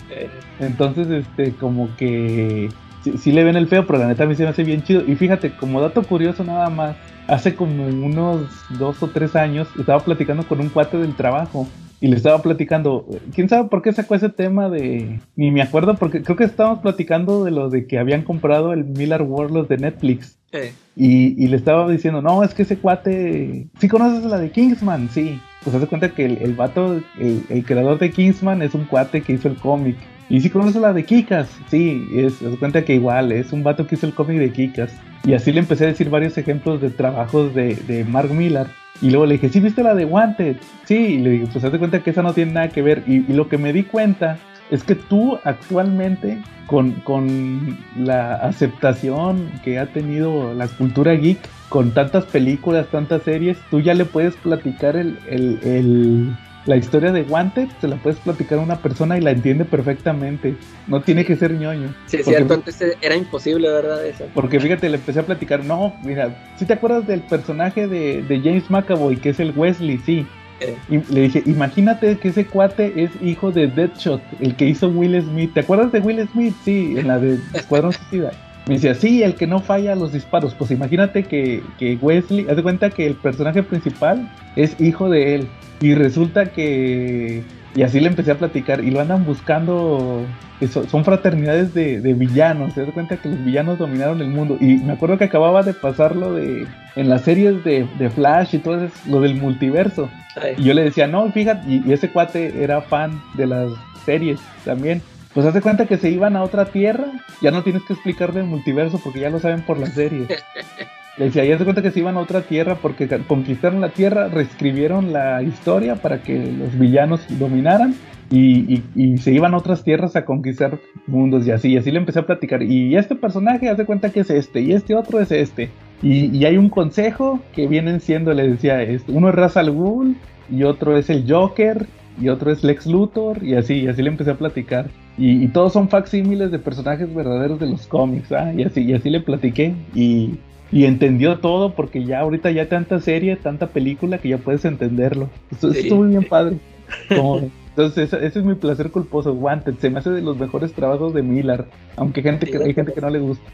Entonces, 0.60 1.08
este, 1.10 1.54
como 1.56 1.90
que 1.98 2.70
sí, 3.04 3.18
sí 3.18 3.32
le 3.32 3.44
ven 3.44 3.56
el 3.58 3.68
feo, 3.68 3.86
pero 3.88 4.00
la 4.00 4.08
neta 4.08 4.24
a 4.24 4.28
mí 4.28 4.36
se 4.36 4.44
me 4.44 4.50
hace 4.50 4.64
bien 4.64 4.84
chido. 4.84 5.04
Y 5.08 5.16
fíjate, 5.16 5.52
como 5.52 5.82
dato 5.82 6.04
curioso 6.04 6.44
nada 6.44 6.70
más, 6.70 6.96
hace 7.30 7.56
como 7.56 7.86
unos 7.88 8.48
dos 8.78 9.02
o 9.04 9.08
tres 9.08 9.36
años 9.36 9.68
estaba 9.80 10.00
platicando 10.00 10.44
con 10.48 10.60
un 10.60 10.70
cuate 10.70 10.98
del 10.98 11.16
trabajo. 11.16 11.68
Y 12.02 12.08
le 12.08 12.16
estaba 12.16 12.42
platicando, 12.42 13.06
quién 13.36 13.50
sabe 13.50 13.68
por 13.68 13.82
qué 13.82 13.92
sacó 13.92 14.16
ese 14.16 14.30
tema 14.30 14.70
de. 14.70 15.20
Ni 15.36 15.52
me 15.52 15.62
acuerdo, 15.62 15.98
porque 15.98 16.24
creo 16.24 16.38
que 16.38 16.46
estábamos 16.46 16.80
platicando 16.80 17.44
de 17.44 17.52
lo 17.52 17.70
de 17.70 17.88
que 17.88 18.00
habían 18.00 18.22
comprado 18.22 18.72
el 18.72 18.86
Miller 18.86 19.22
World 19.22 19.54
los 19.54 19.68
de 19.68 19.80
Netflix. 19.80 20.38
eh, 20.54 20.72
Y, 20.96 21.44
y 21.44 21.48
le 21.48 21.58
estaba 21.58 21.92
diciendo, 21.92 22.22
no, 22.22 22.42
es 22.42 22.54
que 22.54 22.62
ese 22.62 22.78
cuate. 22.78 23.68
¿Sí 23.82 23.90
conoces 23.90 24.24
la 24.24 24.38
de 24.38 24.50
Kingsman? 24.50 25.10
Sí. 25.10 25.42
Pues 25.62 25.76
hace 25.76 25.88
cuenta 25.88 26.08
que 26.14 26.24
el, 26.24 26.38
el 26.38 26.54
vato, 26.54 27.02
el, 27.20 27.44
el 27.50 27.66
creador 27.66 28.00
de 28.00 28.12
Kingsman 28.12 28.62
es 28.62 28.74
un 28.74 28.86
cuate 28.86 29.22
que 29.22 29.34
hizo 29.34 29.50
el 29.50 29.56
cómic. 29.58 29.98
¿Y 30.30 30.42
sí 30.42 30.50
conoces 30.50 30.80
la 30.80 30.94
de 30.94 31.04
Kikas? 31.06 31.50
Sí, 31.70 32.08
es, 32.14 32.42
hace 32.42 32.58
cuenta 32.58 32.86
que 32.86 32.94
igual, 32.96 33.32
es 33.32 33.52
un 33.52 33.64
vato 33.64 33.88
que 33.88 33.96
hizo 33.96 34.06
el 34.06 34.14
cómic 34.14 34.38
de 34.38 34.52
Kikas. 34.52 34.92
Y 35.26 35.34
así 35.34 35.52
le 35.52 35.60
empecé 35.60 35.86
a 35.86 35.88
decir 35.88 36.10
varios 36.10 36.38
ejemplos 36.38 36.80
de 36.82 36.92
trabajos 36.92 37.54
de, 37.56 37.76
de 37.76 38.06
Mark 38.06 38.32
Millar. 38.32 38.68
Y 39.02 39.10
luego 39.10 39.26
le 39.26 39.34
dije, 39.34 39.50
¿sí 39.50 39.60
viste 39.60 39.82
la 39.82 39.96
de 39.96 40.06
Wanted? 40.06 40.58
Sí, 40.86 40.96
y 40.96 41.18
le 41.18 41.30
dije, 41.32 41.48
pues 41.52 41.64
hazte 41.64 41.80
cuenta 41.80 42.02
que 42.04 42.12
esa 42.12 42.22
no 42.22 42.34
tiene 42.34 42.52
nada 42.54 42.70
que 42.70 42.82
ver. 42.82 43.04
Y, 43.08 43.22
lo 43.34 43.50
que 43.50 43.58
me 43.58 43.74
di 43.74 43.84
cuenta 43.84 44.38
es 44.70 44.84
que 44.84 44.96
tú 44.96 45.40
actualmente, 45.46 46.38
con, 46.68 46.92
con 47.02 47.78
la 47.98 48.36
aceptación 48.36 49.50
que 49.64 49.80
ha 49.80 49.88
tenido 49.88 50.54
la 50.54 50.68
cultura 50.68 51.14
geek, 51.14 51.40
con 51.70 51.92
tantas 51.92 52.26
películas, 52.26 52.88
tantas 52.88 53.24
series, 53.24 53.58
tú 53.72 53.80
ya 53.80 53.94
le 53.94 54.06
puedes 54.06 54.36
platicar 54.36 54.96
el- 54.96 55.18
el- 55.28 56.36
la 56.70 56.78
historia 56.78 57.12
de 57.12 57.24
Wanted, 57.24 57.68
se 57.82 57.88
la 57.88 57.96
puedes 57.96 58.20
platicar 58.20 58.60
a 58.60 58.62
una 58.62 58.78
persona 58.78 59.18
y 59.18 59.22
la 59.22 59.32
entiende 59.32 59.66
perfectamente. 59.66 60.56
No 60.86 61.02
tiene 61.02 61.26
que 61.26 61.36
ser 61.36 61.52
ñoño. 61.52 61.96
sí, 62.06 62.18
es 62.18 62.28
cierto, 62.28 62.54
antes 62.54 62.80
era 63.02 63.16
imposible, 63.16 63.72
¿verdad? 63.72 64.06
Eso. 64.06 64.26
porque 64.36 64.60
fíjate, 64.60 64.88
le 64.88 64.98
empecé 64.98 65.20
a 65.20 65.24
platicar, 65.24 65.66
no, 65.66 65.96
mira, 66.04 66.54
si 66.58 66.66
te 66.66 66.74
acuerdas 66.74 67.08
del 67.08 67.22
personaje 67.22 67.88
de, 67.88 68.22
de 68.22 68.40
James 68.40 68.70
McAvoy, 68.70 69.18
que 69.18 69.30
es 69.30 69.40
el 69.40 69.52
Wesley, 69.58 69.98
sí. 70.06 70.28
Eh. 70.60 70.78
Y 70.90 70.98
le 71.12 71.22
dije, 71.22 71.42
imagínate 71.48 72.20
que 72.20 72.28
ese 72.28 72.46
cuate 72.46 73.04
es 73.04 73.10
hijo 73.20 73.52
de 73.52 73.66
Deadshot, 73.66 74.22
el 74.40 74.56
que 74.56 74.66
hizo 74.66 74.90
Will 74.90 75.20
Smith. 75.24 75.54
¿Te 75.56 75.62
acuerdas 75.62 75.92
de 75.92 76.02
Will 76.02 76.28
Smith? 76.28 76.54
Sí, 76.64 77.00
en 77.00 77.08
la 77.08 77.18
de 77.18 77.40
Escuadrón 77.54 77.94
Suicida. 77.94 78.32
Me 78.70 78.76
decía, 78.76 78.94
sí, 78.94 79.24
el 79.24 79.36
que 79.36 79.48
no 79.48 79.60
falla 79.60 79.96
los 79.96 80.14
disparos. 80.14 80.54
Pues 80.54 80.72
imagínate 80.72 81.24
que, 81.24 81.62
que 81.78 81.98
Wesley, 82.02 82.46
haz 82.50 82.56
de 82.56 82.64
cuenta 82.64 82.90
que 82.90 83.06
el 83.08 83.16
personaje 83.16 83.64
principal 83.64 84.32
es 84.56 84.80
hijo 84.80 85.10
de 85.10 85.36
él. 85.36 85.48
Y 85.82 85.96
resulta 85.96 86.46
que... 86.48 87.44
Y 87.76 87.84
así 87.84 88.00
le 88.00 88.08
empecé 88.08 88.32
a 88.32 88.36
platicar 88.38 88.84
y 88.84 88.92
lo 88.92 89.00
andan 89.02 89.26
buscando... 89.26 90.26
que 90.60 90.68
so- 90.68 90.88
son 90.88 91.04
fraternidades 91.06 91.74
de, 91.74 92.00
de 92.02 92.14
villanos. 92.14 92.74
Se 92.74 92.86
da 92.86 92.92
cuenta 92.92 93.18
que 93.18 93.30
los 93.30 93.44
villanos 93.44 93.78
dominaron 93.80 94.22
el 94.22 94.30
mundo. 94.30 94.58
Y 94.60 94.78
me 94.78 94.94
acuerdo 94.94 95.18
que 95.18 95.26
acababa 95.26 95.64
de 95.64 95.74
pasar 95.74 96.16
lo 96.16 96.34
de... 96.36 96.68
En 96.96 97.10
las 97.10 97.22
series 97.22 97.64
de, 97.64 97.88
de 97.98 98.10
Flash 98.10 98.56
y 98.56 98.58
todo 98.60 98.84
eso, 98.84 98.94
lo 99.08 99.22
del 99.22 99.36
multiverso. 99.36 100.10
Ay, 100.36 100.56
Y 100.58 100.64
yo 100.64 100.74
le 100.74 100.84
decía, 100.84 101.08
no, 101.08 101.32
fíjate, 101.32 101.70
y, 101.70 101.84
y 101.88 101.94
ese 101.94 102.10
cuate 102.10 102.62
era 102.64 102.82
fan 102.82 103.22
de 103.36 103.48
las 103.48 103.72
series 104.06 104.40
también. 104.66 105.02
Pues 105.40 105.48
hace 105.48 105.62
cuenta 105.62 105.86
que 105.86 105.96
se 105.96 106.10
iban 106.10 106.36
a 106.36 106.44
otra 106.44 106.66
tierra, 106.66 107.06
ya 107.42 107.50
no 107.50 107.64
tienes 107.64 107.84
que 107.84 107.94
explicar 107.94 108.34
del 108.34 108.44
multiverso 108.44 109.00
porque 109.02 109.22
ya 109.22 109.30
lo 109.30 109.40
saben 109.40 109.62
por 109.62 109.80
las 109.80 109.94
series. 109.94 110.28
Le 111.18 111.26
decía, 111.26 111.46
ya 111.46 111.58
se 111.58 111.64
cuenta 111.64 111.82
que 111.82 111.92
se 111.92 112.00
iban 112.02 112.18
a 112.18 112.20
otra 112.20 112.42
tierra 112.42 112.76
porque 112.76 113.08
conquistaron 113.26 113.80
la 113.80 113.88
tierra, 113.88 114.28
reescribieron 114.28 115.14
la 115.14 115.42
historia 115.42 115.96
para 115.96 116.22
que 116.24 116.38
los 116.52 116.78
villanos 116.78 117.22
dominaran 117.40 117.96
y, 118.30 118.76
y- 118.76 118.84
y 118.96 119.18
se 119.20 119.32
iban 119.32 119.54
a 119.54 119.58
otras 119.60 119.82
tierras 119.86 120.18
a 120.18 120.26
conquistar 120.26 120.78
mundos 121.08 121.48
y 121.48 121.52
así. 121.52 121.70
Y 121.72 121.78
así 121.78 121.90
le 121.90 122.00
empecé 122.00 122.20
a 122.20 122.26
platicar. 122.26 122.62
Y 122.62 122.98
este 122.98 123.16
personaje 123.16 123.70
hace 123.70 123.86
cuenta 123.86 124.10
que 124.10 124.20
es 124.20 124.30
este 124.30 124.60
y 124.60 124.74
este 124.74 124.94
otro 124.94 125.22
es 125.22 125.32
este. 125.32 125.70
Y, 126.02 126.36
y 126.38 126.44
hay 126.44 126.58
un 126.58 126.68
consejo 126.68 127.40
que 127.56 127.66
vienen 127.66 128.02
siendo, 128.02 128.34
le 128.34 128.46
decía, 128.46 128.82
este, 128.84 129.10
uno 129.14 129.30
es 129.30 129.36
Ra's 129.36 129.56
al 129.56 129.72
Ghul 129.72 130.18
y 130.52 130.64
otro 130.64 130.98
es 130.98 131.10
el 131.10 131.24
Joker 131.32 131.86
y 132.20 132.30
otro 132.30 132.52
es 132.52 132.64
Lex 132.64 132.86
Luthor 132.86 133.44
y 133.44 133.56
así, 133.56 133.76
y 133.82 133.88
así 133.88 134.02
le 134.02 134.10
empecé 134.10 134.32
a 134.32 134.38
platicar. 134.38 134.90
Y, 135.18 135.44
y 135.44 135.48
todos 135.50 135.74
son 135.74 135.90
facsímiles 135.90 136.52
de 136.52 136.60
personajes 136.60 137.14
verdaderos 137.14 137.60
de 137.60 137.68
los 137.68 137.88
cómics, 137.88 138.32
¿ah? 138.32 138.54
Y 138.54 138.64
así, 138.64 138.82
y 138.82 138.94
así 138.94 139.10
le 139.10 139.20
platiqué 139.22 139.74
y, 139.94 140.36
y 140.72 140.86
entendió 140.86 141.40
todo 141.40 141.74
porque 141.74 142.06
ya 142.06 142.20
ahorita 142.20 142.52
ya 142.52 142.70
tanta 142.70 143.00
serie, 143.00 143.36
tanta 143.36 143.68
película 143.68 144.18
que 144.20 144.30
ya 144.30 144.38
puedes 144.38 144.64
entenderlo. 144.66 145.30
Esto, 145.52 145.72
Sí. 145.74 145.80
estuvo 145.80 146.04
bien 146.04 146.24
padre. 146.24 146.58
Como- 147.16 147.50
entonces 147.70 148.12
ese, 148.12 148.26
ese 148.26 148.40
es 148.40 148.46
mi 148.46 148.56
placer 148.56 148.92
culposo, 148.92 149.32
Wanted. 149.32 149.76
Se 149.80 149.90
me 149.90 150.00
hace 150.00 150.10
de 150.10 150.22
los 150.22 150.38
mejores 150.38 150.74
trabajos 150.74 151.14
de 151.14 151.22
Miller, 151.24 151.64
aunque 151.96 152.22
gente 152.22 152.46
que, 152.46 152.58
hay 152.58 152.74
gente 152.74 152.92
que 152.92 153.00
no 153.00 153.10
le 153.10 153.20
gusta. 153.20 153.50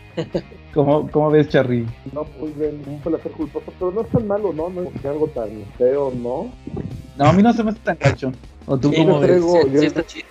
¿Cómo, 0.74 1.08
cómo 1.12 1.30
ves, 1.30 1.50
Charry? 1.50 1.86
No, 2.12 2.24
pues 2.40 2.58
bien, 2.58 2.82
un 2.88 3.00
placer 3.02 3.32
culposo, 3.34 3.72
pero 3.78 3.92
no 3.92 4.02
es 4.02 4.08
tan 4.10 4.26
malo, 4.26 4.52
¿no? 4.52 4.70
No 4.70 4.82
es 4.84 5.06
algo 5.06 5.28
tan 5.28 5.50
feo, 5.78 6.12
¿no? 6.16 6.50
No, 7.20 7.26
a 7.26 7.34
mí 7.34 7.44
no 7.44 7.54
se 7.54 7.64
me 7.64 7.70
hace 7.70 7.80
tan 7.82 7.98
gacho. 8.00 8.32
¿O 8.68 8.78
tú 8.78 8.90
Sí, 8.90 8.96
cómo 8.98 9.14
yo 9.16 9.20
ves? 9.20 9.30
traigo- 9.30 9.64
sí, 9.64 9.72
yo- 9.74 9.80
sí 9.82 9.86
está 9.88 10.06
chido. 10.06 10.26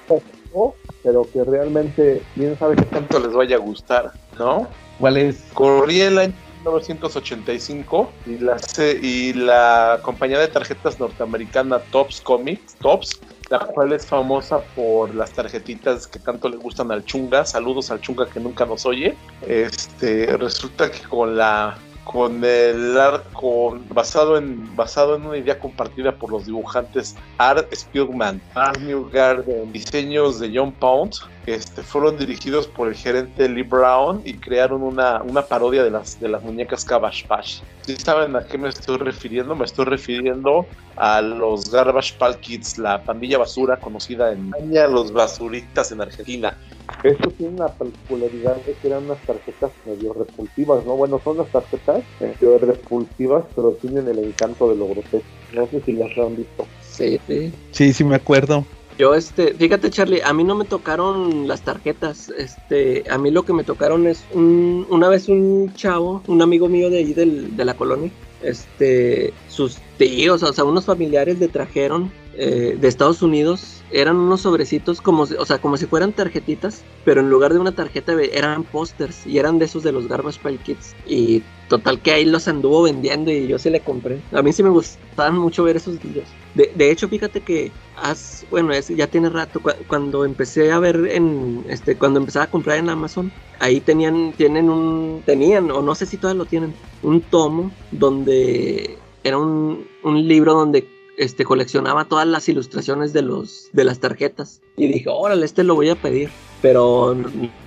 Pero 1.03 1.29
que 1.33 1.45
realmente, 1.45 2.23
quién 2.35 2.59
sabe 2.59 2.77
qué 2.77 2.85
tanto 2.85 3.19
les 3.19 3.33
vaya 3.33 3.57
a 3.57 3.59
gustar, 3.59 4.13
¿no? 4.39 4.67
¿Cuál 4.99 5.19
es? 5.19 5.43
Corría 5.53 6.09
el 6.09 6.17
año 6.19 6.33
1985 6.61 8.11
y 8.25 8.39
la, 8.39 8.57
y 9.03 9.33
la 9.35 10.01
compañía 10.03 10.39
de 10.39 10.49
tarjetas 10.49 10.99
norteamericana 10.99 11.79
Tops 11.91 12.23
Comics, 12.23 12.77
Tops, 12.77 13.21
la 13.51 13.59
cual 13.59 13.93
es 13.93 14.07
famosa 14.07 14.61
por 14.75 15.15
las 15.15 15.33
tarjetitas 15.33 16.07
que 16.07 16.19
tanto 16.19 16.49
le 16.49 16.57
gustan 16.57 16.91
al 16.91 17.05
Chunga, 17.05 17.45
saludos 17.45 17.91
al 17.91 18.01
Chunga 18.01 18.27
que 18.31 18.41
nunca 18.41 18.65
nos 18.65 18.87
oye, 18.87 19.15
este, 19.47 20.27
resulta 20.39 20.91
que 20.91 21.07
con 21.07 21.37
la 21.37 21.77
con 22.05 22.45
el 22.45 22.99
art 22.99 23.25
con 23.33 23.87
basado 23.89 24.37
en 24.37 24.75
basado 24.77 25.17
en 25.17 25.27
una 25.27 25.37
idea 25.37 25.59
compartida 25.59 26.13
por 26.13 26.31
los 26.31 26.47
dibujantes 26.47 27.17
Art 27.39 27.73
Spielman, 27.75 28.41
Art 28.55 28.79
Newgarden, 28.79 29.73
diseños 29.73 30.39
de 30.41 30.53
John 30.55 30.73
Pound, 30.73 31.15
este, 31.47 31.83
fueron 31.83 32.17
dirigidos 32.17 32.67
por 32.67 32.89
el 32.89 32.95
gerente 32.95 33.49
Lee 33.49 33.63
Brown 33.63 34.23
y 34.25 34.35
crearon 34.35 34.83
una, 34.83 35.23
una 35.23 35.43
parodia 35.43 35.85
de 35.85 35.91
las, 35.91 36.19
de 36.21 36.29
las 36.29 36.43
muñecas 36.43 36.85
Cabbage 36.85 37.27
Patch. 37.27 37.61
¿Sí 37.83 37.97
saben 37.97 38.35
a 38.37 38.45
qué 38.45 38.57
me 38.57 38.69
estoy 38.71 38.97
refiriendo? 38.97 39.55
Me 39.55 39.65
estoy 39.65 39.85
refiriendo 39.85 40.67
a 40.97 41.21
los 41.21 41.71
Garbage 41.71 42.15
Pail 42.19 42.37
Kids, 42.37 42.79
la 42.79 43.03
pandilla 43.03 43.39
basura 43.39 43.79
conocida 43.79 44.33
en 44.33 44.47
España, 44.47 44.87
los 44.87 45.13
basuritas 45.13 45.93
en 45.93 46.01
Argentina. 46.01 46.57
Esto 47.03 47.31
tiene 47.31 47.55
una 47.55 47.69
particularidad 47.69 48.57
de 48.57 48.73
que 48.75 48.89
eran 48.89 49.05
unas 49.05 49.21
tarjetas 49.23 49.71
medio 49.85 50.13
repulsivas, 50.13 50.85
¿no? 50.87 50.97
Bueno, 50.97 51.21
son 51.23 51.39
las 51.39 51.49
tarjetas 51.49 52.03
medio 52.21 52.59
repulsivas, 52.59 53.45
pero 53.55 53.73
tienen 53.73 54.09
el 54.09 54.19
encanto 54.21 54.71
de 54.71 54.77
lo 54.77 54.89
grotesco. 54.89 55.27
No 55.53 55.67
sé 55.67 55.81
si 55.83 55.93
las 55.93 56.17
han 56.17 56.37
visto. 56.37 56.67
Sí, 56.81 57.21
sí. 57.27 57.53
Sí, 57.73 57.93
sí 57.93 58.05
me 58.05 58.17
acuerdo. 58.17 58.65
Yo, 58.99 59.15
este, 59.15 59.55
fíjate, 59.55 59.91
Charlie, 59.91 60.21
a 60.23 60.33
mí 60.33 60.45
no 60.45 60.55
me 60.55 60.65
tocaron 60.65 61.49
las 61.49 61.63
tarjetas. 61.63 62.31
Este, 62.31 63.05
a 63.11 63.19
mí 63.19 63.31
lo 63.31 63.45
que 63.45 63.53
me 63.53 63.65
tocaron 63.65 64.07
es 64.07 64.25
un, 64.33 64.87
una 64.89 65.09
vez 65.09 65.29
un 65.29 65.73
chavo, 65.75 66.23
un 66.29 66.43
amigo 66.43 66.69
mío 66.69 66.91
de 66.91 66.99
ahí 66.99 67.13
del, 67.13 67.57
de 67.57 67.65
la 67.65 67.75
colonia, 67.75 68.11
este, 68.43 69.33
sus 69.49 69.79
tíos, 69.99 70.43
o 70.43 70.53
sea, 70.53 70.65
unos 70.65 70.85
familiares 70.85 71.41
le 71.41 71.49
trajeron 71.49 72.11
eh, 72.37 72.77
de 72.79 72.89
Estados 72.89 73.23
Unidos, 73.23 73.85
eran 73.91 74.17
unos 74.17 74.43
sobrecitos 74.43 75.01
como, 75.01 75.27
si- 75.27 75.35
o 75.35 75.45
sea, 75.47 75.59
como 75.59 75.77
si 75.77 75.87
fueran 75.87 76.13
tarjetitas, 76.13 76.85
pero 77.05 77.21
en 77.21 77.31
lugar 77.31 77.53
de 77.53 77.61
una 77.61 77.75
tarjeta 77.75 78.13
eran 78.33 78.65
pósters 78.65 79.27
y 79.27 79.39
eran 79.39 79.59
de 79.59 79.67
esos 79.67 79.83
de 79.83 79.93
los 79.93 80.09
Garbage 80.09 80.41
Pail 80.41 80.59
Kids. 80.61 80.95
Y 81.07 81.45
Total 81.69 82.01
que 82.03 82.13
ahí 82.13 82.27
los 82.27 82.47
anduvo 82.47 82.83
vendiendo 82.83 83.33
y 83.33 83.47
yo 83.47 83.59
se 83.59 83.71
le 83.71 83.81
compré. 83.81 84.21
A 84.33 84.43
mí 84.43 84.53
sí 84.53 84.63
me 84.63 84.69
gustaban 84.69 85.39
mucho 85.39 85.65
ver 85.65 85.77
esos 85.77 85.99
videos. 85.99 86.29
De, 86.55 86.71
de 86.75 86.91
hecho, 86.91 87.09
fíjate 87.09 87.41
que 87.41 87.73
has, 87.97 88.47
bueno, 88.51 88.73
es, 88.73 88.89
ya 88.89 89.07
tiene 89.07 89.31
rato, 89.31 89.63
cu- 89.63 89.71
cuando 89.87 90.25
empecé 90.27 90.71
a 90.73 90.79
ver 90.79 90.97
en, 91.11 91.65
este, 91.69 91.97
cuando 91.97 92.21
empecé 92.21 92.41
a 92.41 92.51
comprar 92.51 92.79
en 92.79 92.91
Amazon, 92.91 93.33
ahí 93.61 93.81
tenían, 93.81 94.35
tienen 94.37 94.69
un, 94.69 95.23
tenían, 95.25 95.71
o 95.71 95.81
no 95.81 95.95
sé 95.95 96.05
si 96.05 96.19
todavía 96.19 96.39
lo 96.43 96.47
tienen, 96.47 96.75
un 97.03 97.23
tomo 97.23 97.73
donde 97.91 98.99
era 99.23 99.39
un, 99.39 99.87
un 100.03 100.29
libro 100.29 100.53
donde 100.53 100.87
este, 101.17 101.45
coleccionaba 101.45 102.07
todas 102.07 102.27
las 102.27 102.49
ilustraciones 102.49 103.13
de 103.13 103.23
los, 103.23 103.69
de 103.73 103.85
las 103.85 104.01
tarjetas. 104.01 104.61
Y 104.77 104.89
dije, 104.89 105.09
órale, 105.09 105.45
este 105.45 105.65
lo 105.65 105.75
voy 105.75 105.89
a 105.91 105.97
pedir. 105.97 106.31
Pero 106.63 107.15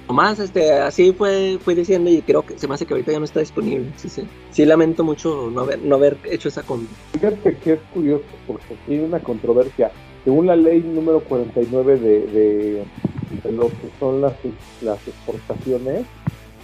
nomás, 0.07 0.39
este, 0.39 0.71
así 0.71 1.13
fue, 1.13 1.59
fui 1.63 1.75
diciendo 1.75 2.09
y 2.09 2.21
creo 2.21 2.45
que 2.45 2.57
se 2.57 2.67
me 2.67 2.73
hace 2.73 2.85
que 2.85 2.93
ahorita 2.93 3.11
ya 3.11 3.19
no 3.19 3.25
está 3.25 3.39
disponible. 3.39 3.91
Sí, 3.95 4.09
sí. 4.09 4.27
Sí 4.51 4.65
lamento 4.65 5.03
mucho 5.03 5.51
no 5.53 5.61
haber, 5.61 5.79
no 5.79 5.95
haber 5.95 6.17
hecho 6.25 6.49
esa 6.49 6.63
compra. 6.63 6.89
Fíjate 7.13 7.57
que 7.57 7.73
es 7.73 7.79
curioso, 7.93 8.25
porque 8.47 8.75
hay 8.87 8.99
una 8.99 9.19
controversia. 9.19 9.91
Según 10.23 10.47
la 10.47 10.55
ley 10.55 10.81
número 10.81 11.19
49 11.21 11.99
de, 11.99 12.19
de, 12.27 12.83
de 13.43 13.51
lo 13.51 13.67
que 13.67 13.89
son 13.99 14.19
las, 14.19 14.33
las 14.81 15.07
exportaciones 15.07 16.05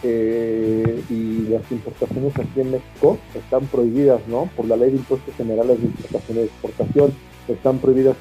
eh, 0.04 1.02
y 1.10 1.48
las 1.50 1.70
importaciones 1.72 2.38
aquí 2.38 2.62
en 2.62 2.72
México, 2.72 3.18
están 3.36 3.66
prohibidas, 3.68 4.22
¿no? 4.28 4.50
Por 4.56 4.68
la 4.68 4.76
ley 4.76 4.92
de 4.92 4.98
impuestos 4.98 5.34
generales 5.36 5.80
de 5.80 5.86
importación 5.86 6.38
y 6.38 6.42
exportación, 6.42 7.14
están 7.48 7.78
prohibidas. 7.80 8.16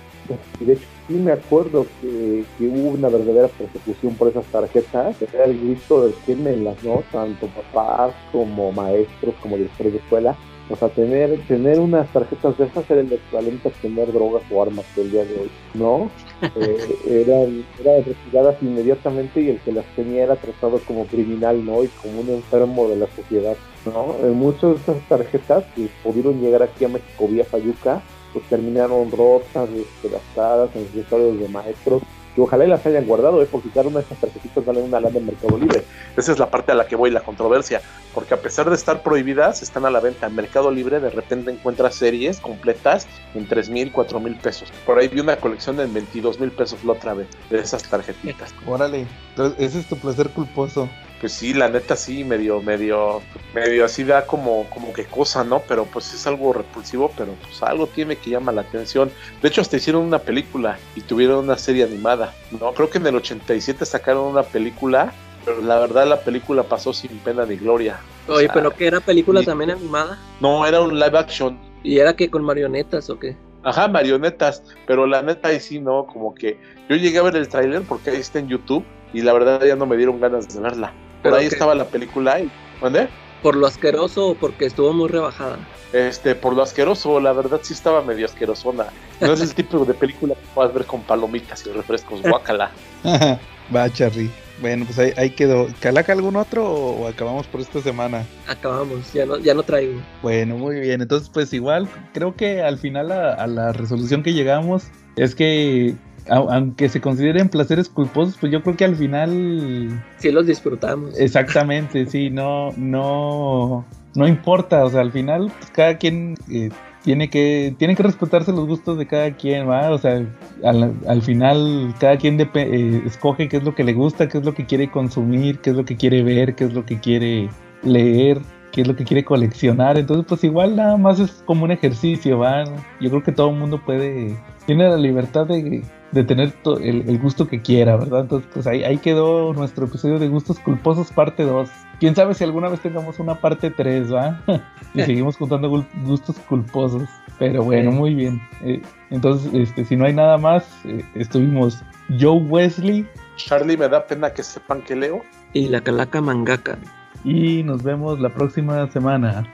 Y 0.61 0.65
de 0.65 0.75
hecho, 0.75 0.87
sí 1.09 1.15
me 1.15 1.33
acuerdo 1.33 1.87
que, 2.01 2.45
que 2.57 2.69
hubo 2.69 2.91
una 2.91 3.09
verdadera 3.09 3.49
persecución 3.49 4.15
por 4.15 4.29
esas 4.29 4.47
tarjetas. 4.47 5.17
Era 5.21 5.45
el 5.45 5.59
grito 5.59 6.07
de 6.07 6.15
quémelas, 6.25 6.83
¿no? 6.85 7.03
Tanto 7.11 7.49
papás 7.49 8.15
como 8.31 8.73
maestros, 8.73 9.35
como 9.43 9.57
directores 9.57 9.95
de 9.95 9.99
escuela. 9.99 10.37
O 10.71 10.77
sea, 10.77 10.89
tener, 10.89 11.39
tener 11.47 11.79
unas 11.81 12.09
tarjetas 12.13 12.57
de 12.57 12.67
esas 12.67 12.89
era 12.91 13.01
el 13.01 13.13
equivalente 13.13 13.69
a 13.69 13.73
tener 13.73 14.13
drogas 14.13 14.43
o 14.51 14.63
armas 14.63 14.87
el 14.97 15.11
día 15.11 15.25
de 15.25 15.41
hoy, 15.41 15.51
¿no? 15.75 16.11
Eh, 16.57 17.25
eran, 17.25 17.65
eran 17.81 18.05
retiradas 18.05 18.57
inmediatamente 18.63 19.41
y 19.41 19.51
el 19.51 19.61
que 19.61 19.71
las 19.71 19.85
tenía 19.95 20.25
era 20.25 20.35
tratado 20.35 20.81
como 20.81 21.07
criminal, 21.07 21.65
¿no? 21.65 21.85
Y 21.85 21.89
como 21.89 22.21
un 22.21 22.31
enfermo 22.31 22.89
de 22.89 22.97
la 22.97 23.07
sociedad, 23.15 23.57
¿no? 23.87 24.17
Eh, 24.27 24.33
muchas 24.33 24.71
de 24.71 24.77
estas 24.77 25.09
tarjetas 25.09 25.65
que 25.77 25.89
pudieron 26.03 26.41
llegar 26.41 26.65
aquí 26.65 26.85
a 26.85 26.89
México 26.89 27.29
vía 27.29 27.45
Fayuca, 27.45 28.03
pues 28.33 28.45
terminaron 28.49 29.11
rotas, 29.13 29.69
despedazadas 29.73 30.75
en 30.75 30.83
los 30.83 30.95
estadios 30.97 31.39
de 31.39 31.49
maestros, 31.49 32.03
que 32.35 32.41
ojalá 32.41 32.65
y 32.65 32.69
las 32.69 32.85
hayan 32.87 33.07
guardado, 33.07 33.43
¿eh? 33.43 33.49
Porque 33.51 33.69
cada 33.71 33.89
una 33.89 33.99
de 33.99 34.03
estas 34.03 34.19
tarjetitas 34.19 34.65
vale 34.65 34.81
una 34.81 35.01
lana 35.01 35.19
en 35.19 35.27
Mercado 35.27 35.59
Libre. 35.59 35.85
Esa 36.17 36.33
es 36.33 36.39
la 36.39 36.51
parte 36.51 36.73
a 36.73 36.75
la 36.75 36.87
que 36.87 36.97
voy, 36.97 37.11
la 37.11 37.21
controversia. 37.21 37.81
Porque 38.15 38.35
a 38.35 38.39
pesar 38.39 38.69
de 38.69 38.75
estar 38.75 39.03
prohibidas, 39.03 39.63
están 39.63 39.85
a 39.85 39.91
la 39.91 40.01
venta 40.01 40.27
en 40.27 40.35
Mercado 40.35 40.71
Libre. 40.71 41.01
De 41.01 41.11
repente 41.11 41.51
encuentras 41.51 41.95
series 41.95 42.41
completas 42.41 43.07
en 43.35 43.47
3 43.47 43.69
mil, 43.71 43.93
4 43.93 44.21
mil 44.21 44.37
pesos. 44.37 44.73
Por 44.87 44.99
ahí 44.99 45.09
vi 45.09 45.21
una 45.21 45.37
colección 45.37 45.79
en 45.81 45.93
22 45.93 46.41
mil 46.41 46.51
pesos 46.51 46.83
la 46.85 46.93
otra 46.93 47.15
vez 47.15 47.29
de 47.51 47.59
esas 47.59 47.83
tarjetitas. 47.83 48.55
Órale, 48.67 49.07
entonces 49.31 49.61
ese 49.61 49.81
es 49.81 49.87
tu 49.87 49.97
placer 49.97 50.31
culposo. 50.31 50.89
Pues 51.23 51.35
sí, 51.35 51.55
la 51.55 51.69
neta 51.69 51.95
sí, 51.95 52.25
medio, 52.25 52.61
medio, 52.61 53.23
medio 53.55 53.85
así 53.85 54.03
da 54.03 54.27
como, 54.27 54.69
como 54.71 54.93
que 54.93 55.05
cosa, 55.05 55.45
¿no? 55.45 55.63
Pero 55.69 55.85
pues 55.85 56.13
es 56.13 56.27
algo 56.27 56.53
repulsivo, 56.53 57.13
pero 57.17 57.35
pues 57.41 57.63
algo 57.63 57.87
tiene 57.87 58.17
que 58.17 58.31
llama 58.31 58.51
la 58.51 58.63
atención. 58.63 59.13
De 59.41 59.47
hecho, 59.49 59.61
hasta 59.61 59.77
hicieron 59.77 60.03
una 60.03 60.19
película 60.19 60.81
y 60.97 61.01
tuvieron 61.03 61.45
una 61.45 61.57
serie 61.57 61.85
animada, 61.85 62.35
¿no? 62.51 62.75
Creo 62.75 62.91
que 62.91 62.99
en 62.99 63.07
el 63.07 63.15
87 63.15 63.87
sacaron 63.87 64.25
una 64.27 64.43
película, 64.43 65.15
pero 65.45 65.63
la 65.63 65.79
verdad 65.79 66.09
la 66.09 66.19
película 66.25 66.65
pasó 66.65 66.93
sin 66.93 67.17
pena 67.21 67.47
ni 67.47 67.55
gloria. 67.55 68.01
O 68.27 68.33
Oye, 68.33 68.47
sea, 68.47 68.55
pero 68.55 68.73
que 68.73 68.89
era 68.89 68.99
película 68.99 69.43
y- 69.43 69.47
también 69.47 69.71
animada. 69.71 70.19
No, 70.41 70.67
era 70.67 70.81
un 70.81 70.99
live 70.99 71.17
action. 71.17 71.57
¿Y 71.85 71.99
era 72.01 72.17
que 72.17 72.29
con 72.31 72.43
marionetas 72.43 73.09
o 73.11 73.19
qué? 73.21 73.37
Ajá, 73.63 73.87
marionetas, 73.87 74.65
pero 74.89 75.07
la 75.07 75.23
neta 75.23 75.49
ahí 75.51 75.61
sí, 75.61 75.79
¿no? 75.79 76.05
Como 76.05 76.35
que 76.35 76.59
yo 76.89 76.97
llegué 76.97 77.19
a 77.19 77.23
ver 77.23 77.37
el 77.37 77.49
tráiler 77.49 77.83
porque 77.83 78.11
ahí 78.11 78.17
está 78.17 78.41
en 78.41 78.49
YouTube 78.49 78.85
y 79.13 79.21
la 79.23 79.33
verdad 79.33 79.65
ya 79.65 79.77
no 79.77 79.87
me 79.87 79.97
dieron 79.97 80.19
ganas 80.21 80.53
de 80.53 80.61
verla. 80.61 80.93
Por 81.23 81.31
Pero 81.31 81.37
ahí 81.37 81.49
que- 81.49 81.55
estaba 81.55 81.75
la 81.75 81.87
película 81.87 82.41
y... 82.41 82.51
¿Dónde? 82.81 83.09
¿Por 83.43 83.57
lo 83.57 83.67
asqueroso 83.67 84.29
o 84.31 84.35
porque 84.35 84.67
estuvo 84.67 84.93
muy 84.93 85.09
rebajada? 85.09 85.59
Este, 85.93 86.35
por 86.35 86.55
lo 86.55 86.63
asqueroso, 86.63 87.21
la 87.21 87.33
verdad 87.33 87.61
sí 87.63 87.75
estaba 87.75 88.03
medio 88.03 88.27
asquerosona. 88.27 88.87
No 89.21 89.33
es 89.33 89.41
el 89.41 89.55
tipo 89.55 89.85
de 89.85 89.95
película 89.95 90.35
que 90.35 90.41
puedas 90.55 90.73
ver 90.73 90.85
con 90.87 91.03
palomitas 91.03 91.65
y 91.67 91.71
refrescos, 91.71 92.23
guácala. 92.29 92.71
Va, 93.75 93.91
Charly. 93.93 94.31
Bueno, 94.61 94.85
pues 94.85 94.99
ahí, 94.99 95.13
ahí 95.17 95.31
quedó. 95.31 95.67
¿Calaca 95.81 96.13
algún 96.13 96.37
otro 96.37 96.65
o, 96.69 97.03
o 97.03 97.09
acabamos 97.09 97.47
por 97.49 97.61
esta 97.61 97.81
semana? 97.81 98.25
Acabamos, 98.47 99.13
ya 99.13 99.27
no, 99.27 99.39
ya 99.39 99.55
no 99.55 99.63
traigo. 99.65 100.01
Bueno, 100.23 100.57
muy 100.57 100.79
bien. 100.79 101.03
Entonces, 101.03 101.29
pues 101.29 101.53
igual, 101.53 101.89
creo 102.15 102.37
que 102.37 102.63
al 102.63 102.79
final 102.79 103.11
a, 103.11 103.35
a 103.35 103.47
la 103.49 103.73
resolución 103.73 104.23
que 104.23 104.33
llegamos 104.35 104.85
es 105.17 105.35
que, 105.35 105.95
aunque 106.29 106.89
se 106.89 107.01
consideren 107.01 107.49
placeres 107.49 107.89
culposos, 107.89 108.37
pues 108.39 108.53
yo 108.53 108.63
creo 108.63 108.77
que 108.77 108.85
al 108.85 108.97
final, 108.97 110.03
Sí 110.19 110.31
los 110.31 110.47
disfrutamos. 110.47 111.19
exactamente, 111.19 112.07
sí, 112.07 112.31
no, 112.31 112.71
no, 112.77 113.85
no 114.15 114.29
importa. 114.29 114.85
O 114.85 114.91
sea, 114.91 115.01
al 115.01 115.13
final, 115.13 115.53
pues 115.59 115.71
cada 115.71 115.99
quien 115.99 116.37
eh, 116.51 116.71
tiene 117.03 117.29
que, 117.29 117.75
tiene 117.79 117.97
que 117.97 118.03
respetarse 118.03 118.53
los 118.53 118.67
gustos 118.67 118.99
de 118.99 119.07
cada 119.07 119.33
quien, 119.33 119.69
¿va? 119.69 119.91
O 119.91 119.99
sea, 119.99 120.25
al, 120.65 120.95
al 121.07 121.23
final, 121.23 121.95
cada 121.99 122.17
quien 122.17 122.41
eh, 122.41 123.03
escoge 123.07 123.49
qué 123.49 123.57
es 123.59 123.65
lo 123.65 123.75
que 123.75 123.85
le 123.85 123.93
gusta, 123.93 124.29
qué 124.29 124.39
es 124.39 124.45
lo 124.45 124.55
que 124.55 124.67
quiere 124.67 124.91
consumir, 124.91 125.59
qué 125.61 125.71
es 125.71 125.77
lo 125.77 125.85
que 125.85 125.97
quiere 125.97 126.23
ver, 126.23 126.55
qué 126.55 126.65
es 126.65 126.73
lo 126.73 126.87
que 126.87 127.01
quiere 127.01 127.49
leer 127.83 128.41
qué 128.73 128.81
es 128.81 128.89
lo 128.89 128.97
que 128.97 129.05
quiere 129.05 129.25
coleccionar. 129.25 129.99
Entonces, 129.99 130.25
pues 130.27 130.43
igual 130.43 130.75
nada 130.75 130.97
más 130.97 131.21
es 131.21 131.43
como 131.47 131.65
un 131.65 131.71
ejercicio, 131.71 132.39
¿va? 132.39 132.65
Yo 133.01 133.11
creo 133.11 133.23
que 133.23 133.33
todo 133.33 133.51
el 133.51 133.57
mundo 133.57 133.81
puede, 133.85 134.37
tiene 134.67 134.89
la 134.89 134.97
libertad 134.97 135.47
de, 135.47 135.83
de 136.13 136.25
tener 136.25 136.53
el, 136.81 137.09
el 137.09 137.19
gusto 137.19 137.49
que 137.49 137.61
quiera, 137.63 137.97
¿verdad? 137.97 138.21
Entonces, 138.21 138.49
pues 138.53 138.67
ahí, 138.67 138.85
ahí 138.85 138.99
quedó 138.99 139.53
nuestro 139.55 139.87
episodio 139.87 140.19
de 140.19 140.29
Gustos 140.29 140.59
Culposos 140.61 141.11
parte 141.11 141.43
2. 141.43 141.69
Quién 142.01 142.15
sabe 142.15 142.35
si 142.35 142.45
alguna 142.45 142.69
vez 142.69 142.81
tengamos 142.81 143.19
una 143.19 143.41
parte 143.41 143.71
3, 143.71 144.13
¿va? 144.13 144.41
y 144.95 145.03
seguimos 145.05 145.37
contando 145.37 145.69
gustos 146.05 146.37
culposos. 146.49 147.09
Pero 147.39 147.65
bueno, 147.65 147.91
Sí. 147.91 147.97
muy 147.97 148.15
bien. 148.15 148.41
Eh, 148.63 148.83
entonces, 149.11 149.53
este, 149.55 149.85
si 149.85 149.97
no 149.97 150.05
hay 150.05 150.13
nada 150.13 150.37
más, 150.39 150.65
eh, 150.85 151.05
estuvimos 151.15 151.83
Joe 152.21 152.41
Wesley 152.43 153.07
Charlie, 153.37 153.77
me 153.77 153.89
da 153.89 154.07
pena 154.07 154.31
que 154.33 154.43
sepan 154.43 154.83
que 154.83 154.95
leo. 154.95 155.23
Y 155.55 155.69
la 155.69 155.81
calaca 155.81 156.21
mangaka. 156.21 156.79
y 157.25 157.63
nos 157.63 157.83
vemos 157.83 158.21
la 158.21 158.29
próxima 158.29 158.87
semana. 158.91 159.45